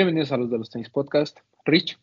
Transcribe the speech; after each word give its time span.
Bienvenidos 0.00 0.32
a 0.32 0.38
los 0.38 0.48
de 0.48 0.56
los 0.56 0.70
tenis 0.70 0.88
podcast. 0.88 1.40
Rich. 1.66 2.00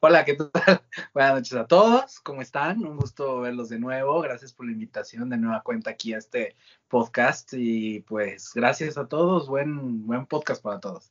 Hola, 0.00 0.26
¿qué 0.26 0.34
tal? 0.34 0.50
Buenas 1.14 1.36
noches 1.36 1.54
a 1.54 1.66
todos. 1.66 2.20
¿Cómo 2.20 2.42
están? 2.42 2.84
Un 2.84 2.98
gusto 2.98 3.40
verlos 3.40 3.70
de 3.70 3.78
nuevo. 3.78 4.20
Gracias 4.20 4.52
por 4.52 4.66
la 4.66 4.72
invitación 4.72 5.30
de 5.30 5.38
nueva 5.38 5.62
cuenta 5.62 5.88
aquí 5.88 6.12
a 6.12 6.18
este 6.18 6.54
podcast. 6.86 7.54
Y 7.54 8.00
pues 8.00 8.52
gracias 8.54 8.98
a 8.98 9.08
todos. 9.08 9.48
Buen, 9.48 10.06
buen 10.06 10.26
podcast 10.26 10.62
para 10.62 10.80
todos. 10.80 11.10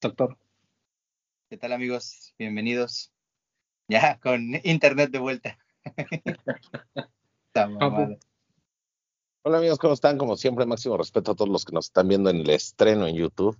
Doctor. 0.00 0.38
¿Qué 1.50 1.58
tal 1.58 1.74
amigos? 1.74 2.34
Bienvenidos. 2.38 3.12
Ya 3.86 4.18
con 4.18 4.54
internet 4.64 5.10
de 5.10 5.18
vuelta. 5.18 5.58
Hola 9.42 9.58
amigos, 9.58 9.78
¿cómo 9.78 9.92
están? 9.92 10.16
Como 10.16 10.38
siempre, 10.38 10.64
máximo 10.64 10.96
respeto 10.96 11.32
a 11.32 11.34
todos 11.34 11.50
los 11.50 11.66
que 11.66 11.72
nos 11.72 11.88
están 11.88 12.08
viendo 12.08 12.30
en 12.30 12.36
el 12.36 12.48
estreno 12.48 13.06
en 13.06 13.14
YouTube. 13.14 13.58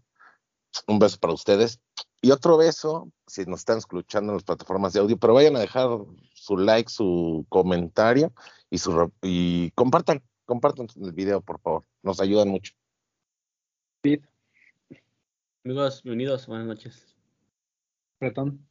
Un 0.86 0.98
beso 0.98 1.18
para 1.18 1.32
ustedes. 1.34 1.80
Y 2.20 2.32
otro 2.32 2.56
beso, 2.56 3.12
si 3.26 3.44
nos 3.44 3.60
están 3.60 3.78
escuchando 3.78 4.32
en 4.32 4.36
las 4.36 4.44
plataformas 4.44 4.92
de 4.92 5.00
audio, 5.00 5.16
pero 5.16 5.34
vayan 5.34 5.56
a 5.56 5.60
dejar 5.60 5.88
su 6.34 6.56
like, 6.56 6.90
su 6.90 7.46
comentario 7.48 8.32
y 8.70 8.78
su 8.78 9.12
y 9.22 9.70
compartan, 9.72 10.22
compartan 10.44 10.88
el 11.00 11.12
video, 11.12 11.40
por 11.40 11.60
favor. 11.60 11.84
Nos 12.02 12.20
ayudan 12.20 12.48
mucho. 12.48 12.72
Amigos, 15.64 16.02
bienvenidos, 16.02 16.46
buenas 16.46 16.66
noches. 16.66 17.16
Bretón. 18.20 18.66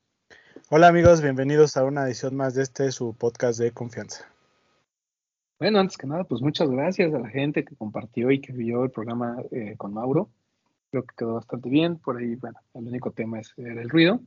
Hola 0.70 0.90
amigos, 0.90 1.22
bienvenidos 1.22 1.78
a 1.78 1.86
una 1.86 2.06
edición 2.06 2.36
más 2.36 2.54
de 2.56 2.64
este 2.64 2.92
su 2.92 3.14
podcast 3.14 3.60
de 3.60 3.72
confianza. 3.72 4.30
Bueno, 5.60 5.80
antes 5.80 5.98
que 5.98 6.06
nada, 6.06 6.26
pues 6.26 6.42
muchas 6.42 6.70
gracias 6.70 7.14
a 7.14 7.20
la 7.20 7.30
gente 7.30 7.64
que 7.64 7.76
compartió 7.76 8.30
y 8.32 8.42
que 8.42 8.52
vio 8.52 8.84
el 8.84 8.92
programa 8.92 9.38
eh, 9.52 9.76
con 9.78 9.94
Mauro 9.94 10.30
creo 10.92 11.04
que 11.04 11.16
quedó 11.16 11.36
bastante 11.36 11.70
bien. 11.70 11.98
Por 11.98 12.18
ahí, 12.18 12.36
bueno, 12.36 12.60
el 12.74 12.88
único 12.88 13.12
tema 13.12 13.40
es, 13.40 13.54
era 13.58 13.82
el 13.82 13.90
ruido. 13.90 14.22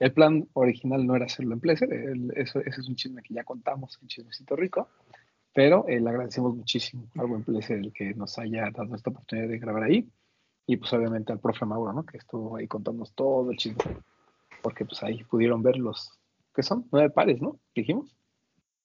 El 0.00 0.14
plan 0.14 0.48
original 0.54 1.06
no 1.06 1.14
era 1.14 1.26
hacerlo 1.26 1.52
en 1.52 1.60
Pleasure, 1.60 2.14
eso, 2.34 2.58
ese 2.60 2.80
es 2.80 2.88
un 2.88 2.96
chisme 2.96 3.22
que 3.22 3.34
ya 3.34 3.44
contamos, 3.44 3.98
un 4.00 4.08
chismecito 4.08 4.56
rico, 4.56 4.88
pero 5.52 5.86
eh, 5.88 6.00
le 6.00 6.08
agradecemos 6.08 6.56
muchísimo 6.56 7.06
al 7.18 7.26
buen 7.26 7.44
Pleasure 7.44 7.78
el 7.78 7.92
que 7.92 8.14
nos 8.14 8.38
haya 8.38 8.70
dado 8.70 8.94
esta 8.94 9.10
oportunidad 9.10 9.48
de 9.48 9.58
grabar 9.58 9.82
ahí, 9.82 10.10
y 10.66 10.78
pues 10.78 10.90
obviamente 10.94 11.32
al 11.32 11.38
profe 11.38 11.66
Mauro, 11.66 11.92
¿no? 11.92 12.06
Que 12.06 12.16
estuvo 12.16 12.56
ahí 12.56 12.66
contándonos 12.66 13.12
todo 13.12 13.50
el 13.50 13.58
chisme, 13.58 13.98
porque 14.62 14.86
pues 14.86 15.02
ahí 15.02 15.22
pudieron 15.24 15.62
ver 15.62 15.76
los, 15.76 16.18
¿qué 16.54 16.62
son? 16.62 16.88
Nueve 16.90 17.10
pares, 17.10 17.42
¿no? 17.42 17.60
Dijimos. 17.74 18.16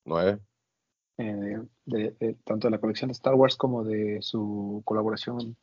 Nueve. 0.03 0.39
Eh, 1.17 1.61
de, 1.85 2.35
tanto 2.43 2.67
de 2.67 2.71
la 2.71 2.79
colección 2.79 3.07
de 3.07 3.13
Star 3.13 3.35
Wars 3.35 3.55
como 3.55 3.85
de 3.85 4.21
su 4.21 4.81
colaboración 4.83 5.55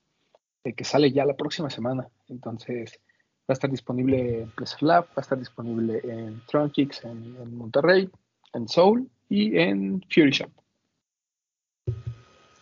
que 0.62 0.84
sale 0.84 1.10
ya 1.10 1.24
la 1.24 1.34
próxima 1.34 1.70
semana. 1.70 2.08
Entonces 2.28 3.00
va 3.40 3.48
a 3.48 3.52
estar 3.54 3.70
disponible 3.70 4.42
en 4.42 4.50
Pleasure 4.50 4.86
Lab, 4.86 5.04
va 5.06 5.14
a 5.16 5.20
estar 5.20 5.38
disponible 5.38 6.00
en 6.04 6.40
Tronkix 6.46 7.04
en, 7.04 7.36
en, 7.40 7.56
Monterrey, 7.56 8.08
en 8.54 8.68
Soul 8.68 9.08
y 9.28 9.58
en 9.58 10.00
Fury 10.08 10.30
Shop. 10.30 10.50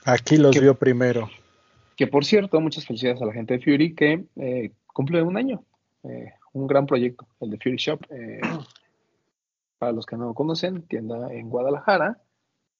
Aquí 0.05 0.37
los 0.39 0.59
vio 0.59 0.75
primero. 0.75 1.29
Que 1.97 2.07
por 2.07 2.25
cierto, 2.25 2.61
muchas 2.61 2.87
felicidades 2.87 3.21
a 3.21 3.27
la 3.27 3.35
gente 3.35 3.59
de 3.59 3.61
Fury 3.63 3.95
que 3.95 4.25
eh, 4.37 4.73
cumple 4.87 5.23
un 5.23 5.37
año. 5.37 5.63
Eh, 6.05 6.33
un 6.53 6.67
gran 6.67 6.87
proyecto, 6.87 7.27
el 7.41 7.51
de 7.51 7.59
Fury 7.59 7.77
Shop. 7.77 8.01
Eh, 8.11 8.41
para 9.79 9.93
los 9.93 10.07
que 10.07 10.17
no 10.17 10.27
lo 10.27 10.35
conocen, 10.35 10.83
tienda 10.83 11.33
en 11.33 11.51
Guadalajara 11.51 12.19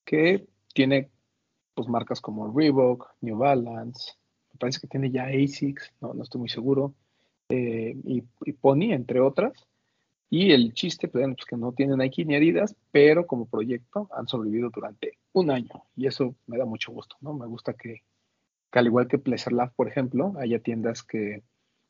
que 0.05 0.47
tiene 0.75 1.11
pues 1.75 1.89
marcas 1.89 2.21
como 2.21 2.53
Reebok, 2.53 3.09
New 3.21 3.39
Balance, 3.39 4.15
parece 4.61 4.81
que 4.81 4.87
tiene 4.87 5.11
ya 5.11 5.25
ASICS, 5.25 5.95
no, 6.01 6.15
no 6.15 6.23
estoy 6.23 6.39
muy 6.39 6.49
seguro, 6.49 6.95
eh, 7.49 7.97
y, 8.05 8.23
Pony, 8.53 8.93
entre 8.93 9.21
otras. 9.21 9.53
Y 10.29 10.53
el 10.53 10.73
chiste, 10.75 11.09
pues, 11.09 11.27
pues, 11.27 11.45
que 11.45 11.57
no 11.57 11.73
tienen 11.73 11.99
Nike 11.99 12.25
ni 12.25 12.37
Adidas, 12.37 12.77
pero 12.93 13.27
como 13.27 13.47
proyecto 13.47 14.09
han 14.13 14.29
sobrevivido 14.29 14.71
durante 14.71 15.19
un 15.33 15.51
año. 15.51 15.85
Y 15.97 16.07
eso 16.07 16.37
me 16.47 16.59
da 16.59 16.65
mucho 16.65 16.93
gusto, 16.93 17.17
¿no? 17.21 17.35
Me 17.35 17.47
gusta 17.47 17.73
que, 17.73 18.03
al 18.71 18.87
igual 18.87 19.09
que 19.09 19.19
Pleasure 19.19 19.57
Lab, 19.57 19.75
por 19.75 19.89
ejemplo, 19.89 20.35
haya 20.39 20.61
tiendas 20.61 21.03
que 21.03 21.43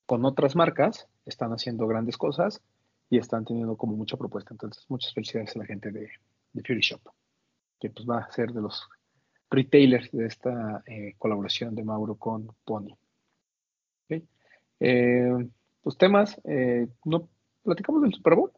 con 0.07 0.25
otras 0.25 0.57
marcas 0.57 1.07
están 1.27 1.53
haciendo 1.53 1.87
grandes 1.87 2.17
cosas 2.17 2.63
y 3.11 3.19
están 3.19 3.45
teniendo 3.45 3.77
como 3.77 3.95
mucha 3.97 4.17
propuesta. 4.17 4.55
Entonces, 4.55 4.87
muchas 4.89 5.13
felicidades 5.13 5.55
a 5.57 5.59
la 5.59 5.67
gente 5.67 5.91
de 5.91 6.09
Fury 6.55 6.81
Shop, 6.81 7.03
que 7.79 7.91
pues 7.91 8.09
va 8.09 8.21
a 8.21 8.33
ser 8.33 8.53
de 8.53 8.63
los 8.63 8.89
retailers 9.51 10.11
de 10.13 10.27
esta 10.27 10.83
eh, 10.87 11.15
colaboración 11.19 11.75
de 11.75 11.85
Mauro 11.85 12.15
con 12.15 12.49
Pony. 12.65 12.97
¿Okay? 14.05 14.25
Eh, 14.79 15.49
pues 15.83 15.97
temas, 15.97 16.41
eh, 16.45 16.87
¿no 17.05 17.29
platicamos 17.63 18.03
del 18.03 18.15
Super 18.15 18.37
Bowl? 18.37 18.53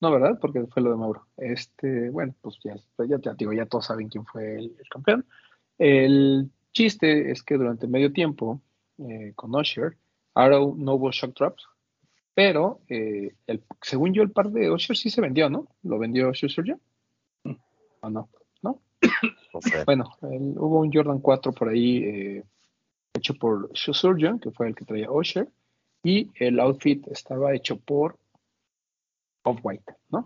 No, 0.00 0.10
¿verdad? 0.10 0.38
Porque 0.40 0.66
fue 0.66 0.82
lo 0.82 0.90
de 0.90 0.96
Mauro. 0.96 1.26
Este, 1.36 2.08
bueno, 2.08 2.34
pues 2.40 2.58
ya, 2.64 2.74
ya, 3.20 3.34
digo, 3.34 3.52
ya 3.52 3.66
todos 3.66 3.86
saben 3.86 4.08
quién 4.08 4.24
fue 4.24 4.56
el, 4.56 4.76
campeón. 4.88 5.26
El 5.76 6.50
chiste 6.72 7.30
es 7.30 7.42
que 7.42 7.56
durante 7.56 7.86
medio 7.86 8.12
tiempo, 8.12 8.62
con 9.34 9.54
Usher, 9.54 9.96
Arrow 10.34 10.74
no 10.76 10.94
hubo 10.94 11.10
shock 11.10 11.34
drops, 11.34 11.66
pero 12.34 12.80
el, 12.88 13.62
según 13.82 14.12
yo 14.12 14.22
el 14.22 14.30
par 14.30 14.50
de 14.50 14.70
Usher 14.70 14.96
sí 14.96 15.10
se 15.10 15.20
vendió, 15.20 15.50
¿no? 15.50 15.68
¿Lo 15.82 15.98
vendió 15.98 16.30
Usher 16.30 16.64
ya? 16.64 16.78
¿O 18.00 18.10
no? 18.10 18.28
Bueno, 19.84 20.16
hubo 20.20 20.80
un 20.80 20.92
Jordan 20.92 21.18
4 21.18 21.52
por 21.52 21.68
ahí 21.68 22.04
eh, 22.04 22.44
hecho 23.14 23.34
por 23.34 23.72
Shoe 23.72 23.94
Surgeon, 23.94 24.38
que 24.38 24.50
fue 24.50 24.68
el 24.68 24.74
que 24.74 24.84
traía 24.84 25.10
Osher, 25.10 25.48
y 26.02 26.30
el 26.34 26.60
outfit 26.60 27.06
estaba 27.08 27.54
hecho 27.54 27.76
por 27.76 28.16
Off-White, 29.42 29.94
¿no? 30.10 30.24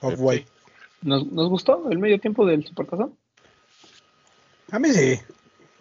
Off-White. 0.00 0.46
¿Nos, 1.02 1.26
¿Nos, 1.26 1.48
gustó 1.48 1.90
el 1.90 1.98
medio 1.98 2.18
tiempo 2.18 2.46
del 2.46 2.64
Supertazón? 2.64 3.16
A 4.70 4.78
mí 4.78 4.88
sí. 4.90 5.20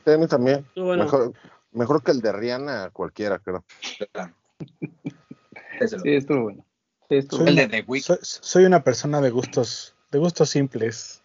a 0.05 0.17
mí 0.17 0.27
también. 0.27 0.65
Mejor, 0.75 1.33
mejor 1.71 2.03
que 2.03 2.11
el 2.11 2.21
de 2.21 2.31
Rihanna, 2.31 2.89
cualquiera, 2.91 3.39
creo. 3.39 3.63
sí, 5.87 5.97
estuvo 6.05 6.43
bueno. 6.43 6.65
soy, 7.09 7.47
el 7.47 7.55
de 7.55 7.67
The 7.67 8.01
soy, 8.01 8.17
soy 8.21 8.65
una 8.65 8.83
persona 8.83 9.21
de 9.21 9.29
gustos, 9.29 9.95
de 10.11 10.19
gustos 10.19 10.49
simples. 10.49 11.23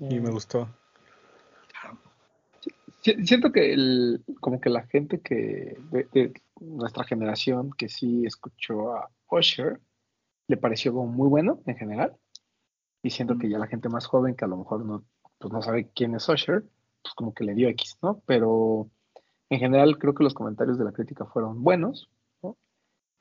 Y 0.00 0.20
me 0.20 0.30
gustó. 0.30 0.68
Siento 3.02 3.50
que 3.50 3.72
el, 3.72 4.24
como 4.40 4.60
que 4.60 4.70
la 4.70 4.86
gente 4.86 5.20
que 5.20 5.76
de, 5.90 6.32
nuestra 6.60 7.02
generación 7.02 7.70
que 7.76 7.88
sí 7.88 8.24
escuchó 8.24 8.94
a 8.94 9.10
Usher 9.28 9.80
le 10.46 10.56
pareció 10.56 10.92
como 10.92 11.08
muy 11.08 11.28
bueno 11.28 11.60
en 11.66 11.76
general. 11.76 12.16
Y 13.02 13.10
siento 13.10 13.36
que 13.38 13.48
ya 13.48 13.58
la 13.58 13.66
gente 13.66 13.88
más 13.88 14.06
joven 14.06 14.36
que 14.36 14.44
a 14.44 14.48
lo 14.48 14.56
mejor 14.56 14.84
no, 14.84 15.04
pues 15.38 15.52
no 15.52 15.60
sabe 15.62 15.90
quién 15.92 16.14
es 16.14 16.28
Usher, 16.28 16.62
pues 17.02 17.14
como 17.16 17.34
que 17.34 17.42
le 17.42 17.54
dio 17.54 17.68
X, 17.70 17.98
¿no? 18.02 18.22
Pero 18.26 18.88
en 19.50 19.58
general 19.58 19.98
creo 19.98 20.14
que 20.14 20.22
los 20.22 20.34
comentarios 20.34 20.78
de 20.78 20.84
la 20.84 20.92
crítica 20.92 21.24
fueron 21.26 21.64
buenos, 21.64 22.08
¿no? 22.08 22.21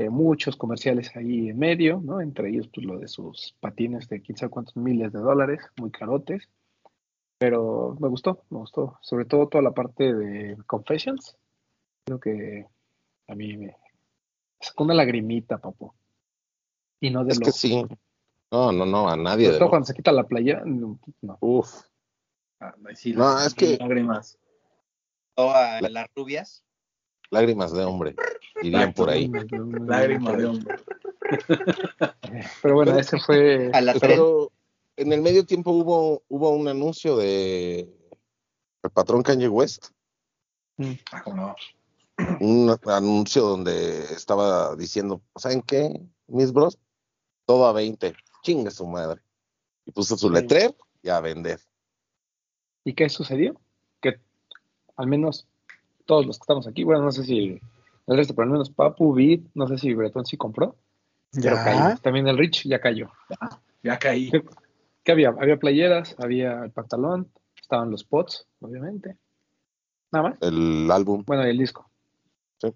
Eh, 0.02 0.10
muchos 0.10 0.56
comerciales 0.56 1.16
ahí 1.16 1.50
en 1.50 1.60
medio, 1.60 2.02
¿no? 2.04 2.22
Entre 2.22 2.50
ellos, 2.50 2.68
pues 2.74 2.88
lo 2.88 2.98
de 2.98 3.08
sus 3.08 3.56
patines 3.60 4.10
de 4.10 4.20
quién 4.22 4.36
sabe 4.36 4.50
cuántos 4.50 4.76
miles 4.76 5.14
de 5.14 5.20
dólares, 5.20 5.60
muy 5.78 5.92
carotes. 5.92 6.50
Pero 7.38 7.96
me 8.00 8.08
gustó, 8.08 8.44
me 8.50 8.58
gustó. 8.58 8.98
Sobre 9.02 9.26
todo 9.26 9.48
toda 9.48 9.64
la 9.64 9.74
parte 9.74 10.12
de 10.12 10.58
Confessions. 10.66 11.38
Creo 12.04 12.20
que 12.20 12.66
a 13.28 13.36
mí 13.36 13.58
me 13.58 13.78
sacó 14.60 14.86
una 14.86 14.96
lagrimita, 14.96 15.60
papu. 15.60 15.94
Y 17.00 17.12
no 17.12 17.24
de 17.24 17.34
es 17.34 17.40
que 17.40 17.52
sí. 17.52 17.86
No, 18.52 18.72
no, 18.72 18.88
no, 18.88 19.08
a 19.08 19.16
nadie. 19.16 19.46
Sobre 19.46 19.60
todo 19.60 19.70
cuando 19.70 19.86
se 19.86 19.94
quita 19.94 20.12
la 20.12 20.26
playa, 20.26 20.64
no. 20.66 21.00
Uf. 21.42 21.84
Ah, 22.60 22.74
no, 22.76 23.40
es 23.40 23.54
que. 23.54 23.78
Lágrimas. 23.78 24.40
¿O 25.36 25.52
a 25.52 25.80
las 25.82 26.08
rubias? 26.16 26.64
Lágrimas 27.32 27.72
de 27.72 27.86
hombre, 27.86 28.16
irían 28.62 28.94
por 28.94 29.10
ahí. 29.10 29.32
Lágrimas 29.88 30.38
de 30.38 30.46
hombre. 30.46 30.76
Pero 32.62 32.76
bueno, 32.76 33.00
ese 33.00 33.20
fue. 33.20 33.72
A 33.74 33.82
la 33.82 33.94
pero, 33.94 34.52
en 34.98 35.14
el 35.14 35.22
medio 35.22 35.46
tiempo 35.46 35.72
hubo, 35.72 36.24
hubo 36.28 36.50
un 36.50 36.68
anuncio 36.68 37.16
de 37.16 37.80
el 38.84 38.90
patrón 38.92 39.24
Kanye 39.24 39.48
West. 39.48 39.88
Mm. 40.78 40.92
Ah, 41.12 41.24
no? 41.28 41.56
Un 42.40 42.78
anuncio 42.86 43.44
donde 43.44 44.04
estaba 44.14 44.76
diciendo, 44.76 45.22
¿saben 45.36 45.62
qué? 45.62 46.02
Mis 46.28 46.52
bros, 46.52 46.78
todo 47.46 47.66
a 47.66 47.74
20, 47.74 48.14
chingue 48.44 48.72
su 48.72 48.86
madre. 48.86 49.22
Y 49.86 49.92
puso 49.92 50.18
su 50.18 50.30
letrero 50.30 50.76
y 51.02 51.10
a 51.10 51.20
vender. 51.20 51.60
¿Y 52.84 52.94
qué 52.94 53.10
sucedió? 53.10 53.60
Que 54.02 54.20
al 54.96 55.08
menos 55.08 55.48
todos 56.06 56.26
los 56.26 56.38
que 56.38 56.44
estamos 56.44 56.68
aquí, 56.68 56.84
bueno, 56.84 57.04
no 57.04 57.12
sé 57.12 57.24
si 57.24 57.60
el 58.08 58.18
resto, 58.18 58.36
pero 58.36 58.46
al 58.46 58.52
menos 58.52 58.70
Papu, 58.70 59.14
Vid, 59.14 59.42
no 59.54 59.68
sé 59.68 59.78
si 59.78 59.94
Bretón 59.94 60.26
sí 60.26 60.38
compró. 60.38 60.76
Ya. 61.34 61.98
También 62.02 62.28
el 62.28 62.38
Rich 62.38 62.68
ya 62.68 62.80
cayó. 62.80 63.10
Ya, 63.30 63.62
ya 63.84 64.00
caí. 64.00 64.32
¿Qué 65.04 65.12
había? 65.12 65.30
Había 65.30 65.58
playeras, 65.58 66.16
había 66.20 66.64
el 66.66 66.72
pantalón, 66.72 67.32
estaban 67.60 67.90
los 67.90 68.04
pots, 68.04 68.46
obviamente. 68.60 69.18
Nada 70.12 70.30
más. 70.30 70.42
El 70.42 70.92
álbum. 70.92 71.24
Bueno, 71.26 71.44
el 71.44 71.58
disco. 71.58 71.90
Sí. 72.58 72.68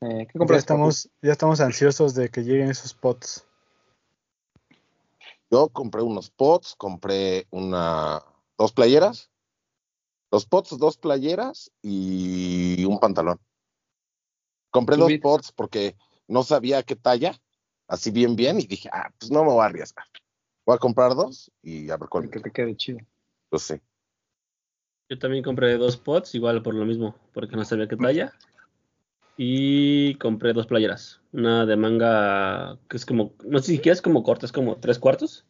Eh, 0.00 0.28
¿Qué 0.32 0.38
Ya 0.48 0.56
estamos, 0.56 1.10
ya 1.22 1.32
estamos 1.32 1.60
ansiosos 1.60 2.14
de 2.14 2.28
que 2.28 2.42
lleguen 2.42 2.70
esos 2.70 2.94
pots. 2.94 3.46
Yo 5.50 5.68
compré 5.68 6.02
unos 6.02 6.30
pots, 6.30 6.74
compré 6.76 7.46
una 7.50 8.22
dos 8.56 8.72
playeras, 8.72 9.30
dos 10.34 10.46
pots, 10.46 10.76
dos 10.78 10.96
playeras 10.98 11.70
y 11.80 12.84
un 12.84 12.98
pantalón. 12.98 13.38
Compré 14.70 14.96
dos 14.96 15.12
pots 15.22 15.52
porque 15.52 15.94
no 16.26 16.42
sabía 16.42 16.82
qué 16.82 16.96
talla, 16.96 17.40
así 17.86 18.10
bien 18.10 18.34
bien, 18.34 18.58
y 18.58 18.66
dije, 18.66 18.90
ah, 18.92 19.12
pues 19.16 19.30
no 19.30 19.44
me 19.44 19.52
voy 19.52 19.62
a 19.62 19.66
arriesgar. 19.66 20.06
Voy 20.66 20.74
a 20.74 20.78
comprar 20.78 21.14
dos 21.14 21.52
y 21.62 21.88
a 21.88 21.96
ver 21.96 22.08
cuál. 22.08 22.30
Que 22.30 22.40
te 22.40 22.50
quede 22.50 22.76
chido. 22.76 22.98
Pues 23.48 23.62
sí. 23.62 23.74
Yo 25.08 25.20
también 25.20 25.44
compré 25.44 25.76
dos 25.76 25.96
pots, 25.96 26.34
igual 26.34 26.62
por 26.62 26.74
lo 26.74 26.84
mismo, 26.84 27.14
porque 27.32 27.54
no 27.54 27.64
sabía 27.64 27.86
qué 27.86 27.96
talla. 27.96 28.32
Y 29.36 30.16
compré 30.16 30.52
dos 30.52 30.66
playeras. 30.66 31.20
Una 31.32 31.64
de 31.64 31.76
manga 31.76 32.76
que 32.88 32.96
es 32.96 33.06
como, 33.06 33.34
no 33.44 33.60
sé 33.60 33.72
si 33.72 33.78
quieres 33.78 34.02
como 34.02 34.24
corta, 34.24 34.46
es 34.46 34.52
como 34.52 34.78
tres 34.78 34.98
cuartos. 34.98 35.46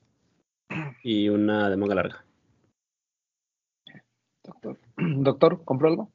Y 1.03 1.31
una 1.31 1.71
de 1.71 1.77
manga 1.79 1.95
larga. 1.95 2.27
Doctor, 4.45 4.79
doctor 4.97 5.65
¿compró 5.65 5.89
algo? 5.89 6.13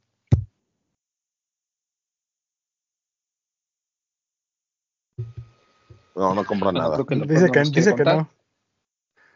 No, 6.16 6.36
no 6.36 6.46
compro 6.46 6.72
nada. 6.72 6.98
dice 6.98 7.50
que, 7.52 7.62
dice 7.62 7.96
que 7.96 8.04
no. 8.04 8.30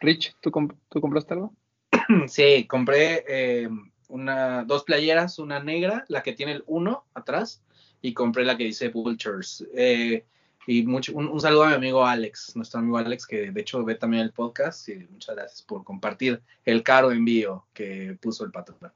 Rich, 0.00 0.36
¿tú, 0.40 0.50
¿tú 0.88 1.00
compraste 1.00 1.34
algo? 1.34 1.54
Sí, 2.28 2.66
compré 2.66 3.24
eh, 3.26 3.68
una, 4.08 4.64
dos 4.64 4.84
playeras, 4.84 5.38
una 5.38 5.60
negra, 5.60 6.04
la 6.08 6.22
que 6.22 6.34
tiene 6.34 6.52
el 6.52 6.64
1 6.66 7.04
atrás, 7.14 7.62
y 8.02 8.12
compré 8.12 8.44
la 8.44 8.56
que 8.58 8.64
dice 8.64 8.90
Vultures. 8.90 9.66
Eh, 9.74 10.26
y 10.66 10.86
mucho, 10.86 11.14
un, 11.14 11.40
saludo 11.40 11.64
a 11.64 11.68
mi 11.68 11.74
amigo 11.74 12.06
Alex, 12.06 12.56
nuestro 12.56 12.80
amigo 12.80 12.96
Alex, 12.96 13.26
que 13.26 13.50
de 13.50 13.60
hecho 13.60 13.84
ve 13.84 13.96
también 13.96 14.22
el 14.22 14.32
podcast, 14.32 14.88
y 14.88 15.06
muchas 15.10 15.36
gracias 15.36 15.62
por 15.62 15.84
compartir 15.84 16.42
el 16.64 16.82
caro 16.82 17.12
envío 17.12 17.66
que 17.72 18.16
puso 18.20 18.44
el 18.44 18.50
patrón. 18.50 18.92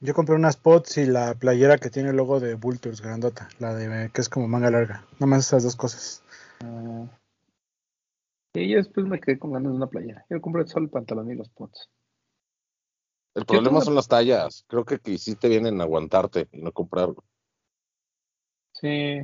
Yo 0.00 0.14
compré 0.14 0.34
unas 0.34 0.56
pots 0.56 0.98
y 0.98 1.06
la 1.06 1.34
playera 1.34 1.78
que 1.78 1.90
tiene 1.90 2.10
el 2.10 2.16
logo 2.16 2.40
de 2.40 2.54
Vultures 2.54 3.00
grandota, 3.00 3.48
la 3.58 3.74
de 3.74 4.10
que 4.10 4.20
es 4.20 4.28
como 4.28 4.48
manga 4.48 4.70
larga. 4.70 5.04
Nada 5.14 5.26
más 5.26 5.46
esas 5.46 5.62
dos 5.62 5.76
cosas. 5.76 6.22
Uh, 6.64 7.06
y 8.54 8.68
yo 8.68 8.78
después 8.78 9.06
me 9.06 9.20
quedé 9.20 9.38
con 9.38 9.52
ganas 9.52 9.72
de 9.72 9.76
una 9.76 9.88
playera. 9.88 10.24
Yo 10.30 10.40
compré 10.40 10.66
solo 10.66 10.84
el 10.84 10.90
pantalón 10.90 11.30
y 11.30 11.34
los 11.34 11.48
pots. 11.50 11.88
El 13.34 13.46
problema 13.46 13.80
son 13.80 13.94
las 13.94 14.08
tallas. 14.08 14.64
Creo 14.68 14.84
que, 14.84 14.98
que 14.98 15.12
hiciste 15.12 15.48
bien 15.48 15.66
en 15.66 15.80
aguantarte 15.80 16.48
y 16.52 16.60
no 16.60 16.72
comprarlo. 16.72 17.24
Sí. 18.80 19.20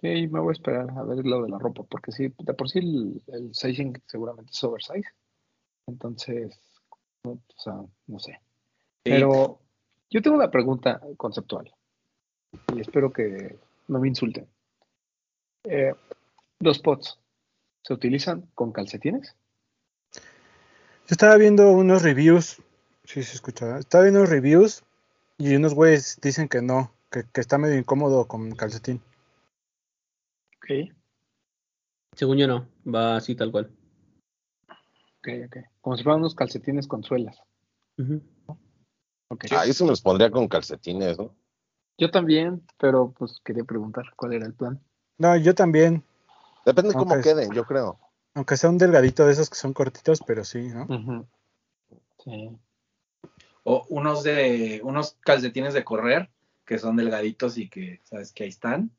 Sí, 0.00 0.28
me 0.28 0.40
voy 0.40 0.50
a 0.50 0.52
esperar 0.52 0.90
a 0.90 1.02
ver 1.02 1.24
lo 1.24 1.42
de 1.42 1.48
la 1.48 1.58
ropa, 1.58 1.82
porque 1.84 2.12
sí, 2.12 2.32
de 2.38 2.54
por 2.54 2.68
sí 2.68 2.80
el, 2.80 3.22
el 3.28 3.54
sizing 3.54 4.02
seguramente 4.06 4.50
es 4.52 4.64
oversize. 4.64 5.08
Entonces, 5.86 6.58
no, 7.24 7.32
o 7.32 7.60
sea, 7.60 7.74
no 8.06 8.18
sé. 8.18 8.40
Pero 9.02 9.60
yo 10.10 10.20
tengo 10.20 10.36
una 10.36 10.50
pregunta 10.50 11.00
conceptual 11.16 11.72
y 12.74 12.80
espero 12.80 13.12
que 13.12 13.58
no 13.88 13.98
me 14.00 14.08
insulten. 14.08 14.46
Eh, 15.64 15.94
los 16.60 16.78
pots, 16.80 17.18
¿Se 17.84 17.92
utilizan 17.92 18.48
con 18.54 18.72
calcetines? 18.72 19.36
Yo 20.12 21.10
estaba 21.10 21.36
viendo 21.36 21.70
unos 21.70 22.02
reviews, 22.02 22.62
sí 23.04 23.22
se 23.22 23.34
escuchaba, 23.34 23.78
estaba 23.78 24.04
viendo 24.04 24.20
unos 24.20 24.30
reviews 24.30 24.82
y 25.36 25.54
unos 25.54 25.74
güeyes 25.74 26.18
dicen 26.22 26.48
que 26.48 26.62
no, 26.62 26.93
que, 27.22 27.40
está 27.40 27.58
medio 27.58 27.78
incómodo 27.78 28.26
con 28.26 28.54
calcetín. 28.54 29.00
Ok. 30.58 30.92
Según 32.16 32.38
yo 32.38 32.46
no, 32.46 32.68
va 32.86 33.16
así 33.16 33.34
tal 33.34 33.50
cual. 33.50 33.70
Ok, 35.18 35.28
ok. 35.46 35.56
Como 35.80 35.96
si 35.96 36.02
fueran 36.02 36.20
unos 36.20 36.34
calcetines 36.34 36.86
con 36.86 37.02
suelas. 37.02 37.42
okay. 39.28 39.50
Ah, 39.52 39.64
eso 39.66 39.84
me 39.84 39.90
los 39.90 40.02
pondría 40.02 40.30
con 40.30 40.48
calcetines, 40.48 41.18
¿no? 41.18 41.34
Yo 41.98 42.10
también, 42.10 42.62
pero 42.78 43.12
pues 43.12 43.40
quería 43.44 43.64
preguntar 43.64 44.04
cuál 44.16 44.32
era 44.32 44.46
el 44.46 44.54
plan. 44.54 44.80
No, 45.18 45.36
yo 45.36 45.54
también, 45.54 46.02
Depende 46.64 46.94
cómo 46.94 47.20
queden, 47.20 47.52
yo 47.52 47.64
creo. 47.64 47.98
Aunque 48.34 48.56
sea 48.56 48.70
un 48.70 48.78
delgadito 48.78 49.26
de 49.26 49.32
esos 49.32 49.50
que 49.50 49.56
son 49.56 49.72
cortitos, 49.72 50.20
pero 50.26 50.44
sí, 50.44 50.68
¿no? 50.68 51.26
Sí. 52.24 52.58
O 53.62 53.86
unos 53.88 54.22
de 54.22 54.80
unos 54.82 55.16
calcetines 55.20 55.74
de 55.74 55.84
correr 55.84 56.30
que 56.64 56.78
son 56.78 56.96
delgaditos 56.96 57.58
y 57.58 57.68
que 57.68 58.00
sabes 58.04 58.32
que 58.32 58.44
ahí 58.44 58.48
están, 58.48 58.90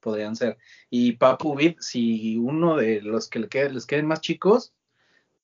podrían 0.00 0.36
ser. 0.36 0.58
Y 0.90 1.12
Papu 1.12 1.54
Vid, 1.54 1.76
si 1.80 2.36
uno 2.36 2.76
de 2.76 3.00
los 3.00 3.28
que 3.28 3.38
les 3.38 3.86
queden 3.86 4.06
más 4.06 4.20
chicos, 4.20 4.72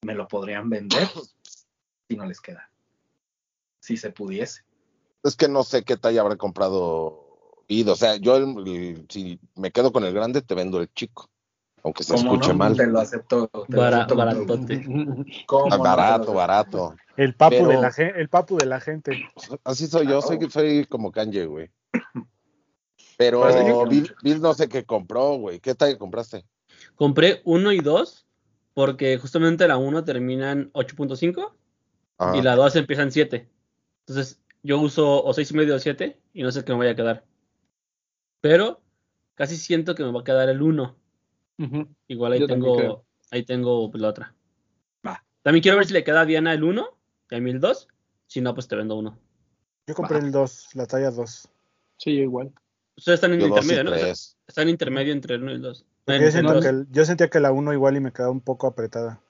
me 0.03 0.15
lo 0.15 0.29
podrían 0.29 0.69
vender 0.71 1.09
si 2.09 2.17
no 2.17 2.27
les 2.27 2.41
queda. 2.41 2.71
Si 3.81 3.97
se 3.97 4.11
pudiese. 4.11 4.63
Es 5.23 5.37
que 5.37 5.49
no 5.49 5.65
sé 5.65 5.85
qué 5.85 5.97
talla 5.97 6.21
habré 6.21 6.37
comprado 6.37 7.63
Vid. 7.69 7.91
O 7.91 7.97
sea, 7.97 8.17
yo 8.17 8.37
si 9.09 9.41
me 9.55 9.71
quedo 9.71 9.93
con 9.93 10.05
el 10.05 10.13
grande, 10.13 10.43
te 10.43 10.55
vendo 10.55 10.81
el 10.81 10.93
chico 10.93 11.31
aunque 11.85 12.05
se 12.05 12.15
escuche 12.15 12.53
mal. 12.53 12.77
Te 12.77 12.87
lo 12.87 13.01
acepto. 13.01 13.51
barato, 13.69 14.17
barato, 14.17 14.45
barato. 16.35 16.95
El 17.19 17.35
papu, 17.35 17.67
de 17.67 17.75
la, 17.75 17.93
el 18.17 18.29
papu 18.29 18.57
de 18.59 18.67
la 18.67 18.79
gente. 18.79 19.29
Así 19.65 19.89
soy 19.89 20.07
yo, 20.07 20.23
soy, 20.23 20.39
soy 20.51 20.85
como 20.85 21.11
Kanye, 21.11 21.47
güey. 21.47 21.69
Pero 23.17 23.41
pues 23.41 24.15
Bill, 24.23 24.41
no 24.41 24.55
sé 24.55 24.69
qué 24.69 24.85
compró, 24.85 25.35
güey. 25.35 25.59
¿Qué 25.59 25.75
tal 25.75 25.99
compraste? 25.99 26.45
Compré 26.95 27.43
uno 27.45 27.73
y 27.73 27.81
dos, 27.81 28.25
porque 28.73 29.19
justamente 29.19 29.67
la 29.67 29.79
uno 29.79 30.05
termina 30.05 30.53
en 30.53 30.73
8.5 30.75 31.55
y 32.37 32.43
la 32.43 32.55
dos 32.55 32.77
empieza 32.77 33.03
en 33.03 33.11
7. 33.11 33.49
Entonces, 34.07 34.41
yo 34.63 34.79
uso 34.79 35.25
o 35.25 35.35
seis 35.35 35.51
y 35.51 35.55
medio 35.55 35.75
o 35.75 35.81
7 35.81 36.21
y 36.35 36.45
no 36.45 36.53
sé 36.53 36.65
qué 36.65 36.71
me 36.71 36.79
voy 36.79 36.87
a 36.87 36.95
quedar. 36.95 37.25
Pero 38.41 38.81
casi 39.35 39.57
siento 39.57 39.97
que 39.97 40.05
me 40.05 40.13
va 40.13 40.21
a 40.21 40.25
quedar 40.25 40.49
el 40.49 40.63
1 40.63 40.97
Igual 42.07 42.33
ahí 42.35 42.47
tengo, 42.47 43.05
ahí 43.33 43.43
tengo 43.43 43.91
la 43.95 44.09
otra. 44.09 44.37
Va. 45.05 45.25
También 45.43 45.65
quiero 45.65 45.79
ver 45.79 45.87
si 45.89 45.95
le 45.95 46.05
queda 46.05 46.21
a 46.21 46.25
Diana 46.25 46.53
el 46.53 46.63
1 46.63 46.87
y 46.87 46.87
a 46.87 46.87
mí 46.87 46.98
el 47.31 47.61
2. 47.61 47.89
Si 48.27 48.41
no, 48.41 48.55
pues 48.55 48.69
te 48.69 48.77
vendo 48.77 48.97
uno. 48.97 49.19
Yo 49.87 49.95
compré 49.95 50.19
el 50.19 50.31
2, 50.31 50.75
la 50.75 50.87
talla 50.87 51.11
2. 51.11 51.49
Sí, 51.97 52.11
igual. 52.11 52.53
Ustedes 52.97 53.17
están 53.17 53.33
en 53.33 53.43
intermedio, 53.43 53.85
¿no? 53.85 53.95
están 53.95 54.63
en 54.65 54.69
intermedio 54.69 55.13
entre 55.13 55.37
el 55.37 55.43
1 55.43 55.53
y 55.53 55.55
el 55.55 55.63
2. 55.63 55.87
Yo, 56.91 57.05
sentía 57.05 57.29
que 57.29 57.41
la 57.41 57.53
1 57.53 57.73
igual 57.73 57.97
y 57.97 58.01
me 58.01 58.13
quedaba 58.13 58.33
un 58.33 58.41
poco 58.41 58.67
apretada. 58.67 59.21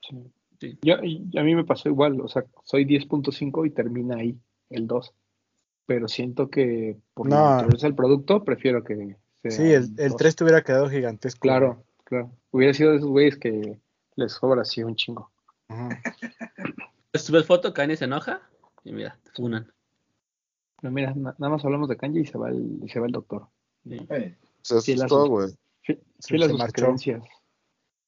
Sí. 0.00 0.78
Yo, 0.82 0.96
a 0.96 1.42
mí 1.42 1.54
me 1.54 1.64
pasó 1.64 1.88
igual, 1.88 2.20
o 2.20 2.28
sea, 2.28 2.44
soy 2.64 2.84
10.5 2.84 3.66
y 3.66 3.70
termina 3.70 4.16
ahí 4.16 4.36
el 4.68 4.86
2. 4.86 5.14
Pero 5.86 6.08
siento 6.08 6.50
que 6.50 6.96
por 7.14 7.28
no. 7.28 7.60
el 7.60 7.94
producto, 7.94 8.44
prefiero 8.44 8.84
que 8.84 9.16
Sí, 9.48 9.72
el, 9.72 9.88
el 9.96 10.16
3 10.16 10.36
te 10.36 10.44
hubiera 10.44 10.62
quedado 10.62 10.90
gigantesco. 10.90 11.40
Claro, 11.40 11.84
claro. 12.04 12.30
Hubiera 12.50 12.74
sido 12.74 12.90
de 12.90 12.98
esos 12.98 13.08
güeyes 13.08 13.38
que 13.38 13.78
les 14.16 14.32
sobra 14.32 14.62
así 14.62 14.82
un 14.82 14.96
chingo. 14.96 15.30
Subes 17.14 17.46
foto, 17.46 17.72
Kanye 17.72 17.96
se 17.96 18.04
enoja 18.04 18.42
y 18.84 18.92
mira, 18.92 19.18
te 19.22 19.30
funan. 19.32 19.72
No, 20.82 20.90
mira, 20.90 21.12
nada 21.14 21.48
más 21.48 21.64
hablamos 21.64 21.88
de 21.88 21.96
Kanye 21.96 22.20
y 22.20 22.26
se 22.26 22.38
va 22.38 22.48
el, 22.48 22.80
y 22.82 22.88
se 22.88 23.00
va 23.00 23.06
el 23.06 23.12
doctor. 23.12 23.48
Sí. 23.84 24.92
es 24.92 25.06
todo, 25.06 25.28
güey. 25.28 25.48
Sí, 25.82 26.38
las 26.38 26.72
creencias. 26.72 27.22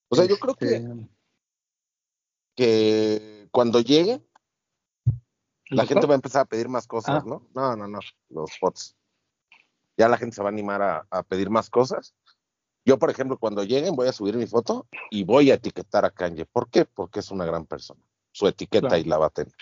O 0.09 0.17
sea, 0.17 0.27
yo 0.27 0.37
creo 0.39 0.55
que, 0.55 0.77
este, 0.77 1.09
que 2.55 3.49
cuando 3.51 3.81
llegue, 3.81 4.23
la 5.71 5.87
gente 5.87 6.07
va 6.07 6.15
a 6.15 6.17
empezar 6.17 6.43
a 6.43 6.49
pedir 6.49 6.69
más 6.69 6.87
cosas, 6.87 7.23
ah. 7.23 7.25
¿no? 7.27 7.49
No, 7.55 7.77
no, 7.77 7.89
no, 7.89 8.01
los 8.29 8.59
fotos 8.59 8.95
ya 9.97 10.09
la 10.09 10.19
gente 10.19 10.37
se 10.37 10.43
va 10.43 10.49
a 10.49 10.53
animar 10.53 11.07
a, 11.11 11.23
pedir 11.25 11.51
más 11.51 11.71
cosas. 11.71 12.15
Yo, 12.85 12.99
por 12.99 13.11
ejemplo, 13.11 13.39
cuando 13.39 13.63
lleguen 13.63 13.95
voy 13.95 14.09
a 14.09 14.13
subir 14.13 14.37
mi 14.37 14.47
foto 14.47 14.89
y 15.11 15.25
voy 15.25 15.51
a 15.51 15.55
etiquetar 15.55 16.05
a 16.05 16.11
Kanye. 16.11 16.47
¿Por 16.47 16.69
qué? 16.69 16.85
Porque 16.85 17.21
es 17.21 17.31
una 17.31 17.45
gran 17.45 17.67
persona. 17.67 18.01
Su 18.33 18.49
etiqueta 18.49 18.99
y 18.99 19.05
la 19.05 19.19
va 19.19 19.27
a 19.27 19.31
tener. 19.31 19.55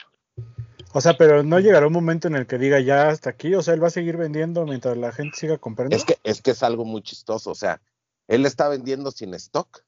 O 0.92 1.00
sea, 1.00 1.16
pero 1.16 1.42
no 1.42 1.60
llegará 1.60 1.86
un 1.86 1.92
momento 1.92 2.26
en 2.26 2.34
el 2.34 2.46
que 2.46 2.58
diga 2.58 2.80
ya 2.80 3.08
hasta 3.08 3.30
aquí, 3.30 3.54
o 3.54 3.62
sea, 3.62 3.74
él 3.74 3.82
va 3.82 3.88
a 3.88 3.90
seguir 3.90 4.16
vendiendo 4.16 4.64
mientras 4.64 4.96
la 4.96 5.12
gente 5.12 5.36
siga 5.36 5.58
comprando. 5.58 5.94
Es 5.94 6.04
que 6.04 6.18
es 6.24 6.42
que 6.42 6.50
es 6.50 6.62
algo 6.62 6.84
muy 6.84 7.02
chistoso, 7.02 7.50
o 7.50 7.54
sea, 7.54 7.80
él 8.26 8.44
está 8.44 8.68
vendiendo 8.68 9.10
sin 9.12 9.34
stock, 9.34 9.84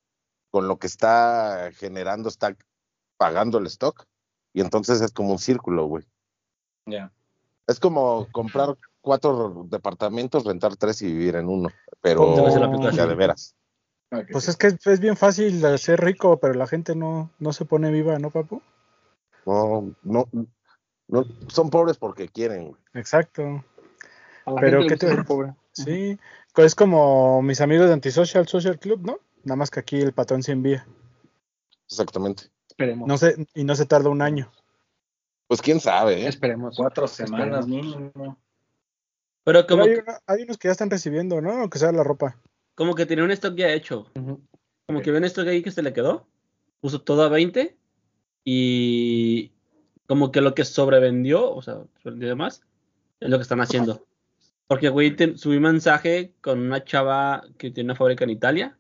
con 0.51 0.69
lo 0.69 0.79
que 0.79 0.87
está 0.87 1.71
generando 1.77 2.29
está 2.29 2.55
pagando 3.17 3.59
el 3.59 3.67
stock 3.67 4.07
y 4.53 4.61
entonces 4.61 5.01
es 5.01 5.13
como 5.13 5.33
un 5.33 5.39
círculo, 5.39 5.87
güey. 5.87 6.05
Ya. 6.87 7.13
Es 7.67 7.81
como 7.81 8.29
comprar 8.31 8.77
cuatro 9.01 9.67
departamentos, 9.69 10.45
rentar 10.45 10.77
tres 10.77 11.03
y 11.03 11.07
vivir 11.07 11.37
en 11.37 11.49
uno, 11.49 11.71
pero 12.01 12.37
ya 12.91 13.07
de 13.07 13.15
veras. 13.15 13.57
Pues 14.31 14.49
es 14.49 14.57
que 14.57 14.77
es 14.85 15.01
bien 15.01 15.17
fácil 15.17 15.63
ser 15.79 16.01
rico, 16.01 16.39
pero 16.39 16.55
la 16.55 16.67
gente 16.67 16.95
no, 16.95 17.31
no 17.39 17.53
se 17.53 17.65
pone 17.65 17.91
viva, 17.91 18.19
¿no, 18.19 18.31
papu? 18.31 18.61
No, 19.47 19.95
no, 20.03 20.29
no, 21.09 21.25
son 21.49 21.71
pobres 21.71 21.97
porque 21.97 22.29
quieren. 22.29 22.77
Exacto. 22.95 23.65
Pero 24.61 24.87
¿qué 24.87 24.97
te 24.97 25.23
pobre? 25.25 25.55
Sí, 25.73 26.19
es 26.57 26.75
como 26.75 27.43
mis 27.43 27.61
amigos 27.61 27.87
de 27.87 27.95
Antisocial 27.95 28.47
Social 28.47 28.79
Club, 28.79 29.01
¿no? 29.07 29.19
Nada 29.45 29.57
más 29.57 29.71
que 29.71 29.81
aquí 29.81 30.01
el 30.01 30.13
patrón 30.13 30.43
se 30.43 30.53
envía. 30.53 30.87
Exactamente. 31.87 32.45
Esperemos. 32.69 33.09
No 33.09 33.19
sé, 33.19 33.47
y 33.55 33.65
no 33.65 33.75
se 33.75 33.87
tarda 33.87 34.11
un 34.11 34.23
año. 34.23 34.51
Pues 35.49 35.61
quién 35.61 35.81
sabe, 35.81 36.23
¿eh? 36.23 36.29
Esperemos. 36.29 36.77
Cuatro 36.77 37.07
semanas 37.07 37.67
mínimo. 37.67 38.39
Pero 39.45 39.67
como 39.67 39.85
hay, 40.27 40.43
unos 40.43 40.57
que 40.57 40.69
ya 40.69 40.73
están 40.73 40.91
recibiendo, 40.91 41.41
¿no? 41.41 41.53
Aunque 41.53 41.79
sea 41.79 41.93
la 41.93 42.05
ropa. 42.05 42.39
Como 42.75 42.95
que 42.95 43.07
tiene 43.07 43.23
un 43.23 43.33
stock 43.33 43.55
ya 43.55 43.73
hecho. 43.73 44.07
Como 44.87 45.03
que 45.03 45.11
ven 45.11 45.25
esto 45.25 45.43
ahí 45.43 45.63
que 45.63 45.71
se 45.71 45.83
le 45.83 45.93
quedó. 45.93 46.27
Puso 46.81 47.03
todo 47.03 47.23
a 47.23 47.29
20 47.29 47.77
y 48.45 49.53
como 50.07 50.33
que 50.33 50.41
lo 50.41 50.55
que 50.55 50.65
sobrevendió, 50.65 51.53
o 51.55 51.63
sea, 51.63 51.79
vendió 52.05 52.37
más, 52.37 52.63
es 53.21 53.31
lo 53.31 53.39
que 53.39 53.43
están 53.43 53.61
haciendo. 53.61 54.07
Porque, 54.67 54.89
güey, 54.89 55.17
subí 55.37 55.57
un 55.57 55.63
mensaje 55.63 56.33
con 56.41 56.61
una 56.61 56.85
chava 56.85 57.45
que 57.59 57.71
tiene 57.71 57.89
una 57.89 57.97
fábrica 57.97 58.25
en 58.25 58.31
Italia 58.31 58.79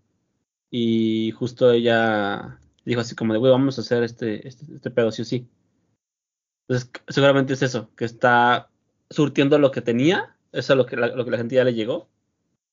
y 0.70 1.32
justo 1.32 1.70
ella 1.70 2.58
dijo 2.84 3.00
así 3.00 3.14
como 3.14 3.32
de, 3.32 3.38
güey, 3.38 3.52
vamos 3.52 3.78
a 3.78 3.82
hacer 3.82 4.02
este, 4.02 4.46
este, 4.46 4.64
este 4.74 4.90
pedo, 4.90 5.12
sí 5.12 5.22
o 5.22 5.24
sí. 5.24 5.48
Entonces, 6.66 6.90
seguramente 7.08 7.52
es 7.52 7.62
eso, 7.62 7.90
que 7.96 8.04
está 8.04 8.70
surtiendo 9.10 9.58
lo 9.58 9.70
que 9.70 9.82
tenía, 9.82 10.36
eso 10.52 10.72
es 10.72 10.76
lo 10.76 10.86
que 10.86 10.96
la, 10.96 11.08
lo 11.08 11.24
que 11.24 11.30
la 11.30 11.36
gente 11.36 11.56
ya 11.56 11.64
le 11.64 11.74
llegó 11.74 12.08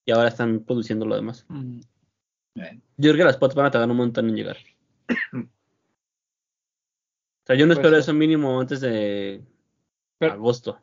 y 0.06 0.12
ahora 0.12 0.30
están 0.30 0.62
produciendo 0.62 1.06
lo 1.06 1.16
demás. 1.16 1.46
Mm. 1.50 1.82
Yo 2.56 3.12
creo 3.12 3.18
que 3.18 3.24
las 3.24 3.38
pots 3.38 3.56
van 3.56 3.68
a 3.68 3.72
tardar 3.72 3.90
un 3.90 3.98
montón 3.98 4.30
en 4.30 4.36
llegar. 4.36 4.58
o 7.50 7.52
sea, 7.52 7.56
yo 7.56 7.66
no 7.66 7.74
espero 7.74 7.98
eso 7.98 8.14
mínimo 8.14 8.60
antes 8.60 8.80
de 8.82 9.44
agosto. 10.20 10.80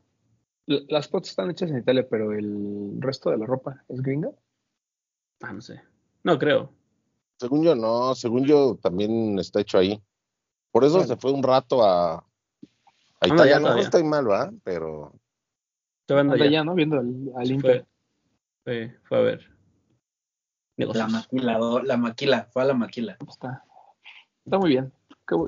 Las 0.67 1.07
pots 1.07 1.29
están 1.29 1.49
hechas 1.49 1.71
en 1.71 1.79
Italia, 1.79 2.05
pero 2.11 2.33
el 2.33 2.97
resto 2.99 3.31
de 3.31 3.39
la 3.39 3.47
ropa 3.47 3.85
es 3.89 4.03
gringa. 4.03 4.31
Ah, 5.43 5.53
no 5.53 5.61
sé. 5.61 5.81
No 6.25 6.37
creo. 6.41 6.73
Según 7.39 7.63
yo, 7.63 7.77
no. 7.77 8.17
Según 8.17 8.47
yo, 8.47 8.77
también 8.83 9.39
está 9.39 9.61
hecho 9.61 9.79
ahí. 9.79 10.03
Por 10.73 10.83
eso 10.83 11.05
se 11.05 11.17
fue 11.17 11.31
un 11.31 11.45
rato 11.45 11.85
a, 11.85 12.17
a 12.17 13.27
Italia. 13.29 13.61
No, 13.61 13.77
está 13.77 14.03
mal, 14.03 14.29
¿va? 14.29 14.53
Pero. 14.65 15.15
Anda 16.09 16.51
ya, 16.51 16.65
¿no? 16.65 16.75
Viendo 16.75 16.99
al, 16.99 17.31
al 17.37 17.49
Inter. 17.49 17.87
Fue, 18.65 18.99
fue 19.05 19.19
a 19.19 19.21
ver. 19.21 19.57
La 20.77 21.07
maquila, 21.07 21.61
la 21.85 21.97
maquila, 21.97 22.49
fue 22.53 22.63
a 22.63 22.67
la 22.67 22.75
maquila. 22.75 23.17
Está, 23.29 23.65
está 24.45 24.59
muy 24.59 24.71
bien. 24.71 24.93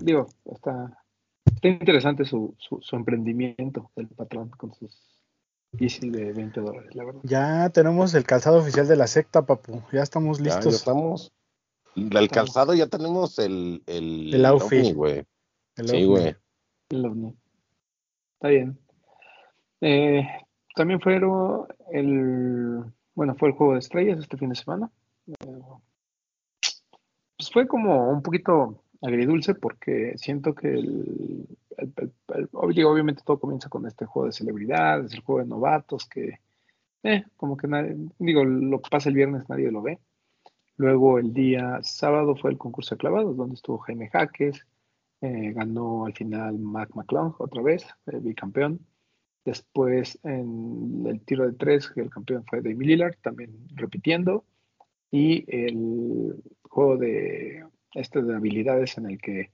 digo, 0.03 0.29
está, 0.45 0.97
está 1.59 1.69
interesante 1.69 2.25
su, 2.25 2.55
su, 2.59 2.81
su, 2.81 2.97
emprendimiento 2.97 3.91
del 3.97 4.09
patrón 4.09 4.51
con 4.51 4.73
sus 4.75 4.97
bicis 5.73 6.11
de 6.11 6.33
20 6.33 6.61
dólares, 6.61 6.95
la 6.95 7.05
verdad. 7.05 7.21
Ya 7.25 7.69
tenemos 7.71 8.15
el 8.15 8.25
calzado 8.25 8.59
oficial 8.59 8.87
de 8.89 8.97
la 8.97 9.07
secta, 9.07 9.43
papu. 9.43 9.83
Ya 9.93 10.03
estamos 10.03 10.41
listos. 10.41 10.65
Ya, 10.65 10.71
estamos. 10.71 11.33
El 11.95 12.29
calzado 12.29 12.75
ya 12.75 12.87
tenemos 12.87 13.39
el. 13.39 13.83
El, 13.87 14.35
el 14.35 14.47
outfit. 14.47 14.95
güey. 14.95 15.25
Sí, 15.77 16.05
güey. 16.05 16.37
El 16.91 17.07
ovni. 17.07 17.37
Está 18.35 18.49
bien. 18.49 18.79
Eh, 19.81 20.27
también 20.75 21.01
fue 21.01 21.17
el. 21.17 22.85
Bueno, 23.15 23.35
fue 23.37 23.49
el 23.49 23.55
juego 23.55 23.73
de 23.73 23.81
estrellas 23.81 24.21
este 24.21 24.37
fin 24.37 24.51
de 24.51 24.55
semana 24.55 24.91
pues 27.39 27.53
fue 27.53 27.69
como 27.69 28.11
un 28.11 28.21
poquito 28.21 28.83
agridulce 29.01 29.55
porque 29.55 30.15
siento 30.17 30.55
que 30.55 30.69
el, 30.69 31.49
obviamente 32.53 33.23
todo 33.25 33.39
comienza 33.39 33.69
con 33.69 33.87
este 33.87 34.07
juego 34.07 34.27
de 34.27 34.33
celebridades, 34.33 35.13
el 35.13 35.21
juego 35.21 35.41
de 35.41 35.47
novatos, 35.47 36.07
que 36.07 36.41
eh, 37.03 37.25
como 37.37 37.57
que 37.57 37.69
digo, 38.19 38.45
lo 38.45 38.81
que 38.83 38.91
pasa 38.91 39.09
el 39.09 39.15
viernes 39.15 39.49
nadie 39.49 39.71
lo 39.71 39.83
ve. 39.83 40.01
Luego 40.77 41.19
el 41.19 41.33
día 41.33 41.81
sábado 41.83 42.37
fue 42.37 42.51
el 42.51 42.59
concurso 42.59 42.95
de 42.95 42.99
clavados, 42.99 43.37
donde 43.37 43.55
estuvo 43.55 43.79
Jaime 43.79 44.09
Jaques, 44.11 44.67
eh, 45.21 45.53
ganó 45.53 46.07
al 46.07 46.15
final 46.15 46.59
Mac 46.59 46.91
McClung 46.95 47.35
otra 47.39 47.63
vez, 47.63 47.87
el 48.07 48.21
bicampeón. 48.21 48.81
Después 49.45 50.19
en 50.25 51.05
el 51.07 51.21
tiro 51.23 51.47
de 51.47 51.53
tres, 51.55 51.91
el 51.97 52.11
campeón 52.11 52.45
fue 52.49 52.61
Dave 52.61 52.85
Lillard, 52.85 53.17
también 53.23 53.51
repitiendo 53.75 54.45
y 55.11 55.45
el 55.49 56.43
juego 56.63 56.97
de 56.99 57.65
este 57.95 58.23
de 58.23 58.35
habilidades 58.35 58.99
en 58.99 59.11
el 59.11 59.19
que 59.19 59.51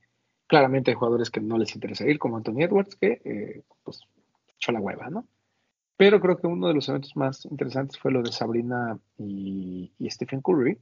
claramente 0.47 0.91
hay 0.91 0.97
jugadores 0.97 1.31
que 1.31 1.41
no 1.41 1.59
les 1.59 1.75
interesa 1.75 2.07
ir, 2.07 2.19
como 2.19 2.37
Anthony 2.37 2.63
Edwards, 2.63 2.97
que 2.97 3.21
eh, 3.25 3.63
pues 3.83 4.01
echó 4.57 4.73
la 4.73 4.81
hueva, 4.81 5.11
¿no? 5.11 5.27
Pero 5.97 6.21
creo 6.21 6.37
que 6.37 6.47
uno 6.47 6.69
de 6.69 6.75
los 6.75 6.89
eventos 6.89 7.17
más 7.17 7.45
interesantes 7.47 7.99
fue 7.99 8.11
lo 8.11 8.23
de 8.23 8.33
Sabrina 8.33 8.99
y, 9.17 9.93
Stephen 10.11 10.43
Curry. 10.43 10.79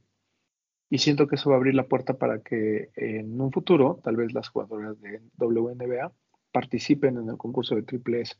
Y 0.89 0.97
siento 0.99 1.27
que 1.27 1.35
eso 1.35 1.49
va 1.49 1.55
a 1.55 1.57
abrir 1.57 1.75
la 1.75 1.87
puerta 1.87 2.15
para 2.15 2.39
que 2.41 2.89
en 2.95 3.39
un 3.39 3.51
futuro, 3.51 3.99
tal 4.03 4.15
vez 4.15 4.33
las 4.33 4.49
jugadoras 4.49 4.99
de 5.01 5.21
WNBA 5.37 6.11
participen 6.51 7.17
en 7.17 7.29
el 7.29 7.37
concurso 7.37 7.75
de 7.75 7.83
triple 7.83 8.21
S, 8.21 8.35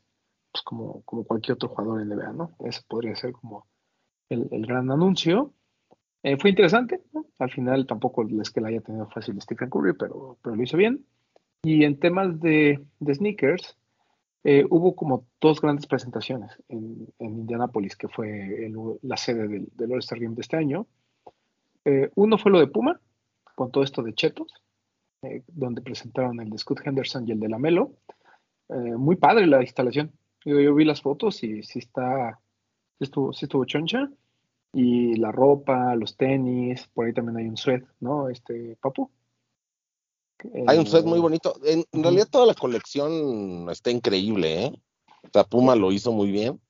pues 0.52 0.62
como, 0.62 1.02
como 1.02 1.24
cualquier 1.24 1.54
otro 1.54 1.68
jugador 1.68 2.00
en 2.00 2.08
NBA, 2.08 2.32
¿no? 2.32 2.56
Ese 2.64 2.82
podría 2.86 3.16
ser 3.16 3.32
como 3.32 3.66
el, 4.28 4.48
el 4.52 4.66
gran 4.66 4.90
anuncio. 4.90 5.52
Eh, 6.24 6.38
fue 6.38 6.50
interesante, 6.50 7.02
Al 7.38 7.50
final 7.50 7.86
tampoco 7.86 8.26
es 8.40 8.50
que 8.50 8.62
la 8.62 8.68
haya 8.68 8.80
tenido 8.80 9.06
fácil 9.10 9.38
Stephen 9.42 9.68
Curry, 9.68 9.92
pero, 9.92 10.38
pero 10.42 10.56
lo 10.56 10.62
hizo 10.62 10.78
bien. 10.78 11.04
Y 11.62 11.84
en 11.84 12.00
temas 12.00 12.40
de, 12.40 12.82
sneakers, 13.06 13.76
eh, 14.42 14.64
hubo 14.70 14.96
como 14.96 15.26
dos 15.38 15.60
grandes 15.60 15.86
presentaciones 15.86 16.50
en, 16.70 17.06
en 17.18 17.40
Indianapolis, 17.40 17.94
que 17.94 18.08
fue 18.08 18.70
la 19.02 19.18
sede 19.18 19.48
del, 19.48 19.68
del 19.74 19.92
All-Star 19.92 20.18
Game 20.18 20.34
de 20.34 20.40
este 20.40 20.56
año. 20.56 20.86
Eh, 21.84 22.10
uno 22.14 22.38
fue 22.38 22.52
lo 22.52 22.58
de 22.58 22.68
Puma, 22.68 22.98
con 23.54 23.70
todo 23.70 23.84
esto 23.84 24.02
de 24.02 24.14
Chetos, 24.14 24.50
donde 25.48 25.82
presentaron 25.82 26.40
el 26.40 26.48
de 26.48 26.56
Scott 26.56 26.80
Henderson 26.86 27.28
y 27.28 27.32
el 27.32 27.40
de 27.40 27.50
Lamelo. 27.50 27.92
muy 28.70 29.16
padre 29.16 29.46
la 29.46 29.60
instalación. 29.60 30.10
Yo, 30.42 30.58
yo, 30.58 30.74
vi 30.74 30.86
las 30.86 31.02
fotos 31.02 31.42
y 31.44 31.62
sí 31.62 31.80
está, 31.80 32.40
estuvo, 32.98 33.34
sí 33.34 33.44
estuvo 33.44 33.66
choncha 33.66 34.08
y 34.74 35.14
la 35.16 35.30
ropa, 35.30 35.94
los 35.94 36.16
tenis, 36.16 36.88
por 36.92 37.06
ahí 37.06 37.12
también 37.12 37.36
hay 37.36 37.46
un 37.46 37.56
sweat, 37.56 37.84
¿no? 38.00 38.28
Este, 38.28 38.76
Papu. 38.80 39.08
Hay 40.66 40.78
un 40.78 40.86
sweat 40.86 41.04
muy 41.04 41.20
bonito. 41.20 41.54
En, 41.64 41.84
realidad 41.92 42.28
toda 42.28 42.46
la 42.46 42.54
colección 42.54 43.70
está 43.70 43.90
increíble, 43.90 44.64
¿eh? 44.64 44.72
O 45.22 45.28
sea, 45.32 45.44
Puma 45.44 45.76
lo 45.76 45.92
hizo 45.92 46.12
muy 46.12 46.30
bien, 46.32 46.60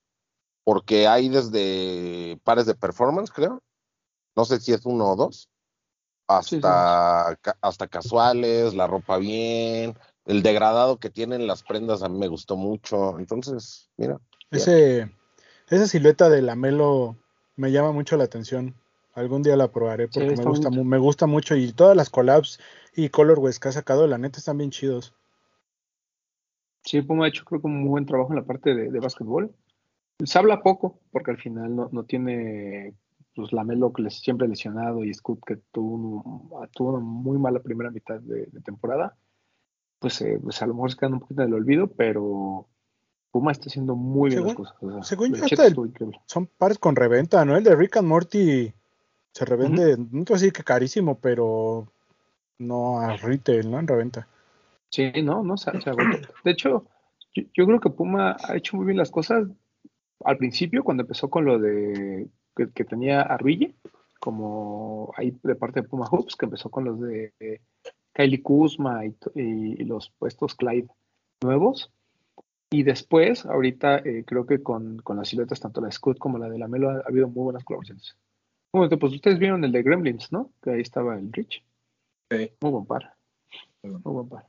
porque 0.65 1.09
hay 1.09 1.31
desde 1.31 2.39
pares 2.45 2.67
de 2.67 2.75
performance, 2.75 3.31
creo. 3.31 3.63
No 4.37 4.45
sé 4.45 4.61
si 4.61 4.73
es 4.73 4.85
uno 4.85 5.13
o 5.13 5.17
dos. 5.17 5.49
Hasta, 6.27 7.39
hasta 7.61 7.87
casuales, 7.87 8.75
la 8.75 8.87
ropa 8.87 9.19
bien, 9.19 9.95
el 10.25 10.43
degradado 10.43 10.99
que 10.99 11.11
tienen 11.11 11.47
las 11.47 11.63
prendas 11.63 12.03
a 12.03 12.09
mí 12.09 12.19
me 12.19 12.29
gustó 12.29 12.57
mucho. 12.57 13.19
Entonces, 13.19 13.91
mira. 13.97 14.21
Ese, 14.51 15.11
esa 15.69 15.87
silueta 15.87 16.29
de 16.29 16.43
la 16.43 16.55
Melo 16.55 17.17
me 17.57 17.73
llama 17.73 17.93
mucho 17.93 18.17
la 18.17 18.25
atención. 18.25 18.75
Algún 19.15 19.43
día 19.43 19.57
la 19.57 19.71
probaré 19.71 20.09
porque 20.09 20.37
me 20.37 20.45
gusta, 20.45 20.71
me 20.71 20.99
gusta 20.99 21.27
mucho 21.27 21.55
y 21.55 21.73
todas 21.73 21.97
las 21.97 22.11
collabs 22.11 22.59
y 22.97 23.09
colorways 23.11 23.61
que 23.61 23.69
ha 23.69 23.73
sacado, 23.73 24.07
la 24.07 24.19
neta 24.19 24.39
están 24.39 24.59
bien 24.59 24.71
chidos. 24.71 25.15
Sí, 26.83 27.01
Puma 27.01 27.27
ha 27.27 27.29
hecho 27.29 27.45
creo 27.45 27.61
que 27.61 27.67
un 27.69 27.81
muy 27.81 27.91
buen 27.91 28.07
trabajo 28.07 28.33
en 28.33 28.41
la 28.41 28.45
parte 28.45 28.75
de, 28.75 28.91
de 28.91 29.01
básquetbol. 29.01 29.55
Se 30.25 30.39
habla 30.39 30.63
poco 30.63 30.99
porque 31.13 31.31
al 31.31 31.39
final 31.39 31.75
no, 31.75 31.89
no 31.93 32.05
tiene 32.05 32.95
pues 33.35 33.53
Lamelo 33.53 33.93
que 33.93 34.03
les 34.03 34.21
siempre 34.21 34.49
lesionado 34.49 35.05
y 35.05 35.13
Scoot 35.13 35.45
que 35.45 35.57
tuvo, 35.73 36.67
tuvo 36.73 36.91
una 36.91 37.01
muy 37.01 37.39
mala 37.39 37.61
primera 37.61 37.91
mitad 37.91 38.21
de, 38.21 38.47
temporada. 38.65 39.17
Pues, 39.99 40.21
eh, 40.21 40.39
pues, 40.43 40.61
a 40.63 40.67
lo 40.67 40.75
mejor 40.75 40.93
se 40.93 40.97
quedan 40.99 41.15
un 41.15 41.21
poquito 41.21 41.43
en 41.43 41.49
el 41.49 41.55
olvido, 41.55 41.89
pero 41.89 42.69
Puma 43.35 43.51
está 43.51 43.69
haciendo 43.69 43.97
muy 43.97 44.31
bien 44.31 44.45
las 44.45 44.55
cosas. 44.55 44.77
según 45.09 45.35
yo, 45.35 45.45
son 46.25 46.47
pares 46.47 46.79
con 46.79 46.95
reventa, 46.95 47.45
¿no? 47.45 47.57
El 47.57 47.65
de 47.65 47.75
Rick 47.75 47.97
and 47.97 48.07
Morty 48.07 48.73
se 49.33 49.45
revende, 49.45 49.97
no 49.99 50.25
te 50.25 50.33
voy 50.33 50.37
a 50.37 50.41
decir 50.41 50.53
que 50.53 50.63
carísimo, 50.63 51.19
pero 51.19 51.89
no 52.59 53.01
a 53.01 53.17
retail, 53.17 53.69
¿no? 53.69 53.81
En 53.81 53.89
reventa. 53.89 54.29
Sí, 54.89 55.11
no, 55.25 55.43
no 55.43 55.57
se, 55.57 55.73
se 55.81 55.91
De 56.45 56.51
hecho, 56.53 56.87
yo, 57.35 57.67
creo 57.67 57.81
que 57.81 57.91
Puma 57.91 58.37
ha 58.41 58.57
hecho 58.57 58.77
muy 58.77 58.87
bien 58.87 58.99
las 58.99 59.11
cosas 59.11 59.49
al 60.25 60.37
principio, 60.37 60.85
cuando 60.85 61.03
empezó 61.03 61.29
con 61.29 61.45
lo 61.45 61.59
de 61.59 62.29
que, 62.55 62.85
tenía 62.85 63.23
a 63.23 63.37
como 64.21 65.13
ahí 65.17 65.37
de 65.43 65.57
parte 65.57 65.81
de 65.81 65.89
Puma 65.89 66.07
Hoops, 66.07 66.37
que 66.37 66.47
empezó 66.47 66.71
con 66.71 66.85
los 66.85 67.01
de 67.01 67.33
Kylie 68.13 68.43
Kuzma 68.43 69.05
y, 69.05 69.17
y 69.35 69.85
los 69.87 70.11
puestos 70.21 70.55
Clyde 70.55 70.87
nuevos 71.43 71.91
y 72.79 72.83
después, 72.83 73.47
ahorita 73.47 73.99
eh, 73.99 74.25
creo 74.27 74.47
que 74.47 74.63
con, 74.63 74.99
con, 74.99 75.17
las 75.17 75.29
siluetas, 75.29 75.61
tanto 75.61 75.81
la 75.81 75.93
Scott 75.93 76.19
como 76.19 76.39
la 76.39 76.49
de 76.49 76.59
la 76.59 76.67
Melo, 76.67 76.91
ha, 76.91 77.03
habido 77.07 77.29
muy 77.29 77.45
buenas 77.45 77.63
colaboraciones. 77.63 78.17
Bueno, 78.73 78.99
pues 78.99 79.13
ustedes 79.13 79.39
vieron 79.39 79.63
el 79.63 79.71
de 79.71 79.83
Gremlins, 79.83 80.33
¿no? 80.33 80.51
Que 80.61 80.71
ahí 80.71 80.81
estaba 80.81 81.17
el 81.17 81.33
Rich. 81.33 81.65
Sí. 82.31 82.51
Muy 82.61 82.71
buen 82.73 82.87
par. 82.87 83.15
Muy 83.83 84.01
buen 84.03 84.29
par. 84.29 84.49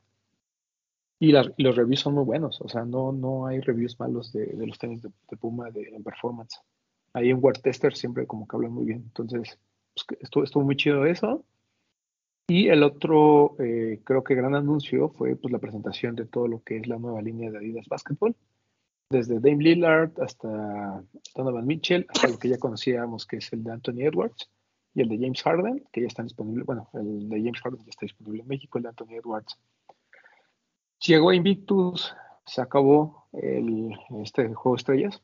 Y, 1.20 1.32
los 1.32 1.76
reviews 1.76 2.00
son 2.00 2.16
muy 2.16 2.24
buenos, 2.24 2.60
o 2.62 2.68
sea, 2.68 2.84
no, 2.84 3.12
no 3.12 3.46
hay 3.46 3.62
reviews 3.62 4.00
malos 4.00 4.34
de, 4.34 4.54
los 4.66 4.78
tenis 4.78 5.02
de, 5.02 5.38
Puma 5.38 5.70
de, 5.70 5.90
en 5.90 6.04
performance. 6.04 6.60
Ahí 7.14 7.30
en 7.30 7.44
Word 7.44 7.60
Tester 7.62 7.96
siempre 7.96 8.26
como 8.26 8.48
que 8.48 8.56
hablan 8.56 8.72
muy 8.72 8.86
bien. 8.86 9.04
Entonces, 9.06 9.60
pues, 9.94 10.20
estuvo, 10.20 10.44
estuvo 10.44 10.64
muy 10.64 10.76
chido 10.76 11.06
eso. 11.06 11.46
Y 12.48 12.68
el 12.68 12.84
otro, 12.84 13.56
eh, 13.60 14.02
creo 14.04 14.24
que 14.24 14.36
gran 14.36 14.54
anuncio 14.54 15.10
fue 15.10 15.36
pues, 15.36 15.52
la 15.52 15.60
presentación 15.60 16.16
de 16.16 16.26
todo 16.26 16.48
lo 16.48 16.62
que 16.62 16.78
es 16.78 16.88
la 16.88 16.98
nueva 16.98 17.22
línea 17.22 17.50
de 17.50 17.58
Adidas 17.58 17.88
Basketball. 17.88 18.36
Desde 19.10 19.40
Dame 19.40 19.64
Lillard 19.64 20.12
hasta 20.22 21.04
Donovan 21.36 21.66
Mitchell, 21.66 22.06
hasta 22.10 22.28
lo 22.28 22.38
que 22.38 22.50
ya 22.50 22.58
conocíamos 22.58 23.26
que 23.26 23.38
es 23.38 23.52
el 23.54 23.64
de 23.64 23.72
Anthony 23.72 24.02
Edwards 24.02 24.50
y 24.94 25.02
el 25.02 25.10
de 25.10 25.18
James 25.18 25.42
Harden, 25.42 25.84
que 25.92 26.02
ya 26.02 26.08
están 26.08 26.26
disponibles. 26.26 26.66
Bueno, 26.66 26.90
el 26.94 27.30
de 27.30 27.38
James 27.38 27.62
Harden 27.62 27.84
ya 27.84 27.90
está 27.90 28.06
disponible 28.06 28.42
en 28.44 28.48
México, 28.48 28.78
el 28.78 28.84
de 28.84 28.90
Anthony 28.90 29.16
Edwards. 29.16 29.60
Llegó 31.00 31.34
Invictus, 31.34 32.16
se 32.46 32.62
acabó 32.62 33.28
el, 33.34 33.92
este 34.24 34.54
juego 34.54 34.76
de 34.76 34.80
estrellas, 34.80 35.22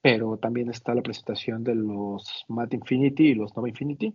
pero 0.00 0.38
también 0.38 0.70
está 0.70 0.94
la 0.94 1.02
presentación 1.02 1.62
de 1.62 1.74
los 1.74 2.44
Matt 2.48 2.74
Infinity 2.74 3.28
y 3.28 3.34
los 3.34 3.54
Nova 3.54 3.68
Infinity 3.68 4.14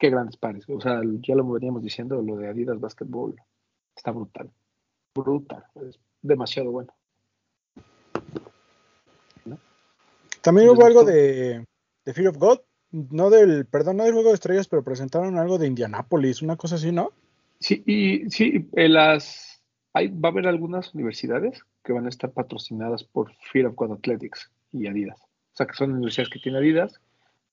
qué 0.00 0.10
grandes 0.10 0.36
pares. 0.36 0.64
O 0.68 0.80
sea, 0.80 1.00
ya 1.20 1.36
lo 1.36 1.48
veníamos 1.48 1.82
diciendo, 1.82 2.20
lo 2.20 2.36
de 2.36 2.48
Adidas 2.48 2.80
Basketball 2.80 3.36
está 3.94 4.10
brutal. 4.10 4.50
Brutal. 5.14 5.62
Es 5.86 6.00
demasiado 6.22 6.72
bueno. 6.72 6.92
También 10.40 10.70
hubo 10.70 10.86
algo 10.86 11.04
de, 11.04 11.66
de, 12.04 12.14
Fear 12.14 12.28
of 12.28 12.38
God. 12.38 12.60
No 12.90 13.30
del, 13.30 13.66
perdón, 13.66 13.98
no 13.98 14.04
del 14.04 14.14
juego 14.14 14.30
de 14.30 14.34
estrellas, 14.34 14.66
pero 14.66 14.82
presentaron 14.82 15.38
algo 15.38 15.58
de 15.58 15.66
Indianapolis, 15.66 16.42
una 16.42 16.56
cosa 16.56 16.74
así, 16.74 16.90
¿no? 16.90 17.12
Sí, 17.60 17.84
y 17.86 18.28
sí, 18.30 18.68
las 18.72 19.62
hay, 19.92 20.08
va 20.08 20.30
a 20.30 20.32
haber 20.32 20.48
algunas 20.48 20.94
universidades 20.94 21.62
que 21.84 21.92
van 21.92 22.06
a 22.06 22.08
estar 22.08 22.32
patrocinadas 22.32 23.04
por 23.04 23.32
Fear 23.52 23.66
of 23.66 23.74
God 23.76 23.92
Athletics 23.92 24.50
y 24.72 24.86
Adidas. 24.86 25.20
O 25.20 25.56
sea, 25.56 25.66
que 25.66 25.74
son 25.74 25.92
universidades 25.92 26.30
que 26.30 26.40
tienen 26.40 26.62
Adidas 26.62 27.00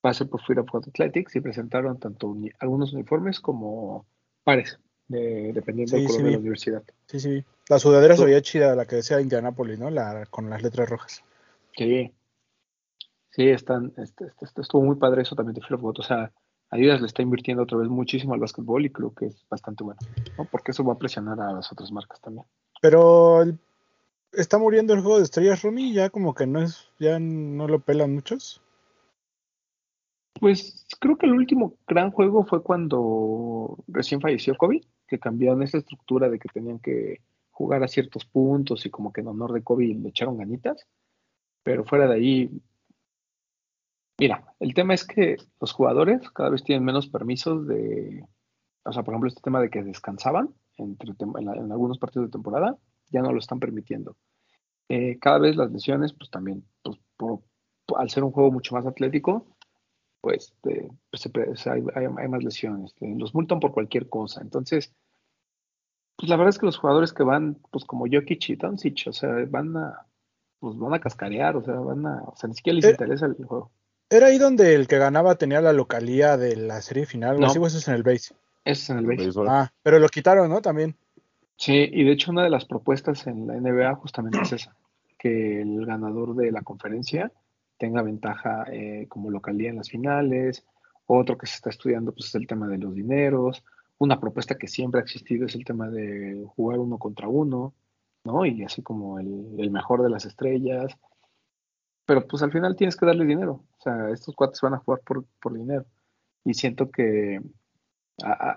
pase 0.08 0.24
por 0.24 0.40
Fear 0.40 0.60
of 0.60 0.74
Athletics 0.74 1.36
y 1.36 1.42
presentaron 1.42 1.98
tanto 1.98 2.34
algunos 2.60 2.94
uniformes 2.94 3.40
como 3.40 4.06
pares, 4.42 4.78
dependiendo 5.06 5.96
del 5.96 6.06
color 6.06 6.22
de 6.22 6.30
la 6.30 6.38
universidad. 6.38 6.82
Sí, 7.04 7.20
sí. 7.20 7.44
La 7.68 7.78
sudadera 7.78 8.16
se 8.16 8.24
veía 8.24 8.40
chida, 8.40 8.74
la 8.74 8.86
que 8.86 8.96
decía 8.96 9.20
Indianapolis, 9.20 9.78
¿no? 9.78 9.90
La, 9.90 10.24
con 10.30 10.48
las 10.48 10.62
letras 10.62 10.88
rojas. 10.88 11.22
Sí. 11.76 12.10
Sí, 13.32 13.50
están, 13.50 13.92
este, 13.98 14.28
este, 14.28 14.46
este 14.46 14.62
estuvo 14.62 14.82
muy 14.82 14.96
padre 14.96 15.20
eso 15.20 15.36
también 15.36 15.54
de 15.54 15.60
Fear 15.60 15.74
of 15.74 15.98
O 15.98 16.02
sea, 16.02 16.32
Adidas 16.70 17.02
le 17.02 17.06
está 17.06 17.20
invirtiendo 17.20 17.64
otra 17.64 17.76
vez 17.76 17.90
muchísimo 17.90 18.32
al 18.32 18.40
básquetbol 18.40 18.86
y 18.86 18.90
creo 18.90 19.12
que 19.12 19.26
es 19.26 19.44
bastante 19.50 19.84
bueno, 19.84 20.00
¿no? 20.38 20.46
Porque 20.46 20.70
eso 20.70 20.84
va 20.84 20.94
a 20.94 20.98
presionar 20.98 21.38
a 21.38 21.52
las 21.52 21.70
otras 21.70 21.92
marcas 21.92 22.18
también. 22.22 22.46
Pero 22.80 23.44
está 24.32 24.56
muriendo 24.56 24.94
el 24.94 25.02
juego 25.02 25.18
de 25.18 25.24
estrellas, 25.24 25.60
Romy, 25.60 25.92
ya 25.92 26.08
como 26.08 26.34
que 26.34 26.46
no 26.46 26.62
es, 26.62 26.88
ya 26.98 27.18
no 27.18 27.68
lo 27.68 27.80
pelan 27.80 28.14
muchos. 28.14 28.62
Pues 30.40 30.86
creo 31.00 31.16
que 31.16 31.26
el 31.26 31.32
último 31.32 31.74
gran 31.86 32.10
juego 32.10 32.44
fue 32.44 32.62
cuando 32.62 33.78
recién 33.88 34.20
falleció 34.20 34.56
Kobe, 34.56 34.82
que 35.06 35.18
cambiaron 35.18 35.62
esa 35.62 35.78
estructura 35.78 36.28
de 36.28 36.38
que 36.38 36.48
tenían 36.48 36.78
que 36.78 37.22
jugar 37.50 37.82
a 37.82 37.88
ciertos 37.88 38.24
puntos 38.24 38.86
y 38.86 38.90
como 38.90 39.12
que 39.12 39.20
en 39.20 39.28
honor 39.28 39.52
de 39.52 39.62
Kobe 39.62 39.86
le 39.86 40.08
echaron 40.08 40.38
ganitas. 40.38 40.86
Pero 41.62 41.84
fuera 41.84 42.06
de 42.06 42.14
ahí, 42.14 42.62
mira, 44.18 44.54
el 44.60 44.74
tema 44.74 44.94
es 44.94 45.04
que 45.04 45.36
los 45.60 45.72
jugadores 45.72 46.30
cada 46.30 46.50
vez 46.50 46.62
tienen 46.62 46.84
menos 46.84 47.08
permisos 47.08 47.66
de, 47.66 48.24
o 48.84 48.92
sea, 48.92 49.02
por 49.02 49.14
ejemplo, 49.14 49.28
este 49.28 49.42
tema 49.42 49.60
de 49.60 49.70
que 49.70 49.82
descansaban 49.82 50.54
entre, 50.76 51.12
en, 51.18 51.48
algunos 51.48 51.98
partidos 51.98 52.28
de 52.28 52.32
temporada, 52.32 52.76
ya 53.10 53.22
no 53.22 53.32
lo 53.32 53.38
están 53.38 53.58
permitiendo. 53.58 54.16
Eh, 54.88 55.18
cada 55.18 55.38
vez 55.38 55.56
las 55.56 55.70
lesiones, 55.70 56.12
pues 56.12 56.30
también, 56.30 56.64
pues, 56.82 56.98
al 57.96 58.10
ser 58.10 58.24
un 58.24 58.32
juego 58.32 58.50
mucho 58.50 58.74
más 58.74 58.86
atlético, 58.86 59.46
pues, 60.20 60.52
pues 60.62 61.66
hay, 61.66 61.82
más 61.82 62.42
lesiones, 62.42 62.94
los 63.00 63.34
multan 63.34 63.60
por 63.60 63.72
cualquier 63.72 64.08
cosa. 64.08 64.40
Entonces, 64.40 64.92
pues 66.16 66.28
la 66.28 66.36
verdad 66.36 66.50
es 66.50 66.58
que 66.58 66.66
los 66.66 66.78
jugadores 66.78 67.12
que 67.12 67.22
van, 67.22 67.58
pues 67.70 67.84
como 67.84 68.06
Jokic 68.10 68.48
y 68.50 68.56
Doncic, 68.56 69.06
o 69.06 69.12
sea, 69.12 69.30
van 69.48 69.76
a, 69.76 70.06
pues 70.58 70.76
van 70.76 70.94
a 70.94 71.00
cascarear, 71.00 71.56
o 71.56 71.62
sea, 71.62 71.74
van 71.74 72.06
a, 72.06 72.22
o 72.24 72.34
sea, 72.36 72.48
ni 72.48 72.54
siquiera 72.54 72.76
les 72.76 72.84
eh, 72.86 72.90
interesa 72.90 73.26
el 73.26 73.34
juego. 73.34 73.70
¿Era 74.10 74.26
ahí 74.26 74.38
donde 74.38 74.74
el 74.74 74.88
que 74.88 74.98
ganaba 74.98 75.36
tenía 75.36 75.60
la 75.60 75.72
localía 75.72 76.36
de 76.36 76.56
la 76.56 76.80
serie 76.82 77.06
final? 77.06 77.38
No, 77.38 77.46
eso 77.46 77.66
es 77.66 77.86
en 77.88 77.94
el 77.94 78.02
base. 78.02 78.34
Eso 78.64 78.82
es 78.82 78.90
en 78.90 78.98
el 78.98 79.06
base. 79.06 79.30
Ah, 79.46 79.70
pero 79.82 79.98
lo 79.98 80.08
quitaron, 80.08 80.48
¿no? 80.48 80.60
También. 80.60 80.96
Sí, 81.56 81.88
y 81.92 82.04
de 82.04 82.12
hecho 82.12 82.30
una 82.30 82.42
de 82.42 82.50
las 82.50 82.64
propuestas 82.64 83.26
en 83.26 83.46
la 83.46 83.54
NBA 83.54 83.94
justamente 83.96 84.38
es 84.42 84.52
esa, 84.52 84.76
que 85.18 85.60
el 85.60 85.84
ganador 85.84 86.34
de 86.36 86.52
la 86.52 86.62
conferencia 86.62 87.32
tenga 87.78 88.02
ventaja 88.02 88.66
eh, 88.70 89.06
como 89.08 89.30
localidad 89.30 89.70
en 89.70 89.76
las 89.76 89.90
finales. 89.90 90.66
Otro 91.06 91.38
que 91.38 91.46
se 91.46 91.54
está 91.54 91.70
estudiando 91.70 92.12
pues, 92.12 92.26
es 92.26 92.34
el 92.34 92.46
tema 92.46 92.68
de 92.68 92.78
los 92.78 92.94
dineros. 92.94 93.64
Una 93.98 94.20
propuesta 94.20 94.56
que 94.56 94.68
siempre 94.68 95.00
ha 95.00 95.04
existido 95.04 95.46
es 95.46 95.54
el 95.54 95.64
tema 95.64 95.88
de 95.88 96.44
jugar 96.54 96.78
uno 96.78 96.98
contra 96.98 97.28
uno, 97.28 97.74
¿no? 98.24 98.44
Y 98.44 98.62
así 98.62 98.82
como 98.82 99.18
el, 99.18 99.70
mejor 99.70 100.02
de 100.02 100.10
las 100.10 100.26
estrellas. 100.26 100.96
Pero 102.04 102.26
pues 102.26 102.42
al 102.42 102.52
final 102.52 102.76
tienes 102.76 102.96
que 102.96 103.06
darle 103.06 103.24
dinero. 103.24 103.64
O 103.78 103.82
sea, 103.82 104.10
estos 104.10 104.34
cuates 104.34 104.60
van 104.60 104.74
a 104.74 104.78
jugar 104.78 105.00
por, 105.04 105.24
por 105.40 105.54
dinero. 105.54 105.86
Y 106.44 106.54
siento 106.54 106.90
que 106.90 107.40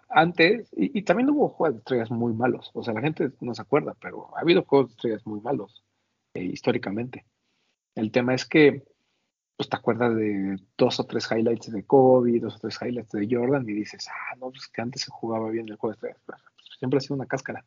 antes, 0.09 0.69
y, 0.75 1.03
también 1.03 1.29
hubo 1.29 1.49
juegos 1.49 1.75
de 1.75 1.79
estrellas 1.79 2.11
muy 2.11 2.33
malos. 2.33 2.71
O 2.73 2.83
sea, 2.83 2.93
la 2.93 3.01
gente 3.01 3.31
no 3.41 3.53
se 3.53 3.61
acuerda, 3.61 3.95
pero 4.01 4.35
ha 4.35 4.41
habido 4.41 4.63
juegos 4.63 4.89
de 4.89 4.93
estrellas 4.95 5.27
muy 5.27 5.39
malos 5.41 5.83
eh, 6.33 6.43
históricamente. 6.43 7.25
El 7.95 8.11
tema 8.11 8.33
es 8.33 8.45
que 8.45 8.83
pues 9.61 9.69
te 9.69 9.77
acuerdas 9.77 10.15
de 10.15 10.57
dos 10.75 10.99
o 10.99 11.03
tres 11.03 11.29
highlights 11.31 11.71
de 11.71 11.83
Kobe, 11.83 12.39
dos 12.39 12.55
o 12.55 12.59
tres 12.61 12.79
highlights 12.81 13.11
de 13.11 13.27
Jordan 13.29 13.63
y 13.69 13.73
dices, 13.73 14.07
ah, 14.09 14.35
no, 14.37 14.49
pues 14.49 14.67
que 14.67 14.81
antes 14.81 15.03
se 15.03 15.11
jugaba 15.11 15.51
bien 15.51 15.69
el 15.69 15.75
juego 15.75 15.95
pues, 15.99 16.15
siempre 16.79 16.97
ha 16.97 16.99
sido 16.99 17.15
una 17.15 17.27
cáscara. 17.27 17.63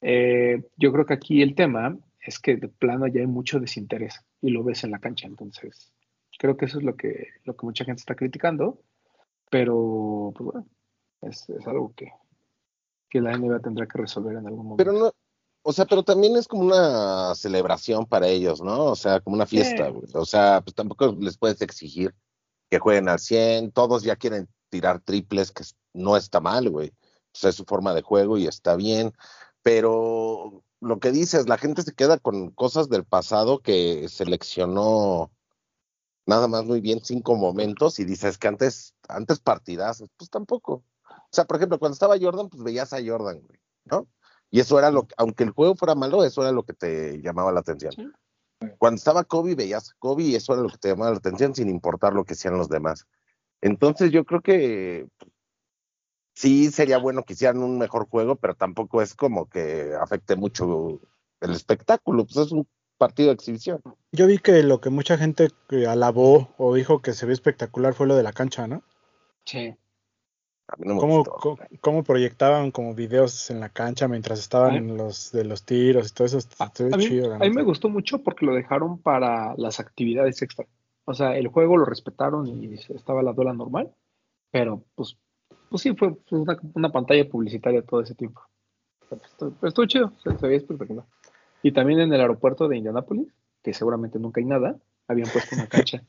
Eh, 0.00 0.62
yo 0.78 0.90
creo 0.90 1.04
que 1.04 1.12
aquí 1.12 1.42
el 1.42 1.54
tema 1.54 1.98
es 2.18 2.38
que 2.38 2.56
de 2.56 2.68
plano 2.68 3.08
ya 3.08 3.20
hay 3.20 3.26
mucho 3.26 3.60
desinterés 3.60 4.24
y 4.40 4.52
lo 4.52 4.64
ves 4.64 4.84
en 4.84 4.90
la 4.90 5.00
cancha, 5.00 5.26
entonces 5.26 5.92
creo 6.38 6.56
que 6.56 6.64
eso 6.64 6.78
es 6.78 6.84
lo 6.84 6.96
que, 6.96 7.26
lo 7.44 7.54
que 7.56 7.66
mucha 7.66 7.84
gente 7.84 8.00
está 8.00 8.14
criticando, 8.14 8.80
pero 9.50 10.32
pues 10.34 10.50
bueno, 10.50 10.66
es, 11.20 11.46
algo 11.66 11.92
que, 11.94 12.10
que 13.10 13.20
la 13.20 13.36
NBA 13.36 13.60
tendrá 13.60 13.86
que 13.86 13.98
resolver 13.98 14.34
en 14.38 14.46
algún 14.46 14.64
momento. 14.64 14.76
Pero 14.82 14.92
no, 14.98 15.12
o 15.62 15.72
sea, 15.72 15.86
pero 15.86 16.02
también 16.02 16.36
es 16.36 16.48
como 16.48 16.62
una 16.62 17.34
celebración 17.34 18.06
para 18.06 18.26
ellos, 18.28 18.60
¿no? 18.60 18.86
O 18.86 18.96
sea, 18.96 19.20
como 19.20 19.36
una 19.36 19.46
fiesta, 19.46 19.88
güey. 19.88 20.08
O 20.14 20.24
sea, 20.24 20.60
pues 20.62 20.74
tampoco 20.74 21.16
les 21.20 21.38
puedes 21.38 21.60
exigir 21.62 22.14
que 22.68 22.78
jueguen 22.78 23.08
al 23.08 23.18
100, 23.18 23.72
todos 23.72 24.02
ya 24.02 24.16
quieren 24.16 24.48
tirar 24.70 25.00
triples, 25.00 25.52
que 25.52 25.64
no 25.92 26.16
está 26.16 26.40
mal, 26.40 26.68
güey. 26.70 26.88
O 26.88 27.38
sea, 27.38 27.50
es 27.50 27.56
su 27.56 27.64
forma 27.64 27.94
de 27.94 28.02
juego 28.02 28.38
y 28.38 28.46
está 28.46 28.76
bien, 28.76 29.12
pero 29.62 30.64
lo 30.80 30.98
que 30.98 31.12
dices, 31.12 31.48
la 31.48 31.58
gente 31.58 31.82
se 31.82 31.94
queda 31.94 32.18
con 32.18 32.50
cosas 32.50 32.88
del 32.88 33.04
pasado 33.04 33.60
que 33.60 34.08
seleccionó 34.08 35.30
nada 36.26 36.48
más 36.48 36.64
muy 36.64 36.80
bien 36.80 37.00
cinco 37.04 37.36
momentos 37.36 37.98
y 37.98 38.04
dices 38.04 38.38
que 38.38 38.48
antes, 38.48 38.94
antes 39.08 39.38
partidazos, 39.38 40.08
pues 40.16 40.30
tampoco. 40.30 40.84
O 41.04 41.28
sea, 41.30 41.44
por 41.44 41.56
ejemplo, 41.56 41.78
cuando 41.78 41.94
estaba 41.94 42.18
Jordan, 42.20 42.48
pues 42.48 42.62
veías 42.62 42.92
a 42.92 42.98
Jordan, 43.04 43.40
güey, 43.40 43.60
¿no? 43.84 44.08
Y 44.52 44.60
eso 44.60 44.78
era 44.78 44.90
lo 44.90 45.04
que, 45.04 45.14
aunque 45.16 45.44
el 45.44 45.50
juego 45.50 45.74
fuera 45.74 45.94
malo, 45.94 46.22
eso 46.24 46.42
era 46.42 46.52
lo 46.52 46.62
que 46.62 46.74
te 46.74 47.22
llamaba 47.22 47.50
la 47.52 47.60
atención. 47.60 48.14
Cuando 48.78 48.98
estaba 48.98 49.24
Kobe, 49.24 49.54
veías 49.54 49.90
a 49.90 49.94
Kobe 49.98 50.24
y 50.24 50.34
eso 50.36 50.52
era 50.52 50.62
lo 50.62 50.68
que 50.68 50.76
te 50.76 50.88
llamaba 50.90 51.10
la 51.10 51.16
atención 51.16 51.54
sin 51.54 51.70
importar 51.70 52.12
lo 52.12 52.24
que 52.24 52.34
hacían 52.34 52.58
los 52.58 52.68
demás. 52.68 53.06
Entonces 53.62 54.12
yo 54.12 54.26
creo 54.26 54.42
que 54.42 55.08
sí 56.34 56.70
sería 56.70 56.98
bueno 56.98 57.22
que 57.24 57.32
hicieran 57.32 57.62
un 57.62 57.78
mejor 57.78 58.06
juego, 58.06 58.36
pero 58.36 58.54
tampoco 58.54 59.00
es 59.00 59.14
como 59.14 59.48
que 59.48 59.94
afecte 59.98 60.36
mucho 60.36 61.00
el 61.40 61.52
espectáculo, 61.52 62.26
pues 62.26 62.36
es 62.36 62.52
un 62.52 62.68
partido 62.98 63.28
de 63.28 63.34
exhibición. 63.34 63.80
Yo 64.12 64.26
vi 64.26 64.36
que 64.38 64.62
lo 64.62 64.82
que 64.82 64.90
mucha 64.90 65.16
gente 65.16 65.48
alabó 65.88 66.54
o 66.58 66.74
dijo 66.74 67.00
que 67.00 67.14
se 67.14 67.24
ve 67.24 67.32
espectacular 67.32 67.94
fue 67.94 68.06
lo 68.06 68.16
de 68.16 68.22
la 68.22 68.34
cancha, 68.34 68.66
¿no? 68.66 68.84
Sí. 69.46 69.74
¿Cómo, 71.80 72.02
proyectaban 72.02 72.70
como 72.70 72.94
videos 72.94 73.50
en 73.50 73.60
la 73.60 73.68
cancha 73.68 74.08
mientras 74.08 74.38
estaban 74.38 74.74
en 74.76 74.96
los 74.96 75.32
de 75.32 75.44
los 75.44 75.64
tiros 75.64 76.10
y 76.10 76.14
todo 76.14 76.26
eso? 76.26 76.38
a, 76.58 76.96
mí, 76.96 77.50
me 77.50 77.62
gustó 77.62 77.88
mucho 77.88 78.22
porque 78.22 78.46
lo 78.46 78.54
dejaron 78.54 78.98
para 78.98 79.54
las 79.56 79.80
actividades 79.80 80.40
extra. 80.42 80.66
O 81.04 81.14
sea, 81.14 81.36
el 81.36 81.48
juego 81.48 81.76
lo 81.76 81.84
respetaron 81.84 82.46
y 82.46 82.74
estaba 82.74 83.22
la 83.22 83.32
duela 83.32 83.52
normal, 83.52 83.92
pero 84.50 84.84
pues, 84.94 85.16
pues 85.68 85.82
sí, 85.82 85.94
fue 85.94 86.16
una, 86.74 86.92
pantalla 86.92 87.28
publicitaria 87.28 87.82
todo 87.82 88.00
ese 88.02 88.14
tiempo. 88.14 88.42
estuvo, 89.62 89.86
chido, 89.86 90.12
se, 90.22 90.30
veía 90.46 90.58
espectacular. 90.58 91.04
Y 91.62 91.72
también 91.72 92.00
en 92.00 92.12
el 92.12 92.20
aeropuerto 92.20 92.68
de 92.68 92.76
Indianápolis, 92.76 93.28
que 93.62 93.74
seguramente 93.74 94.18
nunca 94.18 94.40
hay 94.40 94.46
nada, 94.46 94.76
habían 95.08 95.28
puesto 95.30 95.56
una 95.56 95.66
cancha 95.66 96.02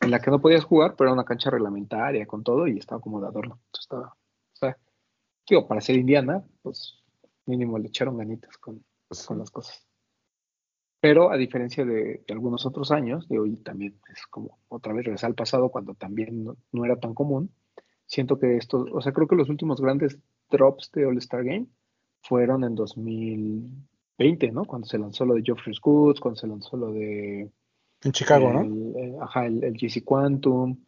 en 0.00 0.10
la 0.10 0.20
que 0.20 0.30
no 0.30 0.40
podías 0.40 0.64
jugar, 0.64 0.94
pero 0.96 1.08
era 1.08 1.14
una 1.14 1.24
cancha 1.24 1.50
reglamentaria 1.50 2.26
con 2.26 2.42
todo 2.42 2.66
y 2.66 2.78
estaba 2.78 3.00
como 3.00 3.20
de 3.20 3.28
adorno. 3.28 3.60
estaba, 3.78 4.08
o 4.08 4.56
sea, 4.56 4.76
digo, 5.48 5.66
para 5.66 5.80
ser 5.80 5.96
indiana, 5.96 6.44
pues 6.62 7.02
mínimo 7.46 7.78
le 7.78 7.88
echaron 7.88 8.16
ganitas 8.16 8.56
con. 8.58 8.84
pues, 9.08 9.26
con 9.26 9.38
las 9.38 9.50
cosas. 9.50 9.86
Pero 11.04 11.30
a 11.30 11.36
diferencia 11.36 11.84
de, 11.84 12.24
algunos 12.30 12.64
otros 12.64 12.90
años, 12.90 13.28
de 13.28 13.38
hoy 13.38 13.56
también 13.56 14.00
es 14.10 14.26
como 14.26 14.58
otra 14.68 14.94
vez 14.94 15.04
regresar 15.04 15.28
al 15.28 15.34
pasado 15.34 15.68
cuando 15.68 15.92
también 15.92 16.46
no, 16.72 16.84
era 16.84 16.98
tan 16.98 17.12
común, 17.12 17.50
siento 18.06 18.38
que 18.38 18.56
esto, 18.56 18.86
o 18.90 19.02
sea, 19.02 19.12
creo 19.12 19.28
que 19.28 19.36
los 19.36 19.50
últimos 19.50 19.82
grandes 19.82 20.18
drops 20.50 20.90
de 20.92 21.04
All 21.04 21.18
Star 21.18 21.44
Game 21.44 21.66
fueron 22.22 22.64
en 22.64 22.74
2020, 22.74 24.50
¿no? 24.52 24.64
Cuando 24.64 24.86
se 24.86 24.98
lanzó 24.98 25.26
lo 25.26 25.34
de 25.34 25.42
Geoffrey 25.42 25.76
Goods, 25.82 26.20
cuando 26.20 26.40
se 26.40 26.46
lanzó 26.46 26.78
lo 26.78 26.90
de... 26.92 27.50
En 28.04 28.12
Chicago, 28.12 28.52
¿no? 28.52 28.98
Eh, 28.98 29.16
ajá, 29.20 29.46
el, 29.46 29.64
el 29.64 29.74
GC 29.74 30.04
Quantum, 30.04 30.84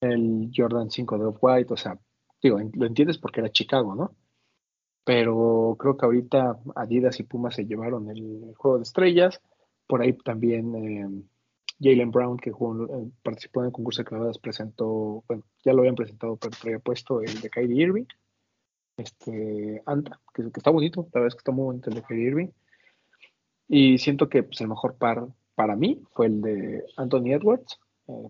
el 0.00 0.50
Jordan 0.54 0.90
5 0.90 1.18
de 1.18 1.24
Off-White, 1.26 1.74
o 1.74 1.76
sea, 1.76 1.98
digo, 2.42 2.58
lo 2.74 2.86
entiendes 2.86 3.18
porque 3.18 3.40
era 3.40 3.50
Chicago, 3.50 3.94
¿no? 3.94 4.14
Pero 5.04 5.76
creo 5.78 5.96
que 5.96 6.06
ahorita 6.06 6.60
Adidas 6.76 7.18
y 7.20 7.24
Puma 7.24 7.50
se 7.50 7.66
llevaron 7.66 8.08
el 8.10 8.54
juego 8.56 8.78
de 8.78 8.84
estrellas, 8.84 9.40
por 9.86 10.02
ahí 10.02 10.12
también 10.12 10.74
eh, 10.76 11.24
Jalen 11.80 12.10
Brown, 12.10 12.36
que 12.36 12.50
eh, 12.50 13.10
participó 13.22 13.60
en 13.60 13.66
el 13.66 13.72
concurso 13.72 14.02
de 14.02 14.08
clavadas, 14.08 14.38
presentó, 14.38 15.24
bueno, 15.26 15.44
ya 15.64 15.72
lo 15.72 15.80
habían 15.80 15.94
presentado, 15.94 16.36
pero 16.36 16.56
traía 16.60 16.78
puesto 16.78 17.22
el 17.22 17.40
de 17.40 17.50
Kyrie 17.50 17.82
Irving. 17.82 18.06
Este, 18.96 19.82
Anta, 19.86 20.20
que, 20.34 20.42
está 20.42 20.70
bonito, 20.70 21.08
la 21.12 21.20
verdad 21.20 21.28
es 21.28 21.34
que 21.34 21.38
está 21.38 21.52
muy 21.52 21.64
bonito 21.64 21.88
el 21.88 21.96
de 21.96 22.02
Kyrie 22.02 22.26
Irving. 22.28 22.48
Y 23.66 23.98
siento 23.98 24.28
que 24.28 24.42
pues, 24.42 24.60
el 24.60 24.68
mejor 24.68 24.96
par 24.96 25.26
para 25.60 25.76
mí 25.76 26.02
fue 26.14 26.24
el 26.24 26.40
de 26.40 26.86
Anthony 26.96 27.34
Edwards 27.34 27.78
eh, 28.08 28.28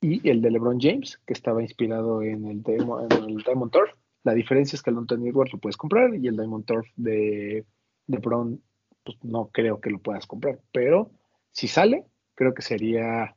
y 0.00 0.28
el 0.28 0.42
de 0.42 0.50
LeBron 0.50 0.80
James, 0.80 1.16
que 1.24 1.32
estaba 1.32 1.62
inspirado 1.62 2.22
en 2.22 2.44
el, 2.44 2.64
Diamond 2.64 3.70
Turf. 3.70 3.92
La 4.24 4.34
diferencia 4.34 4.74
es 4.74 4.82
que 4.82 4.90
el 4.90 4.98
Anthony 4.98 5.28
Edwards 5.28 5.52
lo 5.52 5.60
puedes 5.60 5.76
comprar 5.76 6.12
y 6.16 6.26
el 6.26 6.36
Diamond 6.36 6.64
Turf 6.64 6.88
de 6.96 7.64
LeBron 8.08 8.60
pues 9.04 9.16
no 9.22 9.48
creo 9.52 9.80
que 9.80 9.90
lo 9.90 10.00
puedas 10.00 10.26
comprar. 10.26 10.58
Pero 10.72 11.12
si 11.52 11.68
sale, 11.68 12.04
creo 12.34 12.52
que 12.52 12.62
sería 12.62 13.36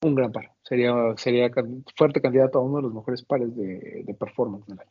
un 0.00 0.14
gran 0.14 0.32
par. 0.32 0.54
Sería, 0.62 0.94
sería 1.18 1.50
fuerte 1.94 2.22
candidato 2.22 2.60
a 2.60 2.62
uno 2.62 2.78
de 2.78 2.84
los 2.84 2.94
mejores 2.94 3.22
pares 3.24 3.54
de, 3.54 4.16
performance 4.18 4.64
del 4.68 4.80
año. 4.80 4.90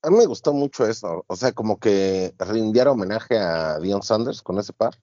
A 0.00 0.08
mí 0.08 0.16
me 0.16 0.24
gustó 0.24 0.54
mucho 0.54 0.86
eso. 0.86 1.26
O 1.26 1.36
sea, 1.36 1.52
como 1.52 1.78
que 1.78 2.32
rindiera 2.38 2.90
homenaje 2.90 3.36
a 3.36 3.78
Dion 3.80 4.02
Sanders 4.02 4.40
con 4.40 4.58
ese 4.58 4.72
par. 4.72 4.94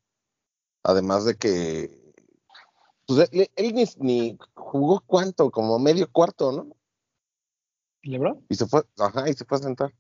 Además 0.87 1.25
de 1.25 1.35
que 1.35 1.99
pues, 3.05 3.29
él, 3.33 3.89
ni, 3.99 4.37
jugó 4.53 5.03
cuánto, 5.05 5.51
como 5.51 5.77
medio 5.79 6.09
cuarto, 6.09 6.53
¿no? 6.53 6.77
¿Lebron? 8.03 8.45
Y 8.47 8.55
se 8.55 8.67
fue, 8.67 8.83
ajá, 8.97 9.29
y 9.29 9.33
se 9.33 9.43
fue 9.43 9.57
a 9.57 9.61
sentar. 9.61 9.93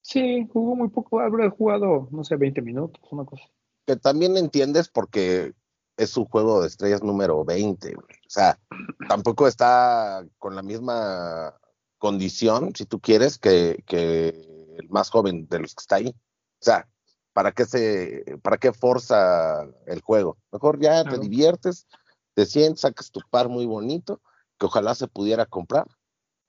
Sí, 0.00 0.48
jugó 0.52 0.74
muy 0.74 0.88
poco, 0.88 1.20
habrá 1.20 1.48
jugado, 1.48 2.08
no 2.10 2.24
sé, 2.24 2.34
20 2.34 2.60
minutos, 2.60 3.00
una 3.12 3.24
cosa. 3.24 3.44
Que 3.86 3.94
también 3.94 4.36
entiendes 4.36 4.88
porque 4.88 5.54
es 5.96 6.10
su 6.10 6.24
juego 6.24 6.60
de 6.60 6.66
estrellas 6.66 7.04
número 7.04 7.44
20. 7.44 7.94
O 7.94 8.02
sea, 8.26 8.58
tampoco 9.08 9.46
está 9.46 10.26
con 10.38 10.56
la 10.56 10.62
misma 10.62 11.56
condición, 11.98 12.74
si 12.74 12.84
tú 12.84 12.98
quieres, 12.98 13.38
que, 13.38 13.84
que 13.86 14.30
el 14.76 14.88
más 14.88 15.08
joven 15.08 15.46
de 15.46 15.60
los 15.60 15.76
que 15.76 15.82
está 15.82 15.96
ahí. 15.96 16.08
O 16.08 16.64
sea, 16.64 16.88
¿para 17.32 17.52
qué 17.52 17.64
se, 17.64 18.38
para 18.42 18.58
qué 18.58 18.72
forza 18.72 19.66
el 19.86 20.00
juego? 20.00 20.38
Mejor 20.52 20.80
ya 20.80 21.04
te 21.04 21.18
diviertes, 21.18 21.86
te 22.34 22.46
sientes, 22.46 22.80
sacas 22.80 23.10
tu 23.10 23.20
par 23.30 23.48
muy 23.48 23.66
bonito, 23.66 24.20
que 24.58 24.66
ojalá 24.66 24.94
se 24.94 25.08
pudiera 25.08 25.46
comprar 25.46 25.86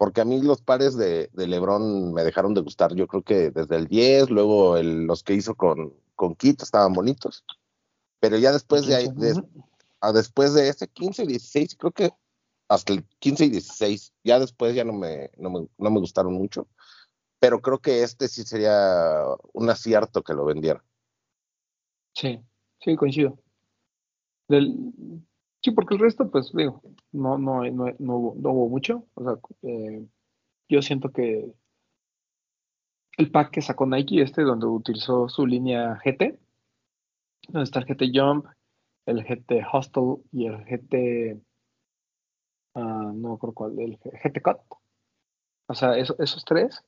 porque 0.03 0.19
a 0.19 0.25
mí 0.25 0.41
los 0.41 0.61
pares 0.61 0.97
de, 0.97 1.29
de, 1.31 1.47
Lebron 1.47 2.13
me 2.13 2.25
dejaron 2.25 2.53
de 2.53 2.59
gustar. 2.59 2.93
Yo 2.93 3.07
creo 3.07 3.23
que 3.23 3.51
desde 3.51 3.77
el 3.77 3.87
10, 3.87 4.31
luego 4.31 4.75
los 4.81 5.23
que 5.23 5.33
hizo 5.33 5.55
con, 5.55 5.93
con 6.15 6.35
Kit 6.35 6.61
estaban 6.61 6.91
bonitos. 6.91 7.45
Pero 8.19 8.37
ya 8.37 8.51
después 8.51 8.85
de, 8.85 8.95
a 10.01 10.11
después 10.11 10.53
de 10.53 10.67
ese 10.67 10.89
15 10.89 11.23
y 11.23 11.27
16, 11.27 11.75
creo 11.77 11.91
que 11.93 12.11
hasta 12.67 12.91
el 12.91 13.05
15 13.19 13.45
y 13.45 13.49
16, 13.51 14.13
ya 14.25 14.39
después 14.39 14.75
ya 14.75 14.83
no 14.83 14.91
me, 14.91 15.31
no 15.37 15.49
me, 15.49 15.67
no 15.77 15.89
me 15.89 15.99
gustaron 16.01 16.33
mucho. 16.33 16.67
Pero 17.43 17.61
creo 17.61 17.79
que 17.79 18.03
este 18.03 18.29
sí 18.29 18.43
sería 18.43 18.71
un 19.51 19.69
acierto 19.69 20.23
que 20.23 20.33
lo 20.33 20.45
vendiera. 20.45 20.81
Sí, 22.13 22.39
sí, 22.79 22.95
coincido. 22.95 23.37
Del, 24.47 24.93
Sí, 25.61 25.71
porque 25.71 25.95
el 25.95 25.99
resto, 25.99 26.31
pues 26.31 26.53
digo, 26.53 26.81
no, 27.11 27.37
no, 27.37 27.69
no, 27.69 27.87
no, 27.99 28.15
hubo, 28.15 28.69
mucho. 28.69 29.05
O 29.15 29.23
sea, 29.25 29.39
eh, 29.63 30.07
yo 30.69 30.81
siento 30.81 31.11
que 31.11 31.53
el 33.17 33.29
pack 33.29 33.51
que 33.51 33.61
sacó 33.61 33.85
Nike, 33.87 34.21
este, 34.21 34.43
donde 34.43 34.65
utilizó 34.65 35.27
su 35.27 35.45
línea 35.45 35.99
GT, 36.01 36.39
donde 37.49 37.65
está 37.65 37.79
el 37.79 37.85
GT 37.87 38.17
Jump, 38.17 38.45
el 39.05 39.21
GT 39.21 39.65
Hostel 39.69 40.23
y 40.31 40.45
el 40.45 40.63
GT, 40.63 41.41
ah, 42.75 43.11
no 43.13 43.33
recuerdo 43.33 43.53
cuál, 43.53 43.79
el 43.79 43.97
GT 43.97 44.41
Cut. 44.41 44.59
O 45.67 45.73
sea, 45.73 45.97
esos 45.97 46.45
tres 46.45 46.81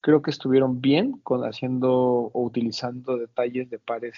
creo 0.00 0.22
que 0.22 0.30
estuvieron 0.30 0.80
bien 0.80 1.12
con 1.22 1.42
haciendo 1.42 1.92
o 1.92 2.42
utilizando 2.42 3.18
detalles 3.18 3.68
de 3.70 3.78
pares 3.78 4.16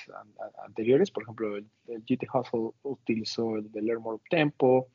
anteriores. 0.64 1.10
Por 1.10 1.24
ejemplo, 1.24 1.56
el, 1.56 1.66
GT 1.86 2.26
Hustle 2.32 2.70
utilizó 2.82 3.56
el 3.56 3.70
de 3.72 3.82
Learn 3.82 4.02
More 4.02 4.22
Tempo, 4.30 4.88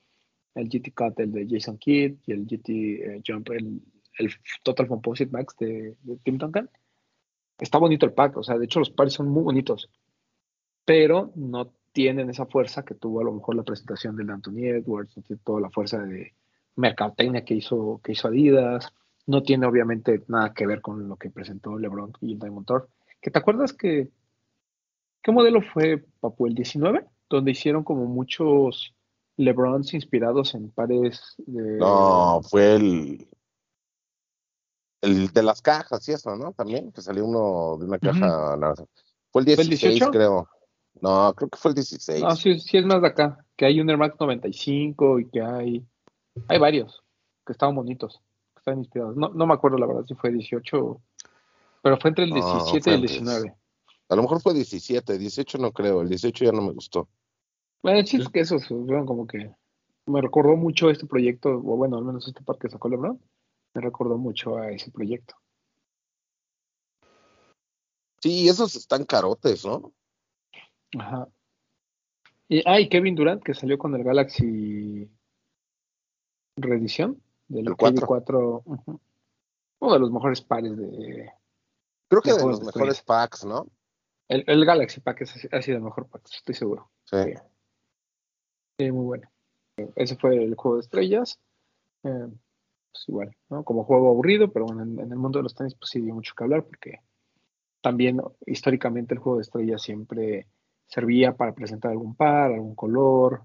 el 0.56 0.69
GT 0.69 0.93
Cut, 0.93 1.19
el 1.19 1.32
de 1.32 1.47
Jason 1.50 1.78
Kidd, 1.78 2.15
y 2.26 2.32
el 2.32 2.45
GT 2.45 2.69
eh, 2.69 3.21
Jump, 3.26 3.50
el, 3.52 3.82
Total 4.63 4.88
Composite 4.88 5.32
Max 5.32 5.56
de, 5.60 5.95
Tim 6.23 6.38
Duncan. 6.38 6.69
Está 7.60 7.78
bonito 7.78 8.06
el 8.06 8.13
pack, 8.13 8.38
o 8.38 8.43
sea, 8.43 8.58
de 8.58 8.65
hecho 8.65 8.80
los 8.80 8.89
pares 8.89 9.13
son 9.13 9.30
muy 9.30 9.43
bonitos, 9.43 9.89
pero 10.86 11.32
no 11.36 11.71
tienen 11.91 12.30
esa 12.30 12.45
fuerza 12.45 12.84
que 12.84 12.95
tuvo 12.95 13.21
a 13.21 13.23
lo 13.23 13.34
mejor 13.34 13.56
la 13.56 13.63
presentación 13.63 14.15
del 14.15 14.30
Anthony 14.30 14.65
Edwards, 14.65 15.17
no 15.17 15.38
toda 15.43 15.62
la 15.62 15.69
fuerza 15.69 16.00
de 16.00 16.34
mercadotecnia 16.76 17.43
que 17.43 17.56
hizo, 17.56 18.00
que 18.04 18.12
hizo 18.12 18.28
Adidas 18.28 18.93
no 19.27 19.43
tiene 19.43 19.67
obviamente 19.67 20.23
nada 20.27 20.53
que 20.53 20.65
ver 20.65 20.81
con 20.81 21.07
lo 21.07 21.17
que 21.17 21.29
presentó 21.29 21.77
LeBron 21.77 22.13
y 22.21 22.33
el 22.33 22.39
Diamond 22.39 22.65
Tour. 22.65 22.89
¿Que 23.21 23.29
te 23.29 23.37
acuerdas 23.37 23.73
que 23.73 24.09
qué 25.21 25.31
modelo 25.31 25.61
fue 25.61 26.03
Papu 26.19 26.47
el 26.47 26.55
19? 26.55 27.05
Donde 27.29 27.51
hicieron 27.51 27.83
como 27.83 28.05
muchos 28.05 28.95
LeBrons 29.35 29.93
inspirados 29.93 30.55
en 30.55 30.71
pares 30.71 31.35
de 31.45 31.77
No, 31.77 32.41
fue 32.41 32.75
el 32.75 33.27
el 35.01 35.27
de 35.27 35.43
las 35.43 35.61
cajas 35.61 36.07
y 36.07 36.13
eso, 36.13 36.35
¿no? 36.35 36.53
También 36.53 36.91
que 36.91 37.01
salió 37.01 37.25
uno 37.25 37.77
de 37.77 37.85
una 37.85 37.99
caja 37.99 38.57
Fue 39.31 39.41
el 39.41 39.45
16, 39.45 40.05
creo. 40.11 40.49
No, 41.01 41.33
creo 41.35 41.49
que 41.49 41.57
fue 41.57 41.69
el 41.69 41.75
16. 41.75 42.23
No, 42.23 42.35
sí, 42.35 42.57
sí 42.59 42.77
es 42.77 42.85
más 42.85 43.01
de 43.01 43.09
acá, 43.09 43.45
que 43.55 43.65
hay 43.65 43.79
un 43.79 43.89
Air 43.89 43.99
Max 43.99 44.15
95 44.19 45.19
y 45.19 45.29
que 45.29 45.41
hay 45.41 45.85
hay 46.47 46.59
varios 46.59 47.03
que 47.45 47.51
estaban 47.51 47.75
bonitos 47.75 48.21
inspirados. 48.75 49.15
No, 49.15 49.30
no 49.30 49.45
me 49.45 49.53
acuerdo 49.53 49.77
la 49.77 49.86
verdad 49.86 50.06
si 50.06 50.15
fue 50.15 50.32
18, 50.32 51.01
pero 51.82 51.97
fue 51.97 52.10
entre 52.10 52.25
el 52.25 52.34
17 52.34 52.89
y 52.89 52.93
el 52.93 53.01
19. 53.01 53.56
A 54.10 54.15
lo 54.15 54.21
mejor 54.21 54.41
fue 54.41 54.53
17, 54.53 55.17
18 55.17 55.58
no 55.58 55.71
creo, 55.71 56.01
el 56.01 56.10
18 56.10 56.45
ya 56.45 56.51
no 56.51 56.62
me 56.62 56.71
gustó. 56.71 57.08
Bueno, 57.84 58.06
sí, 58.06 58.17
es 58.17 58.30
que 58.30 58.39
eso, 58.39 58.58
como 59.06 59.27
que 59.27 59.53
me 60.06 60.21
recordó 60.21 60.56
mucho 60.56 60.89
este 60.89 61.06
proyecto, 61.06 61.49
o 61.49 61.75
bueno, 61.77 61.97
al 61.97 62.06
menos 62.06 62.27
este 62.27 62.41
parque 62.41 62.69
sacó 62.69 62.89
LeBron, 62.89 63.19
me 63.73 63.82
recordó 63.82 64.17
mucho 64.17 64.58
a 64.58 64.71
ese 64.71 64.91
proyecto. 64.91 65.36
Sí, 68.21 68.47
esos 68.47 68.75
están 68.75 69.06
carotes, 69.06 69.65
¿no? 69.65 69.93
Ajá. 70.97 71.27
Y, 72.49 72.63
ah, 72.65 72.77
Kevin 72.89 73.15
Durant, 73.15 73.43
que 73.43 73.53
salió 73.53 73.77
con 73.77 73.93
el 73.93 74.03
Galaxy 74.03 75.10
Reedición 76.56 77.21
del 77.47 77.75
4. 77.75 78.63
Uno 79.79 79.93
de 79.93 79.99
los 79.99 80.12
mejores 80.12 80.41
pares 80.41 80.75
de. 80.77 81.31
Creo 82.10 82.21
que 82.21 82.33
de, 82.33 82.45
los 82.45 82.63
mejores 82.63 83.01
packs, 83.01 83.45
¿no? 83.45 83.67
El, 84.27 84.65
Galaxy 84.65 84.99
Pack 84.99 85.23
ha 85.51 85.62
sido 85.62 85.77
el 85.77 85.83
mejor 85.83 86.07
pack, 86.07 86.23
estoy 86.25 86.55
seguro. 86.55 86.89
Sí. 87.05 87.17
sí. 88.77 88.91
muy 88.91 89.05
bueno. 89.05 89.29
Ese 89.95 90.15
fue 90.17 90.43
el 90.43 90.55
juego 90.55 90.77
de 90.77 90.81
estrellas. 90.81 91.39
Eh, 92.03 92.27
pues 92.91 93.07
igual, 93.07 93.36
¿no? 93.49 93.63
Como 93.63 93.83
juego 93.83 94.10
aburrido, 94.10 94.51
pero 94.51 94.65
bueno, 94.65 94.83
en, 94.83 95.12
el 95.12 95.17
mundo 95.17 95.39
de 95.39 95.43
los 95.43 95.55
tenis, 95.55 95.75
pues 95.75 95.91
sí 95.91 96.01
dio 96.01 96.13
mucho 96.13 96.33
que 96.36 96.43
hablar 96.43 96.65
porque 96.65 96.99
también 97.81 98.21
históricamente 98.45 99.13
el 99.13 99.19
juego 99.19 99.38
de 99.38 99.43
estrellas 99.43 99.81
siempre 99.81 100.47
servía 100.88 101.36
para 101.36 101.53
presentar 101.53 101.91
algún 101.91 102.15
par, 102.15 102.51
algún 102.51 102.75
color, 102.75 103.43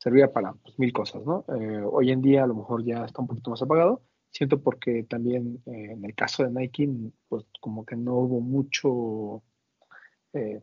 servía 0.00 0.32
para 0.32 0.54
pues, 0.54 0.78
mil 0.78 0.92
cosas, 0.92 1.24
¿no? 1.24 1.44
Eh, 1.48 1.82
hoy 1.84 2.10
en 2.10 2.22
día 2.22 2.44
a 2.44 2.46
lo 2.46 2.54
mejor 2.54 2.84
ya 2.84 3.04
está 3.04 3.20
un 3.20 3.28
poquito 3.28 3.50
más 3.50 3.62
apagado. 3.62 4.02
Siento 4.30 4.60
porque 4.62 5.04
también 5.04 5.62
eh, 5.66 5.92
en 5.92 6.04
el 6.04 6.14
caso 6.14 6.44
de 6.44 6.50
Nike, 6.50 6.88
pues 7.28 7.44
como 7.60 7.84
que 7.84 7.96
no 7.96 8.14
hubo 8.14 8.40
mucho, 8.40 9.42
eh, 10.32 10.62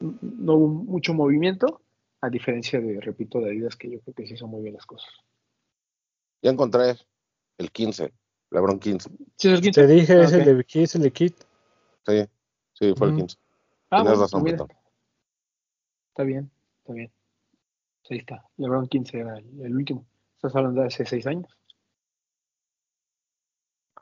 no 0.00 0.54
hubo 0.54 0.68
mucho 0.68 1.14
movimiento, 1.14 1.82
a 2.22 2.30
diferencia 2.30 2.80
de, 2.80 3.00
repito, 3.00 3.38
de 3.40 3.50
Adidas, 3.50 3.76
que 3.76 3.90
yo 3.90 4.00
creo 4.00 4.14
que 4.14 4.26
sí 4.26 4.34
hizo 4.34 4.48
muy 4.48 4.62
bien 4.62 4.74
las 4.74 4.86
cosas. 4.86 5.10
Ya 6.42 6.50
encontré 6.50 6.96
el 7.58 7.70
15, 7.70 8.12
LeBron 8.50 8.78
15. 8.78 9.10
Sí, 9.36 9.48
el 9.48 9.60
15. 9.60 9.80
Te 9.80 9.86
dije, 9.86 10.20
es 10.22 10.32
el 10.32 10.44
de, 10.44 10.64
es 10.82 10.94
el 10.94 11.02
de 11.02 11.12
Kit. 11.12 11.36
Sí. 12.06 12.24
Sí, 12.72 12.94
fue 12.96 13.08
el 13.08 13.16
15. 13.16 13.36
Ah, 13.90 14.02
Tienes 14.02 14.18
razón, 14.18 14.42
Beto. 14.42 14.68
Está 16.08 16.24
bien, 16.24 16.50
está 16.80 16.92
bien. 16.92 17.12
Ahí 18.10 18.18
está. 18.18 18.44
LeBron 18.56 18.88
15 18.88 19.18
era 19.18 19.38
el, 19.38 19.74
último. 19.74 20.06
Estás 20.36 20.54
hablando 20.54 20.80
de 20.80 20.86
hace 20.88 21.04
seis 21.04 21.26
años. 21.26 21.48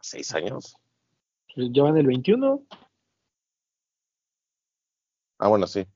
¿Seis 0.00 0.34
años? 0.34 0.76
Pues 1.54 1.68
ya 1.72 1.82
van 1.84 1.96
el 1.96 2.06
21. 2.06 2.62
Ah, 5.38 5.48
bueno, 5.48 5.66
sí. 5.66 5.86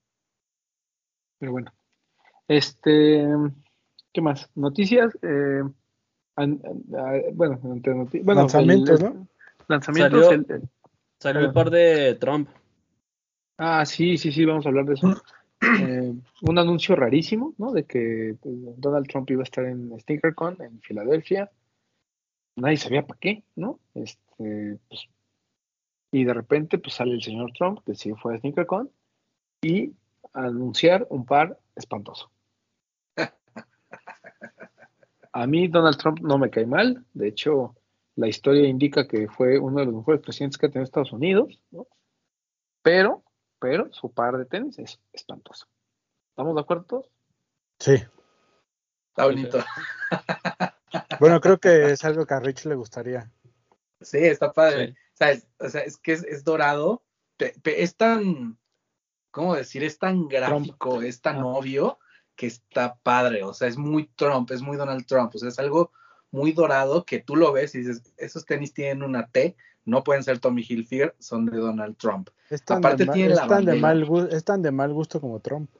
Pero 1.38 1.52
bueno. 1.52 1.72
Este, 2.46 3.26
¿qué 4.12 4.20
más? 4.22 4.50
Noticias. 4.54 5.16
Eh, 5.22 5.62
bueno, 7.34 7.58
bueno, 7.60 8.08
lanzamientos, 8.24 9.02
¿no? 9.02 9.28
Lanzamientos. 9.66 10.26
Salió, 10.26 10.44
el, 10.54 10.68
salió 11.18 11.40
el 11.42 11.52
par 11.52 11.70
de 11.70 12.14
Trump. 12.14 12.48
Ah, 13.58 13.84
sí, 13.84 14.16
sí, 14.16 14.32
sí, 14.32 14.44
vamos 14.44 14.64
a 14.64 14.68
hablar 14.70 14.86
de 14.86 14.94
eso. 14.94 15.08
Eh, 15.60 16.14
un 16.42 16.58
anuncio 16.58 16.94
rarísimo, 16.94 17.54
¿no? 17.58 17.72
De 17.72 17.84
que 17.84 18.36
pues, 18.40 18.54
Donald 18.76 19.08
Trump 19.08 19.28
iba 19.30 19.42
a 19.42 19.44
estar 19.44 19.64
en 19.64 19.98
SneakerCon 19.98 20.56
en 20.62 20.80
Filadelfia. 20.80 21.50
Nadie 22.56 22.76
sabía 22.76 23.06
para 23.06 23.18
qué, 23.18 23.42
¿no? 23.56 23.80
Este, 23.94 24.78
pues, 24.88 25.08
y 26.12 26.24
de 26.24 26.34
repente, 26.34 26.78
pues 26.78 26.94
sale 26.94 27.12
el 27.12 27.22
señor 27.22 27.52
Trump, 27.52 27.80
que 27.84 27.94
sí 27.94 28.12
fue 28.12 28.34
a 28.34 28.38
SneakerCon, 28.38 28.90
y 29.62 29.92
anunciar 30.32 31.06
un 31.10 31.24
par 31.24 31.58
espantoso. 31.74 32.30
A 35.32 35.46
mí 35.46 35.68
Donald 35.68 35.98
Trump 35.98 36.20
no 36.20 36.38
me 36.38 36.50
cae 36.50 36.66
mal, 36.66 37.04
de 37.14 37.28
hecho 37.28 37.76
la 38.16 38.26
historia 38.26 38.66
indica 38.66 39.06
que 39.06 39.28
fue 39.28 39.58
uno 39.58 39.78
de 39.78 39.86
los 39.86 39.94
mejores 39.94 40.20
presidentes 40.20 40.58
que 40.58 40.66
ha 40.66 40.68
tenido 40.68 40.84
Estados 40.84 41.12
Unidos, 41.12 41.60
¿no? 41.70 41.86
pero, 42.82 43.22
pero 43.58 43.92
su 43.92 44.12
par 44.12 44.36
de 44.36 44.44
tenis 44.44 44.78
es 44.78 45.00
espantoso. 45.12 45.66
¿Estamos 46.30 46.54
de 46.54 46.60
acuerdo 46.60 46.84
todos? 46.84 47.10
Sí. 47.78 47.94
Está 49.10 49.26
bonito. 49.26 49.58
Bueno, 51.20 51.40
creo 51.40 51.58
que 51.58 51.90
es 51.92 52.04
algo 52.04 52.26
que 52.26 52.34
a 52.34 52.40
Rich 52.40 52.64
le 52.64 52.74
gustaría. 52.74 53.30
Sí, 54.00 54.18
está 54.18 54.52
padre. 54.52 54.94
O, 55.58 55.68
sea, 55.68 55.82
es, 55.82 55.98
que 55.98 56.12
es, 56.12 56.44
dorado, 56.44 57.02
es 57.38 57.96
tan, 57.96 58.58
¿cómo 59.30 59.54
decir? 59.54 59.82
Es 59.82 59.98
tan 59.98 60.28
gráfico, 60.28 61.02
es 61.02 61.20
tan 61.20 61.42
obvio 61.42 61.98
que 62.36 62.46
está 62.46 62.96
padre. 63.02 63.42
O 63.42 63.52
sea, 63.52 63.68
es 63.68 63.76
muy 63.76 64.06
Trump, 64.14 64.50
es 64.50 64.62
muy 64.62 64.76
Donald 64.76 65.06
Trump. 65.06 65.34
O 65.34 65.38
sea, 65.38 65.48
es 65.48 65.58
algo 65.58 65.92
muy 66.30 66.52
dorado 66.52 67.04
que 67.04 67.18
tú 67.18 67.36
lo 67.36 67.52
ves 67.52 67.74
y 67.74 67.78
dices, 67.78 68.02
esos 68.16 68.44
tenis 68.44 68.72
tienen 68.72 69.02
una 69.02 69.28
T, 69.28 69.56
no 69.88 70.04
pueden 70.04 70.22
ser 70.22 70.38
Tommy 70.38 70.64
Hilfiger, 70.68 71.14
son 71.18 71.46
de 71.46 71.58
Donald 71.58 71.96
Trump. 71.96 72.28
Aparte 72.66 73.06
tiene 73.06 73.34
la 73.34 73.46
de 73.60 73.74
mal, 73.74 74.28
es 74.30 74.44
tan 74.44 74.62
de 74.62 74.70
mal 74.70 74.92
gusto 74.92 75.20
como 75.20 75.40
Trump. 75.40 75.70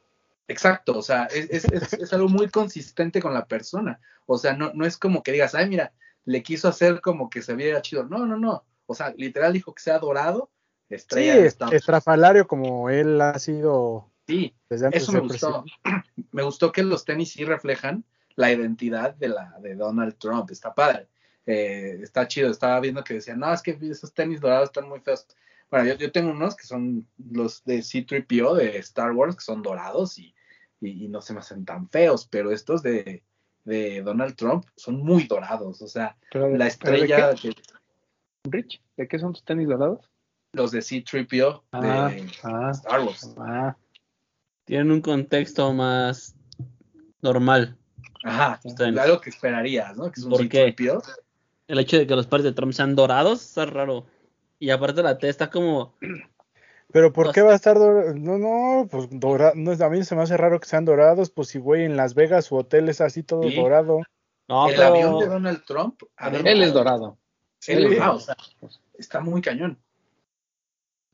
Exacto, 0.48 0.96
o 0.96 1.02
sea, 1.02 1.24
es, 1.24 1.64
es, 1.64 1.92
es, 1.92 2.12
algo 2.14 2.28
muy 2.28 2.48
consistente 2.48 3.20
con 3.20 3.34
la 3.34 3.44
persona. 3.44 4.00
O 4.24 4.38
sea, 4.38 4.54
no, 4.54 4.72
no 4.72 4.86
es 4.86 4.96
como 4.96 5.22
que 5.22 5.32
digas, 5.32 5.54
ay, 5.54 5.68
mira, 5.68 5.92
le 6.24 6.42
quiso 6.42 6.68
hacer 6.68 7.02
como 7.02 7.28
que 7.28 7.42
se 7.42 7.54
viera 7.54 7.82
chido. 7.82 8.04
No, 8.04 8.24
no, 8.24 8.38
no. 8.38 8.64
O 8.86 8.94
sea, 8.94 9.12
literal 9.16 9.52
dijo 9.52 9.74
que 9.74 9.82
sea 9.82 9.98
dorado. 9.98 10.50
Estrella 10.88 11.50
sí, 11.50 11.58
estrafalario 11.72 12.48
como 12.48 12.88
él 12.88 13.20
ha 13.20 13.38
sido. 13.38 14.10
Sí, 14.26 14.54
eso 14.70 15.12
me 15.12 15.20
gustó. 15.20 15.64
me 16.32 16.42
gustó 16.42 16.72
que 16.72 16.82
los 16.82 17.04
tenis 17.04 17.32
sí 17.32 17.44
reflejan 17.44 18.04
la 18.36 18.50
identidad 18.50 19.14
de 19.14 19.28
la 19.28 19.54
de 19.60 19.74
Donald 19.74 20.16
Trump. 20.16 20.50
Está 20.50 20.74
padre. 20.74 21.08
Eh, 21.48 21.98
está 22.02 22.28
chido. 22.28 22.50
Estaba 22.50 22.78
viendo 22.80 23.02
que 23.02 23.14
decían, 23.14 23.40
no, 23.40 23.52
es 23.52 23.62
que 23.62 23.76
esos 23.80 24.12
tenis 24.12 24.40
dorados 24.40 24.68
están 24.68 24.88
muy 24.88 25.00
feos. 25.00 25.26
Bueno, 25.70 25.86
yo, 25.86 25.94
yo 25.96 26.12
tengo 26.12 26.30
unos 26.30 26.56
que 26.56 26.66
son 26.66 27.06
los 27.18 27.64
de 27.64 27.82
C-3PO 27.82 28.54
de 28.54 28.78
Star 28.78 29.12
Wars, 29.12 29.36
que 29.36 29.42
son 29.42 29.62
dorados 29.62 30.18
y 30.18 30.34
y, 30.80 31.08
no 31.08 31.20
se 31.20 31.32
me 31.32 31.40
hacen 31.40 31.64
tan 31.64 31.88
feos, 31.88 32.26
pero 32.30 32.50
estos 32.50 32.82
de, 32.82 33.22
de 33.64 34.02
Donald 34.02 34.36
Trump 34.36 34.64
son 34.76 35.02
muy 35.02 35.24
dorados, 35.24 35.82
o 35.82 35.88
sea, 35.88 36.16
la 36.32 36.66
estrella... 36.66 37.32
¿de 37.32 37.54
Rich, 38.44 38.80
¿de 38.96 39.08
qué 39.08 39.18
son 39.18 39.32
tus 39.32 39.44
tenis 39.44 39.68
dorados? 39.68 40.10
Los 40.52 40.70
de 40.70 40.80
C-3PO 40.80 41.62
ah, 41.72 42.08
de 42.08 42.26
ah, 42.44 42.70
Star 42.70 43.00
Wars. 43.00 43.34
Ah. 43.38 43.76
Tienen 44.64 44.92
un 44.92 45.00
contexto 45.00 45.72
más 45.74 46.34
normal. 47.20 47.76
Ajá, 48.24 48.60
algo 48.80 49.20
que 49.20 49.30
esperarías, 49.30 49.96
¿no? 49.96 50.10
Que 50.10 50.20
es 50.20 50.24
un 50.24 50.30
¿Por 50.30 50.40
C-3PO. 50.40 51.02
El 51.68 51.78
hecho 51.78 51.98
de 51.98 52.06
que 52.06 52.16
los 52.16 52.26
pares 52.26 52.44
de 52.44 52.52
Trump 52.52 52.72
sean 52.72 52.96
dorados 52.96 53.42
está 53.42 53.66
raro. 53.66 54.06
Y 54.58 54.70
aparte 54.70 55.02
la 55.02 55.18
T 55.18 55.28
está 55.28 55.50
como 55.50 55.94
pero 56.90 57.12
¿por 57.12 57.32
qué 57.32 57.42
va 57.42 57.52
a 57.52 57.56
estar 57.56 57.78
dorado? 57.78 58.14
No, 58.14 58.38
no, 58.38 58.88
pues 58.90 59.08
dorado. 59.10 59.52
No, 59.54 59.72
a 59.72 59.90
mí 59.90 60.02
se 60.04 60.16
me 60.16 60.22
hace 60.22 60.36
raro 60.36 60.58
que 60.58 60.68
sean 60.68 60.84
dorados. 60.84 61.30
Pues 61.30 61.48
si, 61.48 61.58
güey, 61.58 61.84
en 61.84 61.96
Las 61.96 62.14
Vegas 62.14 62.46
su 62.46 62.56
hotel 62.56 62.88
es 62.88 63.00
así 63.00 63.22
todo 63.22 63.42
dorado. 63.50 64.00
No, 64.48 64.68
el 64.68 64.82
avión 64.82 65.18
de 65.18 65.26
Donald 65.26 65.64
Trump. 65.66 66.02
él 66.18 66.62
es 66.62 66.72
dorado. 66.72 67.18
Él 67.66 67.92
es, 67.92 68.00
o 68.00 68.20
sea, 68.20 68.36
está 68.96 69.20
muy 69.20 69.42
cañón. 69.42 69.78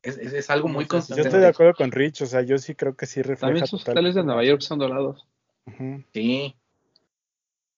Es, 0.01 0.17
es, 0.17 0.49
algo 0.49 0.67
muy 0.67 0.85
constante. 0.85 1.23
Yo 1.23 1.27
estoy 1.27 1.41
de 1.41 1.47
acuerdo 1.47 1.73
con 1.73 1.91
Rich, 1.91 2.21
o 2.21 2.25
sea, 2.27 2.43
yo 2.43 2.59
sí 2.59 2.75
creo 2.75 2.95
que 2.95 3.07
sí 3.07 3.23
refleja. 3.23 3.47
También 3.47 3.67
sus 3.67 3.87
hoteles 3.87 4.13
de 4.13 4.23
Nueva 4.23 4.43
York 4.43 4.61
son 4.61 4.79
dorados. 4.79 5.27
Sí. 6.13 6.55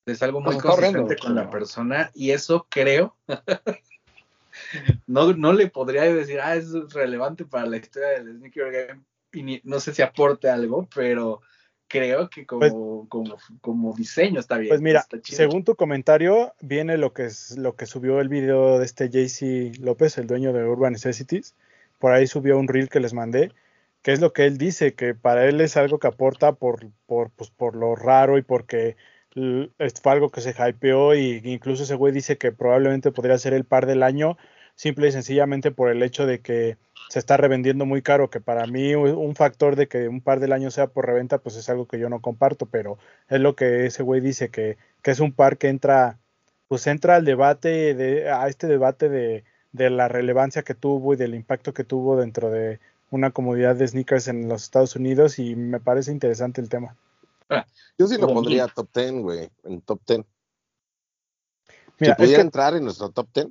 Es 0.08 0.24
algo 0.24 0.42
muy 0.42 0.58
consistente 0.58 1.18
con 1.18 1.36
la 1.36 1.50
persona 1.50 2.12
y 2.14 2.32
eso 2.32 2.66
creo 2.70 3.16
no, 5.08 5.34
no 5.34 5.54
le 5.54 5.68
podría 5.68 6.04
decir, 6.04 6.40
ah, 6.42 6.56
es 6.56 6.72
relevante 6.94 7.46
para 7.46 7.66
la 7.66 7.78
historia 7.78 8.10
del 8.10 8.38
sneaker 8.38 8.72
game 8.72 9.04
y 9.34 9.62
no 9.64 9.80
sé 9.80 9.94
si 9.94 10.02
aporte 10.02 10.50
algo, 10.50 10.88
pero 10.94 11.42
creo 11.88 12.30
que 12.30 12.46
como, 12.46 12.60
pues 12.60 12.72
como, 13.10 13.38
como, 13.62 13.94
diseño 13.94 14.40
está 14.40 14.58
bien. 14.58 14.70
Pues 14.70 14.82
mira, 14.82 15.06
según 15.24 15.64
tu 15.64 15.76
comentario, 15.76 16.54
viene 16.62 16.98
lo 16.98 17.14
que 17.14 17.26
es 17.26 17.58
lo 17.58 17.76
que 17.76 17.86
subió 17.86 18.20
el 18.20 18.30
video 18.30 18.80
de 18.80 18.86
este 18.86 19.10
JC 19.10 19.78
López, 19.80 20.18
el 20.18 20.28
dueño 20.28 20.54
de 20.54 20.64
Urban 20.66 20.94
Necessities. 20.94 21.56
Por 22.00 22.14
ahí 22.14 22.28
subió 22.28 22.58
un 22.58 22.68
reel 22.68 22.90
que 22.90 23.00
les 23.00 23.14
mandé, 23.14 23.52
que 24.02 24.12
es 24.12 24.22
lo 24.22 24.34
que 24.34 24.46
él 24.46 24.58
dice, 24.58 24.94
que 24.94 25.16
para 25.16 25.48
él 25.48 25.62
es 25.62 25.78
algo 25.78 26.00
que 26.00 26.08
aporta 26.08 26.54
por, 26.54 26.88
por, 27.06 27.32
pues, 27.32 27.50
por 27.50 27.76
lo 27.76 27.96
raro 27.96 28.38
y 28.38 28.44
porque 28.44 28.96
fue 30.02 30.12
algo 30.12 30.30
que 30.30 30.42
se 30.42 30.56
hypeó 30.58 31.16
y 31.16 31.42
incluso 31.46 31.84
ese 31.84 31.96
güey 31.96 32.14
dice 32.14 32.38
que 32.38 32.52
probablemente 32.52 33.12
podría 33.12 33.38
ser 33.38 33.54
el 33.54 33.66
par 33.66 33.86
del 33.86 34.04
año 34.04 34.38
simple 34.76 35.08
y 35.08 35.12
sencillamente 35.12 35.72
por 35.72 35.90
el 35.90 36.04
hecho 36.04 36.26
de 36.26 36.40
que 36.40 36.78
se 37.10 37.20
está 37.20 37.38
revendiendo 37.38 37.86
muy 37.86 38.02
caro, 38.02 38.30
que 38.30 38.42
para 38.42 38.68
mí 38.68 38.96
un 38.96 39.36
factor 39.36 39.76
de 39.76 39.88
que 39.88 40.08
un 40.08 40.22
par 40.22 40.40
del 40.40 40.54
año 40.54 40.72
sea 40.72 40.88
por 40.88 41.06
reventa, 41.06 41.40
pues 41.40 41.56
es 41.56 41.70
algo 41.70 41.88
que 41.88 42.00
yo 42.00 42.10
no 42.10 42.22
comparto, 42.22 42.66
pero 42.68 42.98
es 43.30 43.40
lo 43.40 43.56
que 43.56 43.86
ese 43.86 44.04
güey 44.04 44.22
dice, 44.22 44.50
que, 44.50 44.78
que 45.02 45.12
es 45.12 45.20
un 45.20 45.34
par 45.34 45.58
que 45.58 45.70
entra, 45.70 46.20
pues 46.68 46.86
entra 46.88 47.16
al 47.16 47.26
debate, 47.26 47.96
de, 47.96 48.30
a 48.30 48.48
este 48.48 48.68
debate 48.68 49.10
de, 49.10 49.46
de 49.72 49.90
la 49.90 50.08
relevancia 50.08 50.64
que 50.64 50.76
tuvo 50.76 51.14
y 51.14 51.18
del 51.18 51.36
impacto 51.36 51.74
que 51.74 51.84
tuvo 51.84 52.18
dentro 52.18 52.52
de 52.52 52.80
una 53.10 53.32
comunidad 53.32 53.76
de 53.76 53.88
sneakers 53.88 54.28
en 54.28 54.50
los 54.50 54.64
Estados 54.64 54.96
Unidos 54.96 55.40
y 55.40 55.56
me 55.56 55.80
parece 55.80 56.12
interesante 56.12 56.62
el 56.62 56.70
tema. 56.70 56.96
Yo 57.98 58.08
sí 58.08 58.18
lo 58.18 58.28
pondría 58.28 58.68
top 58.68 58.90
10, 58.94 59.12
güey, 59.22 59.50
en 59.64 59.82
top 59.82 60.02
10. 60.06 60.22
Mira, 62.00 62.16
si 62.16 62.22
pudiera 62.22 62.42
entrar 62.42 62.76
en 62.76 62.84
nuestro 62.84 63.10
top 63.10 63.28
10, 63.34 63.48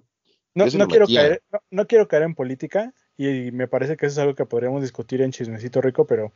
no, 0.57 0.89
quiero 0.89 1.07
caer, 1.07 1.43
no, 1.71 1.87
quiero 1.87 2.09
caer 2.09 2.23
en 2.23 2.35
política 2.35 2.95
y, 3.19 3.51
me 3.53 3.69
parece 3.69 3.97
que 3.97 4.07
eso 4.07 4.15
es 4.15 4.19
algo 4.19 4.35
que 4.35 4.47
podríamos 4.47 4.81
discutir 4.81 5.21
en 5.21 5.31
Chismecito 5.31 5.83
Rico, 5.83 6.07
pero 6.07 6.33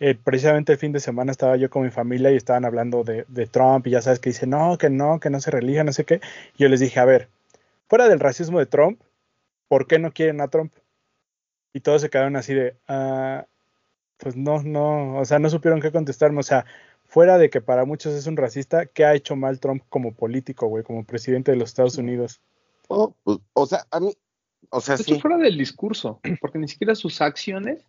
eh, 0.00 0.14
precisamente 0.14 0.72
el 0.72 0.78
fin 0.78 0.92
de 0.92 1.00
semana 1.00 1.32
estaba 1.32 1.56
yo 1.56 1.68
con 1.68 1.82
mi 1.82 1.90
familia 1.90 2.30
y 2.30 2.36
estaban 2.36 2.64
hablando 2.64 3.04
de, 3.04 3.46
Trump 3.46 3.86
y 3.86 3.90
ya 3.90 4.00
sabes 4.00 4.20
que 4.20 4.30
dice, 4.30 4.46
no, 4.46 4.78
que 4.78 4.88
no, 4.88 5.20
que 5.20 5.28
no 5.28 5.40
se 5.40 5.50
relija, 5.50 5.84
no 5.84 5.92
sé 5.92 6.04
qué. 6.04 6.20
Y 6.56 6.62
yo 6.62 6.68
les 6.70 6.80
dije, 6.80 6.98
a 6.98 7.04
ver, 7.04 7.28
fuera 7.88 8.08
del 8.08 8.20
racismo 8.20 8.58
de 8.58 8.66
Trump, 8.66 9.02
¿por 9.68 9.86
qué 9.86 9.98
no 9.98 10.12
quieren 10.12 10.40
a 10.40 10.48
Trump? 10.48 10.72
Y 11.74 11.80
todos 11.80 12.00
se 12.00 12.08
quedaron 12.08 12.36
así 12.36 12.54
de, 12.54 12.74
ah, 12.88 13.46
pues 14.16 14.34
no, 14.34 14.62
no, 14.62 15.18
o 15.18 15.24
sea, 15.26 15.38
no 15.38 15.50
supieron 15.50 15.82
qué 15.82 15.92
contestarme, 15.92 16.40
o 16.40 16.42
sea, 16.42 16.64
fuera 17.08 17.38
de 17.38 17.50
que 17.50 17.60
para 17.60 17.84
muchos 17.84 18.14
es 18.14 18.26
un 18.26 18.36
racista, 18.36 18.86
¿qué 18.86 19.04
ha 19.04 19.14
hecho 19.14 19.34
mal 19.34 19.58
Trump 19.58 19.82
como 19.88 20.14
político, 20.14 20.68
güey, 20.68 20.84
como 20.84 21.04
presidente 21.04 21.50
de 21.50 21.56
los 21.56 21.70
Estados 21.70 21.98
Unidos? 21.98 22.40
Oh, 22.88 23.14
pues, 23.24 23.38
o 23.54 23.66
sea, 23.66 23.86
a 23.90 23.98
mí, 23.98 24.12
o 24.70 24.80
sea, 24.80 24.96
sí. 24.96 25.18
fuera 25.18 25.38
del 25.38 25.56
discurso, 25.56 26.20
porque 26.40 26.58
ni 26.58 26.68
siquiera 26.68 26.94
sus 26.94 27.20
acciones 27.20 27.84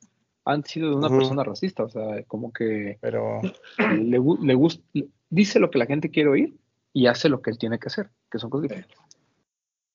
han 0.45 0.63
sido 0.63 0.89
de 0.89 0.95
una 0.95 1.10
persona 1.10 1.43
racista, 1.43 1.84
o 1.84 1.89
sea, 1.89 2.23
como 2.23 2.51
que 2.51 2.97
pero 3.01 3.41
le, 3.77 4.19
le 4.41 4.53
gusta, 4.55 4.84
dice 5.29 5.60
lo 5.60 5.69
que 5.69 5.77
la 5.77 5.86
gente 5.86 6.10
quiere 6.10 6.29
oír 6.29 6.58
y 6.93 7.08
hace 7.08 7.29
lo 7.29 7.41
que 7.41 7.51
él 7.51 7.60
tiene 7.60 7.77
que 7.77 7.88
hacer, 7.88 8.10
que 8.32 8.39
son 8.39 8.49
cosas 8.49 8.63
diferentes. 8.63 8.97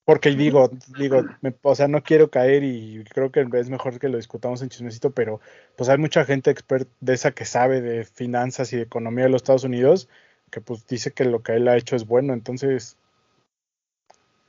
Porque 0.05 0.31
digo, 0.31 0.71
digo, 0.99 1.25
o 1.63 1.75
sea, 1.75 1.89
no 1.89 2.03
quiero 2.03 2.29
caer 2.31 2.63
y 2.63 3.05
creo 3.05 3.33
que 3.33 3.47
es 3.55 3.71
mejor 3.71 3.99
que 3.99 4.11
lo 4.11 4.19
discutamos 4.19 4.61
en 4.61 4.69
chismecito, 4.69 5.13
pero 5.13 5.41
pues 5.77 5.89
hay 5.89 5.97
mucha 5.97 6.25
gente 6.27 6.51
experta 6.51 6.91
de 7.01 7.15
esa 7.15 7.33
que 7.33 7.47
sabe 7.47 7.81
de 7.81 8.05
finanzas 8.05 8.73
y 8.73 8.77
de 8.77 8.83
economía 8.83 9.25
de 9.25 9.31
los 9.31 9.41
Estados 9.41 9.65
Unidos 9.65 10.09
que 10.51 10.61
pues 10.61 10.87
dice 10.87 11.13
que 11.13 11.25
lo 11.25 11.43
que 11.43 11.57
él 11.57 11.67
ha 11.67 11.77
hecho 11.77 11.97
es 11.97 12.07
bueno, 12.07 12.33
entonces 12.33 12.97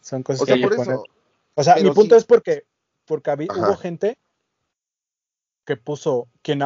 son 0.01 0.21
cosas 0.21 0.43
o 0.43 0.45
sea, 0.45 0.55
que 0.55 0.67
O 1.55 1.63
sea, 1.63 1.75
mi 1.77 1.89
punto 1.91 2.15
es 2.15 2.25
porque, 2.25 2.63
porque 3.05 3.31
hubo 3.31 3.75
gente 3.75 4.17
que 5.65 5.77
puso 5.77 6.27
quien 6.43 6.61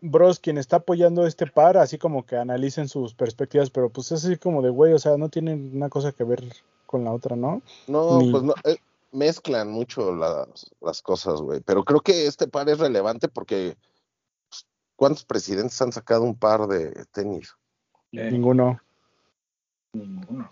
Bros, 0.00 0.40
quien 0.40 0.56
está 0.56 0.76
apoyando 0.76 1.26
este 1.26 1.46
par, 1.46 1.76
así 1.76 1.98
como 1.98 2.24
que 2.24 2.36
analicen 2.36 2.88
sus 2.88 3.12
perspectivas, 3.12 3.68
pero 3.68 3.90
pues 3.90 4.12
es 4.12 4.24
así 4.24 4.38
como 4.38 4.62
de 4.62 4.70
güey, 4.70 4.94
o 4.94 4.98
sea, 4.98 5.18
no 5.18 5.28
tienen 5.28 5.72
una 5.74 5.90
cosa 5.90 6.12
que 6.12 6.24
ver 6.24 6.42
con 6.90 7.04
la 7.04 7.12
otra, 7.12 7.36
¿no? 7.36 7.62
No, 7.86 8.18
pues 8.32 8.42
no, 8.42 8.52
eh, 8.64 8.78
mezclan 9.12 9.70
mucho 9.70 10.12
las, 10.12 10.74
las 10.80 11.00
cosas, 11.02 11.40
güey, 11.40 11.60
pero 11.60 11.84
creo 11.84 12.00
que 12.00 12.26
este 12.26 12.48
par 12.48 12.68
es 12.68 12.80
relevante 12.80 13.28
porque 13.28 13.76
pues, 14.48 14.66
¿cuántos 14.96 15.24
presidentes 15.24 15.80
han 15.80 15.92
sacado 15.92 16.24
un 16.24 16.34
par 16.34 16.66
de 16.66 17.04
tenis? 17.12 17.54
Ninguno. 18.10 18.80
Ninguno. 19.92 20.50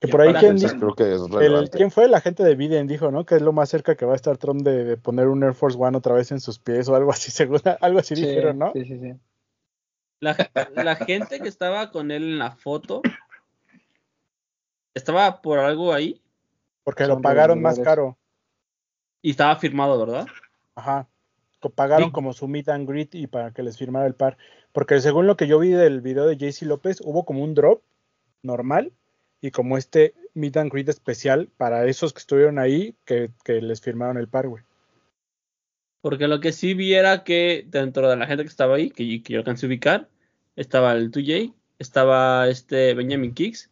Que 0.00 0.08
por 0.08 0.22
ahí 0.22 0.32
quien, 0.32 0.56
creo 0.56 0.94
que 0.94 1.14
es 1.14 1.20
el, 1.20 1.68
¿quién 1.68 1.90
fue 1.90 2.08
la 2.08 2.22
gente 2.22 2.42
de 2.42 2.54
Biden 2.54 2.86
dijo, 2.86 3.10
no? 3.10 3.26
Que 3.26 3.34
es 3.34 3.42
lo 3.42 3.52
más 3.52 3.68
cerca 3.68 3.96
que 3.96 4.06
va 4.06 4.14
a 4.14 4.16
estar 4.16 4.38
Trump 4.38 4.62
de, 4.62 4.96
poner 4.96 5.28
un 5.28 5.42
Air 5.42 5.52
Force 5.52 5.76
One 5.78 5.98
otra 5.98 6.14
vez 6.14 6.32
en 6.32 6.40
sus 6.40 6.58
pies 6.58 6.88
o 6.88 6.96
algo 6.96 7.10
así, 7.10 7.30
según 7.30 7.60
algo 7.82 7.98
así 7.98 8.14
dijeron, 8.14 8.60
¿no? 8.60 8.72
Sí, 8.72 8.86
sí, 8.86 8.98
sí. 8.98 9.12
La, 10.20 10.36
la, 10.74 10.96
gente 10.96 11.40
que 11.40 11.48
estaba 11.48 11.90
con 11.90 12.10
él 12.10 12.22
en 12.24 12.38
la 12.38 12.50
foto 12.50 13.00
estaba 14.94 15.42
por 15.42 15.58
algo 15.58 15.92
ahí. 15.92 16.20
Porque 16.84 17.06
lo 17.06 17.20
pagaron 17.20 17.60
más 17.60 17.78
caro. 17.78 18.18
Y 19.22 19.30
estaba 19.30 19.56
firmado, 19.56 19.98
¿verdad? 19.98 20.26
Ajá. 20.74 21.08
Pagaron 21.74 22.10
como 22.10 22.32
su 22.32 22.48
meet 22.48 22.70
and 22.70 22.88
greet 22.88 23.14
y 23.14 23.26
para 23.26 23.52
que 23.52 23.62
les 23.62 23.76
firmara 23.76 24.06
el 24.06 24.14
par. 24.14 24.38
Porque 24.72 25.00
según 25.00 25.26
lo 25.26 25.36
que 25.36 25.46
yo 25.46 25.58
vi 25.58 25.68
del 25.68 26.00
video 26.00 26.26
de 26.26 26.36
JC 26.36 26.62
López, 26.62 27.00
hubo 27.04 27.24
como 27.24 27.44
un 27.44 27.54
drop 27.54 27.82
normal 28.42 28.92
y 29.42 29.50
como 29.50 29.76
este 29.76 30.14
meet 30.34 30.56
and 30.56 30.72
greet 30.72 30.88
especial 30.88 31.48
para 31.56 31.86
esos 31.86 32.12
que 32.12 32.20
estuvieron 32.20 32.58
ahí 32.58 32.94
que, 33.04 33.30
les 33.46 33.80
firmaron 33.80 34.16
el 34.16 34.28
par, 34.28 34.48
güey. 34.48 34.64
Porque 36.00 36.28
lo 36.28 36.40
que 36.40 36.52
sí 36.52 36.72
vi 36.72 36.94
era 36.94 37.24
que 37.24 37.66
dentro 37.68 38.08
de 38.08 38.16
la 38.16 38.26
gente 38.26 38.42
que 38.44 38.48
estaba 38.48 38.76
ahí, 38.76 38.90
que, 38.90 39.20
yo 39.20 39.38
alcancé 39.38 39.66
a 39.66 39.68
ubicar, 39.68 40.08
estaba 40.56 40.92
el 40.92 41.10
2J, 41.10 41.52
estaba 41.78 42.48
este 42.48 42.94
Benjamin 42.94 43.34
Kicks 43.34 43.70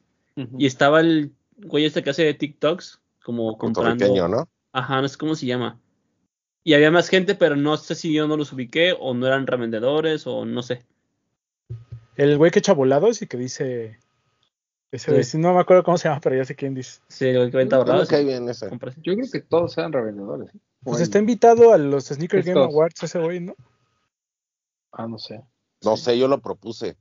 y 0.57 0.67
estaba 0.67 1.01
el 1.01 1.33
güey 1.57 1.85
este 1.85 2.03
que 2.03 2.11
hace 2.11 2.33
TikToks 2.35 3.01
como 3.23 3.57
comprando. 3.59 4.29
¿no? 4.29 4.49
Ajá, 4.73 5.01
no 5.01 5.09
sé 5.09 5.17
cómo 5.17 5.35
se 5.35 5.47
llama. 5.47 5.81
Y 6.65 6.75
había 6.75 6.91
más 6.91 7.09
gente, 7.09 7.35
pero 7.35 7.57
no 7.57 7.77
sé 7.77 7.95
si 7.95 8.13
yo 8.13 8.29
no 8.29 8.37
los 8.37 8.53
ubiqué 8.53 8.95
o 8.99 9.15
no 9.15 9.27
eran 9.27 9.47
revendedores 9.47 10.27
o 10.27 10.45
no 10.45 10.63
sé. 10.63 10.85
El 12.17 12.37
güey 12.37 12.51
que 12.51 12.59
echa 12.59 12.75
volados 12.75 13.23
y 13.23 13.27
que 13.27 13.37
dice 13.37 13.99
no 15.35 15.55
me 15.55 15.61
acuerdo 15.61 15.85
cómo 15.85 15.99
se 15.99 16.09
llama, 16.09 16.21
pero 16.21 16.37
ya 16.37 16.45
sé 16.45 16.55
quién 16.55 16.75
dice. 16.75 17.01
Sí, 17.09 17.27
el 17.27 17.51
que 17.51 17.59
venta 17.59 17.79
borrados. 17.79 18.09
Yo 18.09 19.15
creo 19.15 19.31
que 19.31 19.41
todos 19.43 19.73
sean 19.73 19.93
revendedores. 19.93 20.51
Pues 20.83 21.01
está 21.01 21.19
invitado 21.19 21.73
a 21.73 21.79
los 21.79 22.07
Sneaker 22.07 22.43
Game 22.43 22.61
Awards 22.61 23.03
ese 23.03 23.19
güey, 23.19 23.41
¿no? 23.41 23.55
Ah, 24.93 25.07
no 25.07 25.19
sé. 25.19 25.43
No 25.83 25.97
sé, 25.97 26.19
yo 26.19 26.29
lo 26.29 26.41
propuse. 26.41 26.97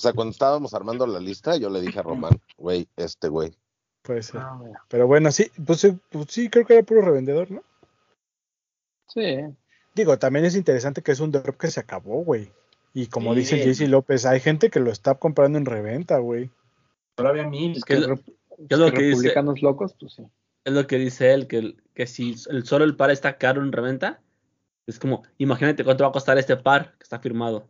O 0.00 0.02
sea, 0.02 0.14
cuando 0.14 0.32
estábamos 0.32 0.72
armando 0.72 1.06
la 1.06 1.20
lista, 1.20 1.58
yo 1.58 1.68
le 1.68 1.82
dije 1.82 1.98
a 1.98 2.02
Román, 2.02 2.40
güey, 2.56 2.88
este 2.96 3.28
güey. 3.28 3.52
Puede 4.00 4.22
ser. 4.22 4.40
Ah, 4.40 4.58
pero 4.88 5.06
bueno, 5.06 5.30
sí, 5.30 5.50
pues, 5.66 5.86
pues, 6.08 6.26
sí, 6.30 6.48
creo 6.48 6.64
que 6.64 6.72
era 6.72 6.82
puro 6.82 7.02
revendedor, 7.02 7.50
¿no? 7.50 7.62
Sí. 9.08 9.44
Digo, 9.94 10.18
también 10.18 10.46
es 10.46 10.56
interesante 10.56 11.02
que 11.02 11.12
es 11.12 11.20
un 11.20 11.32
drop 11.32 11.54
que 11.58 11.70
se 11.70 11.80
acabó, 11.80 12.24
güey. 12.24 12.50
Y 12.94 13.08
como 13.08 13.34
dice 13.34 13.58
Jesse 13.58 13.90
López, 13.90 14.24
hay 14.24 14.40
gente 14.40 14.70
que 14.70 14.80
lo 14.80 14.90
está 14.90 15.16
comprando 15.16 15.58
en 15.58 15.66
reventa, 15.66 16.16
güey. 16.16 16.48
Todavía 17.16 17.46
mil. 17.46 17.76
Es 17.76 17.84
que, 17.84 17.96
es 17.96 18.00
lo 18.00 18.90
que 18.90 18.96
republicanos 18.96 19.60
locos, 19.60 19.94
pues 20.00 20.14
sí. 20.14 20.22
Es 20.64 20.72
lo 20.72 20.86
que 20.86 20.96
dice 20.96 21.34
él, 21.34 21.46
que, 21.46 21.76
que 21.92 22.06
si 22.06 22.36
el, 22.48 22.64
solo 22.64 22.86
el 22.86 22.96
par 22.96 23.10
está 23.10 23.36
caro 23.36 23.62
en 23.62 23.70
reventa, 23.70 24.22
es 24.86 24.98
como, 24.98 25.24
imagínate 25.36 25.84
cuánto 25.84 26.04
va 26.04 26.08
a 26.08 26.14
costar 26.14 26.38
este 26.38 26.56
par 26.56 26.94
que 26.96 27.02
está 27.02 27.18
firmado. 27.18 27.68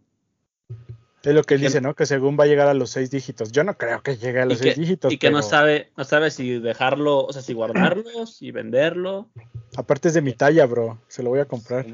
Es 1.22 1.35
lo 1.35 1.42
que 1.42 1.54
él 1.54 1.61
dice, 1.61 1.83
¿no? 1.83 1.94
Que 1.94 2.06
según 2.06 2.38
va 2.38 2.44
a 2.44 2.46
llegar 2.46 2.66
a 2.68 2.74
los 2.74 2.90
seis 2.90 3.11
dígitos. 3.11 3.52
Yo 3.52 3.62
no 3.62 3.76
creo 3.76 4.02
que 4.02 4.16
llegue 4.16 4.40
a 4.40 4.46
los 4.46 4.59
seis 4.59 4.76
dígitos. 4.76 5.12
Y 5.12 5.18
que 5.18 5.30
no 5.30 5.42
sabe, 5.42 5.90
no 5.96 6.04
sabe 6.04 6.30
si 6.30 6.59
dejarlo, 6.59 7.26
o 7.26 7.33
sea, 7.33 7.42
si 7.42 7.52
guardarlo, 7.52 8.26
si 8.26 8.50
venderlo. 8.50 9.28
Aparte 9.76 10.09
es 10.09 10.14
de 10.14 10.22
mi 10.22 10.33
talla, 10.33 10.64
bro. 10.64 10.98
Se 11.09 11.22
lo 11.22 11.28
voy 11.28 11.40
a 11.40 11.44
comprar. 11.44 11.85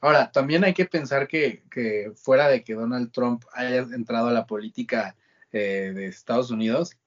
ahora, 0.00 0.30
también 0.30 0.62
hay 0.64 0.74
que 0.74 0.84
pensar 0.84 1.26
que, 1.26 1.62
que, 1.70 2.12
fuera 2.16 2.48
de 2.48 2.62
que 2.62 2.74
Donald 2.74 3.12
Trump 3.12 3.44
haya 3.54 3.78
entrado 3.78 4.28
a 4.28 4.32
la 4.32 4.46
política 4.46 5.16
eh, 5.50 5.92
de 5.94 6.06
Estados 6.06 6.50
Unidos, 6.50 6.98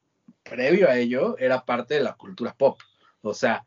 previo 0.41 0.89
a 0.89 0.97
ello 0.97 1.37
era 1.37 1.65
parte 1.65 1.93
de 1.93 2.01
la 2.01 2.13
cultura 2.13 2.55
pop. 2.57 2.79
O 3.21 3.35
sea, 3.35 3.63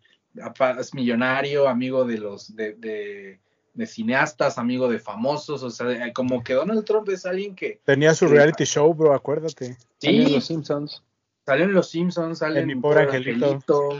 es 0.80 0.92
millonario, 0.92 1.68
amigo 1.68 2.04
de 2.04 2.18
los 2.18 2.56
de 2.56 2.74
de 2.74 3.38
cineastas, 3.86 4.58
amigo 4.58 4.88
de 4.88 4.98
famosos, 4.98 5.62
o 5.62 5.70
sea, 5.70 6.12
como 6.12 6.42
que 6.42 6.54
Donald 6.54 6.84
Trump 6.84 7.08
es 7.08 7.26
alguien 7.26 7.54
que... 7.54 7.80
Tenía 7.84 8.14
su 8.14 8.26
reality 8.28 8.64
show, 8.64 8.94
bro, 8.94 9.12
acuérdate. 9.12 9.76
Sí. 9.98 10.08
en 10.08 10.32
los 10.32 10.46
Simpsons. 10.46 11.02
Salió 11.44 11.64
en 11.64 11.74
los 11.74 11.90
Simpsons, 11.90 12.38
sale 12.38 12.60
en 12.60 12.66
mi 12.68 12.76
pobre 12.76 13.02
angelito. 13.02 13.90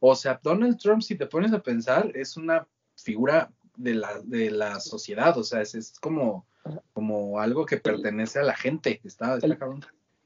O 0.00 0.14
sea, 0.14 0.40
Donald 0.42 0.78
Trump, 0.78 1.02
si 1.02 1.14
te 1.14 1.26
pones 1.26 1.52
a 1.52 1.62
pensar, 1.62 2.10
es 2.14 2.36
una 2.36 2.66
figura 2.96 3.50
de 3.76 3.94
la, 3.94 4.20
de 4.24 4.50
la 4.50 4.80
sociedad, 4.80 5.36
o 5.38 5.44
sea, 5.44 5.62
es, 5.62 5.94
como, 6.00 6.46
como 6.92 7.38
algo 7.38 7.64
que 7.66 7.76
pertenece 7.76 8.38
a 8.38 8.42
la 8.42 8.56
gente. 8.56 9.00
Está, 9.04 9.36
el, 9.36 9.58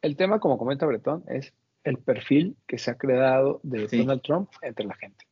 el, 0.02 0.16
tema, 0.16 0.40
como 0.40 0.58
comenta 0.58 0.86
Bretón, 0.86 1.24
es 1.28 1.52
el 1.84 1.98
perfil 1.98 2.56
que 2.66 2.78
se 2.78 2.90
ha 2.90 2.96
creado 2.96 3.60
de 3.62 3.86
Donald 3.86 4.22
Trump 4.22 4.50
entre 4.62 4.86
la 4.86 4.94
gente. 4.94 5.26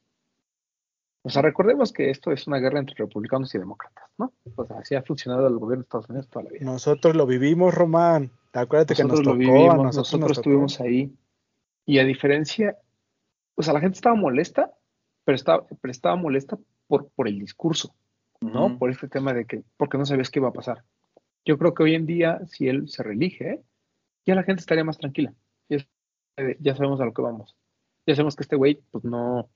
O 1.25 1.31
sea, 1.31 1.43
recordemos 1.43 1.93
que 1.93 2.11
esto 2.11 2.33
es 2.33 2.47
una 2.49 2.59
guerra 2.59 2.81
entre 2.81 2.97
republicanos 2.97 3.55
y 3.55 3.59
demócratas, 3.59 4.11
¿no? 4.19 4.33
O 4.57 4.67
sea, 4.67 4.79
así 4.79 4.97
ha 4.97 5.03
funcionado 5.03 5.47
el 5.47 5.57
gobierno 5.57 5.83
de 5.83 5.85
Estados 5.85 6.09
Unidos 6.09 6.29
toda 6.29 6.45
la 6.45 6.51
vida. 6.51 6.65
Nosotros 6.65 7.15
lo 7.15 7.27
vivimos, 7.27 7.73
Román. 7.75 8.33
Acuérdate 8.53 8.95
que 8.95 9.05
nos 9.05 9.21
tocó, 9.21 9.31
lo 9.31 9.37
vivimos, 9.37 9.97
nosotros, 9.97 10.33
estuvimos 10.33 10.81
ahí. 10.81 11.15
Y 11.87 12.01
a 12.01 12.05
diferencia, 12.05 12.77
o 13.55 13.63
sea, 13.63 13.73
la 13.73 13.81
gente 13.81 13.97
estaba 13.97 14.17
molesta, 14.17 14.73
pero 15.25 15.37
estaba, 15.37 15.65
pero 15.81 15.93
estaba 15.93 16.17
molesta 16.17 16.59
por, 16.89 17.09
por 17.11 17.29
el 17.29 17.39
discurso, 17.39 17.95
¿no? 18.41 18.77
Por 18.79 18.91
este 18.91 19.09
tema 19.09 19.33
de 19.33 19.47
que, 19.47 19.63
porque 19.77 19.99
no 19.99 20.07
sabías 20.07 20.29
qué 20.29 20.41
iba 20.41 20.49
a 20.49 20.53
pasar. 20.53 20.83
Yo 21.45 21.57
creo 21.57 21.73
que 21.73 21.85
hoy 21.85 21.95
en 21.95 22.07
día, 22.07 22.41
si 22.47 22.69
él 22.69 22.89
se 22.89 23.03
reelige, 23.05 23.63
ya 24.27 24.35
la 24.35 24.43
gente 24.43 24.61
estaría 24.61 24.85
más 24.85 24.99
tranquila. 24.99 25.33
Ya, 25.69 25.79
ya 26.59 26.75
sabemos 26.75 27.01
a 27.01 27.05
lo 27.05 27.15
que 27.15 27.23
vamos. 27.23 27.57
Ya 28.07 28.17
sabemos 28.17 28.35
que 28.35 28.43
este 28.43 28.57
güey, 28.57 28.83
pues 28.91 29.05
no, 29.05 29.49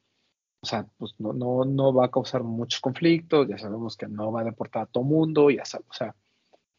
o 0.60 0.66
sea, 0.66 0.86
pues 0.98 1.14
no, 1.18 1.32
no, 1.32 1.64
no 1.64 1.92
va 1.92 2.06
a 2.06 2.10
causar 2.10 2.42
muchos 2.42 2.80
conflictos, 2.80 3.48
ya 3.48 3.58
sabemos 3.58 3.96
que 3.96 4.08
no 4.08 4.32
va 4.32 4.40
a 4.40 4.44
deportar 4.44 4.82
a 4.82 4.86
todo 4.86 5.04
mundo, 5.04 5.50
ya 5.50 5.64
sabes, 5.64 5.86
o 5.90 5.94
sea, 5.94 6.14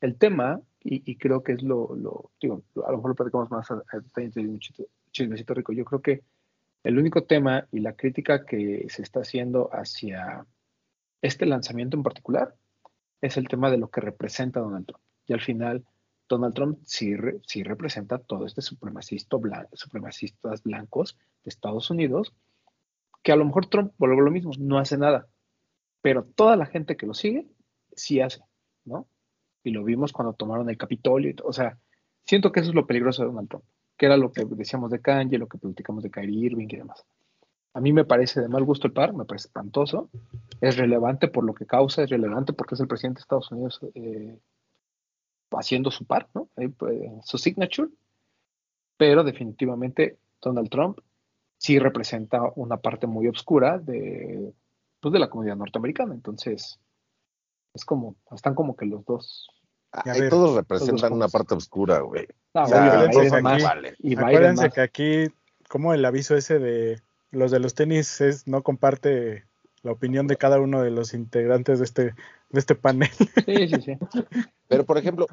el 0.01 0.17
tema, 0.17 0.61
y, 0.83 1.15
creo 1.17 1.43
que 1.43 1.53
es 1.53 1.63
lo, 1.63 1.95
lo, 1.95 2.31
digo, 2.39 2.63
a 2.85 2.91
lo 2.91 2.97
mejor 2.97 3.09
lo 3.11 3.15
platicamos 3.15 3.51
más 3.51 3.67
chismecito 5.11 5.53
rico, 5.53 5.73
yo 5.73 5.83
creo 5.83 6.01
que 6.01 6.21
el 6.83 6.97
único 6.97 7.23
tema 7.23 7.67
y 7.71 7.79
la 7.79 7.93
crítica 7.93 8.45
que 8.45 8.85
se 8.89 9.01
está 9.01 9.21
haciendo 9.21 9.69
hacia 9.73 10.45
este 11.21 11.45
lanzamiento 11.45 11.97
en 11.97 12.03
particular 12.03 12.55
es 13.21 13.37
el 13.37 13.47
tema 13.47 13.69
de 13.71 13.77
lo 13.77 13.89
que 13.89 14.01
representa 14.01 14.59
Donald 14.59 14.85
Trump. 14.85 15.03
Y 15.25 15.33
al 15.33 15.41
final, 15.41 15.85
Donald 16.29 16.53
Trump 16.53 16.79
sí, 16.85 17.13
sí 17.45 17.63
representa 17.63 18.19
todo 18.19 18.45
este 18.45 18.61
supremacista 18.61 19.37
blanco, 19.37 19.75
supremacistas 19.75 20.63
blancos 20.63 21.17
de 21.43 21.49
Estados 21.49 21.89
Unidos 21.89 22.33
que 23.23 23.31
a 23.31 23.35
lo 23.35 23.45
mejor 23.45 23.67
Trump, 23.67 23.93
por 23.97 24.09
lo 24.09 24.31
mismo, 24.31 24.51
no 24.59 24.77
hace 24.77 24.97
nada, 24.97 25.27
pero 26.01 26.23
toda 26.23 26.55
la 26.55 26.65
gente 26.65 26.95
que 26.95 27.05
lo 27.05 27.13
sigue, 27.13 27.47
sí 27.95 28.21
hace, 28.21 28.41
¿no? 28.85 29.07
Y 29.63 29.71
lo 29.71 29.83
vimos 29.83 30.13
cuando 30.13 30.33
tomaron 30.33 30.69
el 30.69 30.77
Capitolio, 30.77 31.33
o 31.43 31.51
sea, 31.51 31.77
siento 32.25 32.51
que 32.51 32.61
eso 32.61 32.69
es 32.69 32.75
lo 32.75 32.87
peligroso 32.87 33.23
de 33.23 33.29
Donald 33.29 33.49
Trump, 33.49 33.65
que 33.97 34.05
era 34.05 34.17
lo 34.17 34.31
que 34.31 34.45
decíamos 34.45 34.91
de 34.91 35.01
Kanye, 35.01 35.37
lo 35.37 35.47
que 35.47 35.57
platicamos 35.57 36.03
de 36.03 36.11
Kyrie 36.11 36.45
Irving 36.45 36.67
y 36.69 36.77
demás. 36.77 37.05
A 37.73 37.81
mí 37.81 37.93
me 37.93 38.05
parece 38.05 38.41
de 38.41 38.47
mal 38.47 38.63
gusto 38.63 38.87
el 38.87 38.93
par, 38.93 39.13
me 39.13 39.25
parece 39.25 39.47
espantoso, 39.47 40.09
es 40.61 40.77
relevante 40.77 41.27
por 41.27 41.43
lo 41.43 41.53
que 41.53 41.65
causa, 41.65 42.03
es 42.03 42.09
relevante 42.09 42.53
porque 42.53 42.75
es 42.75 42.81
el 42.81 42.87
presidente 42.87 43.19
de 43.19 43.21
Estados 43.21 43.51
Unidos 43.51 43.79
eh, 43.93 44.39
haciendo 45.51 45.91
su 45.91 46.05
par, 46.05 46.27
¿no? 46.33 46.49
Pues, 46.77 46.99
su 47.23 47.37
signature, 47.37 47.89
pero 48.97 49.23
definitivamente 49.23 50.17
Donald 50.41 50.69
Trump 50.69 50.99
sí 51.57 51.79
representa 51.79 52.41
una 52.55 52.77
parte 52.77 53.07
muy 53.07 53.27
oscura 53.27 53.79
de, 53.79 54.53
pues, 54.99 55.13
de 55.13 55.19
la 55.19 55.29
comunidad 55.29 55.55
norteamericana. 55.55 56.13
Entonces, 56.13 56.79
es 57.73 57.85
como, 57.85 58.15
están 58.31 58.55
como 58.55 58.75
que 58.75 58.85
los 58.85 59.05
dos. 59.05 59.49
Ahí 59.91 60.29
todos 60.29 60.55
representan 60.55 61.13
una 61.13 61.27
parte 61.27 61.55
oscura, 61.55 61.99
güey. 61.99 62.27
y 63.99 64.17
acuérdense 64.17 64.69
que 64.69 64.81
aquí, 64.81 65.27
como 65.69 65.93
el 65.93 66.03
aviso 66.05 66.35
ese 66.35 66.59
de 66.59 67.01
los 67.31 67.51
de 67.51 67.59
los 67.59 67.73
tenis 67.73 68.21
es 68.21 68.47
no 68.47 68.63
comparte 68.63 69.45
la 69.83 69.91
opinión 69.91 70.27
de 70.27 70.37
cada 70.37 70.59
uno 70.59 70.81
de 70.81 70.91
los 70.91 71.13
integrantes 71.13 71.79
de 71.79 71.85
este, 71.85 72.03
de 72.49 72.59
este 72.59 72.75
panel. 72.75 73.09
Sí, 73.45 73.67
sí, 73.67 73.81
sí. 73.81 73.97
Pero, 74.67 74.85
por 74.85 74.97
ejemplo, 74.97 75.27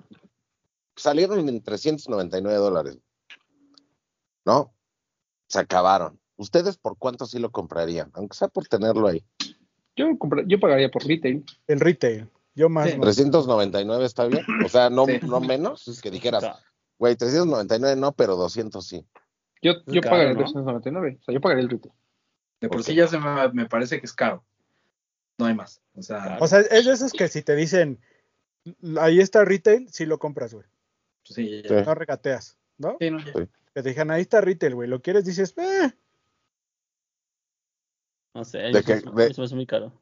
salieron 0.96 1.48
en 1.48 1.62
399 1.62 2.58
dólares. 2.58 2.98
¿No? 4.44 4.73
Se 5.46 5.58
acabaron. 5.58 6.18
¿Ustedes 6.36 6.76
por 6.76 6.98
cuánto 6.98 7.26
sí 7.26 7.38
lo 7.38 7.50
comprarían? 7.50 8.10
Aunque 8.14 8.36
sea 8.36 8.48
por 8.48 8.66
tenerlo 8.66 9.06
ahí. 9.06 9.24
Yo, 9.96 10.06
yo 10.46 10.58
pagaría 10.58 10.90
por 10.90 11.06
retail. 11.06 11.44
El 11.66 11.80
retail. 11.80 12.28
Yo 12.54 12.68
más. 12.68 12.86
399 12.86 14.04
está 14.04 14.26
bien. 14.26 14.44
O 14.64 14.68
sea, 14.68 14.90
no, 14.90 15.06
no 15.22 15.40
menos 15.40 16.00
que 16.02 16.10
dijeras, 16.10 16.44
güey, 16.98 17.16
399 17.16 18.00
no, 18.00 18.12
pero 18.12 18.36
200 18.36 18.84
sí. 18.84 19.04
Yo, 19.62 19.74
yo 19.86 20.00
pagaría 20.02 20.34
399. 20.34 21.18
O 21.20 21.24
sea, 21.24 21.34
yo 21.34 21.40
pagaría 21.40 21.62
el 21.62 21.70
retail. 21.70 21.94
De 22.60 22.68
por 22.68 22.82
sí 22.82 22.94
ya 22.94 23.06
se 23.06 23.18
me, 23.18 23.52
me, 23.52 23.66
parece 23.66 24.00
que 24.00 24.06
es 24.06 24.12
caro. 24.12 24.44
No 25.38 25.46
hay 25.46 25.54
más. 25.54 25.80
O 25.94 26.02
sea, 26.02 26.38
o 26.40 26.46
sea, 26.46 26.60
es 26.60 26.84
de 26.84 26.92
esos 26.92 27.12
que 27.12 27.28
si 27.28 27.42
te 27.42 27.54
dicen, 27.56 28.00
ahí 29.00 29.20
está 29.20 29.44
retail, 29.44 29.88
sí 29.90 30.06
lo 30.06 30.18
compras, 30.18 30.54
güey. 30.54 30.66
Sí, 31.24 31.62
No 31.68 31.94
regateas, 31.94 32.58
¿no? 32.78 32.96
Sí, 33.00 33.10
no, 33.10 33.18
Que 33.24 33.48
te 33.82 33.90
digan, 33.90 34.10
ahí 34.10 34.22
está 34.22 34.40
retail, 34.40 34.74
güey. 34.74 34.88
Lo 34.88 35.02
quieres, 35.02 35.24
dices, 35.24 35.54
eh. 35.56 35.92
No 38.34 38.44
sé, 38.44 38.70
eso, 38.70 39.44
es 39.44 39.52
muy 39.52 39.66
caro. 39.66 39.92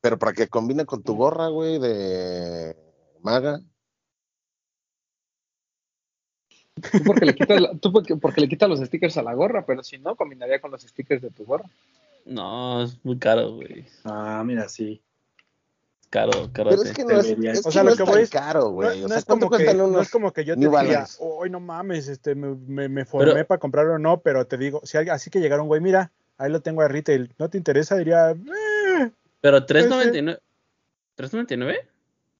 Pero 0.00 0.18
para 0.18 0.32
que 0.32 0.48
combine 0.48 0.84
con 0.84 1.02
tu 1.02 1.16
gorra, 1.16 1.48
güey, 1.48 1.78
de 1.78 2.76
maga. 3.22 3.60
Tú 6.74 6.98
porque, 7.04 7.26
le 7.26 7.34
quitas 7.34 7.60
tú 7.80 7.92
porque, 7.92 8.40
le 8.40 8.48
quitas 8.48 8.68
los 8.68 8.80
stickers 8.80 9.16
a 9.18 9.22
la 9.22 9.34
gorra, 9.34 9.66
pero 9.66 9.82
si 9.82 9.98
no, 9.98 10.16
combinaría 10.16 10.60
con 10.60 10.70
los 10.70 10.82
stickers 10.82 11.22
de 11.22 11.30
tu 11.30 11.44
gorra. 11.44 11.68
No, 12.24 12.82
es 12.82 13.04
muy 13.04 13.18
caro, 13.18 13.52
güey. 13.54 13.84
Ah, 14.04 14.42
mira, 14.44 14.68
sí. 14.68 15.02
Caro, 16.12 16.50
caro. 16.52 16.68
Pero 16.68 16.82
es 16.82 16.92
que 16.92 17.04
no 17.06 17.18
es, 17.18 17.64
o 17.64 17.72
sea, 17.72 17.82
lo 17.82 17.96
que 17.96 18.02
voy 18.02 18.20
es 18.20 18.28
caro, 18.28 18.68
güey. 18.68 19.00
No, 19.00 19.14
es 19.14 19.24
como 19.24 19.48
que, 19.48 19.72
no 19.72 19.98
es 19.98 20.10
como 20.10 20.30
que 20.30 20.44
yo 20.44 20.54
te 20.54 20.60
diga, 20.60 21.08
hoy 21.20 21.48
no 21.48 21.58
mames, 21.58 22.06
este, 22.06 22.34
me, 22.34 22.86
me, 22.86 23.06
formé 23.06 23.46
para 23.46 23.58
comprarlo 23.58 23.94
o 23.94 23.98
no, 23.98 24.20
pero 24.20 24.46
te 24.46 24.58
digo, 24.58 24.82
si 24.84 24.98
así 24.98 25.30
que 25.30 25.40
llegaron, 25.40 25.68
güey, 25.68 25.80
mira, 25.80 26.12
ahí 26.36 26.52
lo 26.52 26.60
tengo 26.60 26.82
a 26.82 26.88
retail, 26.88 27.32
¿no 27.38 27.48
te 27.48 27.56
interesa? 27.56 27.96
Diría, 27.96 28.32
eh, 28.32 29.10
pero 29.40 29.64
3.99. 29.64 30.38
¿3.99? 31.16 31.78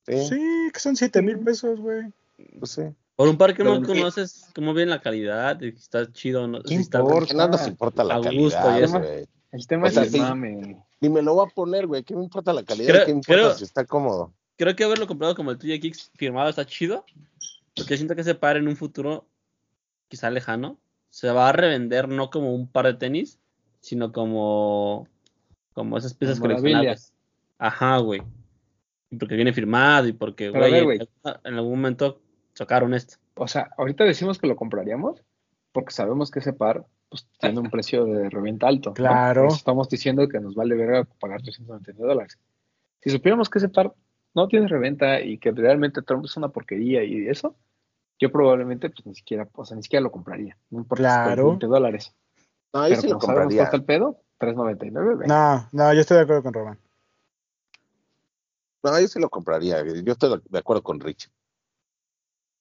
Sí. 0.06 0.26
sí, 0.26 0.70
que 0.70 0.78
son 0.78 0.94
7 0.94 1.22
mil 1.22 1.38
pesos, 1.38 1.80
güey. 1.80 2.12
Pues 2.58 2.72
sí. 2.72 2.82
Por 3.16 3.26
un 3.26 3.38
par 3.38 3.54
que 3.56 3.64
no 3.64 3.82
conoces 3.82 4.48
cómo 4.54 4.74
viene 4.74 4.90
la 4.90 5.00
calidad, 5.00 5.58
si 5.60 5.68
está 5.68 6.12
chido 6.12 6.46
no. 6.46 6.60
si 6.60 6.74
está 6.74 6.98
importa? 6.98 7.32
No 7.32 7.48
nos 7.48 7.66
importa 7.66 8.04
la 8.04 8.20
calidad, 8.20 8.86
güey. 8.90 9.26
El 9.50 9.66
tema 9.66 9.88
es 9.88 9.96
el 9.96 10.20
mame. 10.20 10.82
Ni 11.02 11.10
me 11.10 11.20
lo 11.20 11.34
voy 11.34 11.46
a 11.46 11.54
poner, 11.54 11.86
güey. 11.86 12.04
¿Qué 12.04 12.16
me 12.16 12.22
importa 12.22 12.52
la 12.52 12.62
calidad? 12.62 13.04
¿Qué 13.04 13.12
me 13.12 13.18
importa 13.18 13.54
si 13.54 13.64
está 13.64 13.84
cómodo? 13.84 14.32
Creo 14.56 14.74
que 14.76 14.84
haberlo 14.84 15.06
comprado 15.06 15.34
como 15.34 15.50
el 15.50 15.58
tuyo 15.58 15.78
Kicks 15.80 16.12
firmado 16.14 16.48
está 16.48 16.64
chido. 16.64 17.04
Porque 17.74 17.96
siento 17.96 18.14
que 18.14 18.20
ese 18.20 18.36
par 18.36 18.56
en 18.56 18.68
un 18.68 18.76
futuro, 18.76 19.26
quizá 20.08 20.30
lejano, 20.30 20.78
se 21.10 21.30
va 21.30 21.48
a 21.48 21.52
revender 21.52 22.08
no 22.08 22.30
como 22.30 22.54
un 22.54 22.68
par 22.68 22.86
de 22.86 22.94
tenis, 22.94 23.40
sino 23.80 24.12
como 24.12 25.08
como 25.72 25.98
esas 25.98 26.14
piezas 26.14 26.38
coleccionables. 26.38 27.12
Ajá, 27.58 27.98
güey. 27.98 28.22
Y 29.10 29.16
porque 29.16 29.34
viene 29.34 29.52
firmado 29.52 30.06
y 30.08 30.12
porque, 30.12 30.50
güey, 30.50 31.00
en 31.44 31.54
algún 31.54 31.72
momento 31.72 32.20
chocaron 32.54 32.94
esto. 32.94 33.16
O 33.34 33.48
sea, 33.48 33.70
ahorita 33.76 34.04
decimos 34.04 34.38
que 34.38 34.46
lo 34.46 34.56
compraríamos 34.56 35.22
porque 35.72 35.92
sabemos 35.92 36.30
que 36.30 36.40
ese 36.40 36.52
par 36.52 36.86
pues, 37.12 37.28
tiene 37.38 37.60
un 37.60 37.68
precio 37.68 38.06
de 38.06 38.30
reventa 38.30 38.66
alto. 38.68 38.94
Claro. 38.94 39.48
Estamos 39.48 39.86
diciendo 39.90 40.26
que 40.28 40.40
nos 40.40 40.54
vale 40.54 40.74
verga 40.74 41.04
pagar 41.20 41.42
399 41.42 42.08
dólares. 42.08 42.38
Si 43.02 43.10
supiéramos 43.10 43.50
que 43.50 43.58
ese 43.58 43.68
par 43.68 43.92
no 44.34 44.48
tiene 44.48 44.66
reventa 44.66 45.20
y 45.20 45.36
que 45.36 45.50
realmente 45.50 46.00
Trump 46.00 46.24
es 46.24 46.34
una 46.38 46.48
porquería 46.48 47.04
y 47.04 47.28
eso, 47.28 47.54
yo 48.18 48.32
probablemente 48.32 48.88
pues 48.88 49.04
ni 49.04 49.14
siquiera, 49.14 49.46
o 49.52 49.64
sea, 49.66 49.76
ni 49.76 49.82
siquiera 49.82 50.02
lo 50.02 50.10
compraría. 50.10 50.56
No 50.70 50.78
importa 50.78 51.02
claro. 51.02 51.48
20 51.48 51.66
dólares. 51.66 52.14
No, 52.72 52.80
ahí 52.80 52.92
Pero 52.92 53.02
sí 53.02 53.08
lo 53.08 53.18
compraría. 53.18 53.68
el 53.70 53.84
pedo, 53.84 54.22
3.99. 54.40 55.26
No, 55.26 55.68
no, 55.70 55.92
yo 55.92 56.00
estoy 56.00 56.16
de 56.16 56.22
acuerdo 56.22 56.44
con 56.44 56.54
Román. 56.54 56.78
No, 58.82 58.98
yo 58.98 59.06
sí 59.06 59.20
lo 59.20 59.28
compraría. 59.28 59.84
Yo 59.84 60.12
estoy 60.12 60.40
de 60.48 60.58
acuerdo 60.58 60.82
con 60.82 60.98
Rich. 60.98 61.30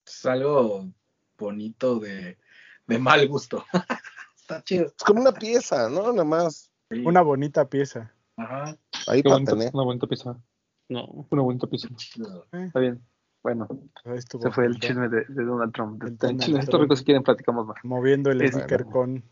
Es 0.05 0.25
algo 0.25 0.89
bonito 1.37 1.99
de, 1.99 2.37
de 2.87 2.99
mal 2.99 3.25
gusto. 3.29 3.63
Está 4.51 4.63
chido. 4.63 4.85
Es 4.85 5.03
como 5.03 5.21
una 5.21 5.31
pieza, 5.31 5.89
¿no? 5.89 6.11
Nada 6.11 6.23
más. 6.23 6.71
Una 6.89 7.21
bonita 7.21 7.67
pieza. 7.69 8.13
Ajá. 8.37 8.77
Ahí 9.07 9.23
para 9.23 9.43
tener. 9.43 9.71
Una 9.73 9.83
bonita 9.83 10.07
pieza. 10.07 10.37
No. 10.89 11.27
Una 11.29 11.41
bonita 11.41 11.67
pieza. 11.67 11.87
Eh. 12.51 12.65
Está 12.65 12.79
bien. 12.79 13.01
Bueno, 13.43 13.67
se 14.03 14.51
fue 14.51 14.65
el 14.67 14.79
chisme 14.79 15.09
de, 15.09 15.25
Donald 15.29 15.73
Trump. 15.73 16.03
El 16.03 16.37
chisme 16.37 16.59
histórico, 16.59 16.95
si 16.95 17.03
quieren, 17.03 17.23
platicamos 17.23 17.65
más. 17.65 17.77
Moviendo 17.83 18.29
el 18.29 18.47
sticker 18.47 18.85
con 18.85 19.23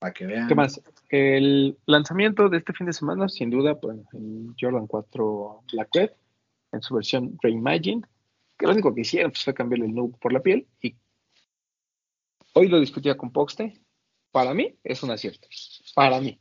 para 0.00 0.12
que 0.12 0.26
vean. 0.26 0.48
¿Qué 0.48 0.54
más? 0.54 0.80
El 1.10 1.78
lanzamiento 1.86 2.48
de 2.48 2.58
este 2.58 2.72
fin 2.72 2.86
de 2.86 2.92
semana, 2.92 3.28
sin 3.28 3.50
duda, 3.50 3.78
pues, 3.78 3.98
el 4.14 4.54
Jordan 4.58 4.86
4 4.86 5.62
Black 5.72 5.88
Red, 5.94 6.10
en 6.72 6.82
su 6.82 6.94
versión 6.94 7.38
Reimagined, 7.42 8.04
que 8.58 8.66
lo 8.66 8.72
único 8.72 8.94
que 8.94 9.02
hicieron 9.02 9.30
pues, 9.30 9.44
fue 9.44 9.54
cambiarle 9.54 9.86
el 9.86 9.92
look 9.92 10.18
por 10.18 10.32
la 10.32 10.40
piel. 10.40 10.66
Y 10.80 10.96
hoy 12.54 12.68
lo 12.68 12.80
discutía 12.80 13.16
con 13.16 13.30
Poxte. 13.30 13.80
Para 14.32 14.54
mí 14.54 14.76
es 14.84 15.02
un 15.02 15.10
acierto. 15.10 15.48
Para 15.94 16.20
mí. 16.20 16.38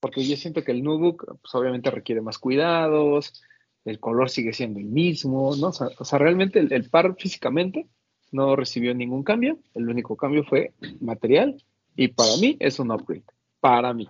Porque 0.00 0.24
yo 0.24 0.36
siento 0.36 0.62
que 0.62 0.72
el 0.72 0.82
notebook, 0.82 1.38
pues 1.40 1.54
obviamente 1.54 1.90
requiere 1.90 2.20
más 2.20 2.38
cuidados, 2.38 3.42
el 3.84 4.00
color 4.00 4.30
sigue 4.30 4.52
siendo 4.52 4.80
el 4.80 4.86
mismo, 4.86 5.54
¿no? 5.56 5.68
O 5.68 6.04
sea, 6.04 6.18
realmente 6.18 6.58
el, 6.58 6.72
el 6.72 6.90
par 6.90 7.14
físicamente 7.18 7.86
no 8.32 8.56
recibió 8.56 8.94
ningún 8.94 9.22
cambio. 9.22 9.58
El 9.74 9.88
único 9.88 10.16
cambio 10.16 10.44
fue 10.44 10.72
material 11.00 11.62
y 11.96 12.08
para 12.08 12.36
mí 12.40 12.56
es 12.60 12.78
un 12.78 12.90
upgrade. 12.90 13.24
Para 13.60 13.94
mí. 13.94 14.08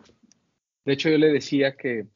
De 0.85 0.93
hecho, 0.93 1.11
yo 1.11 1.19
le 1.19 1.29
decía 1.29 1.77
que 1.77 2.07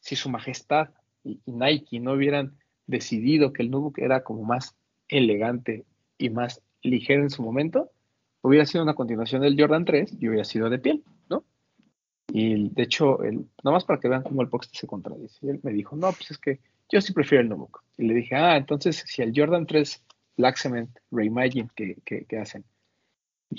si 0.00 0.16
su 0.16 0.28
majestad 0.28 0.90
y, 1.24 1.40
Nike 1.46 2.00
no 2.00 2.12
hubieran 2.12 2.56
decidido 2.86 3.52
que 3.52 3.62
el 3.62 3.70
Nubuck 3.70 3.98
era 3.98 4.22
como 4.22 4.44
más 4.44 4.76
elegante 5.08 5.84
y 6.18 6.30
más 6.30 6.62
ligero 6.82 7.22
en 7.22 7.30
su 7.30 7.42
momento, 7.42 7.90
hubiera 8.46 8.64
sido 8.64 8.84
una 8.84 8.94
continuación 8.94 9.42
del 9.42 9.58
Jordan 9.58 9.84
3 9.84 10.16
y 10.20 10.28
hubiera 10.28 10.44
sido 10.44 10.70
de 10.70 10.78
piel, 10.78 11.04
¿no? 11.28 11.44
Y 12.28 12.70
de 12.70 12.82
hecho, 12.82 13.22
el, 13.22 13.48
más 13.64 13.84
para 13.84 13.98
que 13.98 14.08
vean 14.08 14.22
cómo 14.22 14.42
el 14.42 14.48
Box 14.48 14.70
se 14.72 14.86
contradice. 14.86 15.50
Él 15.50 15.60
me 15.62 15.72
dijo, 15.72 15.96
no, 15.96 16.12
pues 16.12 16.30
es 16.30 16.38
que 16.38 16.60
yo 16.90 17.00
sí 17.00 17.12
prefiero 17.12 17.42
el 17.42 17.48
Nubuck. 17.48 17.82
Y 17.98 18.06
le 18.06 18.14
dije, 18.14 18.36
ah, 18.36 18.56
entonces 18.56 19.04
si 19.06 19.22
el 19.22 19.32
Jordan 19.34 19.66
3 19.66 20.04
Black 20.36 20.56
Cement 20.56 20.96
Reimagine 21.10 21.70
que, 21.74 21.96
que, 22.04 22.38
hacen 22.38 22.64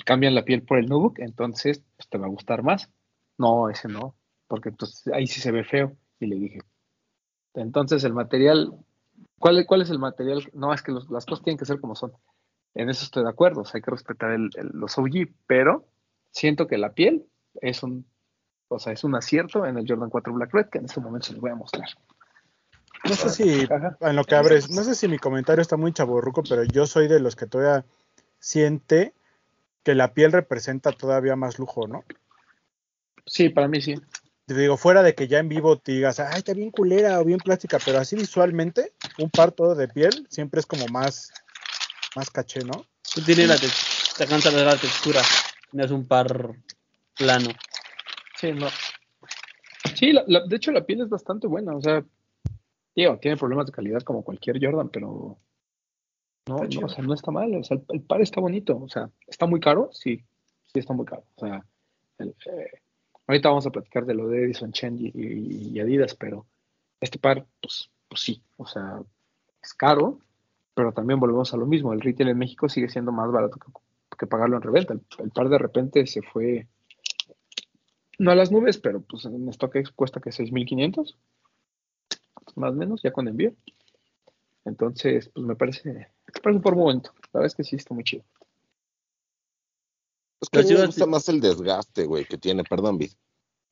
cambian 0.04 0.34
la 0.34 0.44
piel 0.44 0.62
por 0.62 0.78
el 0.78 0.86
Nubuck, 0.86 1.18
entonces 1.18 1.82
pues, 1.96 2.08
te 2.08 2.18
va 2.18 2.26
a 2.26 2.30
gustar 2.30 2.62
más. 2.62 2.90
No, 3.36 3.68
ese 3.68 3.88
no, 3.88 4.14
porque 4.46 4.70
entonces 4.70 5.12
ahí 5.12 5.26
sí 5.26 5.40
se 5.40 5.52
ve 5.52 5.64
feo. 5.64 5.96
Y 6.20 6.26
le 6.26 6.36
dije, 6.36 6.60
entonces 7.54 8.04
el 8.04 8.14
material, 8.14 8.72
¿cuál, 9.38 9.64
cuál 9.66 9.82
es 9.82 9.90
el 9.90 9.98
material? 9.98 10.48
No, 10.52 10.72
es 10.72 10.82
que 10.82 10.92
las 10.92 11.26
cosas 11.26 11.44
tienen 11.44 11.58
que 11.58 11.66
ser 11.66 11.80
como 11.80 11.94
son. 11.94 12.12
En 12.78 12.88
eso 12.88 13.02
estoy 13.02 13.24
de 13.24 13.30
acuerdo, 13.30 13.64
hay 13.74 13.82
que 13.82 13.90
respetar 13.90 14.30
el, 14.30 14.50
los 14.72 14.96
OG, 14.96 15.26
pero 15.48 15.84
siento 16.30 16.68
que 16.68 16.78
la 16.78 16.92
piel 16.92 17.26
es 17.60 17.82
un, 17.82 18.06
o 18.68 18.78
sea, 18.78 18.92
es 18.92 19.02
un 19.02 19.16
acierto 19.16 19.66
en 19.66 19.76
el 19.76 19.84
Jordan 19.86 20.08
4 20.08 20.32
Black 20.32 20.54
Red 20.54 20.66
que 20.66 20.78
en 20.78 20.84
este 20.84 21.00
momento 21.00 21.26
se 21.26 21.32
les 21.32 21.40
voy 21.40 21.50
a 21.50 21.56
mostrar. 21.56 21.88
No 23.02 23.14
sé 23.16 23.30
si 23.30 23.66
en 24.00 24.16
lo 24.16 24.22
que 24.22 24.36
abres, 24.36 24.70
no 24.70 24.84
sé 24.84 24.94
si 24.94 25.08
mi 25.08 25.18
comentario 25.18 25.60
está 25.60 25.76
muy 25.76 25.92
chaborruco, 25.92 26.44
pero 26.48 26.62
yo 26.62 26.86
soy 26.86 27.08
de 27.08 27.18
los 27.18 27.34
que 27.34 27.46
todavía 27.46 27.84
siente 28.38 29.12
que 29.82 29.96
la 29.96 30.14
piel 30.14 30.30
representa 30.30 30.92
todavía 30.92 31.34
más 31.34 31.58
lujo, 31.58 31.88
¿no? 31.88 32.04
Sí, 33.26 33.48
para 33.48 33.66
mí 33.66 33.80
sí. 33.80 33.96
Te 34.46 34.54
digo, 34.54 34.76
fuera 34.76 35.02
de 35.02 35.16
que 35.16 35.26
ya 35.26 35.40
en 35.40 35.48
vivo 35.48 35.78
te 35.78 35.92
digas, 35.92 36.20
ay, 36.20 36.38
está 36.38 36.54
bien 36.54 36.70
culera 36.70 37.20
o 37.20 37.24
bien 37.24 37.40
plástica, 37.40 37.78
pero 37.84 37.98
así 37.98 38.14
visualmente, 38.14 38.92
un 39.18 39.30
par 39.30 39.50
todo 39.50 39.74
de 39.74 39.88
piel 39.88 40.28
siempre 40.30 40.60
es 40.60 40.66
como 40.66 40.86
más, 40.86 41.32
más 42.16 42.30
caché, 42.30 42.60
¿no? 42.60 42.84
tiene 43.24 43.46
la 43.46 43.56
te 43.56 44.26
cansa 44.26 44.50
de 44.50 44.64
la 44.64 44.76
textura, 44.76 45.22
no 45.72 45.84
es 45.84 45.90
un 45.90 46.06
par 46.06 46.54
plano. 47.16 47.50
Sí, 48.36 48.52
no. 48.52 48.68
Sí, 49.94 50.12
de 50.12 50.56
hecho 50.56 50.72
la 50.72 50.84
piel 50.84 51.02
es 51.02 51.08
bastante 51.08 51.46
buena, 51.46 51.74
o 51.74 51.80
sea, 51.82 52.04
digo, 52.94 53.18
tiene 53.18 53.36
problemas 53.36 53.66
de 53.66 53.72
calidad 53.72 54.02
como 54.02 54.22
cualquier 54.22 54.58
Jordan, 54.60 54.88
pero 54.88 55.38
no, 56.46 56.56
no, 56.56 56.86
o 56.86 56.88
sea, 56.88 57.04
no 57.04 57.14
está 57.14 57.30
mal, 57.30 57.54
o 57.54 57.64
sea, 57.64 57.78
el, 57.88 58.02
par 58.02 58.20
está 58.20 58.40
bonito, 58.40 58.78
o 58.78 58.88
sea, 58.88 59.10
está 59.26 59.46
muy 59.46 59.60
caro, 59.60 59.90
sí, 59.92 60.24
sí 60.72 60.78
está 60.78 60.94
muy 60.94 61.04
caro, 61.04 61.24
o 61.36 61.40
sea, 61.40 61.64
eh, 62.18 62.80
ahorita 63.26 63.48
vamos 63.48 63.66
a 63.66 63.70
platicar 63.70 64.06
de 64.06 64.14
lo 64.14 64.28
de 64.28 64.44
Edison 64.44 64.72
Chen 64.72 64.96
y, 64.98 65.78
Adidas, 65.80 66.14
pero 66.14 66.46
este 67.00 67.18
par, 67.18 67.46
pues, 67.60 67.90
pues 68.08 68.20
sí, 68.20 68.42
o 68.56 68.66
sea, 68.66 69.00
es 69.62 69.74
caro, 69.74 70.20
pero 70.78 70.92
también 70.92 71.18
volvemos 71.18 71.52
a 71.52 71.56
lo 71.56 71.66
mismo, 71.66 71.92
el 71.92 72.00
retail 72.00 72.28
en 72.28 72.38
México 72.38 72.68
sigue 72.68 72.88
siendo 72.88 73.10
más 73.10 73.32
barato 73.32 73.58
que, 74.16 74.26
pagarlo 74.28 74.54
en 74.54 74.62
reventa, 74.62 74.94
el, 74.94 75.30
par 75.32 75.48
de 75.48 75.58
repente 75.58 76.06
se 76.06 76.22
fue, 76.22 76.68
no 78.20 78.30
a 78.30 78.36
las 78.36 78.52
nubes, 78.52 78.78
pero 78.78 79.00
pues 79.00 79.24
en 79.24 79.52
StockX 79.52 79.90
cuesta 79.90 80.20
que 80.20 80.30
6.500, 80.30 81.16
más 82.54 82.70
o 82.70 82.74
menos, 82.74 83.02
ya 83.02 83.10
con 83.10 83.26
envío. 83.26 83.56
Entonces, 84.64 85.30
pues 85.34 85.44
me 85.44 85.56
parece, 85.56 86.12
parece 86.44 86.60
por 86.60 86.76
momento. 86.76 87.10
La 87.32 87.40
verdad 87.40 87.46
es 87.46 87.56
que 87.56 87.64
sí 87.64 87.74
está 87.74 87.92
muy 87.92 88.04
chido. 88.04 88.22
Es 90.40 90.48
que 90.48 90.60
a 90.60 90.62
mí 90.62 90.74
me 90.74 90.86
gusta 90.86 91.06
más 91.06 91.28
el 91.28 91.40
desgaste, 91.40 92.04
güey, 92.04 92.24
que 92.24 92.38
tiene, 92.38 92.62
perdón, 92.62 92.98
Vid. 92.98 93.10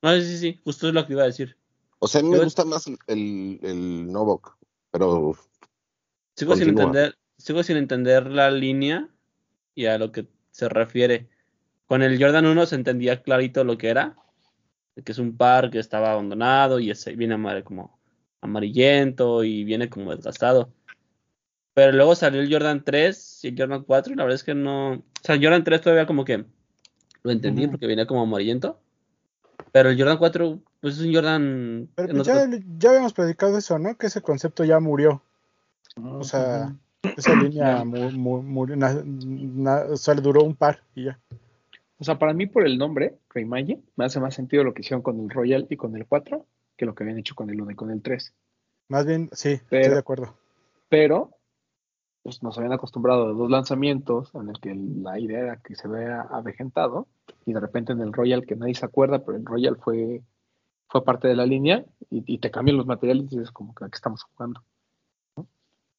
No, 0.03 0.13
sí, 0.17 0.39
sí, 0.39 0.61
justo 0.65 0.89
es 0.89 0.95
lo 0.95 1.07
que 1.07 1.13
iba 1.13 1.23
a 1.23 1.27
decir. 1.27 1.57
O 2.01 2.09
sea, 2.09 2.21
a 2.21 2.25
mí 2.25 2.31
me 2.31 2.43
gusta 2.43 2.65
más 2.65 2.89
el, 3.07 3.61
el 3.63 4.11
Novok, 4.11 4.57
pero. 4.91 5.37
Sigo 6.37 6.55
sin, 6.55 6.69
entender, 6.69 7.17
sigo 7.39 7.63
sin 7.63 7.79
entender 7.79 8.27
la 8.27 8.51
línea 8.51 9.09
y 9.75 9.87
a 9.87 9.97
lo 9.97 10.13
que 10.13 10.27
se 10.51 10.69
refiere. 10.69 11.29
Con 11.87 12.03
el 12.03 12.23
Jordan 12.23 12.47
1 12.47 12.67
se 12.67 12.75
entendía 12.75 13.23
clarito 13.23 13.65
lo 13.65 13.79
que 13.79 13.89
era, 13.89 14.17
que 15.03 15.13
es 15.13 15.19
un 15.19 15.37
par 15.37 15.71
que 15.71 15.79
estaba 15.79 16.13
abandonado 16.13 16.79
y 16.79 16.91
ese 16.91 17.17
viene 17.17 17.37
como 17.65 17.99
amarillento 18.43 19.45
y 19.45 19.65
viene 19.65 19.89
como 19.89 20.15
desgastado. 20.15 20.71
Pero 21.73 21.93
luego 21.93 22.15
salió 22.15 22.41
el 22.41 22.53
Jordan 22.53 22.85
3 22.85 23.45
y 23.45 23.49
el 23.49 23.59
Jordan 23.59 23.85
4 23.85 24.13
y 24.13 24.17
la 24.17 24.25
verdad 24.25 24.35
es 24.35 24.45
que 24.45 24.55
no... 24.55 24.93
O 24.93 25.03
sea, 25.23 25.35
el 25.35 25.43
Jordan 25.43 25.65
3 25.65 25.81
todavía 25.81 26.07
como 26.07 26.25
que 26.25 26.45
lo 27.23 27.31
entendí 27.31 27.67
porque 27.67 27.87
viene 27.87 28.07
como 28.07 28.23
amarillento. 28.23 28.81
Pero 29.73 29.91
el 29.91 29.99
Jordan 29.99 30.19
4, 30.19 30.59
pues 30.81 30.99
es 30.99 31.01
un 31.01 31.15
Jordan... 31.15 31.89
Pero 31.95 32.15
pues 32.15 32.27
ya, 32.27 32.49
ya, 32.79 32.91
habíamos 32.91 33.13
predicado 33.13 33.59
eso, 33.59 33.79
¿no? 33.79 33.97
Que 33.97 34.07
ese 34.07 34.23
concepto 34.23 34.65
ya 34.65 34.81
murió. 34.81 35.23
O 36.03 36.25
sea, 36.25 36.75
esa 37.17 37.35
línea 37.35 37.85
murió, 37.85 38.77
o 38.77 39.97
sea, 39.97 40.15
duró 40.15 40.43
un 40.43 40.55
par 40.55 40.83
y 40.95 41.05
ya. 41.05 41.19
O 41.99 42.05
sea, 42.05 42.19
para 42.19 42.35
mí 42.35 42.47
por 42.47 42.67
el 42.67 42.77
nombre, 42.77 43.17
Reimaye, 43.31 43.81
me 43.97 44.05
hace 44.05 44.21
más 44.21 44.35
sentido 44.35 44.65
lo 44.65 44.75
que 44.75 44.83
hicieron 44.83 45.03
con 45.03 45.19
el 45.21 45.31
Royal 45.31 45.67
y 45.71 45.77
con 45.77 45.97
el 45.97 46.07
4 46.07 46.45
que 46.77 46.87
lo 46.87 46.95
que 46.95 47.05
habían 47.05 47.19
hecho 47.19 47.35
con 47.35 47.51
el 47.51 47.61
1 47.61 47.71
y 47.71 47.75
con 47.75 47.91
el 47.91 48.03
3. 48.03 48.35
Más 48.89 49.07
bien, 49.07 49.29
sí, 49.33 49.53
estoy 49.53 49.89
de 49.89 49.99
acuerdo. 49.99 50.35
Pero, 50.89 51.31
pues 52.23 52.43
nos 52.43 52.57
habían 52.59 52.73
acostumbrado 52.73 53.29
a 53.29 53.33
dos 53.33 53.51
lanzamientos 53.51 54.31
en 54.35 54.49
el 54.51 54.61
que 54.61 54.75
la 54.75 55.19
idea 55.19 55.41
era 55.41 55.57
que 55.57 55.75
se 55.75 55.89
vea 55.89 56.23
avejentado 56.31 57.09
y 57.45 57.53
de 57.53 57.61
repente 57.61 57.93
en 57.93 58.01
el 58.01 58.13
Royal, 58.13 58.47
que 58.47 58.57
nadie 58.57 58.75
se 58.75 58.85
acuerda, 58.85 59.25
pero 59.25 59.39
el 59.39 59.45
Royal 59.45 59.77
fue, 59.77 60.23
fue 60.89 61.05
parte 61.05 61.29
de 61.29 61.37
la 61.37 61.47
línea 61.47 61.85
y, 62.11 62.39
te 62.39 62.51
cambian 62.51 62.77
los 62.77 62.87
materiales 62.87 63.33
y 63.33 63.39
dices 63.39 63.51
como 63.51 63.75
que 63.75 63.85
aquí 63.85 63.95
estamos 63.95 64.23
jugando. 64.23 64.63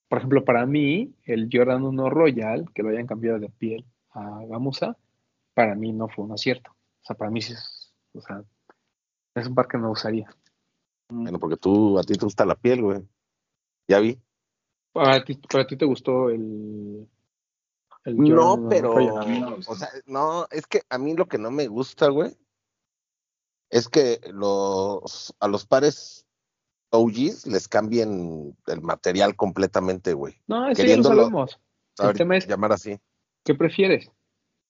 Por 0.08 0.20
ejemplo, 0.20 0.46
para 0.46 0.66
mí, 0.66 1.14
el 1.26 1.50
Jordan 1.52 1.84
1 1.84 2.10
Royal, 2.10 2.72
que 2.74 2.84
lo 2.84 2.90
hayan 2.90 3.08
cambiado 3.08 3.40
de 3.40 3.50
piel 3.50 3.86
a 4.12 4.46
gamuza, 4.46 4.98
para 5.54 5.76
mí 5.76 5.92
no 5.92 6.08
fue 6.08 6.26
un 6.26 6.32
acierto. 6.32 6.72
O 6.72 7.06
sea, 7.06 7.16
para 7.16 7.32
mí 7.32 7.42
sí 7.42 7.54
es, 7.54 7.94
o 8.14 8.22
sea, 8.22 8.44
es 9.36 9.48
un 9.48 9.56
par 9.56 9.68
que 9.68 9.78
no 9.78 9.92
usaría. 9.92 10.30
Bueno, 11.10 11.40
porque 11.40 11.58
tú, 11.58 11.98
a 12.00 12.04
ti 12.04 12.14
te 12.14 12.26
gusta 12.26 12.46
la 12.46 12.56
piel, 12.56 12.82
güey. 12.82 13.02
Ya 13.88 14.00
vi. 14.00 14.20
¿Para 14.92 15.24
ti, 15.24 15.40
para 15.50 15.68
ti 15.68 15.78
te 15.78 15.86
gustó 15.86 16.30
el, 16.30 17.08
no, 18.16 18.68
pero, 18.70 18.96
o 19.68 19.76
sea, 19.76 19.90
no, 20.06 20.48
es 20.52 20.66
que 20.66 20.82
a 20.90 20.98
mí 20.98 21.14
lo 21.14 21.28
que 21.28 21.38
no 21.38 21.52
me 21.52 21.68
gusta, 21.68 22.08
güey, 22.08 22.38
es 23.70 23.90
que 23.90 24.22
los, 24.32 25.36
a 25.40 25.48
los 25.48 25.66
pares 25.66 26.26
OGs 26.90 27.48
les 27.48 27.68
cambien 27.68 28.56
el 28.68 28.82
material 28.82 29.36
completamente, 29.36 30.14
güey. 30.14 30.36
No, 30.48 30.70
eso 30.70 30.84
ya 30.84 30.98
lo 30.98 31.04
sabemos. 31.04 31.60
El 32.00 32.14
tema 32.14 32.38
es, 32.38 32.48
llamar 32.48 32.72
así. 32.72 33.00
¿Qué 33.44 33.56
prefieres? 33.56 34.12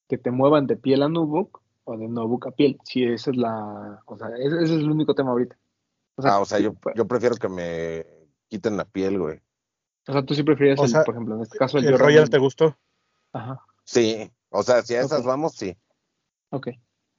que 0.07 0.17
te 0.17 0.31
muevan 0.31 0.67
de 0.67 0.77
piel 0.77 1.03
a 1.03 1.09
notebook 1.09 1.61
o 1.83 1.97
de 1.97 2.07
notebook 2.07 2.47
a 2.47 2.51
piel. 2.51 2.79
Si 2.83 3.03
esa 3.03 3.31
es 3.31 3.37
la, 3.37 4.01
o 4.05 4.17
sea, 4.17 4.29
ese, 4.39 4.63
es 4.63 4.69
el 4.71 4.89
único 4.89 5.13
tema 5.13 5.31
ahorita. 5.31 5.57
ah, 6.17 6.39
o 6.39 6.45
sea, 6.45 6.59
yo, 6.59 6.75
yo 6.95 7.07
prefiero 7.07 7.35
que 7.35 7.49
me 7.49 8.05
quiten 8.47 8.77
la 8.77 8.85
piel, 8.85 9.19
güey. 9.19 9.41
O 10.07 10.13
sea, 10.13 10.23
tú 10.23 10.33
sí 10.33 10.43
prefieres, 10.43 10.79
por 10.79 11.13
ejemplo, 11.13 11.35
en 11.35 11.41
este 11.41 11.57
caso 11.57 11.77
el, 11.77 11.85
el 11.85 11.99
Royal 11.99 12.29
te 12.29 12.37
gustó. 12.37 12.77
Ajá. 13.33 13.61
Sí, 13.83 14.31
o 14.49 14.63
sea, 14.63 14.81
si 14.81 14.95
a 14.95 15.01
esas 15.01 15.23
vamos, 15.23 15.53
sí. 15.53 15.77
Ok. 16.49 16.69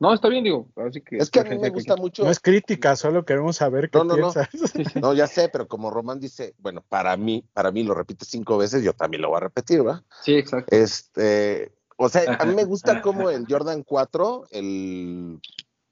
No, 0.00 0.14
está 0.14 0.28
bien, 0.28 0.44
digo. 0.44 0.68
Así 0.76 1.00
que 1.00 1.16
es 1.16 1.28
que 1.28 1.40
a 1.40 1.44
mí 1.44 1.58
me 1.58 1.70
gusta 1.70 1.96
mucho. 1.96 2.22
No 2.22 2.30
es 2.30 2.38
crítica, 2.38 2.94
solo 2.94 3.24
queremos 3.24 3.56
saber 3.56 3.90
qué 3.90 3.98
no, 3.98 4.04
no, 4.04 4.14
piensas. 4.14 4.48
No. 4.94 5.00
no, 5.00 5.14
ya 5.14 5.26
sé, 5.26 5.48
pero 5.48 5.66
como 5.66 5.90
Román 5.90 6.20
dice, 6.20 6.54
bueno, 6.58 6.84
para 6.88 7.16
mí, 7.16 7.44
para 7.52 7.72
mí 7.72 7.82
lo 7.82 7.94
repite 7.94 8.24
cinco 8.24 8.58
veces, 8.58 8.84
yo 8.84 8.92
también 8.92 9.22
lo 9.22 9.28
voy 9.30 9.38
a 9.38 9.40
repetir, 9.40 9.82
¿verdad? 9.82 10.04
Sí, 10.22 10.34
exacto. 10.34 10.74
Este, 10.74 11.72
o 11.96 12.08
sea, 12.08 12.36
a 12.38 12.44
mí 12.44 12.54
me 12.54 12.64
gusta 12.64 13.02
como 13.02 13.28
el 13.28 13.46
Jordan 13.48 13.82
4, 13.82 14.46
el 14.52 15.40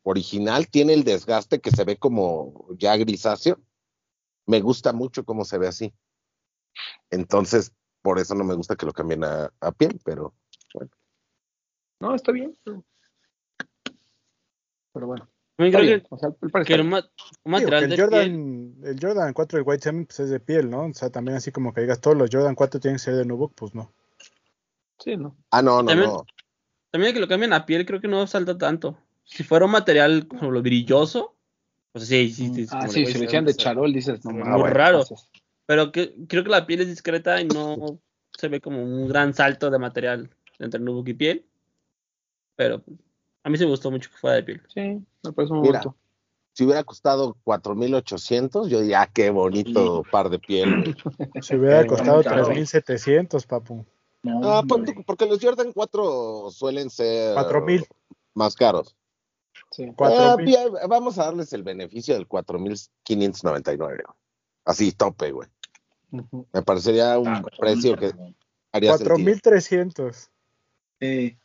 original, 0.04 0.68
tiene 0.68 0.94
el 0.94 1.02
desgaste 1.02 1.60
que 1.60 1.72
se 1.72 1.82
ve 1.82 1.96
como 1.96 2.68
ya 2.78 2.96
grisáceo. 2.96 3.58
Me 4.46 4.60
gusta 4.60 4.92
mucho 4.92 5.24
cómo 5.24 5.44
se 5.44 5.58
ve 5.58 5.66
así. 5.66 5.92
Entonces, 7.10 7.72
por 8.02 8.20
eso 8.20 8.36
no 8.36 8.44
me 8.44 8.54
gusta 8.54 8.76
que 8.76 8.86
lo 8.86 8.92
cambien 8.92 9.24
a, 9.24 9.50
piel, 9.76 10.00
pero 10.04 10.32
bueno. 10.74 10.90
No, 11.98 12.14
está 12.14 12.30
bien. 12.30 12.56
Pero 14.96 15.08
bueno. 15.08 15.28
el, 15.58 16.02
Jordan, 18.00 18.74
el 18.82 18.98
Jordan 18.98 19.34
4 19.34 19.58
de 19.58 19.62
White 19.62 19.82
Cement 19.82 20.08
pues 20.08 20.20
es 20.20 20.30
de 20.30 20.40
piel, 20.40 20.70
¿no? 20.70 20.86
O 20.86 20.94
sea, 20.94 21.10
también 21.10 21.36
así 21.36 21.52
como 21.52 21.74
que 21.74 21.82
digas, 21.82 22.00
todos 22.00 22.16
los 22.16 22.30
Jordan 22.32 22.54
4 22.54 22.80
tienen 22.80 22.96
que 22.96 23.02
ser 23.02 23.14
de 23.16 23.26
nuevo, 23.26 23.48
pues 23.48 23.74
no. 23.74 23.92
Sí, 24.98 25.18
¿no? 25.18 25.36
Ah, 25.50 25.60
no, 25.60 25.82
no, 25.82 25.88
también, 25.88 26.08
no. 26.08 26.24
También 26.90 27.12
que 27.12 27.20
lo 27.20 27.28
cambien 27.28 27.52
a 27.52 27.66
piel 27.66 27.84
creo 27.84 28.00
que 28.00 28.08
no 28.08 28.26
salta 28.26 28.56
tanto. 28.56 28.96
Si 29.24 29.44
fuera 29.44 29.66
un 29.66 29.72
material 29.72 30.26
como 30.28 30.50
lo 30.50 30.62
brilloso, 30.62 31.34
pues 31.92 32.08
sí, 32.08 32.30
sí, 32.30 32.54
sí. 32.54 32.66
Ah, 32.70 32.88
sí, 32.88 33.04
si 33.04 33.22
echan 33.22 33.44
de 33.44 33.52
charol, 33.52 33.92
dices, 33.92 34.24
no, 34.24 34.32
muy 34.32 34.70
raro. 34.70 35.04
Pero 35.66 35.92
que, 35.92 36.14
creo 36.26 36.42
que 36.42 36.48
la 36.48 36.66
piel 36.66 36.80
es 36.80 36.88
discreta 36.88 37.38
y 37.38 37.44
no 37.48 38.00
se 38.32 38.48
ve 38.48 38.62
como 38.62 38.82
un 38.82 39.08
gran 39.08 39.34
salto 39.34 39.70
de 39.70 39.78
material 39.78 40.30
entre 40.58 40.80
nubuk 40.80 41.08
y 41.08 41.14
piel. 41.14 41.44
Pero 42.54 42.82
a 43.46 43.48
mí 43.48 43.56
se 43.58 43.64
me 43.64 43.70
gustó 43.70 43.92
mucho 43.92 44.10
que 44.10 44.16
fuera 44.16 44.36
de 44.36 44.42
piel. 44.42 44.60
Sí, 44.74 44.80
me 45.22 45.32
parece 45.32 45.54
muy 45.54 45.68
Mira, 45.68 45.80
Si 46.52 46.64
hubiera 46.64 46.82
costado 46.82 47.36
4.800, 47.44 48.66
yo 48.66 48.80
diría, 48.80 49.02
ah, 49.02 49.06
qué 49.06 49.30
bonito 49.30 50.02
par 50.10 50.30
de 50.30 50.40
piel. 50.40 50.96
Si 51.42 51.54
hubiera 51.54 51.86
costado 51.86 52.24
3.700, 52.24 53.46
papu. 53.46 53.86
Ah, 54.42 54.64
porque 55.06 55.26
los 55.26 55.38
Jordan 55.40 55.70
4 55.72 56.50
suelen 56.50 56.90
ser 56.90 57.34
4000 57.34 57.86
más 58.34 58.56
caros. 58.56 58.96
Sí. 59.70 59.92
Ah, 59.96 60.36
vamos 60.88 61.16
a 61.20 61.26
darles 61.26 61.52
el 61.52 61.62
beneficio 61.62 62.14
del 62.14 62.26
4599. 62.26 64.02
Así, 64.64 64.90
tope, 64.90 65.30
güey. 65.30 65.48
Me 66.10 66.62
parecería 66.62 67.16
un 67.16 67.28
ah, 67.28 67.44
precio 67.56 67.96
que 67.96 68.12
haría 68.72 68.96
4300. 68.96 70.30
Eh, 70.98 71.38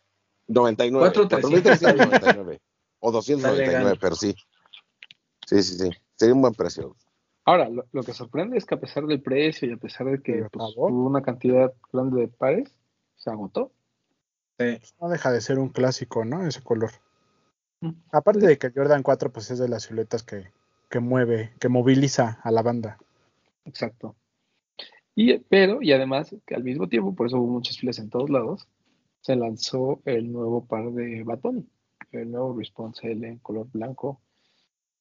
99. 0.52 1.12
4399. 1.14 2.62
o 2.99 3.12
299, 3.12 3.97
pero 3.99 4.16
sí. 4.16 4.36
Sí, 5.45 5.64
sí, 5.64 5.78
sí. 5.78 5.89
Sería 6.16 6.36
un 6.36 6.41
buen 6.41 6.54
precio. 6.54 6.95
Ahora, 7.45 7.70
lo, 7.70 8.04
que 8.04 8.14
sorprende 8.14 8.58
es 8.58 8.66
que 8.66 8.76
a 8.76 8.80
pesar 8.80 9.06
del 9.06 9.22
precio 9.22 9.68
y 9.68 9.74
a 9.74 9.78
pesar 9.78 10.08
de 10.08 10.22
que 10.22 10.45
pues, 10.52 10.74
hubo 10.78 11.08
una 11.08 11.22
cantidad 11.22 11.74
grande 11.91 12.22
de 12.22 12.28
pares, 12.28 12.72
se 13.16 13.30
agotó. 13.30 13.72
No 14.99 15.10
deja 15.10 15.32
de 15.32 15.41
ser 15.41 15.58
un 15.58 15.70
clásico, 15.70 16.24
¿no? 16.24 16.45
Ese 16.45 16.62
color. 16.62 16.91
Mm. 17.82 17.93
Aparte 18.12 18.45
de 18.45 18.60
que 18.60 18.72
Jordan 18.72 19.02
4 19.02 19.32
pues 19.32 19.49
es 19.49 19.58
de 19.58 19.68
las 19.68 19.84
siluetas 19.84 20.22
que, 20.22 20.52
que 20.89 20.99
mueve, 20.99 21.54
que 21.60 21.68
moviliza 21.68 22.39
a 22.43 22.52
la 22.52 22.62
banda. 22.62 22.99
Exacto. 23.66 24.16
Y, 25.16 25.39
pero, 25.39 25.82
y 25.82 25.91
además, 25.91 26.36
que 26.45 26.56
al 26.56 26.64
mismo 26.64 26.88
tiempo, 26.88 27.16
por 27.16 27.28
eso 27.28 27.38
hubo 27.38 27.52
muchas 27.52 27.78
filas 27.78 27.97
en 27.99 28.10
todos 28.10 28.30
lados, 28.30 28.68
se 29.22 29.36
lanzó 29.36 30.02
el 30.06 30.32
nuevo 30.32 30.66
par 30.66 30.92
de 30.92 31.24
Batoni, 31.24 31.68
el 32.12 32.32
nuevo 32.32 32.58
Response 32.58 33.12
L 33.12 33.28
en 33.28 33.40
color 33.40 33.68
blanco. 33.72 34.22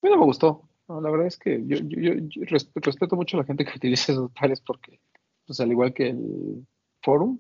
A 0.03 0.07
mí 0.07 0.11
no 0.11 0.19
me 0.19 0.25
gustó, 0.25 0.71
no, 0.91 1.01
la 1.01 1.11
verdad 1.11 1.29
es 1.29 1.39
que 1.39 1.63
yo, 1.67 1.77
yo, 1.77 2.15
yo 2.15 2.43
respeto, 2.75 3.15
mucho 3.15 3.37
a 3.37 3.41
la 3.41 3.47
gente 3.47 3.65
que 3.65 3.73
utiliza 3.77 4.11
esos 4.11 4.33
pares 4.33 4.61
porque, 4.61 5.01
pues 5.47 5.61
al 5.61 5.71
igual 5.71 5.95
que 5.95 6.09
el 6.09 6.67
forum, 7.01 7.39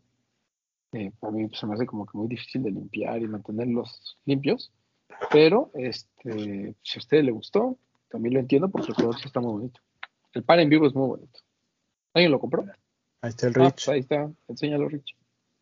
eh, 0.92 1.10
a 1.20 1.30
mí 1.32 1.48
se 1.52 1.66
me 1.66 1.74
hace 1.74 1.84
como 1.86 2.06
que 2.06 2.16
muy 2.16 2.28
difícil 2.28 2.62
de 2.62 2.70
limpiar 2.70 3.20
y 3.20 3.26
mantenerlos 3.26 4.18
limpios. 4.24 4.72
Pero, 5.32 5.72
este, 5.74 6.76
si 6.82 6.98
a 6.98 7.00
usted 7.00 7.24
le 7.24 7.32
gustó, 7.32 7.76
también 8.08 8.34
lo 8.34 8.40
entiendo 8.40 8.68
porque 8.68 8.88
el 8.88 8.94
color 8.94 9.16
sí 9.16 9.26
está 9.26 9.40
muy 9.40 9.52
bonito. 9.52 9.80
El 10.32 10.44
par 10.44 10.60
en 10.60 10.68
vivo 10.68 10.86
es 10.86 10.94
muy 10.94 11.08
bonito. 11.08 11.40
¿Alguien 12.14 12.30
lo 12.30 12.38
compró? 12.38 12.64
Ahí 13.20 13.30
está 13.30 13.48
el 13.48 13.54
ah, 13.56 13.64
Rich. 13.64 13.74
Pues 13.74 13.88
ahí 13.88 14.00
está, 14.00 14.32
enséñalo, 14.46 14.88
Rich. 14.88 15.16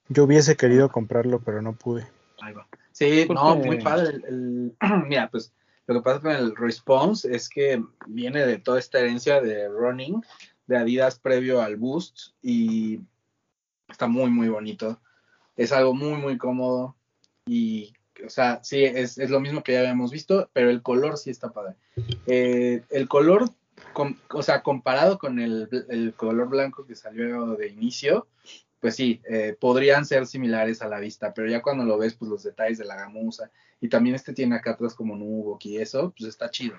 Yo 0.09 0.24
hubiese 0.24 0.56
querido 0.56 0.90
comprarlo, 0.90 1.40
pero 1.40 1.62
no 1.62 1.74
pude. 1.74 2.06
Ahí 2.40 2.52
va. 2.54 2.66
Sí, 2.92 3.26
no, 3.28 3.56
muy 3.56 3.80
padre. 3.80 4.20
el, 4.28 4.74
mira, 5.06 5.30
pues 5.30 5.52
lo 5.86 5.94
que 5.94 6.00
pasa 6.02 6.20
con 6.20 6.32
el 6.32 6.56
Response 6.56 7.34
es 7.34 7.48
que 7.48 7.82
viene 8.06 8.44
de 8.44 8.59
toda 8.59 8.78
esta 8.78 8.98
herencia 8.98 9.40
de 9.40 9.68
running 9.68 10.22
de 10.66 10.76
Adidas 10.76 11.18
previo 11.18 11.62
al 11.62 11.76
Boost 11.76 12.34
y 12.42 13.00
está 13.88 14.06
muy, 14.06 14.30
muy 14.30 14.48
bonito. 14.48 15.00
Es 15.56 15.72
algo 15.72 15.94
muy, 15.94 16.20
muy 16.20 16.36
cómodo 16.36 16.94
y, 17.46 17.94
o 18.24 18.28
sea, 18.28 18.61
sí, 18.62 18.84
es, 18.84 19.16
lo 19.16 19.40
mismo 19.40 19.62
que 19.62 19.72
ya 19.72 19.80
habíamos 19.80 20.11
visto, 20.11 20.50
pero 20.52 20.70
el 20.70 20.82
color 20.82 21.16
sí 21.16 21.30
está 21.30 21.50
padre. 21.50 21.74
Eh, 22.26 22.82
el 22.90 23.09
color, 23.09 23.50
o 24.30 24.42
sea, 24.42 24.62
comparado 24.62 25.18
con 25.18 25.38
el, 25.40 25.68
el 25.88 26.12
color 26.14 26.48
blanco 26.48 26.86
que 26.86 26.94
salió 26.94 27.56
de 27.56 27.68
inicio, 27.68 28.26
pues 28.81 28.95
sí, 28.95 29.20
eh, 29.29 29.57
podrían 29.59 30.05
ser 30.05 30.26
similares 30.26 30.83
a 30.83 30.89
la 30.89 31.01
vista, 31.01 31.35
pero 31.35 31.49
ya 31.49 31.62
cuando 31.62 31.85
lo 31.85 31.99
ves, 31.99 32.14
pues 32.14 32.31
los 32.31 32.43
detalles 32.43 32.79
de 32.79 32.85
la 32.85 32.97
gamuza, 32.97 33.51
y 33.81 33.89
también 33.89 34.14
este 34.14 34.33
tiene 34.33 34.57
acá 34.57 34.72
atrás 34.72 34.95
como 34.95 35.16
nubo 35.16 35.59
y 35.62 35.79
eso, 35.79 36.12
pues 36.16 36.29
está 36.29 36.51
chido. 36.51 36.76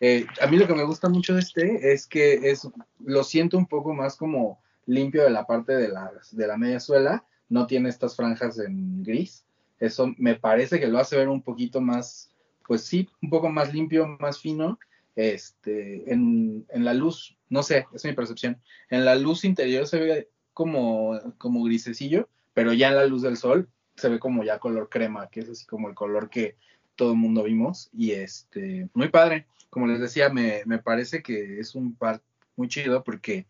Eh, 0.00 0.26
a 0.40 0.46
mí 0.46 0.56
lo 0.56 0.66
que 0.66 0.74
me 0.74 0.84
gusta 0.84 1.08
mucho 1.08 1.34
de 1.34 1.40
este 1.40 1.92
es 1.92 2.06
que 2.06 2.50
es, 2.50 2.68
lo 3.00 3.24
siento 3.24 3.58
un 3.58 3.66
poco 3.66 3.94
más 3.94 4.16
como 4.16 4.60
limpio 4.86 5.24
de 5.24 5.30
la 5.30 5.46
parte 5.46 5.74
de 5.74 5.88
la, 5.88 6.10
de 6.30 6.46
la 6.46 6.56
media 6.56 6.80
suela, 6.80 7.24
no 7.48 7.66
tiene 7.66 7.88
estas 7.88 8.16
franjas 8.16 8.58
en 8.58 9.02
gris, 9.02 9.44
eso 9.78 10.12
me 10.16 10.36
parece 10.36 10.80
que 10.80 10.88
lo 10.88 10.98
hace 10.98 11.16
ver 11.16 11.28
un 11.28 11.42
poquito 11.42 11.80
más, 11.80 12.30
pues 12.66 12.82
sí, 12.82 13.08
un 13.20 13.30
poco 13.30 13.48
más 13.50 13.74
limpio, 13.74 14.06
más 14.20 14.40
fino, 14.40 14.78
este, 15.16 16.10
en, 16.10 16.64
en 16.70 16.84
la 16.84 16.94
luz, 16.94 17.36
no 17.50 17.62
sé, 17.62 17.86
es 17.92 18.04
mi 18.04 18.12
percepción, 18.12 18.60
en 18.88 19.04
la 19.04 19.14
luz 19.14 19.44
interior 19.44 19.86
se 19.86 20.00
ve 20.00 20.28
como, 20.52 21.18
como 21.38 21.64
grisecillo, 21.64 22.28
pero 22.54 22.72
ya 22.72 22.88
en 22.88 22.96
la 22.96 23.06
luz 23.06 23.22
del 23.22 23.36
sol 23.36 23.68
se 23.96 24.08
ve 24.08 24.18
como 24.18 24.44
ya 24.44 24.58
color 24.58 24.88
crema, 24.88 25.28
que 25.28 25.40
es 25.40 25.48
así 25.48 25.66
como 25.66 25.88
el 25.88 25.94
color 25.94 26.30
que 26.30 26.56
todo 26.96 27.12
el 27.12 27.18
mundo 27.18 27.44
vimos. 27.44 27.90
Y 27.92 28.12
este, 28.12 28.88
muy 28.94 29.08
padre. 29.08 29.46
Como 29.70 29.86
les 29.86 30.00
decía, 30.00 30.28
me, 30.28 30.62
me 30.66 30.78
parece 30.78 31.22
que 31.22 31.58
es 31.58 31.74
un 31.74 31.94
par 31.94 32.20
muy 32.56 32.68
chido 32.68 33.02
porque 33.02 33.46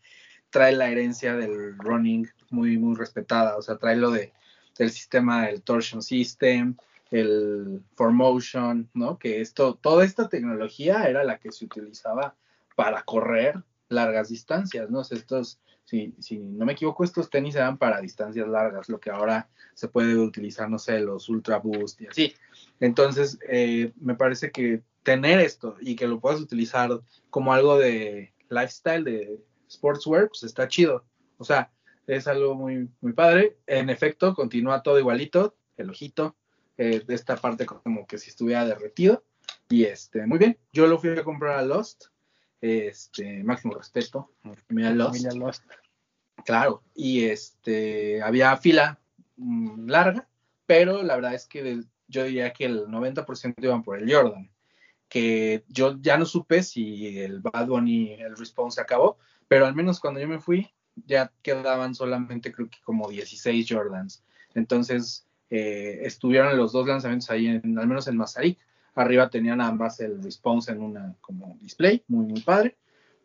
trae 0.51 0.73
la 0.73 0.89
herencia 0.89 1.35
del 1.35 1.77
running 1.79 2.29
muy, 2.51 2.79
muy 2.79 2.95
respetada. 2.97 3.57
O 3.57 3.63
sea, 3.63 3.79
trae 3.79 3.97
lo 3.97 4.11
de, 4.11 4.33
del 4.79 4.91
sistema, 4.91 5.49
el 5.49 5.63
torsion 5.63 6.03
system, 6.03 6.77
el 7.11 7.83
motion, 7.99 8.89
¿no? 8.95 9.19
Que 9.19 9.41
esto, 9.41 9.75
toda 9.75 10.05
esta 10.05 10.29
tecnología 10.29 11.05
era 11.05 11.25
la 11.25 11.39
que 11.39 11.53
se 11.53 11.65
utilizaba 11.65 12.35
para 12.75 13.03
correr 13.03 13.63
largas 13.93 14.29
distancias, 14.29 14.91
¿no? 14.91 15.03
estos 15.03 15.61
si, 15.85 16.15
si 16.21 16.39
no 16.39 16.65
me 16.65 16.73
equivoco, 16.73 17.05
estos 17.05 17.31
tenis 17.31 17.55
eran 17.55 17.77
para 17.77 18.01
distancias 18.01 18.49
largas, 18.49 18.89
lo 18.89 19.01
que 19.01 19.11
ahora 19.11 19.49
se 19.75 19.89
puede 19.89 20.17
utilizar, 20.17 20.71
no 20.71 20.79
sé, 20.79 21.01
los 21.01 21.29
Ultra 21.29 21.59
Boost 21.59 22.01
y 22.01 22.07
así. 22.07 22.35
Entonces, 22.81 23.39
eh, 23.49 23.93
me 24.01 24.15
parece 24.15 24.51
que 24.51 24.83
tener 25.03 25.41
esto 25.41 25.77
y 25.81 25.97
que 25.97 26.07
lo 26.07 26.21
puedas 26.21 26.41
utilizar 26.41 26.91
como 27.31 27.53
algo 27.53 27.79
de 27.79 28.33
lifestyle, 28.49 29.05
de 29.05 29.41
sportswear, 29.71 30.29
pues 30.29 30.45
está 30.45 30.69
chido. 30.69 31.05
O 31.39 31.45
sea, 31.45 31.73
es 32.07 32.27
algo 32.29 32.55
muy, 32.55 32.89
muy 33.01 33.13
padre. 33.13 33.59
En 33.67 33.91
efecto, 33.91 34.35
continúa 34.35 34.83
todo 34.83 34.99
igualito, 34.99 35.57
el 35.77 35.91
ojito, 35.91 36.37
eh, 36.79 37.03
esta 37.09 37.37
parte 37.37 37.67
como 37.67 38.07
que 38.07 38.19
si 38.19 38.31
estuviera 38.31 38.65
derretido. 38.65 39.25
Y 39.69 39.85
este, 39.85 40.27
muy 40.27 40.39
bien, 40.39 40.59
yo 40.73 40.87
lo 40.87 40.99
fui 40.99 41.11
a 41.11 41.25
comprar 41.25 41.59
a 41.59 41.63
Lost 41.63 42.12
este, 42.63 43.43
máximo 43.43 43.75
respeto, 43.75 44.31
familia 44.69 44.95
Lost. 44.95 45.65
Claro, 46.45 46.83
y 46.95 47.25
este, 47.25 48.23
había 48.23 48.57
fila 48.57 49.01
mm, 49.37 49.89
larga, 49.89 50.29
pero 50.65 51.03
la 51.03 51.17
verdad 51.17 51.35
es 51.35 51.47
que 51.47 51.83
yo 52.07 52.25
diría 52.25 52.53
que 52.53 52.65
el 52.65 52.87
90% 52.87 53.55
iban 53.59 53.83
por 53.83 53.99
el 53.99 54.13
Jordan, 54.13 54.51
que 55.09 55.65
yo 55.69 55.99
ya 56.01 56.17
no 56.17 56.25
supe 56.25 56.63
si 56.63 57.19
el 57.19 57.41
Bad 57.41 57.67
Bunny, 57.67 58.15
el 58.15 58.37
Response 58.37 58.81
acabó, 58.81 59.19
pero 59.49 59.67
al 59.67 59.75
menos 59.75 60.01
cuando 60.01 60.21
yo 60.21 60.29
me 60.29 60.39
fui, 60.39 60.73
ya 60.95 61.33
quedaban 61.43 61.95
solamente 61.95 62.53
creo 62.53 62.71
que 62.71 62.79
como 62.85 63.11
16 63.11 63.67
Jordans. 63.69 64.25
Entonces, 64.55 65.27
eh, 65.51 66.01
estuvieron 66.03 66.57
los 66.57 66.73
dos 66.73 66.87
lanzamientos 66.87 67.29
ahí, 67.31 67.47
en, 67.47 67.79
al 67.79 67.87
menos 67.89 68.07
en 68.09 68.17
Mazarik, 68.17 68.59
Arriba 68.95 69.31
tenían 69.31 69.61
ambas 69.61 70.01
el 70.01 70.23
response 70.23 70.71
en 70.71 70.83
una 70.83 71.17
como 71.21 71.57
display, 71.61 72.05
muy, 72.09 72.27
muy 72.27 72.41
padre. 72.43 72.77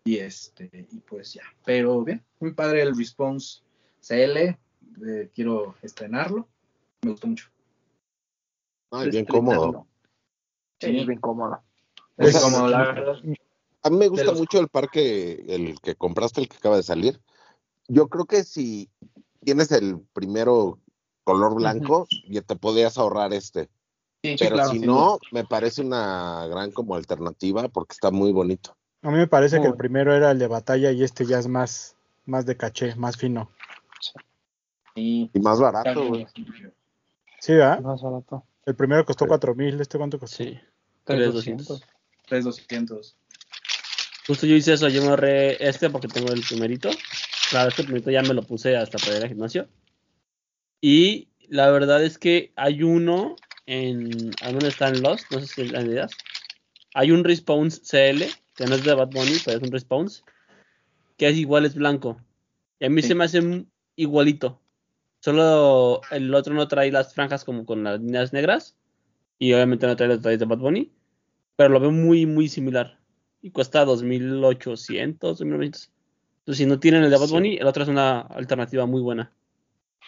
Y 0.05 0.17
este, 0.17 0.87
y 0.89 0.99
pues 0.99 1.33
ya. 1.33 1.43
Pero 1.65 2.01
bien, 2.03 2.23
muy 2.39 2.53
padre 2.53 2.81
el 2.81 2.95
response 2.95 3.61
CL. 3.99 4.37
Eh, 4.37 5.29
quiero 5.35 5.75
estrenarlo. 5.81 6.47
Me 7.01 7.11
gustó 7.11 7.27
mucho. 7.27 7.49
Ay, 8.91 9.09
bien 9.09 9.25
cómodo. 9.25 9.85
Sí, 10.79 10.91
bien 10.91 11.19
cómodo. 11.19 11.61
Es 12.17 12.39
cómodo, 12.39 12.69
la 12.69 12.93
verdad. 12.93 13.17
A 13.83 13.89
mí 13.89 13.97
me 13.97 14.07
gusta 14.07 14.31
mucho 14.31 14.59
el 14.59 14.69
parque, 14.69 15.45
el 15.47 15.79
que 15.81 15.95
compraste, 15.95 16.41
el 16.41 16.49
que 16.49 16.57
acaba 16.57 16.77
de 16.77 16.83
salir. 16.83 17.21
Yo 17.87 18.07
creo 18.07 18.25
que 18.25 18.43
si 18.43 18.89
tienes 19.43 19.71
el 19.71 19.99
primero 20.13 20.79
color 21.23 21.55
blanco, 21.55 22.07
ya 22.29 22.41
te 22.41 22.55
podías 22.55 22.97
ahorrar 22.97 23.33
este. 23.33 23.69
Pero 24.21 24.65
si 24.69 24.79
no, 24.79 25.19
me 25.31 25.45
parece 25.45 25.81
una 25.81 26.47
gran 26.47 26.71
como 26.71 26.95
alternativa 26.95 27.67
porque 27.69 27.93
está 27.93 28.11
muy 28.11 28.31
bonito. 28.31 28.75
A 29.01 29.11
mí 29.11 29.17
me 29.17 29.27
parece 29.27 29.61
que 29.61 29.67
el 29.67 29.75
primero 29.75 30.13
era 30.13 30.31
el 30.31 30.39
de 30.39 30.47
batalla 30.47 30.91
y 30.91 31.03
este 31.03 31.25
ya 31.25 31.39
es 31.39 31.47
más, 31.47 31.95
más 32.25 32.45
de 32.45 32.57
caché, 32.57 32.95
más 32.95 33.15
fino. 33.15 33.51
Y 34.95 35.29
más 35.41 35.59
barato, 35.59 36.01
Sí, 37.39 37.53
¿verdad? 37.53 37.79
Más 37.81 38.01
barato. 38.01 38.43
El 38.65 38.75
primero 38.75 39.05
costó 39.05 39.27
cuatro 39.27 39.53
mil, 39.53 39.79
¿este 39.79 39.97
cuánto 39.97 40.19
costó? 40.19 40.43
Sí, 40.43 40.59
3200. 41.03 41.83
3200. 42.27 43.15
Justo 44.25 44.45
yo 44.45 44.55
hice 44.55 44.73
eso, 44.73 44.89
yo 44.89 45.01
me 45.03 45.09
ahorré 45.09 45.65
este 45.65 45.89
porque 45.89 46.07
tengo 46.07 46.33
el 46.33 46.41
primerito. 46.41 46.89
Claro, 47.49 47.69
este 47.69 47.83
primerito 47.83 48.11
ya 48.11 48.23
me 48.23 48.33
lo 48.33 48.41
puse 48.41 48.75
hasta 48.75 48.97
para 48.97 49.17
ir 49.17 49.23
al 49.23 49.29
gimnasio. 49.29 49.69
Y 50.81 51.29
la 51.47 51.69
verdad 51.69 52.03
es 52.03 52.17
que 52.17 52.51
hay 52.55 52.83
uno 52.83 53.35
en 53.67 54.31
¿a 54.41 54.51
dónde 54.51 54.69
están 54.69 55.01
los? 55.01 55.21
No 55.29 55.39
sé 55.39 55.47
si 55.47 55.61
ideas. 55.61 56.11
Hay 56.93 57.11
un 57.11 57.23
response 57.23 57.81
CL, 57.81 58.23
que 58.55 58.65
no 58.65 58.75
es 58.75 58.83
de 58.83 58.95
Bad 58.95 59.11
Bunny, 59.11 59.37
pero 59.45 59.57
es 59.57 59.63
un 59.63 59.71
response, 59.71 60.23
que 61.17 61.27
es 61.27 61.37
igual, 61.37 61.65
es 61.65 61.75
blanco. 61.75 62.17
Y 62.79 62.85
a 62.85 62.89
mí 62.89 63.01
se 63.03 63.13
me 63.13 63.25
hace 63.25 63.65
igualito. 63.95 64.59
Solo 65.19 66.01
el 66.11 66.33
otro 66.33 66.53
no 66.53 66.67
trae 66.67 66.91
las 66.91 67.13
franjas 67.13 67.43
como 67.43 67.65
con 67.65 67.83
las 67.83 67.99
líneas 67.99 68.33
negras. 68.33 68.75
Y 69.39 69.53
obviamente 69.53 69.85
no 69.85 69.95
trae 69.95 70.07
los 70.07 70.17
detalles 70.17 70.39
de 70.39 70.45
Bad 70.45 70.59
Bunny. 70.59 70.91
Pero 71.55 71.69
lo 71.69 71.79
veo 71.79 71.91
muy, 71.91 72.25
muy 72.25 72.47
similar. 72.47 72.99
Y 73.41 73.51
cuesta 73.51 73.85
2.800, 73.85 75.17
2.900. 75.19 75.89
Entonces, 76.39 76.57
si 76.57 76.65
no 76.65 76.79
tienen 76.79 77.03
el 77.03 77.09
de 77.09 77.17
Bad 77.17 77.29
Bunny, 77.29 77.57
el 77.57 77.67
otro 77.67 77.83
es 77.83 77.89
una 77.89 78.21
alternativa 78.21 78.85
muy 78.85 79.01
buena. 79.01 79.31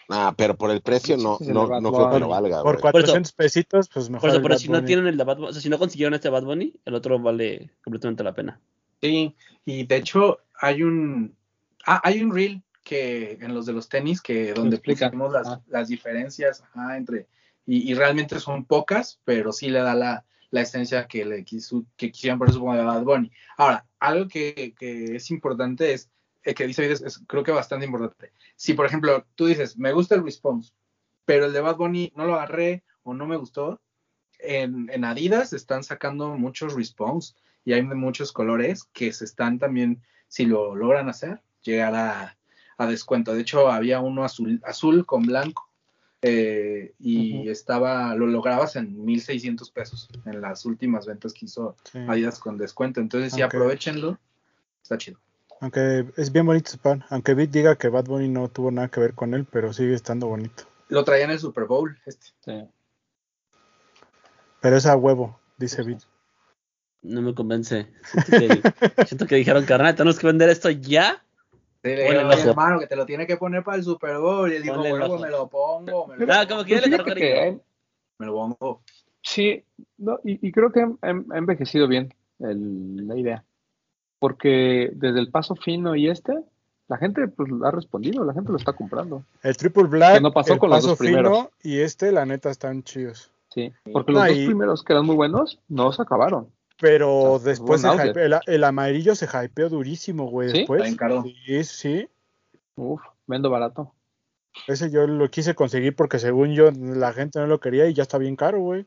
Ah, 0.10 0.34
pero 0.36 0.55
por 0.55 0.72
el 0.72 0.82
precio 0.82 1.18
no, 1.18 1.38
no, 1.39 1.80
no 1.80 1.93
creo 1.93 2.12
que 2.12 2.20
lo 2.20 2.30
valga. 2.30 2.64
Por 2.64 2.80
400 2.82 3.32
pesitos, 3.34 3.89
pues 3.93 4.10
mejor. 4.10 4.22
Por 4.22 4.30
eso, 4.32 4.41
pero 4.41 4.57
si 4.57 4.68
no 4.68 4.84
tienen 4.84 5.05
el 5.05 5.18
de 5.18 5.24
Bad 5.24 5.38
Bunny, 5.38 5.49
o 5.49 5.53
sea, 5.53 5.62
si 5.62 5.70
no 5.70 5.78
consiguieron 5.78 6.16
este 6.16 6.30
Bad 6.30 6.43
Bunny, 6.43 6.74
el 6.84 6.95
otro 6.95 7.20
vale 7.20 7.70
completamente 7.84 8.24
la 8.24 8.34
pena. 8.34 8.60
Sí, 9.01 9.36
y 9.66 9.86
de 9.86 9.95
hecho 9.95 10.39
hay 10.60 10.82
un 10.82 11.36
ah, 11.86 12.01
hay 12.03 12.24
un 12.24 12.34
reel 12.34 12.64
que 12.84 13.38
en 13.39 13.53
los 13.53 13.68
de 13.68 13.74
los 13.74 13.88
tenis 13.88 14.20
que 14.20 14.53
donde 14.53 14.78
explicamos 14.78 15.32
las, 15.32 15.47
ah. 15.47 15.62
las 15.68 15.88
diferencias 15.88 16.64
entre 16.97 17.28
y, 17.68 17.91
y, 17.91 17.93
realmente 17.93 18.39
son 18.39 18.66
pocas, 18.66 19.20
pero 19.26 19.53
sí 19.53 19.70
le 19.70 19.80
da 19.80 19.93
la, 19.93 20.26
la 20.49 20.62
esencia 20.62 21.05
que 21.07 21.24
le 21.24 21.43
quiso, 21.43 21.86
que 21.95 22.12
quisieran 22.12 22.39
por 22.39 22.49
eso 22.49 22.60
como 22.60 22.76
de 22.76 22.84
Bad 22.84 23.03
Bunny. 23.03 23.32
Ahora, 23.57 23.86
algo 23.99 24.28
que, 24.28 24.74
que 24.76 25.18
es 25.18 25.30
importante 25.30 25.93
es 25.93 26.10
que 26.43 26.67
dice 26.67 26.91
es, 26.91 27.21
creo 27.27 27.43
que 27.43 27.51
bastante 27.51 27.85
importante. 27.85 28.33
Si, 28.55 28.73
por 28.73 28.85
ejemplo, 28.85 29.25
tú 29.35 29.45
dices, 29.45 29.77
me 29.77 29.93
gusta 29.93 30.15
el 30.15 30.23
response, 30.23 30.73
pero 31.25 31.45
el 31.45 31.53
de 31.53 31.61
Bad 31.61 31.77
Bunny 31.77 32.11
no 32.15 32.25
lo 32.25 32.35
agarré 32.35 32.83
o 33.03 33.13
no 33.13 33.27
me 33.27 33.37
gustó, 33.37 33.81
en, 34.39 34.89
en 34.91 35.03
Adidas 35.03 35.53
están 35.53 35.83
sacando 35.83 36.35
muchos 36.35 36.73
response 36.73 37.33
y 37.65 37.73
hay 37.73 37.83
muchos 37.83 38.31
colores 38.31 38.85
que 38.93 39.11
se 39.11 39.25
están 39.25 39.59
también, 39.59 40.01
si 40.27 40.45
lo 40.45 40.75
logran 40.75 41.09
hacer, 41.09 41.41
llegar 41.61 41.93
a, 41.93 42.37
a 42.77 42.87
descuento. 42.87 43.33
De 43.33 43.41
hecho, 43.41 43.69
había 43.69 43.99
uno 43.99 44.23
azul, 44.23 44.61
azul 44.63 45.05
con 45.05 45.23
blanco 45.23 45.69
eh, 46.21 46.93
y 46.99 47.47
estaba, 47.49 48.15
lo 48.15 48.27
lograbas 48.27 48.75
en 48.75 49.05
1600 49.05 49.71
pesos 49.71 50.09
en 50.25 50.41
las 50.41 50.65
últimas 50.65 51.05
ventas 51.05 51.33
que 51.33 51.45
hizo 51.45 51.75
Adidas 52.07 52.39
con 52.39 52.57
descuento. 52.57 52.99
Entonces, 52.99 53.33
sí, 53.33 53.41
aprovechenlo, 53.41 54.17
está 54.81 54.97
chido. 54.97 55.19
Aunque 55.62 56.05
es 56.16 56.32
bien 56.32 56.45
bonito 56.45 56.70
ese 56.70 56.78
pan. 56.78 57.03
Aunque 57.10 57.34
Beat 57.34 57.49
diga 57.49 57.76
que 57.76 57.89
Bad 57.89 58.05
Bunny 58.05 58.30
no 58.30 58.47
tuvo 58.49 58.72
nada 58.72 58.88
que 58.88 58.99
ver 58.99 59.14
con 59.14 59.34
él, 59.34 59.45
pero 59.49 59.74
sigue 59.74 59.93
estando 59.93 60.28
bonito. 60.28 60.64
Lo 60.88 61.03
traía 61.03 61.26
en 61.26 61.32
el 61.32 61.39
Super 61.39 61.66
Bowl, 61.66 61.97
este. 62.05 62.28
Sí. 62.39 62.70
Pero 64.62 64.78
es 64.78 64.86
a 64.86 64.95
huevo, 64.95 65.39
dice 65.57 65.84
Beat. 65.84 66.01
No 67.01 67.22
me 67.22 67.34
convence. 67.34 67.88
Siento 69.05 69.26
que, 69.26 69.36
dijeron, 69.36 69.66
carnal, 69.66 69.95
tenemos 69.95 70.20
que 70.20 70.28
vender 70.28 70.49
esto 70.49 70.70
ya. 70.70 71.24
Sí, 71.82 71.89
le 71.89 72.07
hermano, 72.07 72.80
que 72.80 72.88
te 72.88 72.95
lo 72.97 73.05
tiene 73.05 73.26
que 73.26 73.38
poner 73.38 73.64
para 73.64 73.78
el 73.78 73.84
Super 73.84 74.18
Bowl. 74.18 74.51
Y 74.51 74.57
él 74.57 74.64
dijo, 74.64 74.78
bueno, 74.78 75.07
pues 75.07 75.22
me 75.22 75.30
lo 75.30 75.47
pongo. 75.47 76.07
Me 76.07 76.26
lo, 76.26 76.34
ah, 76.34 76.45
como 76.47 76.66
que 76.66 76.82
le 76.82 77.62
Me 78.18 78.26
lo 78.26 78.34
pongo. 78.34 78.82
Sí, 79.22 79.64
no, 79.97 80.20
y, 80.24 80.45
y 80.45 80.51
creo 80.51 80.72
que 80.72 80.82
ha, 80.82 81.10
envejecido 81.10 81.88
bien 81.88 82.14
el, 82.39 83.07
la 83.07 83.18
idea 83.18 83.45
porque 84.20 84.91
desde 84.93 85.20
el 85.20 85.32
paso 85.32 85.55
fino 85.55 85.95
y 85.95 86.09
este, 86.09 86.38
la 86.88 86.97
gente 86.97 87.28
pues 87.28 87.49
ha 87.63 87.72
respondido, 87.72 88.24
la 88.26 88.34
gente 88.34 88.51
lo 88.51 88.57
está 88.57 88.74
comprando. 88.74 89.24
El 89.41 89.57
Triple 89.57 89.84
Black, 89.84 90.22
no 90.22 90.32
pasó 90.32 90.53
el 90.53 90.59
con 90.59 90.70
paso 90.70 90.89
los 90.89 90.99
dos 90.99 91.07
fino 91.07 91.51
y 91.63 91.80
este, 91.80 92.11
la 92.11 92.26
neta, 92.26 92.49
están 92.49 92.84
chidos. 92.84 93.32
Sí, 93.53 93.74
porque 93.91 94.11
los 94.11 94.28
dos 94.28 94.38
primeros 94.38 94.84
que 94.84 94.93
eran 94.93 95.05
muy 95.05 95.15
buenos 95.15 95.59
no 95.67 95.91
se 95.91 96.01
acabaron. 96.01 96.49
Pero 96.80 97.39
después 97.39 97.84
el, 98.45 98.63
amarillo 98.63 99.13
se 99.13 99.26
hypeó 99.26 99.70
durísimo, 99.70 100.30
güey. 100.30 100.49
¿Sí? 100.49 100.57
Después. 100.59 100.95
Sí, 101.45 101.63
sí. 101.63 102.09
Uf, 102.76 103.01
vendo 103.28 103.49
barato. 103.49 103.93
Ese 104.67 104.89
yo 104.89 105.05
lo 105.05 105.30
quise 105.30 105.55
conseguir 105.55 105.95
porque 105.95 106.20
según 106.20 106.53
yo 106.53 106.72
la 106.72 107.11
gente 107.11 107.39
no 107.39 107.47
lo 107.47 107.59
quería 107.59 107.88
y 107.88 107.93
ya 107.93 108.03
está 108.03 108.17
bien 108.17 108.36
caro, 108.36 108.61
güey. 108.61 108.86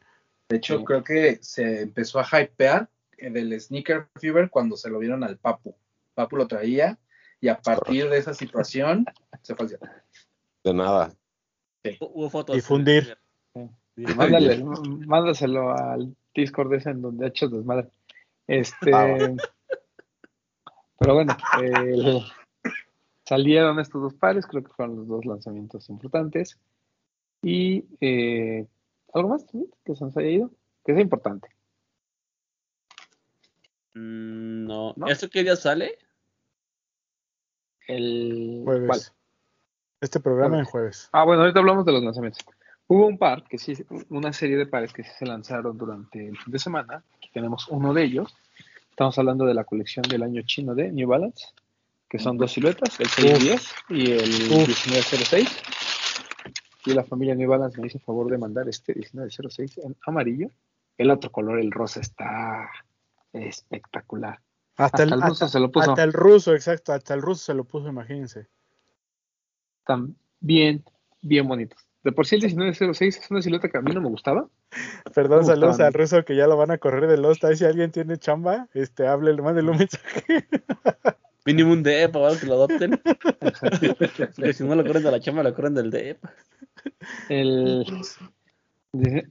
De 0.49 0.57
hecho, 0.57 0.83
creo 0.85 1.05
que 1.05 1.39
se 1.43 1.83
empezó 1.83 2.18
a 2.18 2.24
hypear 2.24 2.89
del 3.31 3.61
Sneaker 3.61 4.09
Fever 4.16 4.51
cuando 4.51 4.77
se 4.77 4.91
lo 4.91 4.99
vieron 4.99 5.25
al 5.25 5.39
Papu. 5.39 5.75
Papu 6.14 6.37
lo 6.37 6.47
traía 6.47 6.99
y 7.41 7.49
a 7.49 7.61
partir 7.61 8.09
de 8.09 8.18
esa 8.18 8.35
situación 8.35 9.05
se 9.43 9.55
fue 9.55 9.66
De 10.64 10.75
nada. 10.75 11.12
Sí. 11.85 11.97
Hubo 12.01 12.31
fotos. 12.31 12.55
Difundir. 12.55 13.18
Mándale, 13.97 14.64
mándaselo 15.07 15.73
al 15.73 16.16
Discord 16.35 16.73
ese 16.75 16.91
en 16.91 17.03
donde 17.03 17.27
ha 17.27 17.29
hecho 17.29 17.49
desmadre. 17.49 17.89
Este. 18.47 18.93
Ah, 18.95 19.16
pero 20.99 21.14
bueno, 21.14 21.37
salieron 23.25 23.81
estos 23.81 24.03
dos 24.03 24.14
pares, 24.14 24.47
creo 24.47 24.62
que 24.62 24.73
fueron 24.73 24.97
los 24.97 25.09
dos 25.09 25.27
lanzamientos 25.27 25.91
importantes. 25.91 26.59
Y 27.43 27.85
eh, 28.01 28.66
algo 29.12 29.31
más 29.31 29.45
que 29.85 29.97
se 29.97 30.05
nos 30.05 30.16
haya 30.16 30.29
ido, 30.29 30.51
que 30.85 30.93
es 30.93 31.01
importante. 31.01 31.49
Mm, 33.95 34.66
no. 34.66 34.95
¿Esto 35.09 35.28
qué 35.28 35.43
día 35.43 35.57
sale? 35.57 35.99
El 37.86 38.62
jueves. 38.64 39.12
Este 40.01 40.20
programa 40.20 40.59
en 40.59 40.64
jueves. 40.64 41.09
Ah, 41.12 41.24
bueno, 41.24 41.43
ahorita 41.43 41.61
hablamos 41.61 41.84
de 41.84 41.93
los 41.93 42.03
lanzamientos. 42.03 42.45
Hubo 42.88 43.07
un 43.07 43.18
par, 43.18 43.45
que 43.45 43.59
sí, 43.59 43.74
una 44.11 44.32
serie 44.32 44.57
de 44.57 44.66
pares 44.66 44.93
que 44.93 45.05
sí 45.05 45.11
se 45.18 45.26
lanzaron 45.26 45.78
durante 45.78 46.28
el 46.28 46.36
fin 46.36 46.53
de 46.53 46.59
semana. 46.59 47.05
Aquí 47.16 47.30
tenemos 47.32 47.68
uno 47.68 47.95
de 47.95 48.05
ellos. 48.05 48.34
Estamos 48.90 49.18
hablando 49.18 49.45
de 49.47 49.55
la 49.55 49.64
colección 49.64 50.03
del 50.03 50.22
año 50.22 50.43
chino 50.43 50.74
de 50.74 50.90
New 50.90 51.09
Balance, 51.09 51.47
que 52.09 52.18
son 52.18 52.36
dos 52.36 52.53
siluetas, 52.53 53.01
el 53.01 53.09
610 53.09 53.74
y 53.90 54.11
el 54.11 54.28
1906. 54.28 55.49
Y 56.84 56.95
la 56.95 57.05
familia 57.05 57.34
New 57.34 57.49
Balance 57.49 57.80
me 57.80 57.86
hizo 57.86 58.01
favor 58.01 58.30
de 58.30 58.38
mandar 58.38 58.68
este 58.68 58.95
1906 58.95 59.78
en 59.78 59.97
amarillo. 60.05 60.51
El 60.99 61.11
otro 61.11 61.30
color, 61.30 61.61
el 61.61 61.70
rosa, 61.70 62.01
está 62.01 62.68
espectacular. 63.33 64.41
Hasta, 64.76 65.03
el, 65.03 65.20
ruso 65.20 65.49
se 65.49 65.61
lo 65.61 65.70
puso. 65.70 65.91
Hasta 65.91 66.03
el 66.03 66.12
ruso, 66.12 66.55
exacto, 66.55 66.93
hasta 66.93 67.14
el 67.14 67.22
ruso 67.22 67.45
se 67.45 67.55
lo 67.55 67.64
puso, 67.64 67.89
imagínense. 67.89 68.49
Están 69.80 70.16
bien, 70.41 70.85
bien 71.20 71.47
bonitos. 71.47 71.87
De 72.03 72.11
por 72.11 72.26
sí 72.26 72.37
el 72.37 72.43
1906 72.43 73.16
es 73.16 73.30
una 73.30 73.43
silueta 73.43 73.68
que 73.68 73.78
a 73.78 73.80
mí 73.80 73.93
no 73.93 74.01
me 74.01 74.09
gustaba. 74.09 74.49
Perdón, 75.14 75.45
saludos 75.45 75.78
al 75.78 75.93
ruso 75.93 76.24
que 76.24 76.35
ya 76.35 76.47
lo 76.47 76.57
van 76.57 76.72
a 76.72 76.78
correr 76.78 77.07
de 77.07 77.16
Lost. 77.16 77.45
Ahí 77.45 77.57
si 77.57 77.64
alguien 77.64 77.93
tiene 77.93 78.16
chamba, 78.16 78.68
este, 78.74 79.07
hable, 79.07 79.35
mándele 79.41 79.70
un 79.70 79.78
mensaje. 79.78 80.49
Mínimo 81.45 81.72
un 81.72 81.83
DEP, 81.83 82.12
para 82.12 82.39
que 82.39 82.47
lo 82.47 82.55
adopten. 82.55 83.01
si 84.53 84.64
no 84.64 84.74
lo 84.74 84.85
corren 84.85 85.03
de 85.03 85.11
la 85.11 85.20
chamba, 85.20 85.43
lo 85.43 85.55
corren 85.55 85.74
del 85.74 85.91
DEP. 85.91 86.24
El, 87.28 87.85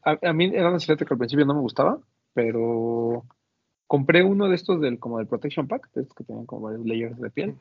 a, 0.03 0.33
mí 0.33 0.51
era 0.53 0.69
una 0.69 0.79
silueta 0.79 1.05
que 1.05 1.13
al 1.13 1.17
principio 1.17 1.45
no 1.45 1.53
me 1.53 1.61
gustaba, 1.61 1.99
pero 2.33 3.25
compré 3.91 4.23
uno 4.23 4.47
de 4.47 4.55
estos 4.55 4.79
del 4.79 4.99
como 4.99 5.17
del 5.17 5.27
Protection 5.27 5.67
Pack, 5.67 5.91
de 5.91 6.03
estos 6.03 6.15
que 6.15 6.23
tenían 6.23 6.45
como 6.45 6.61
varios 6.61 6.85
layers 6.85 7.19
de 7.19 7.29
piel, 7.29 7.57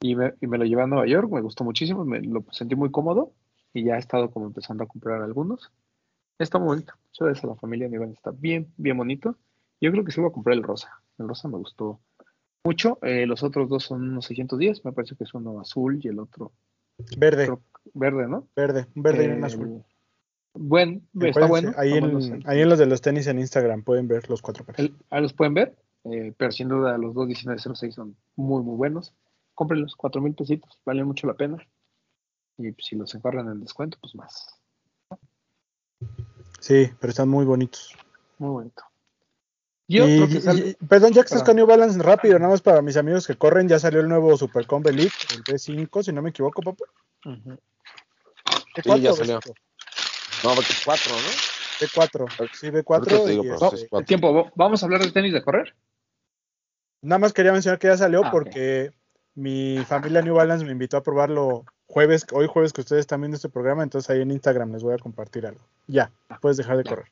y 0.00 0.14
me, 0.14 0.32
y 0.40 0.46
me 0.46 0.56
lo 0.56 0.64
llevé 0.64 0.82
a 0.82 0.86
Nueva 0.86 1.08
York, 1.08 1.28
me 1.28 1.40
gustó 1.40 1.64
muchísimo, 1.64 2.04
me 2.04 2.20
lo 2.20 2.44
sentí 2.52 2.76
muy 2.76 2.92
cómodo 2.92 3.32
y 3.74 3.82
ya 3.82 3.96
he 3.96 3.98
estado 3.98 4.30
como 4.30 4.46
empezando 4.46 4.84
a 4.84 4.86
comprar 4.86 5.20
algunos. 5.22 5.72
Está 6.38 6.60
muy 6.60 6.68
bonito. 6.68 6.94
Eso 7.12 7.28
es 7.28 7.42
la 7.42 7.56
familia 7.56 7.88
Nivel, 7.88 8.12
está 8.12 8.30
bien, 8.30 8.72
bien 8.76 8.96
bonito. 8.96 9.36
Yo 9.80 9.90
creo 9.90 10.04
que 10.04 10.12
sí 10.12 10.20
voy 10.20 10.30
a 10.30 10.32
comprar 10.32 10.56
el 10.56 10.62
rosa. 10.62 11.02
El 11.18 11.26
rosa 11.26 11.48
me 11.48 11.58
gustó 11.58 11.98
mucho. 12.62 13.00
Eh, 13.02 13.26
los 13.26 13.42
otros 13.42 13.68
dos 13.68 13.82
son 13.82 14.08
unos 14.08 14.26
610. 14.26 14.84
Me 14.84 14.92
parece 14.92 15.16
que 15.16 15.24
es 15.24 15.34
uno 15.34 15.58
azul 15.58 15.98
y 16.00 16.06
el 16.06 16.20
otro 16.20 16.52
verde. 17.18 17.52
verde, 17.92 18.28
¿no? 18.28 18.46
Verde, 18.54 18.86
verde 18.94 19.24
y 19.24 19.28
un 19.30 19.44
azul. 19.44 19.84
Bueno, 20.54 21.00
está 21.20 21.46
bueno. 21.46 21.72
Ahí, 21.76 21.94
en, 21.94 22.42
ahí 22.46 22.60
en 22.60 22.68
los 22.68 22.78
de 22.78 22.86
los 22.86 23.00
tenis 23.00 23.26
en 23.26 23.38
Instagram 23.38 23.82
pueden 23.82 24.06
ver 24.06 24.28
los 24.28 24.42
cuatro 24.42 24.64
pares. 24.64 24.90
ahí 25.10 25.22
los 25.22 25.32
pueden 25.32 25.54
ver, 25.54 25.76
eh, 26.04 26.34
pero 26.36 26.52
sin 26.52 26.68
duda 26.68 26.98
los 26.98 27.14
dos 27.14 27.26
1906 27.26 27.94
son 27.94 28.16
muy, 28.36 28.62
muy 28.62 28.76
buenos. 28.76 29.14
Cómprenlos, 29.54 29.96
cuatro 29.96 30.20
mil 30.20 30.34
pesitos, 30.34 30.78
vale 30.84 31.04
mucho 31.04 31.26
la 31.26 31.34
pena. 31.34 31.56
Y 32.58 32.70
si 32.78 32.96
los 32.96 33.14
encargan 33.14 33.48
en 33.48 33.60
descuento, 33.60 33.98
pues 34.00 34.14
más. 34.14 34.58
Sí, 36.60 36.90
pero 37.00 37.10
están 37.10 37.28
muy 37.28 37.44
bonitos. 37.44 37.96
Muy 38.38 38.50
bonito. 38.50 38.82
Y, 39.88 40.00
otro 40.00 40.28
que 40.28 40.40
sale... 40.40 40.76
perdón, 40.88 41.12
ya 41.12 41.22
que 41.22 41.26
estás 41.26 41.42
con 41.42 41.56
New 41.56 41.66
Balance, 41.66 42.00
rápido, 42.00 42.38
nada 42.38 42.50
más 42.50 42.62
para 42.62 42.82
mis 42.82 42.96
amigos 42.96 43.26
que 43.26 43.36
corren, 43.36 43.68
ya 43.68 43.78
salió 43.78 44.00
el 44.00 44.08
nuevo 44.08 44.36
Super 44.36 44.66
Combo 44.66 44.88
Elite, 44.88 45.14
el 45.34 45.42
B5, 45.44 46.02
si 46.02 46.12
no 46.12 46.22
me 46.22 46.30
equivoco, 46.30 46.62
papá. 46.62 46.84
Sí, 48.82 49.00
ya 49.00 49.12
salió. 49.12 49.40
No, 50.42 50.50
B4, 50.54 51.10
¿no? 51.10 51.52
B4, 51.80 52.50
sí, 52.52 52.70
B4. 52.70 54.00
Y 54.00 54.04
tiempo, 54.04 54.50
¿vamos 54.54 54.82
a 54.82 54.86
hablar 54.86 55.00
de 55.00 55.10
tenis 55.10 55.32
de 55.32 55.42
correr? 55.42 55.74
Nada 57.00 57.18
más 57.18 57.32
quería 57.32 57.52
mencionar 57.52 57.78
que 57.78 57.88
ya 57.88 57.96
salió 57.96 58.24
ah, 58.24 58.30
porque 58.30 58.92
mi 59.34 59.78
familia 59.86 60.22
New 60.22 60.34
Balance 60.34 60.64
me 60.64 60.72
invitó 60.72 60.96
a 60.96 61.02
probarlo 61.02 61.64
jueves, 61.86 62.26
hoy 62.32 62.46
jueves 62.46 62.72
que 62.72 62.82
ustedes 62.82 63.00
están 63.00 63.20
viendo 63.20 63.36
este 63.36 63.48
programa, 63.48 63.82
entonces 63.82 64.08
ahí 64.10 64.22
en 64.22 64.30
Instagram 64.30 64.72
les 64.72 64.82
voy 64.82 64.94
a 64.94 64.98
compartir 64.98 65.46
algo. 65.46 65.60
Ya, 65.88 66.12
ah, 66.28 66.38
puedes 66.40 66.56
dejar 66.56 66.76
de 66.76 66.84
correr. 66.84 67.06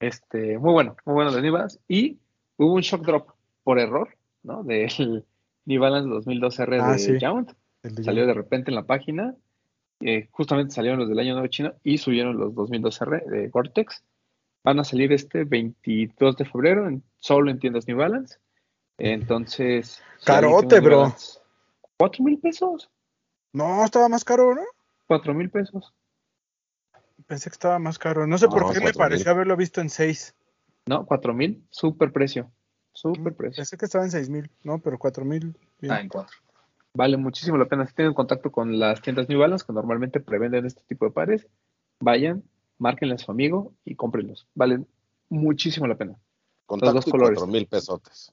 Este, 0.00 0.58
muy 0.58 0.72
bueno, 0.72 0.96
muy 1.04 1.14
bueno 1.14 1.32
de 1.32 1.40
New 1.42 1.52
Balance. 1.52 1.78
Y 1.88 2.18
hubo 2.56 2.74
un 2.74 2.82
shock 2.82 3.02
drop 3.06 3.30
por 3.62 3.78
error, 3.78 4.08
¿no? 4.42 4.62
Del 4.64 5.24
New 5.64 5.80
Balance 5.80 6.08
2012R 6.08 6.80
ah, 6.82 6.92
de 6.92 7.18
Giant. 7.18 7.52
Salió 8.04 8.26
de 8.26 8.34
repente 8.34 8.70
en 8.70 8.74
la 8.74 8.84
página. 8.84 9.34
Eh, 10.00 10.28
justamente 10.30 10.74
salieron 10.74 11.00
los 11.00 11.08
del 11.08 11.18
año 11.18 11.32
nuevo 11.32 11.46
chino 11.48 11.74
y 11.82 11.98
subieron 11.98 12.36
los 12.36 12.52
2012R 12.54 13.24
de 13.26 13.48
Gore-Tex. 13.48 14.02
Van 14.62 14.80
a 14.80 14.84
salir 14.84 15.12
este 15.12 15.44
22 15.44 16.36
de 16.36 16.44
febrero 16.44 16.88
en, 16.88 17.02
solo 17.18 17.50
en 17.50 17.58
tiendas 17.58 17.86
New 17.86 17.98
Balance. 17.98 18.38
Entonces. 18.98 20.02
Carote, 20.24 20.80
bro. 20.80 21.14
¿Cuatro 21.96 22.24
mil 22.24 22.38
pesos? 22.38 22.90
No, 23.52 23.84
estaba 23.84 24.08
más 24.08 24.24
caro, 24.24 24.54
¿no? 24.54 24.62
Cuatro 25.06 25.34
mil 25.34 25.50
pesos. 25.50 25.92
Pensé 27.26 27.50
que 27.50 27.54
estaba 27.54 27.78
más 27.78 27.98
caro. 27.98 28.26
No 28.26 28.38
sé 28.38 28.48
por 28.48 28.72
qué 28.72 28.80
me 28.80 28.92
pareció 28.92 29.30
haberlo 29.30 29.56
visto 29.56 29.80
en 29.80 29.90
seis. 29.90 30.34
No, 30.86 31.06
cuatro 31.06 31.32
mil, 31.32 31.64
súper 31.70 32.12
precio. 32.12 32.50
Súper 32.92 33.32
mm, 33.32 33.36
precio. 33.36 33.56
Pensé 33.56 33.76
que 33.76 33.84
estaba 33.86 34.04
en 34.04 34.10
seis 34.10 34.28
mil, 34.28 34.50
no, 34.62 34.80
pero 34.80 34.98
cuatro 34.98 35.24
mil. 35.24 35.56
Ah, 35.88 36.00
en 36.00 36.08
cuatro. 36.08 36.36
Vale 36.94 37.16
muchísimo 37.16 37.58
la 37.58 37.66
pena. 37.66 37.86
Si 37.86 37.94
tienen 37.94 38.14
contacto 38.14 38.52
con 38.52 38.78
las 38.78 39.02
tiendas 39.02 39.28
New 39.28 39.40
Balance, 39.40 39.66
que 39.66 39.72
normalmente 39.72 40.20
prevenden 40.20 40.64
este 40.64 40.82
tipo 40.86 41.04
de 41.04 41.10
pares, 41.10 41.48
vayan, 42.00 42.44
márquenle 42.78 43.16
a 43.16 43.18
su 43.18 43.32
amigo 43.32 43.72
y 43.84 43.96
cómprenlos. 43.96 44.46
Valen 44.54 44.86
muchísimo 45.28 45.88
la 45.88 45.96
pena. 45.96 46.14
Contacto 46.66 46.94
los 46.94 47.04
dos 47.04 47.10
colores. 47.10 47.38
Cuatro 47.38 47.52
mil 47.52 47.66
pesotes. 47.66 48.32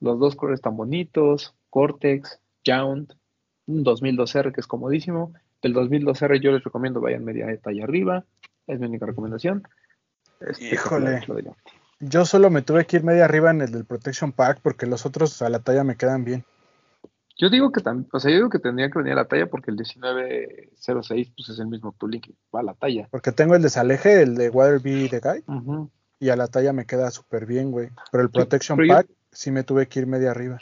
Los 0.00 0.18
dos 0.18 0.36
colores 0.36 0.60
tan 0.60 0.76
bonitos, 0.76 1.54
Cortex, 1.70 2.40
Jount, 2.64 3.14
un 3.66 3.84
2002R 3.84 4.52
que 4.52 4.60
es 4.60 4.66
comodísimo. 4.66 5.32
El 5.60 5.74
2002R 5.74 6.40
yo 6.40 6.52
les 6.52 6.64
recomiendo 6.64 7.00
vayan 7.00 7.24
media 7.24 7.46
talla 7.60 7.84
arriba, 7.84 8.24
es 8.66 8.78
mi 8.78 8.86
única 8.86 9.06
recomendación. 9.06 9.66
Híjole. 10.60 11.20
Yo 12.00 12.24
solo 12.24 12.50
me 12.50 12.62
tuve 12.62 12.84
que 12.84 12.96
ir 12.96 13.04
media 13.04 13.24
arriba 13.24 13.50
en 13.50 13.60
el 13.60 13.70
del 13.70 13.84
Protection 13.84 14.32
Pack 14.32 14.60
porque 14.60 14.86
los 14.86 15.06
otros 15.06 15.40
a 15.42 15.48
la 15.48 15.60
talla 15.60 15.84
me 15.84 15.96
quedan 15.96 16.24
bien. 16.24 16.44
Yo 17.42 17.50
digo 17.50 17.72
que 17.72 17.80
también, 17.80 18.08
o 18.12 18.20
sea, 18.20 18.30
yo 18.30 18.36
digo 18.36 18.50
que 18.50 18.60
tendría 18.60 18.88
que 18.88 19.00
venir 19.00 19.14
a 19.14 19.16
la 19.16 19.24
talla 19.24 19.46
porque 19.46 19.72
el 19.72 19.76
1906 19.76 21.32
pues 21.36 21.48
es 21.48 21.58
el 21.58 21.66
mismo 21.66 21.92
tooling 21.98 22.20
que 22.20 22.34
va 22.54 22.60
a 22.60 22.62
la 22.62 22.74
talla. 22.74 23.08
Porque 23.10 23.32
tengo 23.32 23.56
el 23.56 23.62
desaleje, 23.62 24.22
el 24.22 24.36
de 24.36 24.48
Waterby 24.48 25.08
de 25.08 25.18
Guy, 25.18 25.88
y 26.20 26.28
a 26.28 26.36
la 26.36 26.46
talla 26.46 26.72
me 26.72 26.86
queda 26.86 27.10
súper 27.10 27.44
bien, 27.46 27.72
güey. 27.72 27.88
Pero 28.12 28.22
el 28.22 28.30
Protection 28.30 28.78
Pack 28.86 29.08
sí 29.32 29.50
me 29.50 29.64
tuve 29.64 29.88
que 29.88 29.98
ir 29.98 30.06
media 30.06 30.30
arriba. 30.30 30.60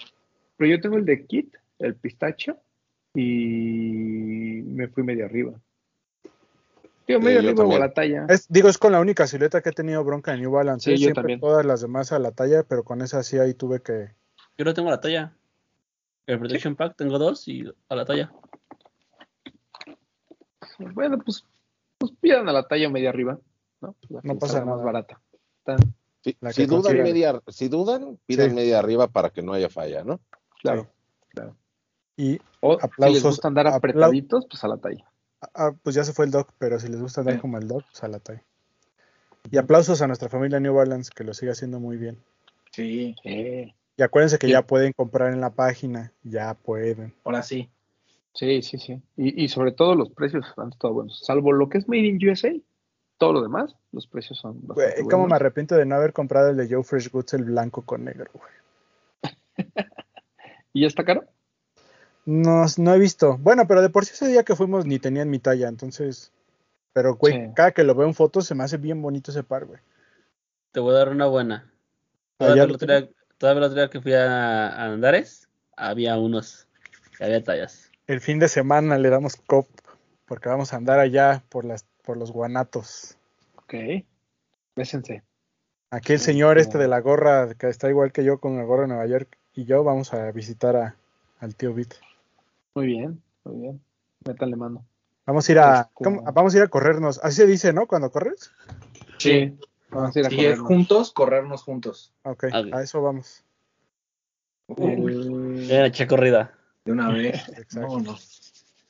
Pero 0.56 0.70
yo 0.70 0.80
tengo 0.80 0.96
el 0.96 1.04
de 1.04 1.26
Kit, 1.26 1.54
el 1.80 1.96
pistacho, 1.96 2.56
y 3.14 4.62
me 4.64 4.88
fui 4.88 5.02
media 5.02 5.26
arriba. 5.26 5.52
Digo, 7.06 7.20
medio 7.20 7.40
arriba 7.40 7.62
o 7.62 7.76
a 7.76 7.78
la 7.78 7.92
talla. 7.92 8.24
Es, 8.30 8.46
digo, 8.48 8.70
es 8.70 8.78
con 8.78 8.92
la 8.92 9.00
única 9.00 9.26
silueta 9.26 9.60
que 9.60 9.68
he 9.68 9.72
tenido 9.72 10.02
bronca 10.02 10.32
en 10.32 10.40
New 10.40 10.52
Balance. 10.52 10.96
Sí, 10.96 11.02
yo 11.02 11.12
también. 11.12 11.40
Todas 11.40 11.66
las 11.66 11.82
demás 11.82 12.10
a 12.12 12.18
la 12.18 12.30
talla, 12.30 12.62
pero 12.62 12.84
con 12.84 13.02
esa 13.02 13.22
sí 13.22 13.38
ahí 13.38 13.52
tuve 13.52 13.82
que. 13.82 14.14
Yo 14.56 14.64
no 14.64 14.72
tengo 14.72 14.88
la 14.88 15.02
talla. 15.02 15.36
El 16.30 16.38
Protection 16.38 16.76
Pack 16.76 16.96
tengo 16.96 17.18
dos 17.18 17.48
y 17.48 17.64
a 17.88 17.96
la 17.96 18.04
talla. 18.04 18.32
Bueno, 20.78 21.18
pues, 21.18 21.44
pues 21.98 22.12
pidan 22.20 22.48
a 22.48 22.52
la 22.52 22.68
talla 22.68 22.88
media 22.88 23.08
arriba, 23.08 23.38
¿no? 23.80 23.96
no 24.22 24.38
pasa 24.38 24.60
nada. 24.60 24.76
más 24.76 24.84
barata. 24.84 25.20
si, 26.52 26.66
dudan 26.66 27.02
media, 27.02 27.42
si 27.48 27.68
dudan, 27.68 28.16
piden 28.26 28.54
media 28.54 28.78
arriba 28.78 29.08
para 29.08 29.30
que 29.30 29.42
no 29.42 29.52
haya 29.52 29.68
falla, 29.68 30.04
¿no? 30.04 30.20
Claro, 30.62 30.88
claro. 31.30 31.56
Y 32.16 32.40
aplausos. 32.62 32.94
Si 32.96 33.12
les 33.14 33.22
gusta 33.24 33.48
andar 33.48 33.66
apretaditos, 33.66 34.46
pues 34.48 34.62
a 34.62 34.68
la 34.68 34.76
talla. 34.76 35.10
Ah, 35.54 35.72
pues 35.82 35.96
ya 35.96 36.04
se 36.04 36.12
fue 36.12 36.26
el 36.26 36.30
doc, 36.30 36.52
pero 36.58 36.78
si 36.78 36.86
les 36.88 37.00
gusta 37.00 37.22
andar 37.22 37.40
como 37.40 37.58
el 37.58 37.66
doc, 37.66 37.82
pues 37.90 38.04
a 38.04 38.08
la 38.08 38.20
talla. 38.20 38.44
Y 39.50 39.58
aplausos 39.58 40.00
a 40.00 40.06
nuestra 40.06 40.28
familia 40.28 40.60
New 40.60 40.74
Balance, 40.74 41.10
que 41.12 41.24
lo 41.24 41.34
sigue 41.34 41.50
haciendo 41.50 41.80
muy 41.80 41.96
bien. 41.96 42.22
Sí. 42.70 43.16
Y 44.00 44.02
acuérdense 44.02 44.38
que 44.38 44.48
ya 44.48 44.62
pueden 44.62 44.94
comprar 44.94 45.30
en 45.30 45.42
la 45.42 45.50
página, 45.50 46.10
ya 46.22 46.54
pueden. 46.54 47.12
Ahora 47.22 47.42
sí. 47.42 47.68
Sí, 48.32 48.62
sí, 48.62 48.78
sí. 48.78 49.02
Y, 49.14 49.44
y 49.44 49.48
sobre 49.48 49.72
todo 49.72 49.94
los 49.94 50.08
precios 50.08 50.46
han 50.56 50.70
estado 50.70 50.94
buenos. 50.94 51.20
Salvo 51.22 51.52
lo 51.52 51.68
que 51.68 51.76
es 51.76 51.86
Made 51.86 52.06
in 52.06 52.30
USA, 52.30 52.50
todo 53.18 53.34
lo 53.34 53.42
demás, 53.42 53.76
los 53.92 54.06
precios 54.06 54.38
son 54.38 54.66
bastante 54.66 55.02
Güey, 55.02 55.10
cómo 55.10 55.26
me 55.26 55.36
arrepiento 55.36 55.74
de 55.74 55.84
no 55.84 55.96
haber 55.96 56.14
comprado 56.14 56.48
el 56.48 56.56
de 56.56 56.74
Joe 56.74 56.82
Fresh 56.82 57.10
Goods, 57.10 57.34
el 57.34 57.44
blanco 57.44 57.82
con 57.82 58.06
negro, 58.06 58.30
güey. 58.32 59.34
¿Y 60.72 60.80
ya 60.80 60.86
está 60.86 61.04
caro? 61.04 61.26
No, 62.24 62.64
no 62.78 62.94
he 62.94 62.98
visto. 62.98 63.36
Bueno, 63.36 63.66
pero 63.68 63.82
de 63.82 63.90
por 63.90 64.06
sí 64.06 64.12
ese 64.14 64.28
día 64.28 64.44
que 64.44 64.56
fuimos 64.56 64.86
ni 64.86 64.98
tenían 64.98 65.28
mi 65.28 65.40
talla, 65.40 65.68
entonces. 65.68 66.32
Pero, 66.94 67.16
güey, 67.16 67.52
cada 67.52 67.72
que 67.72 67.84
lo 67.84 67.94
veo 67.94 68.06
en 68.06 68.14
fotos 68.14 68.46
se 68.46 68.54
me 68.54 68.64
hace 68.64 68.78
bien 68.78 69.02
bonito 69.02 69.30
ese 69.30 69.42
par, 69.42 69.66
güey. 69.66 69.80
Te 70.72 70.80
voy 70.80 70.94
a 70.94 70.98
dar 70.98 71.10
una 71.10 71.26
buena. 71.26 71.70
Todavía, 73.40 73.60
el, 73.60 73.64
otro 73.64 73.80
día, 73.80 73.88
que 73.88 74.02
fui 74.02 74.12
a, 74.12 74.84
Andares, 74.84 75.48
había 75.74 76.18
unos, 76.18 76.68
había 77.18 77.42
tallas. 77.42 77.90
El 78.06 78.20
fin 78.20 78.38
de 78.38 78.48
semana 78.48 78.98
le 78.98 79.08
damos 79.08 79.36
cop, 79.36 79.66
porque 80.26 80.50
vamos 80.50 80.74
a 80.74 80.76
andar 80.76 80.98
allá 80.98 81.42
por 81.48 81.64
las 81.64 81.86
por 82.02 82.18
los 82.18 82.32
guanatos. 82.32 83.16
Ok. 83.56 83.74
Bésense. 84.76 85.22
Aquí 85.90 86.12
el 86.12 86.18
señor 86.18 86.58
este 86.58 86.76
de 86.76 86.86
la 86.86 87.00
gorra, 87.00 87.54
que 87.54 87.68
está 87.68 87.88
igual 87.88 88.12
que 88.12 88.24
yo 88.24 88.40
con 88.40 88.58
la 88.58 88.64
gorra 88.64 88.82
de 88.82 88.88
Nueva 88.88 89.06
York, 89.06 89.38
y 89.54 89.64
yo 89.64 89.84
vamos 89.84 90.12
a 90.12 90.30
visitar 90.32 90.76
a, 90.76 90.96
al 91.38 91.54
tío 91.54 91.72
Bit. 91.72 91.94
Muy 92.74 92.88
bien, 92.88 93.22
muy 93.44 93.56
bien. 93.56 93.80
Métanle 94.26 94.56
mano. 94.56 94.84
Vamos 95.24 95.48
a 95.48 95.52
ir 95.52 95.58
a, 95.60 95.90
vamos 96.34 96.54
a 96.54 96.58
ir 96.58 96.62
a 96.62 96.68
corrernos. 96.68 97.18
Así 97.22 97.36
se 97.36 97.46
dice, 97.46 97.72
¿no? 97.72 97.86
Cuando 97.86 98.10
corres. 98.10 98.52
Sí. 99.16 99.58
Vamos 99.90 100.16
a 100.16 100.20
ir 100.20 100.26
a 100.26 100.28
corrernos. 100.28 100.66
juntos, 100.66 101.12
corrernos 101.12 101.62
juntos. 101.62 102.12
Ok, 102.22 102.44
a 102.52 102.82
eso 102.82 103.02
vamos. 103.02 103.44
El... 104.76 106.08
corrida. 106.08 106.54
De 106.84 106.92
una 106.92 107.10
vez. 107.10 107.42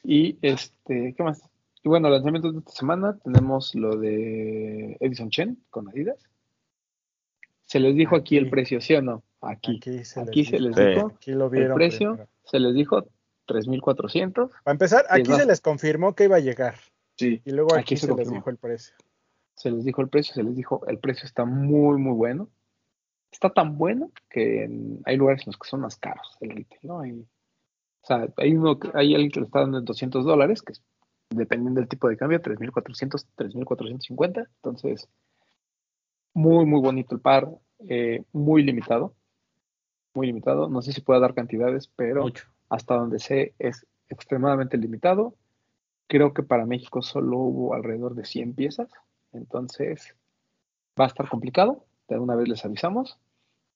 Y 0.02 0.38
este, 0.40 1.14
¿qué 1.14 1.22
más? 1.22 1.42
Y 1.82 1.88
bueno, 1.88 2.08
lanzamientos 2.08 2.54
de 2.54 2.58
esta 2.60 2.72
semana 2.72 3.18
tenemos 3.22 3.74
lo 3.74 3.96
de 3.96 4.96
Edison 5.00 5.30
Chen 5.30 5.62
con 5.68 5.88
Adidas. 5.88 6.16
Se 7.64 7.80
les 7.80 7.94
dijo 7.94 8.16
aquí, 8.16 8.36
el 8.36 8.50
precio, 8.50 8.80
¿sí 8.80 8.94
o 8.94 9.02
no? 9.02 9.22
Aquí. 9.40 9.76
Aquí 9.76 10.44
se 10.44 10.58
les, 10.58 10.74
dijo. 10.74 11.12
Aquí 11.14 11.32
lo 11.32 11.48
vieron, 11.48 11.72
el 11.72 11.74
precio 11.74 12.28
se 12.44 12.58
les 12.58 12.74
dijo 12.74 13.06
3.400. 13.46 14.50
Para 14.64 14.72
empezar, 14.72 15.04
aquí 15.08 15.32
se 15.32 15.46
les 15.46 15.60
confirmó 15.60 16.14
que 16.14 16.24
iba 16.24 16.36
a 16.36 16.40
llegar. 16.40 16.76
Sí. 17.16 17.40
Y 17.44 17.50
luego 17.50 17.74
aquí, 17.74 17.96
se, 17.96 18.12
les 18.14 18.30
dijo 18.30 18.50
el 18.50 18.56
precio. 18.56 18.94
Se 19.60 19.70
les 19.70 19.84
dijo 19.84 20.00
el 20.00 20.08
precio, 20.08 20.32
se 20.32 20.42
les 20.42 20.56
dijo 20.56 20.86
el 20.86 20.98
precio 20.98 21.26
está 21.26 21.44
muy, 21.44 22.00
muy 22.00 22.14
bueno. 22.14 22.48
Está 23.30 23.50
tan 23.50 23.76
bueno 23.76 24.10
que 24.30 24.66
hay 25.04 25.16
lugares 25.18 25.42
en 25.42 25.48
los 25.48 25.58
que 25.58 25.68
son 25.68 25.82
más 25.82 25.98
caros 25.98 26.38
el 26.40 26.48
retail, 26.48 26.80
¿no? 26.82 27.00
Hay, 27.00 27.12
o 27.12 28.06
sea, 28.06 28.26
hay, 28.38 28.56
uno, 28.56 28.78
hay 28.94 29.14
alguien 29.14 29.30
que 29.30 29.40
lo 29.40 29.44
está 29.44 29.60
dando 29.60 29.76
en 29.76 29.84
200 29.84 30.24
dólares, 30.24 30.62
que 30.62 30.72
es 30.72 30.82
dependiendo 31.28 31.78
del 31.78 31.90
tipo 31.90 32.08
de 32.08 32.16
cambio, 32.16 32.40
3.400, 32.40 33.26
3.450. 33.36 34.48
Entonces, 34.48 35.10
muy, 36.32 36.64
muy 36.64 36.80
bonito 36.80 37.14
el 37.14 37.20
par, 37.20 37.46
eh, 37.86 38.24
muy 38.32 38.62
limitado, 38.62 39.14
muy 40.14 40.28
limitado. 40.28 40.70
No 40.70 40.80
sé 40.80 40.92
si 40.94 41.02
pueda 41.02 41.20
dar 41.20 41.34
cantidades, 41.34 41.86
pero 41.96 42.24
hasta 42.70 42.94
donde 42.94 43.18
sé 43.18 43.54
es 43.58 43.86
extremadamente 44.08 44.78
limitado. 44.78 45.34
Creo 46.06 46.32
que 46.32 46.42
para 46.42 46.64
México 46.64 47.02
solo 47.02 47.36
hubo 47.36 47.74
alrededor 47.74 48.14
de 48.14 48.24
100 48.24 48.54
piezas, 48.54 48.90
entonces 49.32 50.14
va 50.98 51.04
a 51.04 51.08
estar 51.08 51.28
complicado. 51.28 51.84
De 52.08 52.18
una 52.18 52.34
vez 52.34 52.48
les 52.48 52.64
avisamos. 52.64 53.18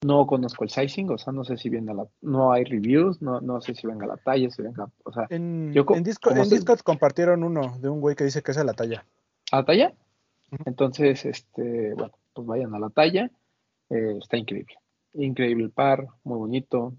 No 0.03 0.27
conozco 0.27 0.65
el 0.65 0.71
sizing, 0.71 1.11
o 1.11 1.19
sea, 1.19 1.33
no 1.33 1.45
sé 1.45 1.57
si 1.57 1.71
venga 1.71 1.95
la, 1.95 2.07
no 2.21 2.53
hay 2.53 2.65
reviews, 2.65 3.23
no, 3.23 3.41
no 3.41 3.61
sé 3.63 3.75
si 3.75 3.87
venga 3.87 4.07
la 4.07 4.19
talla, 4.19 4.51
si 4.51 4.61
venga, 4.61 4.91
o 5.03 5.13
sea, 5.13 5.27
en, 5.31 5.73
en, 5.75 6.03
Discord, 6.05 6.81
compartieron 6.83 7.43
uno 7.43 7.79
de 7.79 7.89
un 7.89 8.03
güey 8.03 8.15
que 8.15 8.25
dice 8.25 8.43
que 8.43 8.51
es 8.51 8.59
a 8.59 8.65
la 8.65 8.75
talla. 8.75 9.07
¿A 9.51 9.59
la 9.59 9.65
talla? 9.65 9.95
Entonces, 10.67 11.25
este, 11.25 11.95
bueno, 11.95 12.13
pues 12.35 12.47
vayan 12.47 12.75
a 12.75 12.81
la 12.81 12.91
talla, 12.91 13.31
eh, 13.89 14.19
está 14.21 14.37
increíble, 14.37 14.75
increíble 15.15 15.65
el 15.65 15.71
par, 15.71 16.07
muy 16.23 16.37
bonito, 16.37 16.93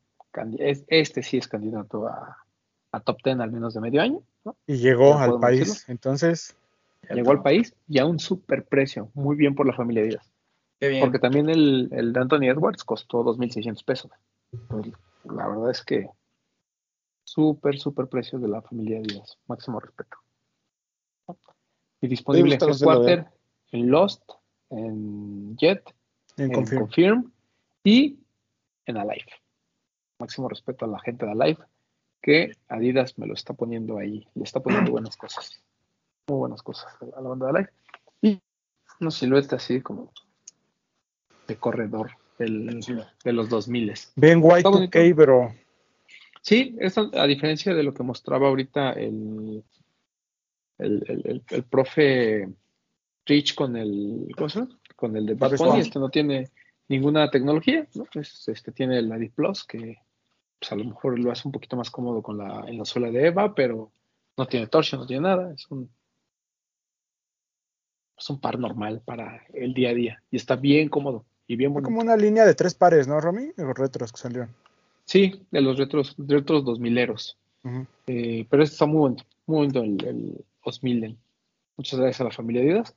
este 0.58 1.22
sí 1.22 1.38
es 1.38 1.48
candidato 1.48 2.08
a, 2.08 2.38
top 3.04 3.18
10 3.24 3.40
al 3.40 3.52
menos 3.52 3.74
de 3.74 3.82
medio 3.82 4.02
año, 4.02 4.24
¿no? 4.46 4.56
Y 4.66 4.78
llegó 4.78 5.16
al 5.18 5.40
país, 5.40 5.86
entonces. 5.90 6.56
Llegó 7.14 7.32
al 7.32 7.42
país 7.42 7.76
y 7.88 8.00
a 8.00 8.06
un 8.06 8.20
super 8.20 8.66
precio, 8.66 9.12
muy 9.14 9.36
bien 9.36 9.56
por 9.56 9.68
la 9.68 9.74
familia 9.74 10.04
Díaz. 10.04 10.32
Porque 11.00 11.20
también 11.20 11.50
el, 11.50 11.90
el, 11.92 12.14
de 12.14 12.20
Anthony 12.20 12.44
Edwards 12.44 12.84
costó 12.84 13.24
2.600 13.24 13.84
pesos. 13.84 14.12
la 15.24 15.48
verdad 15.48 15.72
es 15.72 15.84
que 15.84 16.10
súper, 17.24 17.80
súper 17.80 18.08
precios 18.08 18.42
de 18.42 18.48
la 18.48 18.62
familia 18.62 19.02
Díaz. 19.02 19.38
Máximo 19.48 19.80
respeto. 19.80 20.18
Y 22.02 22.08
disponible 22.08 22.56
en 22.56 22.62
Headquarter, 22.62 23.26
en 23.72 23.90
Lost, 23.90 24.30
en 24.70 25.56
Jet, 25.58 25.84
en, 26.38 26.52
Confirm. 26.52 27.32
y 27.84 28.20
en 28.86 28.98
Alive. 28.98 29.32
Máximo 30.20 30.48
respeto 30.48 30.86
a 30.86 30.88
la 30.88 31.00
gente 31.00 31.26
de 31.26 31.32
Alive, 31.32 31.60
que 32.22 32.52
Adidas 32.68 33.18
me 33.18 33.28
lo 33.28 33.34
está 33.34 33.54
poniendo 33.54 33.98
ahí. 33.98 34.28
Le 34.36 34.44
está 34.44 34.60
poniendo 34.60 34.92
buenas 34.92 35.18
cosas. 35.18 35.62
Muy 36.28 36.40
buenas 36.40 36.64
cosas 36.64 36.92
a 37.02 37.22
la 37.22 37.30
banda 37.30 37.46
de 37.46 37.52
Alive. 37.52 37.70
Y 38.22 38.42
una 39.00 39.12
silueta 39.12 39.58
así 39.58 39.82
como 39.82 40.12
de 41.48 41.56
corredor 41.58 42.12
de 42.40 43.34
los 43.34 43.50
2000. 43.50 43.94
Bien 44.16 44.40
white 44.42 44.68
ok, 44.68 44.96
bro. 45.16 45.54
Sí, 46.42 46.78
a 47.14 47.26
diferencia 47.28 47.74
de 47.74 47.84
lo 47.84 47.94
que 47.94 48.04
mostraba 48.04 48.48
ahorita 48.48 48.94
el, 48.94 49.64
el, 50.80 51.44
el, 51.50 51.64
profe 51.64 52.50
Rich 53.26 53.56
con 53.56 53.76
el, 53.76 54.28
¿cómo 54.36 54.68
Con 54.96 55.18
el 55.18 55.26
de 55.26 55.34
Bad 55.36 55.78
este 55.80 56.00
no 56.00 56.10
tiene 56.10 56.50
ninguna 56.88 57.30
tecnología, 57.30 57.88
¿no? 57.96 58.06
este 58.14 58.72
tiene 58.72 59.00
el 59.00 59.12
Adit 59.12 59.34
Plus 59.34 59.64
que 59.64 59.98
pues, 60.60 60.72
a 60.72 60.76
lo 60.76 60.86
mejor 60.86 61.20
lo 61.20 61.32
hace 61.32 61.48
un 61.48 61.52
poquito 61.52 61.78
más 61.78 61.90
cómodo 61.90 62.22
con 62.22 62.38
la, 62.38 62.64
en 62.68 62.78
la 62.78 62.86
suela 62.86 63.10
de 63.10 63.28
Eva, 63.28 63.56
pero 63.56 63.92
no 64.38 64.46
tiene 64.48 64.68
torsión, 64.68 65.02
no 65.02 65.08
tiene 65.08 65.24
nada, 65.24 65.52
es 65.54 65.70
un 65.72 65.90
es 68.18 68.30
un 68.30 68.40
par 68.40 68.60
normal 68.60 69.02
para 69.04 69.44
el 69.54 69.74
día 69.74 69.90
a 69.90 69.94
día 69.94 70.24
y 70.32 70.38
está 70.38 70.56
bien 70.56 70.90
cómodo 70.90 71.26
y 71.48 71.56
bien 71.56 71.74
Como 71.74 72.02
una 72.02 72.18
línea 72.18 72.46
de 72.46 72.56
tres 72.56 72.74
pares, 72.74 73.08
¿no, 73.08 73.20
Romy? 73.22 73.52
De 73.56 73.64
los 73.64 73.78
retros 73.78 74.12
que 74.12 74.18
salieron. 74.18 74.50
Sí, 75.06 75.46
de 75.52 75.62
los 75.62 75.78
retros, 75.78 76.16
retros 76.18 76.66
2000 76.66 76.98
eros. 76.98 77.38
Eh, 78.08 78.46
pero 78.50 78.64
este 78.64 78.74
está 78.74 78.86
muy 78.86 79.00
bueno, 79.00 79.18
muy 79.46 79.68
bueno 79.68 79.82
el, 79.82 80.08
el 80.08 80.46
2000. 80.64 81.18
Muchas 81.78 82.00
gracias 82.00 82.22
a 82.22 82.26
la 82.26 82.32
familia 82.32 82.62
Adidas. 82.62 82.96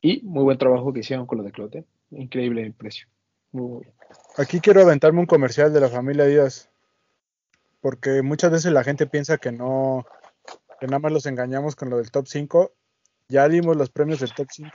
Y 0.00 0.22
muy 0.22 0.44
buen 0.44 0.58
trabajo 0.58 0.92
que 0.92 1.00
hicieron 1.00 1.26
con 1.26 1.38
lo 1.38 1.44
de 1.44 1.52
Clote. 1.52 1.84
Increíble 2.10 2.62
el 2.62 2.72
precio. 2.72 3.08
Muy, 3.52 3.82
bien. 3.82 3.94
Aquí 4.38 4.60
quiero 4.60 4.82
aventarme 4.82 5.20
un 5.20 5.26
comercial 5.26 5.72
de 5.72 5.80
la 5.80 5.88
familia 5.88 6.24
Adidas. 6.24 6.70
Porque 7.80 8.22
muchas 8.22 8.50
veces 8.50 8.72
la 8.72 8.84
gente 8.84 9.06
piensa 9.06 9.38
que 9.38 9.52
no, 9.52 10.06
que 10.80 10.86
nada 10.86 10.98
más 10.98 11.12
los 11.12 11.26
engañamos 11.26 11.76
con 11.76 11.90
lo 11.90 11.98
del 11.98 12.10
top 12.10 12.26
5. 12.26 12.72
Ya 13.28 13.48
dimos 13.48 13.76
los 13.76 13.90
premios 13.90 14.20
del 14.20 14.32
top 14.32 14.46
5 14.50 14.70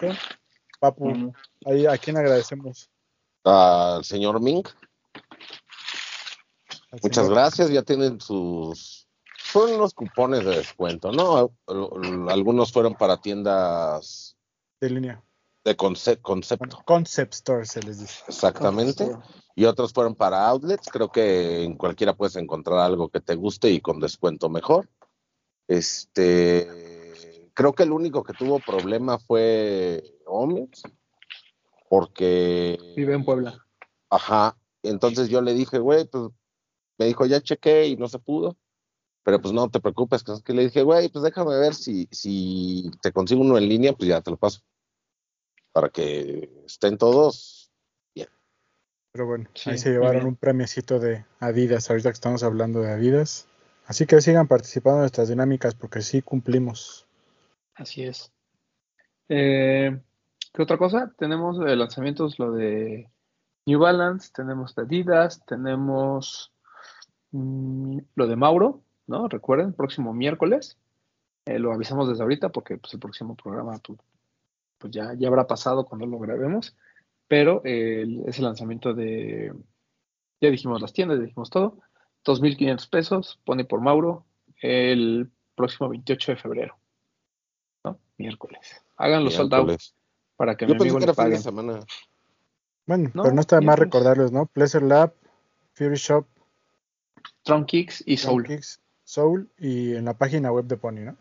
Papu, 0.79 1.33
ahí, 1.65 1.85
¿a 1.85 1.97
quién 1.97 2.17
agradecemos? 2.17 2.89
Al 3.43 4.03
señor 4.03 4.41
Mink. 4.41 4.67
Muchas 7.03 7.29
gracias, 7.29 7.69
ya 7.69 7.83
tienen 7.83 8.19
sus... 8.19 9.07
Fueron 9.37 9.75
unos 9.75 9.93
cupones 9.93 10.43
de 10.43 10.57
descuento, 10.57 11.11
¿no? 11.11 11.51
Algunos 12.29 12.71
fueron 12.71 12.95
para 12.95 13.21
tiendas... 13.21 14.35
De 14.79 14.89
línea. 14.89 15.23
De 15.63 15.75
concepto. 15.75 16.81
Concept 16.85 17.33
Store 17.35 17.65
se 17.65 17.83
les 17.83 17.99
dice. 17.99 18.23
Exactamente. 18.27 19.15
Y 19.55 19.65
otros 19.65 19.93
fueron 19.93 20.15
para 20.15 20.47
outlets. 20.47 20.89
Creo 20.89 21.11
que 21.11 21.63
en 21.63 21.77
cualquiera 21.77 22.15
puedes 22.15 22.35
encontrar 22.37 22.79
algo 22.79 23.09
que 23.09 23.19
te 23.19 23.35
guste 23.35 23.69
y 23.69 23.81
con 23.81 23.99
descuento 23.99 24.49
mejor. 24.49 24.89
Este 25.67 27.00
creo 27.53 27.73
que 27.73 27.83
el 27.83 27.91
único 27.91 28.23
que 28.23 28.33
tuvo 28.33 28.59
problema 28.59 29.19
fue 29.19 30.03
Omex, 30.25 30.83
porque... 31.89 32.77
Vive 32.95 33.13
en 33.13 33.25
Puebla. 33.25 33.65
Ajá, 34.09 34.57
entonces 34.83 35.29
yo 35.29 35.41
le 35.41 35.53
dije, 35.53 35.79
güey, 35.79 36.05
pues 36.05 36.31
me 36.97 37.05
dijo, 37.05 37.25
ya 37.25 37.41
chequé 37.41 37.87
y 37.87 37.95
no 37.95 38.07
se 38.07 38.19
pudo. 38.19 38.57
Pero 39.23 39.39
pues 39.39 39.53
no 39.53 39.69
te 39.69 39.79
preocupes, 39.79 40.23
que 40.43 40.53
le 40.53 40.63
dije, 40.63 40.81
güey, 40.81 41.09
pues 41.09 41.23
déjame 41.23 41.55
ver 41.57 41.75
si, 41.75 42.07
si 42.11 42.89
te 43.01 43.11
consigo 43.11 43.41
uno 43.41 43.57
en 43.57 43.69
línea, 43.69 43.93
pues 43.93 44.09
ya 44.09 44.21
te 44.21 44.31
lo 44.31 44.37
paso. 44.37 44.61
Para 45.71 45.89
que 45.89 46.49
estén 46.65 46.97
todos 46.97 47.71
bien. 48.15 48.29
Pero 49.11 49.27
bueno, 49.27 49.47
ahí 49.65 49.77
se 49.77 49.91
llevaron 49.91 50.25
un 50.25 50.35
premiecito 50.35 50.99
de 50.99 51.23
Adidas, 51.39 51.89
ahorita 51.89 52.09
que 52.09 52.15
estamos 52.15 52.41
hablando 52.41 52.81
de 52.81 52.91
Adidas. 52.91 53.47
Así 53.85 54.07
que 54.07 54.21
sigan 54.21 54.47
participando 54.47 54.97
en 54.97 55.01
nuestras 55.01 55.29
dinámicas 55.29 55.75
porque 55.75 56.01
sí 56.01 56.23
cumplimos. 56.23 57.07
Así 57.75 58.03
es. 58.03 58.31
Eh, 59.29 59.99
¿Qué 60.53 60.61
otra 60.61 60.77
cosa? 60.77 61.13
Tenemos 61.17 61.57
de 61.59 61.75
lanzamientos 61.75 62.37
lo 62.39 62.51
de 62.51 63.09
New 63.65 63.79
Balance, 63.79 64.31
tenemos 64.33 64.75
de 64.75 64.81
Adidas, 64.83 65.45
tenemos 65.45 66.51
mm, 67.31 67.99
lo 68.15 68.27
de 68.27 68.35
Mauro, 68.35 68.83
¿no? 69.07 69.27
Recuerden, 69.27 69.73
próximo 69.73 70.13
miércoles. 70.13 70.77
Eh, 71.45 71.59
lo 71.59 71.73
avisamos 71.73 72.09
desde 72.09 72.23
ahorita 72.23 72.49
porque 72.49 72.77
pues, 72.77 72.93
el 72.93 72.99
próximo 72.99 73.35
programa 73.35 73.79
pues, 73.79 73.99
pues 74.77 74.93
ya, 74.93 75.13
ya 75.17 75.27
habrá 75.27 75.47
pasado 75.47 75.85
cuando 75.85 76.05
lo 76.05 76.19
grabemos. 76.19 76.75
Pero 77.27 77.61
es 77.63 78.37
el 78.39 78.43
lanzamiento 78.43 78.93
de, 78.93 79.53
ya 80.41 80.49
dijimos 80.49 80.81
las 80.81 80.91
tiendas, 80.91 81.17
ya 81.17 81.23
dijimos 81.23 81.49
todo. 81.49 81.77
2.500 82.25 82.89
pesos, 82.89 83.39
pone 83.45 83.63
por 83.63 83.79
Mauro, 83.79 84.25
el 84.61 85.31
próximo 85.55 85.87
28 85.87 86.33
de 86.33 86.37
febrero. 86.37 86.80
Miércoles. 88.21 88.59
Hagan 88.97 89.23
los 89.23 89.33
soldados 89.33 89.95
para 90.35 90.55
que 90.55 90.67
Yo 90.67 90.75
mi 90.75 90.81
amigo 90.81 90.99
le 90.99 91.13
pague. 91.13 91.37
semana. 91.37 91.79
Bueno, 92.85 93.09
pero 93.13 93.31
no 93.31 93.41
está 93.41 93.59
de 93.59 93.65
más 93.65 93.79
recordarles, 93.79 94.31
¿no? 94.31 94.45
Pleasure 94.45 94.85
Lab, 94.85 95.13
Fury 95.73 95.95
Shop, 95.95 96.25
Strong 97.41 97.65
Kicks 97.65 98.03
y 98.05 98.17
Soul. 98.17 98.45
Kicks, 98.45 98.81
Soul 99.03 99.49
y 99.57 99.95
en 99.95 100.05
la 100.05 100.17
página 100.17 100.51
web 100.51 100.65
de 100.65 100.77
Pony, 100.77 101.01
¿no? 101.01 101.17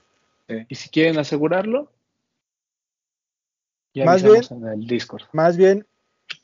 Y 0.69 0.75
si 0.75 0.89
quieren 0.89 1.19
asegurarlo, 1.19 1.93
ya 3.95 4.05
más 4.05 4.23
bien, 4.23 4.43
en 4.51 4.67
el 4.67 4.87
Discord. 4.87 5.23
Más 5.33 5.57
bien, 5.57 5.87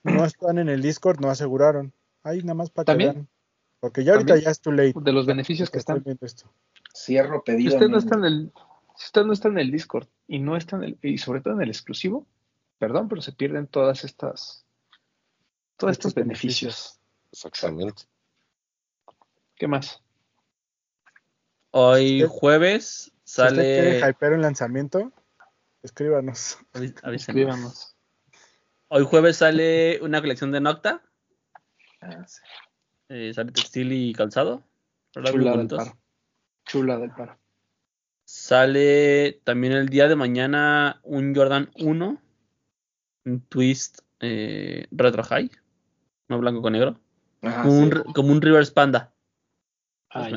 no 0.04 0.24
están 0.24 0.58
en 0.58 0.68
el 0.68 0.80
Discord, 0.80 1.20
no 1.20 1.28
aseguraron. 1.28 1.92
Ahí 2.22 2.40
nada 2.42 2.54
más 2.54 2.70
para 2.70 2.92
que 2.92 3.04
vean. 3.04 3.28
Porque 3.80 4.04
ya 4.04 4.14
ahorita 4.14 4.36
ya 4.36 4.50
es 4.50 4.60
too 4.60 4.72
late. 4.72 4.94
De 4.96 5.12
los 5.12 5.26
beneficios 5.26 5.70
que 5.70 5.78
están. 5.78 6.02
Esto. 6.20 6.50
Cierro 6.94 7.44
pedido. 7.44 7.70
Si 7.70 7.76
usted 7.76 7.88
no 7.88 7.98
está 7.98 8.16
en 8.16 8.24
el, 8.24 8.52
si 8.96 9.06
usted 9.06 9.24
no 9.24 9.32
está 9.32 9.48
en 9.48 9.58
el 9.58 9.70
Discord 9.70 10.08
y 10.26 10.38
no 10.38 10.56
está 10.56 10.76
en 10.76 10.84
el, 10.84 10.98
y 11.02 11.18
sobre 11.18 11.40
todo 11.40 11.54
en 11.54 11.62
el 11.62 11.68
exclusivo, 11.68 12.26
perdón, 12.78 13.08
pero 13.08 13.20
se 13.20 13.32
pierden 13.32 13.66
todas 13.66 14.04
estas, 14.04 14.64
todos 15.76 15.92
estos 15.92 16.14
beneficios. 16.14 16.98
Exactamente. 17.30 18.04
¿Qué 19.54 19.68
más? 19.68 20.02
Hoy 21.70 22.24
jueves 22.28 23.12
sale. 23.24 23.50
Si 23.50 23.60
usted 23.60 24.00
quiere 24.00 24.10
hyper 24.10 24.32
en 24.32 24.42
lanzamiento, 24.42 25.12
escríbanos. 25.82 26.58
Escríbanos. 27.12 27.94
Hoy 28.88 29.04
jueves 29.04 29.38
sale 29.38 29.98
una 30.00 30.20
colección 30.20 30.52
de 30.52 30.60
Nocta. 30.60 31.02
Ah, 32.00 32.24
eh, 33.08 33.32
sale 33.34 33.52
textil 33.52 33.92
y 33.92 34.14
calzado. 34.14 34.62
Chula 35.12 35.56
del 35.56 35.68
paro. 35.68 35.98
Chula 36.64 36.98
del 36.98 37.10
paro. 37.10 37.38
Sale 38.46 39.40
también 39.42 39.72
el 39.72 39.88
día 39.88 40.06
de 40.06 40.14
mañana 40.14 41.00
un 41.02 41.34
Jordan 41.34 41.68
1, 41.80 42.22
un 43.24 43.40
twist 43.40 44.02
eh, 44.20 44.86
retro 44.92 45.24
high, 45.24 45.50
no 46.28 46.38
blanco 46.38 46.62
con 46.62 46.74
negro, 46.74 47.00
como, 47.40 47.76
un, 47.76 47.90
como, 48.14 48.30
un, 48.30 48.40
Rivers 48.40 48.70
Panda. 48.70 49.12
Ah, 50.10 50.30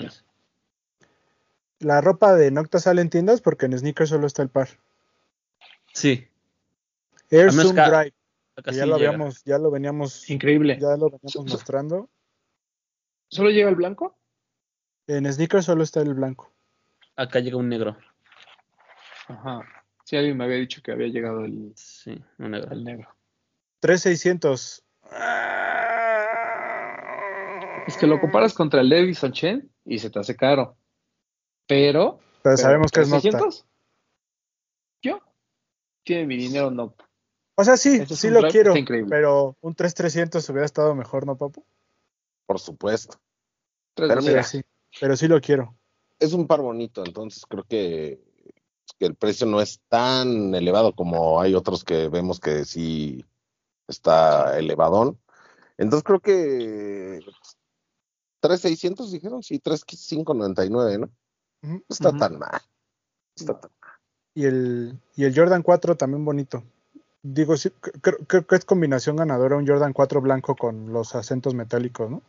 La 1.78 2.02
ropa 2.02 2.34
de 2.34 2.50
Nocta 2.50 2.80
sale 2.80 3.04
en 3.04 3.12
tiendas 3.12 3.42
porque 3.42 3.68
en 3.68 3.78
sneakers 3.78 4.10
solo 4.10 4.26
está 4.26 4.42
el 4.42 4.50
par. 4.50 4.70
Sí. 5.94 6.28
Air 7.30 7.54
Zoom 7.54 7.76
Drive. 7.76 8.16
ya 8.72 8.88
lo 8.88 8.96
habíamos, 8.96 9.44
ya 9.44 9.60
lo 9.60 9.70
veníamos. 9.70 10.28
Increíble. 10.32 10.80
Ya 10.82 10.98
lo 10.98 11.12
veníamos 11.12 11.52
mostrando. 11.52 12.10
¿Solo 13.28 13.52
llega 13.52 13.70
el 13.70 13.76
blanco? 13.76 14.18
En 15.06 15.32
sneakers 15.32 15.66
solo 15.66 15.84
está 15.84 16.02
el 16.02 16.16
blanco. 16.16 16.52
Acá 17.20 17.42
llega 17.42 17.58
un 17.58 17.68
negro. 17.68 17.98
Ajá. 19.28 19.68
Sí, 20.06 20.16
alguien 20.16 20.38
me 20.38 20.46
había 20.46 20.56
dicho 20.56 20.82
que 20.82 20.94
había 20.94 21.08
llegado 21.08 21.44
el, 21.44 21.74
sí, 21.76 22.18
un 22.38 22.52
negro. 22.52 22.72
el 22.72 22.86
negro. 22.86 23.10
3600. 23.82 24.86
Es 27.88 27.98
que 27.98 28.08
lo 28.08 28.22
comparas 28.22 28.54
contra 28.54 28.80
el 28.80 28.90
Davidson 28.90 29.34
Chen 29.34 29.70
y 29.84 30.00
se 30.00 30.10
te 30.10 30.18
hace 30.18 30.38
caro. 30.38 30.78
Pero. 31.68 32.22
Pero, 32.42 32.56
sabemos 32.56 32.90
que 32.90 33.02
es 33.02 33.10
Nocta. 33.10 33.38
Yo. 35.02 35.20
Tiene 36.04 36.26
mi 36.26 36.38
dinero 36.38 36.72
Nocta. 36.72 37.10
O 37.56 37.66
sea, 37.66 37.76
sí, 37.76 38.06
sí 38.06 38.30
lo 38.30 38.48
quiero. 38.48 38.74
Pero 39.10 39.58
un 39.60 39.76
3300 39.76 40.50
hubiera 40.52 40.66
estado 40.66 40.96
mejor, 40.96 41.26
¿no, 41.26 41.36
papu? 41.36 41.66
Por 42.46 42.62
supuesto. 42.62 43.20
Pero, 43.94 44.22
sí, 44.44 44.62
pero 45.02 45.18
sí 45.18 45.28
lo 45.28 45.42
quiero. 45.42 45.76
Es 46.20 46.34
un 46.34 46.48
par 46.48 46.62
bonito, 46.62 47.04
entonces 47.06 47.46
creo 47.48 47.64
que, 47.64 48.22
que 48.98 49.06
el 49.06 49.16
precio 49.16 49.48
no 49.48 49.62
es 49.62 49.80
tan 49.88 50.54
elevado 50.54 50.94
como 50.94 51.40
hay 51.40 51.56
otros 51.56 51.84
que 51.84 52.10
vemos 52.10 52.40
que 52.40 52.66
sí 52.66 53.26
está 53.88 54.58
elevadón. 54.58 55.18
Entonces 55.78 56.04
creo 56.04 56.20
que 56.20 57.22
3,600 58.42 59.12
dijeron, 59.12 59.44
sí, 59.44 59.60
3,599, 59.60 60.98
¿no? 60.98 61.10
No 61.62 61.82
está 61.90 62.16
tan 62.16 62.40
mal. 62.40 62.62
Está 63.36 63.60
tan 63.60 63.72
mal. 63.82 63.92
Y 64.34 64.46
el, 64.46 65.00
y 65.16 65.26
el 65.26 65.36
Jordan 65.36 65.64
4 65.64 65.98
también 65.98 66.24
bonito. 66.24 66.64
Digo, 67.22 67.58
sí, 67.58 67.70
creo 68.02 68.48
que 68.48 68.56
es 68.56 68.64
combinación 68.64 69.18
ganadora 69.18 69.58
un 69.58 69.68
Jordan 69.68 69.92
4 69.92 70.22
blanco 70.22 70.56
con 70.56 70.94
los 70.94 71.16
acentos 71.16 71.54
metálicos, 71.54 72.10
¿no? 72.10 72.22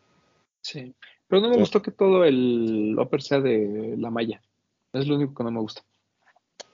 Sí, 0.62 0.94
pero 1.30 1.42
no 1.42 1.48
me 1.48 1.58
gustó 1.58 1.80
que 1.80 1.92
todo 1.92 2.24
el 2.24 2.96
upper 2.98 3.22
sea 3.22 3.40
de 3.40 3.94
la 3.96 4.10
malla. 4.10 4.42
Es 4.92 5.06
lo 5.06 5.14
único 5.14 5.32
que 5.32 5.44
no 5.44 5.52
me 5.52 5.60
gusta. 5.60 5.82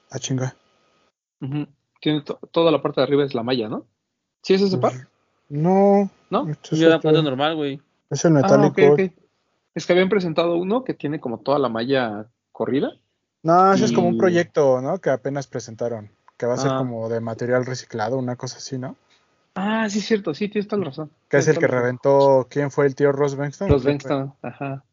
Ah, 0.09 0.17
chinga. 0.17 0.55
Tiene 2.01 2.23
toda 2.51 2.71
la 2.71 2.81
parte 2.81 2.99
de 2.99 3.05
arriba 3.05 3.23
es 3.23 3.35
la 3.35 3.43
malla, 3.43 3.69
¿no? 3.69 3.85
¿Sí 4.41 4.55
es 4.55 4.63
ese 4.63 4.79
par? 4.79 4.93
No. 5.47 6.09
¿No? 6.31 6.47
Yo 6.71 6.87
era 6.87 6.99
parte 6.99 7.21
normal, 7.21 7.55
güey. 7.55 7.79
Es 8.09 8.25
el 8.25 8.31
metálico. 8.31 8.95
Ah, 8.97 9.07
es 9.75 9.85
que 9.85 9.93
habían 9.93 10.09
presentado 10.09 10.57
uno 10.57 10.83
que 10.83 10.95
tiene 10.95 11.19
como 11.19 11.37
toda 11.37 11.59
la 11.59 11.69
malla 11.69 12.25
corrida. 12.51 12.93
No, 13.43 13.71
ese 13.71 13.85
es 13.85 13.91
como 13.91 14.07
un 14.07 14.17
proyecto, 14.17 14.81
¿no? 14.81 14.97
Que 14.97 15.11
apenas 15.11 15.45
presentaron. 15.45 16.09
Que 16.35 16.47
va 16.47 16.55
a 16.55 16.57
ser 16.57 16.71
ah. 16.71 16.79
como 16.79 17.09
de 17.09 17.21
material 17.21 17.63
reciclado, 17.63 18.17
una 18.17 18.37
cosa 18.37 18.57
así, 18.57 18.79
¿no? 18.79 18.95
Ah, 19.59 19.89
sí, 19.89 19.97
es 19.97 20.05
cierto, 20.05 20.35
sí, 20.35 20.49
tienes 20.49 20.67
toda 20.67 20.81
la 20.81 20.85
razón. 20.89 21.11
Que 21.27 21.37
es 21.37 21.47
el 21.47 21.57
que 21.57 21.65
reventó, 21.65 22.45
¿quién 22.47 22.69
fue 22.69 22.85
el 22.85 22.93
tío 22.93 23.11
Ross 23.11 23.35
Bengston? 23.35 23.67
Ross 23.69 23.83
Bengston, 23.83 24.35
ajá. 24.43 24.85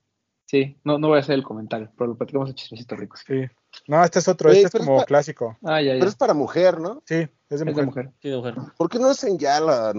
Sí, 0.47 0.79
no, 0.85 0.99
no 0.99 1.09
voy 1.09 1.19
a 1.19 1.21
hacer 1.21 1.35
el 1.35 1.43
comentario, 1.43 1.93
pero 1.99 2.09
lo 2.09 2.17
platicamos 2.17 2.49
en 2.49 2.55
chismecitos 2.55 2.99
ricos. 2.99 3.25
Sí. 3.27 3.45
No, 3.89 4.03
este 4.03 4.21
es 4.21 4.29
otro, 4.29 4.51
este 4.51 4.79
es 4.79 4.85
como 4.87 5.05
clásico. 5.05 5.59
Ah, 5.63 5.83
ya, 5.83 5.93
ya. 5.93 5.99
Pero 5.99 6.09
es 6.09 6.17
para 6.17 6.33
mujer, 6.33 6.81
¿no? 6.81 7.03
Sí, 7.05 7.29
es 7.51 7.61
de 7.61 7.83
mujer. 7.83 8.11
Sí, 8.23 8.31
de 8.31 8.37
mujer. 8.37 8.55
¿Por 8.79 8.89
qué 8.89 8.99
no 8.99 9.09
hacen 9.09 9.39
ya 9.39 9.61
la, 9.61 9.93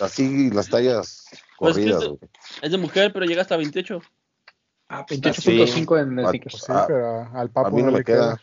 así 0.00 0.50
las 0.50 0.68
tallas 0.68 1.26
pues 1.56 1.74
corridas? 1.74 2.02
es, 2.62 2.72
de, 2.72 2.78
mujer, 2.78 3.12
pero 3.12 3.26
llega 3.26 3.42
hasta 3.42 3.56
28. 3.56 4.02
Ah, 4.88 5.06
28.5 5.06 6.02
en 6.02 6.18
el 6.18 6.40
pues 6.40 6.62
Sí, 6.64 6.72
pero 6.88 7.28
al 7.32 7.50
papo 7.50 7.68
a 7.68 7.70
mí 7.70 7.82
no, 7.82 7.92
le 7.92 8.02
queda. 8.02 8.40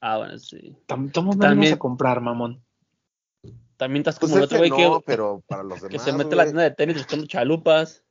Ah, 0.00 0.18
bueno, 0.18 0.36
sí. 0.40 0.76
Estamos 0.80 1.36
vamos 1.36 1.70
a 1.70 1.78
comprar, 1.78 2.20
mamón. 2.20 2.64
También 3.80 4.02
estás 4.02 4.18
como 4.18 4.34
pues 4.34 4.40
el 4.40 4.44
otro 4.44 4.58
güey 4.58 4.68
no, 4.68 4.76
que, 4.76 5.04
pero 5.06 5.42
para 5.48 5.62
los 5.62 5.80
demás, 5.80 5.90
que 5.90 5.98
se 5.98 6.12
mete 6.14 6.36
la 6.36 6.44
tienda 6.44 6.64
de 6.64 6.72
tenis 6.72 6.98
buscando 6.98 7.26
chalupas. 7.26 8.04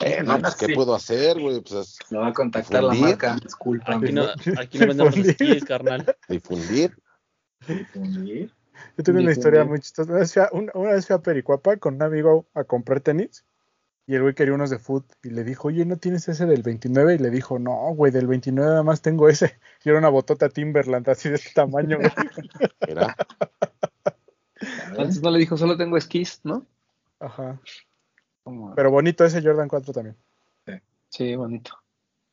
Eh, 0.00 0.22
no, 0.22 0.38
pues, 0.38 0.54
¿qué 0.56 0.74
puedo 0.74 0.94
hacer, 0.94 1.40
güey? 1.40 1.62
Pues, 1.62 1.98
no 2.10 2.20
va 2.20 2.26
a 2.26 2.32
contactar 2.34 2.84
la 2.84 2.92
marca, 2.92 3.38
disculpa. 3.42 3.96
Aquí 3.96 4.12
no, 4.12 4.26
aquí 4.58 4.78
no 4.78 4.88
vendemos 4.88 5.16
esquís, 5.16 5.64
carnal. 5.64 6.14
Difundir. 6.28 6.94
Difundir. 7.66 8.52
Yo 8.98 9.02
tengo 9.02 9.20
una 9.20 9.32
historia 9.32 9.64
muy 9.64 9.80
chistosa. 9.80 10.12
Una 10.12 10.20
vez, 10.20 10.34
fui 10.34 10.42
a, 10.42 10.50
una, 10.52 10.72
vez 10.92 11.06
fui 11.06 11.16
a 11.16 11.22
Pericuapa 11.22 11.78
con 11.78 11.94
un 11.94 12.02
amigo 12.02 12.46
a 12.52 12.64
comprar 12.64 13.00
tenis 13.00 13.46
y 14.06 14.14
el 14.14 14.20
güey 14.20 14.34
quería 14.34 14.52
unos 14.52 14.68
de 14.68 14.78
foot 14.78 15.10
y 15.22 15.30
le 15.30 15.42
dijo, 15.42 15.68
oye, 15.68 15.86
¿no 15.86 15.96
tienes 15.96 16.28
ese 16.28 16.44
del 16.44 16.62
29? 16.62 17.14
Y 17.14 17.18
le 17.18 17.30
dijo, 17.30 17.58
no, 17.58 17.94
güey, 17.94 18.12
del 18.12 18.26
29 18.26 18.68
nada 18.68 18.82
más 18.82 19.00
tengo 19.00 19.30
ese. 19.30 19.58
Y 19.84 19.88
era 19.88 20.00
una 20.00 20.10
botota 20.10 20.50
Timberland 20.50 21.08
así 21.08 21.30
de 21.30 21.36
este 21.36 21.52
tamaño, 21.54 21.96
güey. 21.96 22.10
Era. 22.86 23.16
Antes 24.98 25.20
no 25.22 25.30
le 25.30 25.38
dijo, 25.38 25.56
solo 25.56 25.76
tengo 25.76 25.96
esquís, 25.96 26.40
¿no? 26.44 26.66
Ajá. 27.20 27.60
Pero 28.74 28.90
bonito 28.90 29.24
ese 29.24 29.42
Jordan 29.42 29.68
4 29.68 29.92
también. 29.92 30.16
Sí, 31.08 31.34
bonito. 31.34 31.72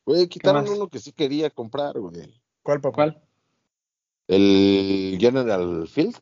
Güey, 0.04 0.28
quitaron 0.28 0.68
uno 0.68 0.88
que 0.88 0.98
sí 0.98 1.12
quería 1.12 1.50
comprar, 1.50 1.98
güey. 1.98 2.40
¿Cuál, 2.62 2.80
papá? 2.80 2.94
¿Cuál? 2.94 3.22
El 4.26 5.16
General 5.20 5.86
Field. 5.88 6.18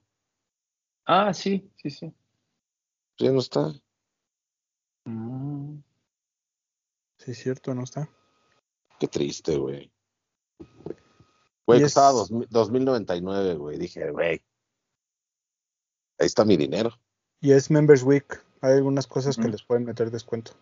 Ah, 1.04 1.32
sí, 1.34 1.70
sí, 1.76 1.90
sí. 1.90 2.12
Ya 3.18 3.32
no 3.32 3.40
está. 3.40 3.72
Mm. 5.04 5.78
Sí, 7.18 7.34
cierto, 7.34 7.74
no 7.74 7.84
está. 7.84 8.08
Qué 8.98 9.08
triste, 9.08 9.56
güey. 9.56 9.90
Güey, 11.66 11.82
costaba 11.82 12.24
2099, 12.50 13.54
güey. 13.54 13.78
Dije, 13.78 14.10
güey, 14.10 14.42
ahí 16.22 16.26
está 16.26 16.44
mi 16.44 16.56
dinero. 16.56 16.92
Y 17.40 17.52
es 17.52 17.70
Members 17.70 18.02
Week. 18.02 18.42
Hay 18.60 18.74
algunas 18.74 19.06
cosas 19.06 19.36
que 19.36 19.48
les 19.48 19.62
pueden 19.62 19.84
meter 19.84 20.10
descuento. 20.10 20.52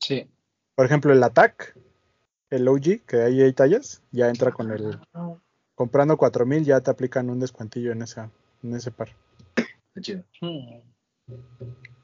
Sí. 0.00 0.28
Por 0.74 0.84
ejemplo, 0.84 1.12
el 1.12 1.22
Attack, 1.22 1.76
el 2.50 2.66
OG, 2.66 3.04
que 3.06 3.22
ahí 3.22 3.40
hay 3.40 3.52
tallas, 3.52 4.02
ya 4.10 4.28
entra 4.28 4.50
con 4.50 4.72
el. 4.72 4.98
Comprando 5.76 6.16
4000 6.16 6.64
ya 6.64 6.80
te 6.80 6.90
aplican 6.90 7.30
un 7.30 7.40
descuentillo 7.40 7.92
en, 7.92 8.02
esa, 8.02 8.30
en 8.62 8.74
ese 8.74 8.90
par. 8.90 9.08
chido. 10.00 10.24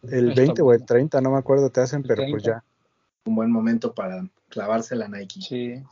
El 0.03 0.35
20 0.35 0.63
o 0.63 0.73
el 0.73 0.85
30, 0.85 1.21
no 1.21 1.33
me 1.33 1.39
acuerdo, 1.39 1.71
te 1.71 1.81
hacen, 1.81 2.03
pero 2.03 2.23
pues 2.31 2.43
ya. 2.43 2.65
un 3.27 3.35
buen 3.35 3.51
momento 3.51 3.95
para 3.95 4.27
clavarse 4.49 4.97
la 4.97 5.09
Nike. 5.09 5.41
Sí. 5.41 5.83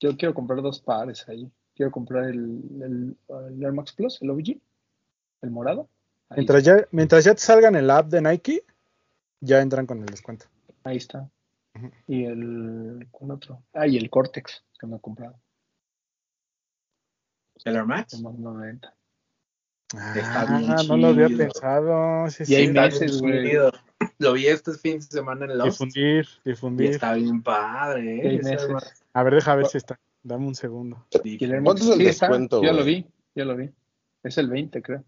Yo 0.00 0.16
quiero 0.16 0.34
comprar 0.34 0.62
dos 0.62 0.80
pares 0.80 1.28
ahí. 1.28 1.50
Quiero 1.74 1.92
comprar 1.92 2.24
el, 2.24 3.16
el, 3.28 3.62
Air 3.62 3.72
Max 3.72 3.92
Plus, 3.92 4.20
el 4.22 4.30
OG, 4.30 4.58
el 5.42 5.50
morado. 5.50 5.88
Mientras 6.30 6.62
ya, 6.64 6.86
mientras 6.90 7.24
ya 7.24 7.34
te 7.34 7.40
salgan 7.40 7.76
el 7.76 7.90
app 7.90 8.08
de 8.08 8.20
Nike, 8.20 8.64
ya 9.40 9.60
entran 9.60 9.86
con 9.86 10.00
el 10.00 10.06
descuento. 10.06 10.46
Ahí 10.84 10.96
está. 10.96 11.30
Y 12.06 12.24
el. 12.24 13.06
¿Cuál 13.10 13.32
otro? 13.32 13.62
Ah, 13.72 13.86
y 13.86 13.96
el 13.96 14.10
Cortex 14.10 14.64
que 14.78 14.86
me 14.86 14.96
he 14.96 15.00
comprado. 15.00 15.38
¿El 17.64 17.76
Air 17.76 17.86
Max? 17.86 18.14
El 18.14 18.22
90. 18.22 18.94
Ah, 19.94 20.82
no 20.88 20.96
lo 20.96 21.08
había 21.08 21.28
pensado. 21.28 22.26
y 22.46 22.54
hay 22.54 22.72
meses, 22.72 23.20
güey. 23.20 23.56
Lo 24.18 24.32
vi 24.32 24.46
este 24.46 24.72
fin 24.72 24.96
de 24.96 25.02
semana 25.02 25.44
en 25.46 25.58
Lost. 25.58 25.80
Difundir, 25.80 26.26
difundir. 26.44 26.90
está 26.90 27.14
bien 27.14 27.42
padre. 27.42 28.36
¿eh? 28.36 28.40
A 29.12 29.22
ver, 29.22 29.34
deja 29.34 29.54
ver 29.54 29.66
si 29.66 29.78
está. 29.78 29.98
Dame 30.22 30.46
un 30.46 30.54
segundo. 30.54 31.06
¿Cuánto 31.62 31.82
es 31.82 31.88
el 31.88 31.98
descuento? 31.98 32.62
ya 32.62 32.72
lo 32.72 32.84
vi, 32.84 33.06
ya 33.34 33.44
lo 33.44 33.56
vi. 33.56 33.70
Es 34.22 34.38
el 34.38 34.48
20, 34.48 34.82
creo. 34.82 35.04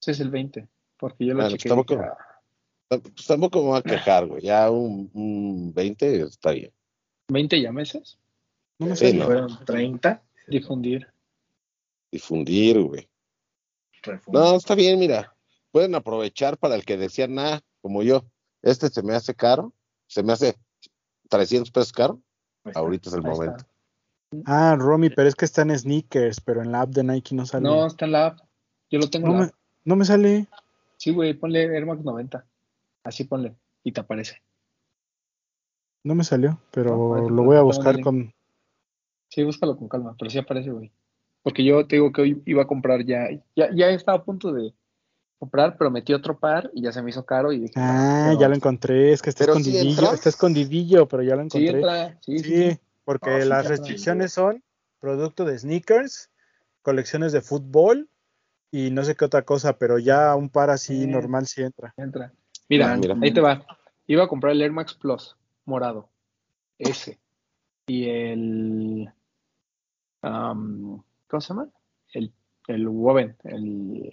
Sí, 0.00 0.10
es 0.10 0.20
el 0.20 0.30
20. 0.30 0.68
Porque 0.98 1.26
yo 1.26 1.34
lo 1.34 1.42
bueno, 1.42 1.56
chequé. 1.56 1.68
Tampoco, 1.68 1.96
pues 2.88 3.26
tampoco 3.26 3.70
me 3.70 3.78
a 3.78 3.82
quejar, 3.82 4.26
güey. 4.26 4.42
Ya 4.42 4.70
un, 4.70 5.10
un 5.14 5.72
20 5.72 6.22
está 6.22 6.50
bien. 6.50 6.72
¿20 7.28 7.62
ya 7.62 7.72
meses? 7.72 8.18
No 8.78 8.86
me 8.86 8.96
sé, 8.96 9.14
fueron 9.22 9.64
30. 9.64 10.22
Difundir. 10.48 11.06
Difundir, 12.10 12.80
güey. 12.80 13.08
No, 14.32 14.56
está 14.56 14.74
bien, 14.74 14.98
mira. 14.98 15.34
Pueden 15.70 15.94
aprovechar 15.94 16.58
para 16.58 16.74
el 16.74 16.84
que 16.84 16.96
decía, 16.96 17.28
nada, 17.28 17.62
como 17.80 18.02
yo. 18.02 18.24
Este 18.62 18.88
se 18.88 19.02
me 19.02 19.14
hace 19.14 19.34
caro, 19.34 19.72
se 20.06 20.22
me 20.22 20.32
hace 20.32 20.56
300 21.28 21.70
pesos 21.70 21.92
caro. 21.92 22.20
Ahorita 22.74 23.08
es 23.08 23.14
el 23.14 23.22
momento. 23.22 23.64
Ah, 24.44 24.76
Romy, 24.78 25.10
pero 25.10 25.28
es 25.28 25.34
que 25.34 25.44
está 25.44 25.62
en 25.62 25.76
sneakers, 25.76 26.40
pero 26.40 26.62
en 26.62 26.72
la 26.72 26.82
app 26.82 26.90
de 26.90 27.04
Nike 27.04 27.34
no 27.34 27.46
sale. 27.46 27.64
No, 27.64 27.86
está 27.86 28.04
en 28.04 28.12
la 28.12 28.26
app. 28.26 28.40
Yo 28.90 28.98
lo 28.98 29.08
tengo 29.08 29.28
no, 29.28 29.32
en 29.34 29.40
la 29.40 29.46
me, 29.46 29.52
no 29.84 29.96
me 29.96 30.04
sale. 30.04 30.46
Sí, 30.96 31.12
güey, 31.12 31.34
ponle 31.34 31.64
Air 31.64 31.86
Max 31.86 32.02
90. 32.02 32.44
Así 33.04 33.24
ponle 33.24 33.54
y 33.82 33.92
te 33.92 34.00
aparece. 34.00 34.42
No 36.02 36.14
me 36.14 36.24
salió, 36.24 36.58
pero 36.70 37.28
lo 37.28 37.42
voy 37.42 37.56
a 37.56 37.62
buscar 37.62 38.00
con. 38.00 38.32
Sí, 39.28 39.42
búscalo 39.42 39.76
con 39.76 39.88
calma, 39.88 40.16
pero 40.18 40.30
sí 40.30 40.38
aparece, 40.38 40.70
güey. 40.70 40.90
Porque 41.42 41.64
yo 41.64 41.86
te 41.86 41.96
digo 41.96 42.12
que 42.12 42.22
hoy 42.22 42.42
iba 42.46 42.62
a 42.62 42.66
comprar 42.66 43.04
ya, 43.04 43.28
ya, 43.56 43.70
ya 43.74 43.88
estaba 43.90 44.18
a 44.18 44.24
punto 44.24 44.52
de 44.52 44.74
comprar, 45.38 45.76
pero 45.78 45.90
metí 45.90 46.12
otro 46.12 46.38
par 46.38 46.70
y 46.74 46.82
ya 46.82 46.92
se 46.92 47.02
me 47.02 47.10
hizo 47.10 47.24
caro 47.24 47.50
y 47.52 47.60
dije, 47.60 47.74
ah, 47.76 48.34
ya 48.38 48.48
lo 48.48 48.54
encontré, 48.54 49.12
es 49.12 49.22
que 49.22 49.30
está 49.30 49.44
escondidillo, 49.44 50.12
está 50.12 50.28
escondidillo, 50.28 51.08
pero 51.08 51.22
ya 51.22 51.34
lo 51.34 51.42
encontré. 51.42 52.18
Sí, 52.20 52.38
sí, 52.40 52.78
porque 53.04 53.46
las 53.46 53.66
restricciones 53.66 54.34
son 54.34 54.62
producto 55.00 55.46
de 55.46 55.58
sneakers, 55.58 56.30
colecciones 56.82 57.32
de 57.32 57.40
fútbol 57.40 58.10
y 58.70 58.90
no 58.90 59.04
sé 59.04 59.16
qué 59.16 59.24
otra 59.24 59.42
cosa, 59.42 59.78
pero 59.78 59.98
ya 59.98 60.34
un 60.36 60.48
par 60.48 60.70
así 60.70 61.06
normal 61.06 61.46
sí 61.46 61.62
entra. 61.62 61.94
Entra. 61.96 62.32
Mira, 62.68 62.96
mira, 62.96 63.16
ahí 63.20 63.32
te 63.32 63.40
va. 63.40 63.64
Iba 64.06 64.24
a 64.24 64.28
comprar 64.28 64.52
el 64.52 64.62
Air 64.62 64.72
Max 64.72 64.94
Plus 64.94 65.36
morado, 65.64 66.08
ese, 66.78 67.18
y 67.86 68.08
el, 68.08 69.12
¿cómo 70.20 71.04
se 71.40 71.48
llama? 71.48 71.68
El, 72.12 72.32
el 72.66 72.88
Woven, 72.88 73.36
el 73.44 74.12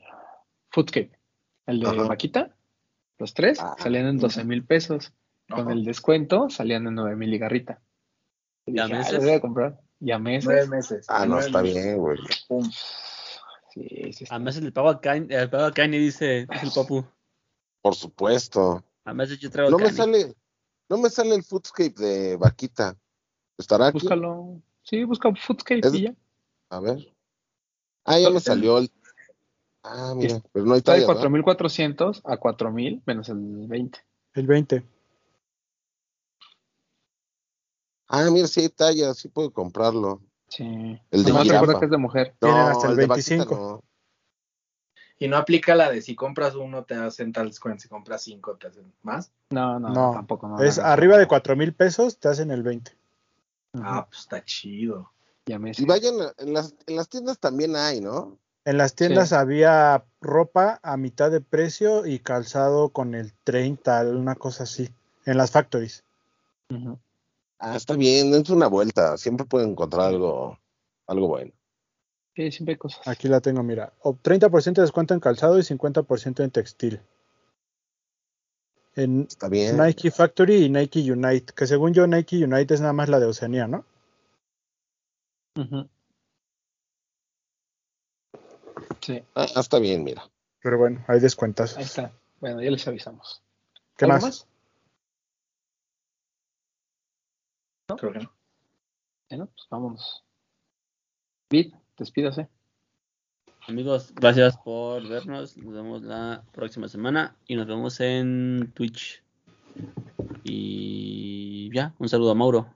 Foodscape, 0.70 1.12
el 1.66 1.80
de 1.80 1.94
Maquita, 1.94 2.56
los 3.18 3.34
tres, 3.34 3.60
ah, 3.60 3.76
salían 3.78 4.06
en 4.08 4.18
12 4.18 4.44
mil 4.44 4.64
pesos. 4.64 5.14
Con 5.50 5.72
el 5.72 5.86
descuento 5.86 6.50
salían 6.50 6.88
en 6.88 6.96
9 6.96 7.16
mil 7.16 7.34
y 7.34 7.38
garrita. 7.38 7.80
¿Ya 8.66 8.84
ah, 8.84 8.88
meses? 8.90 9.24
voy 9.24 9.32
a 9.32 9.40
comprar. 9.40 9.80
Ya 10.00 10.20
meses. 10.20 10.46
Nueve 10.46 10.68
meses. 10.68 11.06
Ah, 11.08 11.26
no, 11.26 11.40
está 11.40 11.62
bien, 11.62 11.98
güey. 11.98 12.20
Sí, 13.78 14.14
sí 14.14 14.26
A 14.30 14.40
meses 14.40 14.64
le 14.64 14.72
pago 14.72 14.90
a 14.90 15.02
Kanye, 15.02 15.36
el 15.36 15.50
pago 15.50 15.66
a 15.66 15.72
Kanye 15.72 16.00
dice, 16.00 16.48
el 16.50 16.72
papu. 16.74 17.06
Por 17.82 17.96
supuesto. 17.96 18.84
A 19.06 19.14
meses 19.14 19.40
yo 19.40 19.50
traigo 19.50 19.72
no 19.72 19.80
me 19.80 19.92
sale, 19.92 20.36
no 20.90 20.98
me 20.98 21.10
sale 21.10 21.36
el 21.36 21.44
Foodscape 21.44 21.94
de 21.96 22.38
Vaquita. 22.38 22.98
¿Estará 23.58 23.88
aquí? 23.88 24.00
Búscalo. 24.00 24.62
Sí, 24.82 25.04
busca 25.04 25.34
Foodscape 25.34 25.82
y 25.94 26.02
ya. 26.04 26.16
A 26.70 26.80
ver. 26.80 27.14
Ah, 28.06 28.20
ya 28.20 28.30
me 28.30 28.40
salió 28.40 28.78
el, 28.78 28.90
Ah, 29.90 30.14
mira, 30.16 30.42
pero 30.52 30.66
no 30.66 30.74
hay 30.74 30.80
Está 30.80 30.94
de 30.96 31.06
4.400 31.06 32.22
a 32.26 32.38
4.000 32.38 33.02
menos 33.06 33.30
el 33.30 33.68
20. 33.68 34.00
El 34.34 34.48
20. 34.48 34.84
Ah, 38.10 38.30
mira, 38.32 38.48
sí 38.48 38.62
hay 38.62 38.70
talla, 38.70 39.14
sí 39.14 39.30
puedo 39.30 39.52
comprarlo. 39.52 40.22
Sí. 40.48 41.00
El 41.12 41.24
de 41.24 41.32
no 41.34 41.44
recuerdo 41.44 41.80
que 41.80 41.86
es 41.86 41.92
de 41.92 41.98
mujer. 41.98 42.36
Tienen 42.40 42.60
hasta 42.60 42.88
el, 42.88 42.96
25. 42.96 43.84
Y 45.20 45.28
no 45.28 45.38
aplica 45.38 45.76
la 45.76 45.90
de 45.90 46.02
si 46.02 46.16
compras 46.16 46.56
uno 46.56 46.84
te 46.84 46.94
hacen 46.94 47.34
tal 47.34 47.48
descuento, 47.48 47.82
si 47.82 47.90
compras 47.90 48.22
cinco 48.22 48.56
te 48.56 48.68
hacen 48.68 48.94
más. 49.02 49.32
No, 49.50 49.80
no, 49.80 49.90
no 49.90 50.12
tampoco. 50.12 50.48
No, 50.48 50.62
es 50.62 50.78
arriba 50.78 51.18
de 51.18 51.28
cuatro 51.28 51.56
mil 51.56 51.74
pesos 51.74 52.20
te 52.20 52.30
hacen 52.30 52.52
el 52.52 52.64
20. 52.64 52.96
Ah, 53.82 54.06
pues 54.08 54.22
está 54.22 54.44
chido. 54.44 55.12
Ya 55.48 55.60
me 55.60 55.72
y 55.76 55.86
vayan, 55.86 56.16
en 56.38 56.54
las, 56.54 56.76
en 56.86 56.96
las 56.96 57.10
tiendas 57.10 57.40
también 57.40 57.76
hay, 57.76 58.02
¿no? 58.02 58.38
En 58.66 58.78
las 58.78 58.96
tiendas 58.96 59.32
había 59.32 60.04
ropa 60.20 60.80
a 60.84 60.98
mitad 60.98 61.32
de 61.32 61.40
precio 61.40 62.06
y 62.06 62.20
calzado 62.20 62.90
con 62.90 63.16
el 63.16 63.32
30, 63.46 64.10
una 64.10 64.36
cosa 64.36 64.64
así, 64.64 64.90
en 65.26 65.38
las 65.38 65.52
factories. 65.52 66.04
Ah, 67.60 67.76
está 67.76 67.96
bien, 67.96 68.34
es 68.34 68.50
una 68.50 68.68
vuelta, 68.68 69.18
siempre 69.18 69.46
pueden 69.46 69.72
encontrar 69.72 70.08
algo, 70.08 70.60
algo 71.08 71.28
bueno. 71.28 71.52
Sí, 72.36 72.52
siempre 72.52 72.74
hay 72.74 72.78
cosas. 72.78 73.08
Aquí 73.08 73.28
la 73.28 73.42
tengo, 73.42 73.64
mira, 73.64 73.94
30% 74.04 74.74
de 74.76 74.82
descuento 74.84 75.16
en 75.16 75.20
calzado 75.20 75.58
y 75.58 75.64
50% 75.64 76.44
en 76.44 76.52
textil. 76.52 77.02
En 78.96 79.22
está 79.22 79.50
bien. 79.50 79.78
Nike 79.78 80.12
Factory 80.12 80.66
y 80.66 80.70
Nike 80.70 81.12
Unite, 81.12 81.54
que 81.56 81.66
según 81.66 81.94
yo 81.94 82.06
Nike 82.06 82.44
Unite 82.44 82.74
es 82.74 82.82
nada 82.82 82.94
más 82.94 83.10
la 83.10 83.20
de 83.20 83.26
Oceanía, 83.26 83.68
¿no? 83.68 83.86
Sí. 89.02 89.24
Ah, 89.34 89.48
está 89.56 89.80
bien, 89.80 90.04
mira. 90.04 90.30
Pero 90.62 90.78
bueno, 90.78 91.04
hay 91.08 91.20
descuentas. 91.20 91.78
Ahí 91.78 91.84
está. 91.84 92.12
Bueno, 92.40 92.62
ya 92.62 92.70
les 92.70 92.88
avisamos. 92.88 93.42
¿Qué 93.96 94.06
más? 94.06 94.48
¿No? 97.90 97.96
Creo 97.96 98.14
que 98.14 98.20
no. 98.20 98.32
Bueno, 99.30 99.46
pues 99.48 99.68
vámonos. 99.70 100.24
Bit, 101.50 101.74
despídase. 101.98 102.50
Amigos, 103.68 104.14
gracias 104.16 104.58
por 104.58 105.08
vernos. 105.08 105.58
Nos 105.58 105.74
vemos 105.74 106.02
la 106.04 106.44
próxima 106.54 106.88
semana 106.88 107.36
y 107.48 107.56
nos 107.56 107.68
vemos 107.68 108.00
en 108.00 108.72
Twitch. 108.74 109.22
Y 110.44 111.70
ya, 111.74 111.94
un 112.00 112.10
saludo 112.10 112.32
a 112.32 112.36
Mauro. 112.36 112.68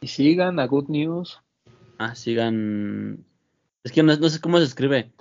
Y 0.00 0.08
sigan 0.08 0.60
a 0.60 0.66
Good 0.66 0.88
News. 0.88 1.40
Ah, 1.98 2.14
sigan 2.14 3.24
es 3.84 3.92
que 3.92 4.02
no, 4.02 4.16
sé 4.28 4.40
cómo 4.40 4.58
se 4.58 4.64
escribe. 4.64 5.12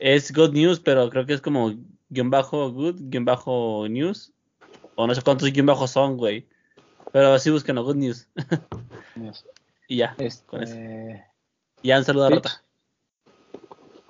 Es 0.00 0.32
Good 0.32 0.52
News, 0.52 0.80
pero 0.80 1.08
creo 1.10 1.26
que 1.26 1.32
es 1.32 1.40
como 1.40 1.72
guion 2.08 2.28
bajo 2.28 2.72
good, 2.72 2.96
guion 2.98 3.24
bajo 3.24 3.86
news. 3.88 4.32
O 4.96 5.06
no 5.06 5.14
sé 5.14 5.22
cuántos 5.22 5.50
guion 5.52 5.66
bajos 5.66 5.92
son, 5.92 6.16
güey. 6.16 6.48
Pero 7.12 7.32
así 7.32 7.50
buscan 7.50 7.78
a 7.78 7.80
Good 7.80 7.96
News. 7.96 8.28
y 9.88 9.96
ya, 9.96 10.14
este... 10.18 10.46
con 10.46 10.62
eso. 10.62 10.76
Ya 11.82 11.98
un 11.98 12.04
saludo 12.04 12.26
a 12.26 12.30
Rota. 12.30 12.62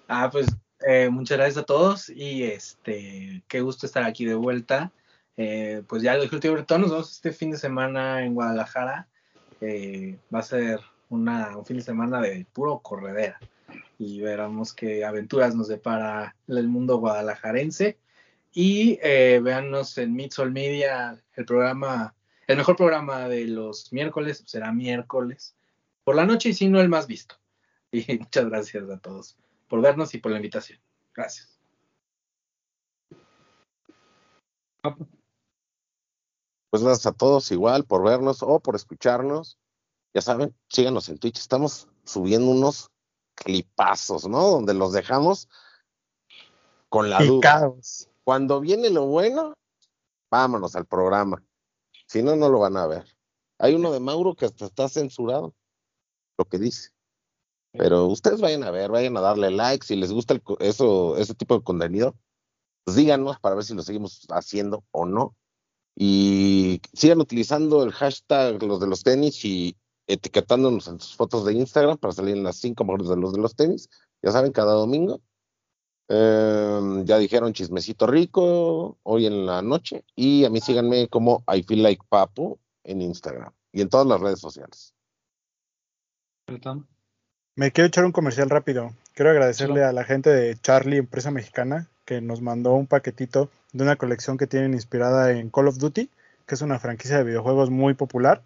Ah, 0.09 0.29
pues 0.31 0.49
eh, 0.87 1.09
muchas 1.09 1.39
gracias 1.39 1.59
a 1.59 1.67
todos 1.67 2.09
y 2.11 2.43
este, 2.43 3.43
qué 3.49 3.61
gusto 3.61 3.87
estar 3.87 4.03
aquí 4.03 4.25
de 4.25 4.35
vuelta. 4.35 4.93
Eh, 5.37 5.83
pues 5.89 6.03
ya 6.03 6.15
lo 6.17 6.23
dije 6.23 6.35
último 6.35 6.57
nos 6.57 6.91
vemos 6.91 7.13
este 7.13 7.33
fin 7.33 7.51
de 7.51 7.59
semana 7.59 8.25
en 8.25 8.35
Guadalajara. 8.35 9.09
Eh, 9.61 10.19
va 10.35 10.41
a 10.41 10.43
ser 10.43 10.81
una, 11.09 11.57
un 11.57 11.65
fin 11.65 11.77
de 11.77 11.83
semana 11.83 12.21
de 12.21 12.47
puro 12.53 12.81
corredera 12.81 13.39
y 13.99 14.21
veremos 14.21 14.73
qué 14.73 15.05
aventuras 15.05 15.55
nos 15.55 15.69
depara 15.69 16.35
el 16.49 16.69
mundo 16.69 16.99
guadalajarense. 16.99 17.99
Y 18.53 18.99
eh, 19.03 19.41
véanos 19.43 19.97
en 19.99 20.15
Midsol 20.15 20.51
Media, 20.51 21.23
el 21.35 21.45
programa, 21.45 22.15
el 22.51 22.57
mejor 22.57 22.75
programa 22.75 23.29
de 23.29 23.47
los 23.47 23.93
miércoles, 23.93 24.43
será 24.45 24.73
miércoles 24.73 25.55
por 26.03 26.17
la 26.17 26.27
noche 26.27 26.49
y 26.49 26.55
si 26.55 26.69
no 26.69 26.81
el 26.81 26.89
más 26.89 27.07
visto. 27.07 27.37
Y 27.93 28.19
muchas 28.19 28.49
gracias 28.49 28.89
a 28.89 28.99
todos 28.99 29.37
por 29.69 29.81
vernos 29.81 30.15
y 30.15 30.19
por 30.19 30.31
la 30.33 30.39
invitación. 30.39 30.81
Gracias. 31.15 31.61
Pues 36.71 36.83
gracias 36.83 37.07
a 37.07 37.13
todos 37.13 37.51
igual 37.51 37.85
por 37.85 38.05
vernos 38.05 38.43
o 38.43 38.61
por 38.61 38.77
escucharnos. 38.77 39.59
Ya 40.15 40.21
saben, 40.21 40.55
síganos 40.69 41.09
en 41.09 41.19
Twitch. 41.19 41.39
Estamos 41.39 41.89
subiendo 42.05 42.49
unos 42.49 42.91
clipazos, 43.35 44.29
¿no? 44.29 44.49
Donde 44.51 44.75
los 44.75 44.93
dejamos 44.93 45.49
con 46.89 47.11
la 47.11 47.25
duda. 47.25 47.73
Cuando 48.25 48.61
viene 48.61 48.91
lo 48.91 49.07
bueno, 49.07 49.55
vámonos 50.31 50.77
al 50.77 50.87
programa. 50.87 51.43
Si 52.11 52.25
no, 52.25 52.35
no 52.35 52.49
lo 52.49 52.59
van 52.59 52.77
a 52.77 52.89
ver. 52.89 53.05
Hay 53.59 53.77
uno 53.77 53.93
de 53.93 54.01
Mauro 54.01 54.35
que 54.35 54.45
hasta 54.45 54.67
está 54.67 54.89
censurado, 54.89 55.55
lo 56.37 56.45
que 56.45 56.59
dice. 56.59 56.91
Pero 57.71 58.07
ustedes 58.07 58.41
vayan 58.41 58.65
a 58.65 58.73
ver, 58.73 58.91
vayan 58.91 59.17
a 59.17 59.21
darle 59.21 59.53
like. 59.53 59.87
Si 59.87 59.95
les 59.95 60.11
gusta 60.11 60.43
eso, 60.59 61.17
ese 61.19 61.37
tipo 61.37 61.57
de 61.57 61.63
contenido, 61.63 62.17
pues 62.83 62.97
díganos 62.97 63.39
para 63.39 63.55
ver 63.55 63.63
si 63.63 63.75
lo 63.75 63.83
seguimos 63.83 64.27
haciendo 64.31 64.83
o 64.91 65.07
no. 65.07 65.37
Y 65.95 66.81
sigan 66.95 67.21
utilizando 67.21 67.85
el 67.85 67.93
hashtag 67.93 68.61
los 68.61 68.81
de 68.81 68.89
los 68.89 69.05
tenis 69.05 69.45
y 69.45 69.77
etiquetándonos 70.09 70.89
en 70.89 70.99
sus 70.99 71.15
fotos 71.15 71.45
de 71.45 71.53
Instagram 71.53 71.97
para 71.97 72.13
salir 72.13 72.37
en 72.37 72.43
las 72.43 72.57
cinco 72.57 72.85
mejores 72.85 73.09
de 73.09 73.19
los 73.19 73.33
de 73.33 73.39
los 73.39 73.55
tenis. 73.55 73.89
Ya 74.21 74.33
saben, 74.33 74.51
cada 74.51 74.73
domingo. 74.73 75.21
Em, 76.13 77.05
ya 77.05 77.19
dijeron 77.19 77.53
chismecito 77.53 78.05
rico 78.05 78.99
hoy 79.05 79.27
en 79.27 79.47
la 79.47 79.63
noche. 79.63 80.05
Y 80.17 80.45
a 80.45 80.51
mí 80.51 80.61
síganme 80.61 81.07
como 81.07 81.45
I 81.47 81.63
Feel 81.63 81.85
Like 81.85 82.03
Papu 82.09 82.59
en 82.83 83.01
Instagram 83.01 83.53
y 83.71 83.81
en 83.81 83.89
todas 83.89 84.09
las 84.09 84.21
redes 84.21 84.41
sociales. 84.41 84.93
Me 87.55 87.71
quiero 87.71 87.87
echar 87.87 88.05
un 88.05 88.11
comercial 88.11 88.51
rápido. 88.51 88.91
Quiero 89.15 89.31
agradecerle 89.31 89.85
a 89.85 89.93
la 89.93 90.03
gente 90.03 90.31
de 90.31 90.57
Charlie, 90.57 90.97
empresa 90.97 91.31
mexicana, 91.31 91.89
que 92.05 92.21
nos 92.21 92.41
mandó 92.43 92.73
un 92.73 92.89
paquetito 92.89 93.49
de 93.73 93.85
una 93.85 93.95
colección 93.95 94.37
que 94.37 94.49
tienen 94.49 94.75
inspirada 94.75 95.31
en 95.31 95.49
Call 95.49 95.69
of 95.69 95.79
Duty, 95.79 96.11
que 96.45 96.55
es 96.57 96.61
una 96.61 96.81
franquicia 96.81 97.19
de 97.19 97.25
videojuegos 97.25 97.71
muy 97.71 97.95
popular. 97.95 98.43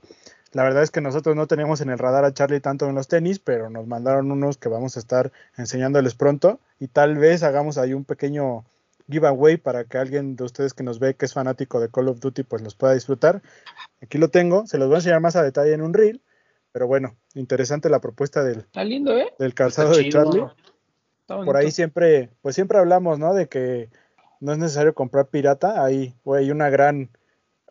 La 0.54 0.62
verdad 0.62 0.84
es 0.84 0.92
que 0.92 1.00
nosotros 1.00 1.34
no 1.34 1.48
teníamos 1.48 1.80
en 1.80 1.90
el 1.90 1.98
radar 1.98 2.24
a 2.24 2.32
Charlie 2.32 2.60
tanto 2.60 2.88
en 2.88 2.94
los 2.94 3.08
tenis, 3.08 3.40
pero 3.40 3.70
nos 3.70 3.88
mandaron 3.88 4.30
unos 4.30 4.56
que 4.56 4.68
vamos 4.68 4.96
a 4.96 5.00
estar 5.00 5.32
enseñándoles 5.58 6.14
pronto 6.14 6.60
y 6.78 6.86
tal 6.86 7.16
vez 7.16 7.42
hagamos 7.42 7.76
ahí 7.76 7.92
un 7.92 8.04
pequeño 8.04 8.64
giveaway 9.10 9.56
para 9.56 9.84
que 9.84 9.98
alguien 9.98 10.36
de 10.36 10.44
ustedes 10.44 10.72
que 10.72 10.84
nos 10.84 11.00
ve 11.00 11.14
que 11.14 11.24
es 11.24 11.34
fanático 11.34 11.80
de 11.80 11.90
Call 11.90 12.08
of 12.08 12.20
Duty 12.20 12.44
pues 12.44 12.62
los 12.62 12.76
pueda 12.76 12.94
disfrutar. 12.94 13.42
Aquí 14.00 14.16
lo 14.16 14.28
tengo, 14.28 14.64
se 14.68 14.78
los 14.78 14.86
voy 14.86 14.94
a 14.94 14.98
enseñar 14.98 15.20
más 15.20 15.34
a 15.34 15.42
detalle 15.42 15.72
en 15.72 15.82
un 15.82 15.92
reel, 15.92 16.22
pero 16.70 16.86
bueno, 16.86 17.16
interesante 17.34 17.90
la 17.90 18.00
propuesta 18.00 18.44
del, 18.44 18.64
¿eh? 19.18 19.34
del 19.40 19.54
calzado 19.54 19.96
de 19.96 20.08
Charlie. 20.08 20.44
Por 21.26 21.56
ahí 21.56 21.72
siempre, 21.72 22.30
pues 22.42 22.54
siempre 22.54 22.78
hablamos, 22.78 23.18
¿no? 23.18 23.34
De 23.34 23.48
que 23.48 23.88
no 24.38 24.52
es 24.52 24.58
necesario 24.58 24.94
comprar 24.94 25.26
pirata, 25.26 25.84
ahí 25.84 26.14
hay 26.26 26.52
una 26.52 26.70
gran 26.70 27.10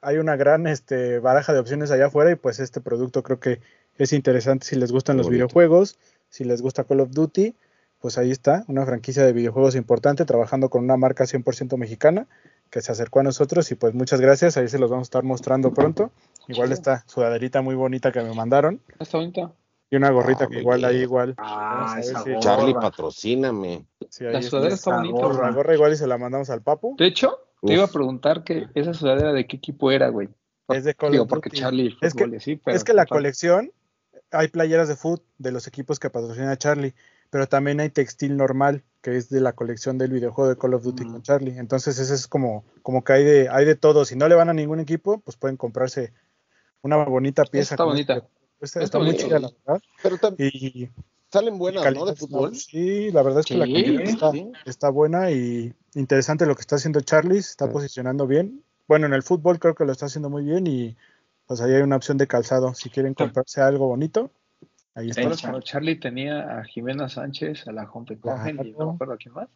hay 0.04 0.18
una 0.18 0.36
gran 0.36 0.68
este, 0.68 1.20
baraja 1.20 1.54
de 1.54 1.60
opciones 1.60 1.92
allá 1.92 2.08
afuera 2.08 2.32
y 2.32 2.36
pues 2.36 2.60
este 2.60 2.82
producto 2.82 3.24
creo 3.24 3.40
que 3.40 3.62
es 3.98 4.14
interesante 4.14 4.66
si 4.66 4.76
les 4.76 4.92
gustan 4.92 5.18
los 5.18 5.30
videojuegos, 5.30 5.98
si 6.30 6.44
les 6.44 6.62
gusta 6.62 6.84
Call 6.84 7.00
of 7.00 7.12
Duty, 7.12 7.56
pues 8.00 8.18
ahí 8.18 8.32
está, 8.32 8.66
una 8.68 8.86
franquicia 8.86 9.24
de 9.24 9.34
videojuegos 9.34 9.76
importante 9.76 10.26
trabajando 10.26 10.70
con 10.70 10.84
una 10.84 10.98
marca 10.98 11.24
100% 11.24 11.78
mexicana 11.78 12.28
que 12.70 12.82
se 12.82 12.92
acercó 12.92 13.20
a 13.20 13.24
nosotros 13.24 13.72
y 13.72 13.76
pues 13.76 13.94
muchas 13.94 14.20
gracias, 14.20 14.58
ahí 14.58 14.68
se 14.68 14.80
los 14.80 14.90
vamos 14.90 15.06
a 15.06 15.10
estar 15.10 15.24
mostrando 15.24 15.74
pronto. 15.74 16.12
Igual 16.48 16.72
esta 16.72 17.06
sudaderita 17.08 17.62
muy 17.62 17.76
bonita 17.76 18.12
que 18.12 18.22
me 18.22 18.34
mandaron. 18.34 18.82
Está 19.00 19.20
bonita. 19.20 19.52
Y 19.90 19.96
una 19.96 20.10
gorrita 20.10 20.46
ah, 20.46 20.48
que 20.48 20.60
igual 20.60 20.84
ahí 20.84 20.98
igual. 20.98 21.36
Ah, 21.38 22.02
Charlie, 22.40 22.74
patrocíname. 22.74 23.86
la 24.20 24.42
sudadera 24.42 24.74
está, 24.74 24.98
bonita. 24.98 25.28
La 25.40 25.52
gorra 25.52 25.76
igual 25.76 25.94
y 25.94 25.98
se 25.98 26.08
la 26.08 26.18
mandamos 26.18 26.50
al 26.50 26.64
papu. 26.64 26.96
De 26.98 27.06
hecho, 27.06 27.38
te 27.66 27.74
iba 27.74 27.84
a 27.84 27.88
preguntar 27.88 28.44
que 28.44 28.68
esa 28.76 28.94
sudadera 28.94 29.34
de 29.34 29.48
qué 29.48 29.58
equipo 29.58 29.92
era, 29.92 30.10
güey. 30.10 30.30
Es 30.70 30.84
de 30.84 30.96
Digo, 31.12 31.28
porque 31.28 31.50
Charlie 31.50 31.98
es 32.02 32.14
que, 32.14 32.40
sí, 32.40 32.56
pero 32.56 32.78
es 32.78 32.84
que 32.84 32.94
la 32.94 33.06
colección 33.06 33.72
hay 34.32 34.48
playeras 34.48 34.88
de 34.88 34.96
foot 34.96 35.22
de 35.38 35.52
los 35.52 35.68
equipos 35.68 36.00
que 36.00 36.10
patrocina 36.10 36.58
Charlie, 36.58 36.96
pero 37.30 37.48
también 37.48 37.80
hay 37.80 37.90
textil 37.90 38.38
normal 38.38 38.84
que 39.02 39.18
es 39.18 39.30
de 39.30 39.42
la 39.42 39.54
colección 39.54 39.98
del 39.98 40.12
videojuego 40.12 40.50
de 40.50 40.58
Call 40.58 40.74
of 40.74 40.84
Duty 40.84 41.04
con 41.04 41.18
mm. 41.18 41.22
Charlie. 41.22 41.58
Entonces 41.58 42.00
ese 42.00 42.14
es 42.14 42.28
como 42.28 42.64
como 42.82 43.04
que 43.04 43.14
hay 43.14 43.24
de 43.24 43.50
hay 43.50 43.66
de 43.66 43.76
todo. 43.76 44.06
Si 44.06 44.16
no 44.16 44.28
le 44.28 44.36
van 44.36 44.50
a 44.50 44.54
ningún 44.54 44.80
equipo, 44.80 45.20
pues 45.20 45.38
pueden 45.38 45.58
comprarse 45.58 46.14
una 46.82 46.98
bonita 46.98 47.44
pieza. 47.44 47.76
Está 47.76 47.84
bonita. 47.84 48.28
Este, 48.60 48.82
está, 48.82 49.00
muy 49.00 49.18
chida, 49.18 49.40
la 49.40 49.50
verdad. 49.66 49.82
Pero 50.02 50.18
y, 50.38 50.90
salen 51.34 51.58
buenas, 51.58 51.84
¿no? 51.94 52.06
De 52.06 52.16
fútbol. 52.16 52.56
Sí, 52.56 53.12
la 53.12 53.24
verdad 53.24 53.40
es 53.40 53.48
que 53.48 53.58
la 53.58 53.66
calidad 53.66 54.04
está, 54.04 54.32
está 54.66 54.90
buena 54.90 55.32
y 55.32 55.74
interesante 55.96 56.46
lo 56.46 56.56
que 56.56 56.62
está 56.62 56.76
haciendo 56.76 57.02
Charlie, 57.02 57.42
se 57.42 57.50
está 57.50 57.72
posicionando 57.72 58.28
bien. 58.28 58.64
Bueno, 58.88 59.08
en 59.08 59.14
el 59.14 59.24
fútbol 59.24 59.60
creo 59.60 59.74
que 59.74 59.84
lo 59.84 59.92
está 59.92 60.06
haciendo 60.06 60.30
muy 60.30 60.44
bien 60.44 60.68
y 60.68 60.96
pues 61.48 61.60
ahí 61.62 61.74
hay 61.74 61.82
una 61.82 61.96
opción 61.96 62.20
de 62.20 62.28
calzado. 62.28 62.76
Si 62.76 62.92
quieren 62.92 63.16
comprarse 63.16 63.62
algo 63.62 63.88
bonito, 63.88 64.30
ahí 64.94 65.10
está. 65.10 65.60
Charlie 65.62 66.00
tenía 66.00 66.60
a 66.60 66.64
Jimena 66.66 67.10
Sánchez, 67.10 67.68
a 67.68 67.72
la 67.72 67.88
Jompe 67.88 68.20
Cohen 68.20 68.60
y 68.64 68.72
no 68.74 68.90
me 68.90 68.94
acuerdo 68.94 69.14
a 69.14 69.18
quién 69.18 69.34
más. 69.34 69.50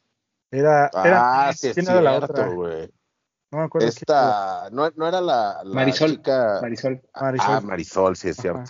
Era, 0.50 0.90
era 1.06 1.50
ah, 1.50 1.54
sí, 1.54 1.72
¿quién 1.74 1.88
era 1.88 2.02
la 2.02 2.18
otra? 2.18 2.48
No 2.48 3.60
me 3.60 3.64
acuerdo. 3.64 3.88
Esta, 3.88 4.70
no, 4.72 4.90
no, 4.96 5.08
era 5.08 5.22
la, 5.22 5.62
Marisol. 5.64 6.22
Marisol. 6.62 7.02
Ah, 7.14 7.62
Marisol, 7.62 8.16
sí 8.16 8.30
es 8.30 8.38
cierto. 8.38 8.64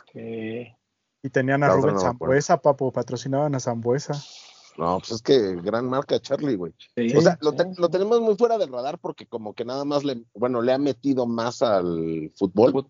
Y 1.27 1.29
tenían 1.29 1.61
a 1.61 1.67
Rubén 1.67 1.99
Zambuesa, 1.99 2.61
papo, 2.61 2.89
patrocinaban 2.93 3.53
a 3.53 3.59
Zambuesa. 3.59 4.13
No, 4.77 4.99
pues 4.99 5.11
es 5.11 5.21
que 5.21 5.55
gran 5.61 5.89
marca 5.89 6.21
Charlie, 6.21 6.55
güey. 6.55 6.71
o 7.15 7.21
sea, 7.21 7.37
lo, 7.41 7.89
tenemos 7.89 8.21
muy 8.21 8.37
fuera 8.37 8.57
del 8.57 8.71
radar 8.71 8.97
porque 8.97 9.25
como 9.25 9.53
que 9.53 9.65
nada 9.65 9.83
más 9.83 10.05
le, 10.05 10.23
bueno, 10.33 10.61
le 10.61 10.71
ha 10.71 10.77
metido 10.77 11.25
más 11.25 11.61
al 11.61 12.31
fútbol. 12.35 12.87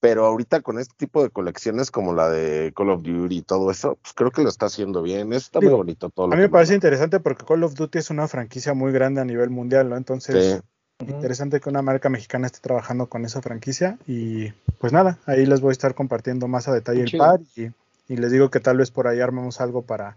Pero 0.00 0.24
ahorita 0.26 0.60
con 0.60 0.78
este 0.78 0.94
tipo 0.96 1.20
de 1.20 1.30
colecciones 1.30 1.90
como 1.90 2.14
la 2.14 2.28
de 2.28 2.72
Call 2.76 2.90
of 2.90 3.02
Duty 3.02 3.38
y 3.38 3.42
todo 3.42 3.72
eso, 3.72 3.98
pues 4.00 4.14
creo 4.14 4.30
que 4.30 4.44
lo 4.44 4.48
está 4.48 4.66
haciendo 4.66 5.02
bien. 5.02 5.32
Está 5.32 5.60
muy 5.60 5.70
bonito 5.70 6.10
todo. 6.10 6.26
a 6.26 6.36
mí 6.36 6.42
me 6.42 6.48
parece 6.48 6.74
interesante 6.74 7.18
porque 7.18 7.44
Call 7.44 7.64
of 7.64 7.74
Duty 7.74 7.98
es 7.98 8.10
una 8.10 8.28
franquicia 8.28 8.72
muy 8.72 8.92
grande 8.92 9.20
a 9.20 9.24
nivel 9.24 9.50
mundial, 9.50 9.88
¿no? 9.88 9.96
Entonces, 9.96 10.62
interesante 11.06 11.60
que 11.60 11.68
una 11.68 11.82
marca 11.82 12.08
mexicana 12.08 12.46
esté 12.46 12.60
trabajando 12.60 13.06
con 13.06 13.24
esa 13.24 13.42
franquicia. 13.42 13.98
Y 14.06 14.50
pues 14.78 14.92
nada, 14.92 15.18
ahí 15.26 15.46
les 15.46 15.60
voy 15.60 15.70
a 15.70 15.72
estar 15.72 15.94
compartiendo 15.94 16.48
más 16.48 16.68
a 16.68 16.74
detalle 16.74 17.02
el 17.02 17.18
par 17.18 17.40
y, 17.56 17.70
y 18.08 18.16
les 18.16 18.32
digo 18.32 18.50
que 18.50 18.60
tal 18.60 18.78
vez 18.78 18.90
por 18.90 19.06
ahí 19.06 19.20
armamos 19.20 19.60
algo 19.60 19.82
para 19.82 20.16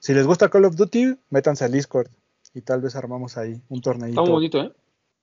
si 0.00 0.14
les 0.14 0.26
gusta 0.26 0.48
Call 0.48 0.64
of 0.64 0.76
Duty, 0.76 1.14
métanse 1.28 1.66
al 1.66 1.72
Discord 1.72 2.08
y 2.54 2.62
tal 2.62 2.80
vez 2.80 2.96
armamos 2.96 3.36
ahí 3.36 3.60
un 3.68 3.82
torneito. 3.82 4.22
Está 4.22 4.32
bonito, 4.32 4.60
¿eh? 4.62 4.72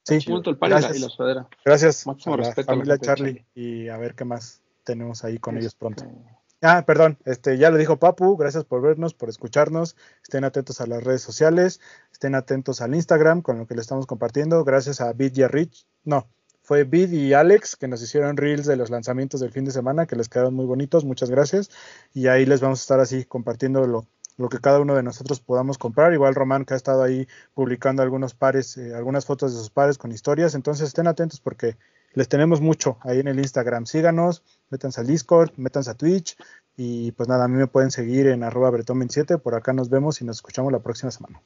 Sí, 0.04 0.20
el 0.28 0.58
gracias. 0.62 0.98
Y 0.98 1.00
la 1.02 1.10
sudadera. 1.10 1.48
Gracias 1.66 2.08
Máximo 2.08 2.36
a 2.36 2.38
respeto 2.38 2.68
familia 2.68 2.94
a 2.94 3.00
Charlie 3.00 3.44
y 3.56 3.90
a 3.90 3.98
ver 3.98 4.14
qué 4.14 4.24
más 4.24 4.62
tenemos 4.84 5.26
ahí 5.26 5.40
con 5.40 5.58
ellos 5.58 5.74
pronto. 5.74 6.04
Este, 6.04 6.16
ah, 6.62 6.86
perdón, 6.86 7.18
este 7.26 7.58
ya 7.58 7.72
lo 7.72 7.78
dijo 7.78 7.98
Papu, 7.98 8.38
gracias 8.38 8.66
por 8.66 8.82
vernos, 8.84 9.16
por 9.16 9.30
escucharnos. 9.30 9.98
Estén 10.22 10.44
atentos 10.44 10.80
a 10.80 10.86
las 10.86 11.04
redes 11.04 11.24
sociales, 11.24 11.82
estén 12.18 12.34
atentos 12.34 12.82
al 12.82 12.96
Instagram 12.96 13.44
con 13.44 13.60
lo 13.60 13.68
que 13.68 13.76
le 13.76 13.82
estamos 13.82 14.08
compartiendo. 14.08 14.64
Gracias 14.64 15.02
a 15.02 15.14
Bid 15.14 15.38
y 15.38 15.44
a 15.44 15.48
Rich. 15.48 15.86
No, 16.04 16.28
fue 16.64 16.84
Bid 16.84 17.12
y 17.12 17.34
Alex 17.34 17.76
que 17.76 17.88
nos 17.88 18.02
hicieron 18.02 18.38
reels 18.38 18.66
de 18.66 18.76
los 18.76 18.90
lanzamientos 18.90 19.40
del 19.40 19.52
fin 19.52 19.66
de 19.66 19.72
semana 19.72 20.08
que 20.08 20.16
les 20.16 20.28
quedaron 20.28 20.56
muy 20.56 20.66
bonitos. 20.66 21.06
Muchas 21.06 21.30
gracias. 21.30 21.70
Y 22.16 22.26
ahí 22.26 22.48
les 22.48 22.60
vamos 22.60 22.80
a 22.80 22.82
estar 22.82 23.00
así 23.00 23.24
compartiendo 23.24 23.86
lo 23.86 24.08
lo 24.38 24.50
que 24.50 24.60
cada 24.60 24.80
uno 24.80 24.96
de 24.96 25.04
nosotros 25.04 25.40
podamos 25.40 25.78
comprar. 25.78 26.14
Igual 26.14 26.36
Román 26.36 26.66
que 26.66 26.74
ha 26.74 26.78
estado 26.78 27.04
ahí 27.04 27.28
publicando 27.54 28.04
algunos 28.04 28.36
pares, 28.36 28.78
eh, 28.78 28.94
algunas 28.96 29.26
fotos 29.26 29.52
de 29.54 29.60
sus 29.60 29.70
pares 29.70 29.98
con 29.98 30.12
historias. 30.12 30.56
Entonces 30.56 30.88
estén 30.88 31.08
atentos 31.08 31.40
porque 31.40 31.76
les 32.14 32.28
tenemos 32.28 32.62
mucho 32.62 32.98
ahí 33.02 33.20
en 33.20 33.28
el 33.28 33.40
Instagram. 33.40 33.86
Síganos, 33.86 34.44
métanse 34.70 35.02
al 35.02 35.08
Discord, 35.08 35.52
métanse 35.58 35.92
a 35.92 35.96
Twitch. 35.96 36.38
Y 36.76 37.12
pues 37.14 37.28
nada, 37.28 37.46
a 37.46 37.48
mí 37.48 37.58
me 37.58 37.68
pueden 37.68 37.92
seguir 37.92 38.28
en 38.28 38.44
arroba 38.44 38.72
bretón27. 38.72 39.40
Por 39.40 39.56
acá 39.56 39.74
nos 39.74 39.90
vemos 39.90 40.22
y 40.22 40.26
nos 40.26 40.38
escuchamos 40.38 40.72
la 40.72 40.80
próxima 40.80 41.12
semana. 41.12 41.42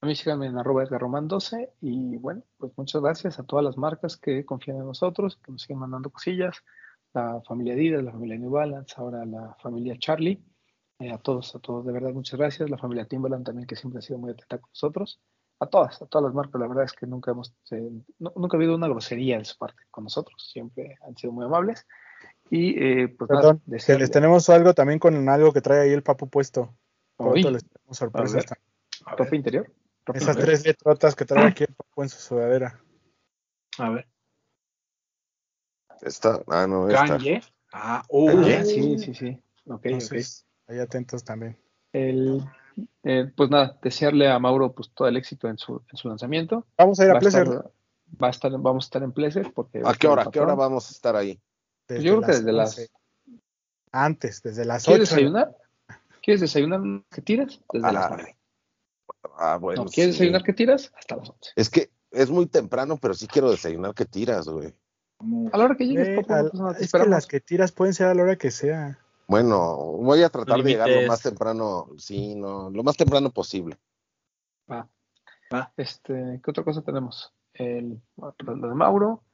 A 0.00 0.06
mí 0.06 0.14
síganme 0.14 0.46
en 0.46 0.56
arroba 0.56 0.84
Román 0.84 1.26
12 1.26 1.72
y 1.80 2.16
bueno, 2.18 2.42
pues 2.56 2.72
muchas 2.76 3.02
gracias 3.02 3.38
a 3.38 3.42
todas 3.42 3.64
las 3.64 3.76
marcas 3.76 4.16
que 4.16 4.44
confían 4.44 4.76
en 4.78 4.86
nosotros, 4.86 5.38
que 5.42 5.50
nos 5.50 5.62
siguen 5.62 5.78
mandando 5.78 6.10
cosillas, 6.10 6.62
la 7.12 7.40
familia 7.46 7.74
Adidas, 7.74 8.04
la 8.04 8.12
familia 8.12 8.38
New 8.38 8.50
Balance, 8.50 8.94
ahora 8.96 9.24
la 9.24 9.56
familia 9.60 9.96
Charlie 9.98 10.40
eh, 11.00 11.12
a 11.12 11.18
todos, 11.18 11.54
a 11.54 11.60
todos, 11.60 11.86
de 11.86 11.92
verdad, 11.92 12.10
muchas 12.10 12.38
gracias. 12.38 12.68
La 12.68 12.78
familia 12.78 13.04
Timbaland 13.04 13.44
también, 13.44 13.66
que 13.66 13.76
siempre 13.76 13.98
ha 13.98 14.02
sido 14.02 14.18
muy 14.18 14.32
atenta 14.32 14.58
con 14.58 14.70
nosotros. 14.70 15.20
A 15.60 15.66
todas, 15.66 16.00
a 16.02 16.06
todas 16.06 16.24
las 16.24 16.34
marcas, 16.34 16.60
la 16.60 16.68
verdad 16.68 16.84
es 16.84 16.92
que 16.92 17.06
nunca 17.06 17.32
hemos, 17.32 17.52
eh, 17.70 17.90
nunca 18.18 18.56
ha 18.56 18.58
habido 18.58 18.76
una 18.76 18.88
grosería 18.88 19.38
de 19.38 19.44
su 19.44 19.56
parte 19.56 19.82
con 19.90 20.04
nosotros. 20.04 20.50
Siempre 20.52 20.96
han 21.02 21.16
sido 21.16 21.32
muy 21.32 21.44
amables. 21.44 21.86
Y 22.50 22.82
eh, 22.82 23.08
pues 23.08 23.28
Perdón, 23.28 23.62
les 23.66 24.10
tenemos 24.10 24.48
algo 24.50 24.74
también 24.74 24.98
con 24.98 25.28
algo 25.28 25.52
que 25.52 25.60
trae 25.60 25.82
ahí 25.82 25.92
el 25.92 26.02
papu 26.02 26.28
puesto. 26.28 26.74
les 27.18 27.42
tenemos 27.42 27.96
sorpresas. 27.96 28.44
¿Ropa 29.16 29.36
interior? 29.36 29.70
Esas 30.14 30.36
tres 30.36 30.64
letrotas 30.64 31.14
que 31.14 31.24
trae 31.24 31.46
aquí 31.46 31.64
el 31.64 31.74
papu 31.74 32.02
en 32.02 32.08
su 32.08 32.20
sudadera. 32.20 32.80
A 33.78 33.90
ver. 33.90 34.08
Esta, 36.02 36.42
ah, 36.46 36.66
no, 36.66 36.88
esta. 36.88 37.18
Ah, 37.72 38.04
uh, 38.08 38.44
sí, 38.64 38.98
sí, 38.98 39.14
sí. 39.14 39.42
Ok, 39.66 39.86
ok. 39.92 40.12
Ahí 40.68 40.78
atentos 40.78 41.24
también. 41.24 41.58
El, 41.92 42.42
eh, 43.02 43.30
pues 43.34 43.50
nada, 43.50 43.78
desearle 43.82 44.28
a 44.28 44.38
Mauro 44.38 44.72
pues 44.72 44.90
todo 44.94 45.08
el 45.08 45.16
éxito 45.16 45.48
en 45.48 45.58
su, 45.58 45.82
en 45.90 45.96
su 45.96 46.08
lanzamiento. 46.08 46.66
Vamos 46.76 47.00
a 47.00 47.04
ir 47.04 47.10
a, 47.10 47.18
Pleasure. 47.18 47.50
va 48.22 48.28
a 48.28 48.30
estar, 48.30 48.50
vamos 48.52 48.84
a 48.84 48.86
estar 48.86 49.02
en 49.02 49.12
Pleasure 49.12 49.50
porque. 49.50 49.82
¿A 49.84 49.94
qué 49.94 50.06
hora? 50.06 50.22
¿A 50.22 50.30
qué 50.30 50.40
hora 50.40 50.54
vamos 50.54 50.88
a 50.88 50.92
estar 50.92 51.16
ahí? 51.16 51.40
Pues 51.86 52.02
yo 52.02 52.16
creo 52.16 52.26
que 52.26 52.36
desde 52.36 52.52
las. 52.52 52.90
Antes, 53.90 54.42
desde 54.42 54.64
las 54.64 54.82
8. 54.82 54.92
¿Quieres 54.92 55.10
desayunar? 55.10 55.56
¿Quieres 56.22 56.40
desayunar 56.40 56.80
que 57.10 57.22
tiras? 57.22 57.60
Desde 57.72 57.92
las 57.92 58.10
9. 58.10 58.37
Ah, 59.36 59.58
bueno. 59.60 59.86
¿Quieres 59.86 60.14
desayunar 60.14 60.42
que 60.42 60.52
tiras? 60.52 60.92
Hasta 60.96 61.16
las 61.16 61.30
11. 61.30 61.52
Es 61.56 61.70
que 61.70 61.90
es 62.10 62.30
muy 62.30 62.46
temprano, 62.46 62.96
pero 62.96 63.14
sí 63.14 63.26
quiero 63.26 63.50
desayunar. 63.50 63.94
¿Qué 63.94 64.04
tiras, 64.04 64.48
güey? 64.48 64.74
A 65.52 65.58
la 65.58 65.64
hora 65.64 65.76
que 65.76 65.86
llegues, 65.86 66.08
eh, 66.08 66.24
es 66.78 66.92
que 66.92 67.06
las 67.06 67.26
que 67.26 67.40
tiras 67.40 67.72
pueden 67.72 67.92
ser 67.92 68.06
a 68.06 68.14
la 68.14 68.22
hora 68.22 68.36
que 68.36 68.52
sea. 68.52 68.98
Bueno, 69.26 69.76
voy 69.76 70.22
a 70.22 70.30
tratar 70.30 70.62
de 70.62 70.70
llegar 70.70 70.88
lo 70.88 71.06
más 71.06 71.22
temprano, 71.22 71.90
sí, 71.98 72.34
no, 72.34 72.70
lo 72.70 72.82
más 72.82 72.96
temprano 72.96 73.30
posible. 73.30 73.76
Va, 74.70 74.88
va. 75.52 75.72
Este, 75.76 76.40
¿qué 76.42 76.50
otra 76.50 76.64
cosa 76.64 76.82
tenemos? 76.82 77.34
El, 77.52 78.00
lo 78.16 78.68
de 78.68 78.74
Mauro. 78.74 79.24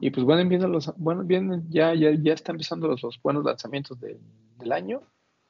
Y 0.00 0.10
pues 0.10 0.24
bueno, 0.24 0.48
vienen 0.48 0.72
los, 0.72 0.92
bueno, 0.96 1.22
vienen, 1.22 1.70
ya, 1.70 1.94
ya, 1.94 2.10
ya 2.20 2.32
están 2.32 2.56
empezando 2.56 2.88
los, 2.88 3.20
buenos 3.22 3.44
lanzamientos 3.44 4.00
del 4.00 4.72
año. 4.72 5.02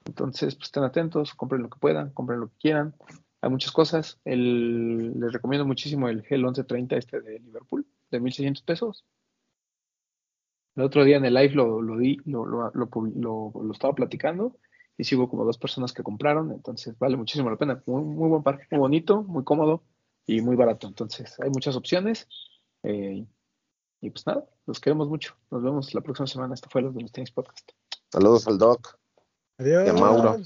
Entonces, 0.05 0.55
pues 0.57 0.67
estén 0.67 0.83
atentos, 0.83 1.35
compren 1.35 1.63
lo 1.63 1.71
que 1.71 1.79
puedan, 1.79 2.11
compren 2.11 2.41
lo 2.41 2.49
que 2.49 2.59
quieran. 2.59 2.95
Hay 3.45 3.51
muchas 3.51 3.73
cosas. 3.73 4.19
El, 4.25 5.21
les 5.21 5.31
recomiendo 5.31 5.67
muchísimo 5.67 6.09
el 6.09 6.23
Gel 6.23 6.41
1130 6.41 6.97
este 6.97 7.21
de 7.21 7.41
Liverpool, 7.41 7.87
de 8.11 8.19
1600 8.19 8.63
pesos. 8.63 9.05
El 10.77 10.85
otro 10.85 11.05
día 11.05 11.19
en 11.19 11.27
el 11.27 11.35
live 11.35 11.55
lo, 11.55 11.83
lo 11.83 11.99
di, 11.99 12.17
lo, 12.25 12.47
lo, 12.47 12.73
lo, 12.73 13.71
estaba 13.71 13.95
platicando 13.95 14.57
y 14.97 15.05
sigo 15.05 15.29
como 15.29 15.45
dos 15.45 15.59
personas 15.59 15.93
que 15.93 16.03
compraron, 16.03 16.53
entonces 16.53 16.99
vale 16.99 17.19
muchísimo 17.19 17.51
la 17.51 17.59
pena. 17.59 17.83
Muy, 17.85 18.03
muy 18.03 18.31
buen 18.31 18.43
parque, 18.43 18.65
muy 18.71 18.81
bonito, 18.81 19.23
muy 19.25 19.45
cómodo 19.45 19.85
y 20.25 20.41
muy 20.41 20.57
barato. 20.57 20.87
Entonces 20.87 21.39
hay 21.39 21.51
muchas 21.51 21.77
opciones. 21.77 22.27
Eh, 22.83 23.27
y 24.01 24.11
pues 24.11 24.27
nada, 24.27 24.47
los 24.65 24.81
queremos 24.81 25.07
mucho. 25.11 25.37
Nos 25.51 25.63
vemos 25.63 25.93
la 25.93 26.01
próxima 26.01 26.27
semana. 26.27 26.55
Esto 26.55 26.71
fue 26.71 26.81
los 26.81 26.95
de 26.95 27.03
los 27.03 27.13
Tenis 27.13 27.31
Podcast. 27.31 27.73
Saludos 28.11 28.49
al 28.49 28.57
Doc. 28.57 28.99
Adiós. 29.59 29.87
Y 29.87 29.91
a 29.91 29.93
Mauro. 29.93 30.39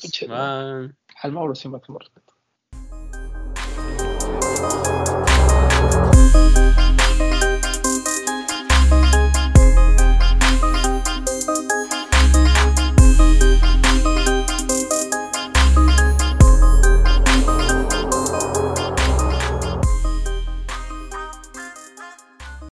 Al 1.23 1.33
Mauro, 1.33 1.55
sin 1.55 1.71
máximo 1.71 2.01
respeto. 2.01 2.38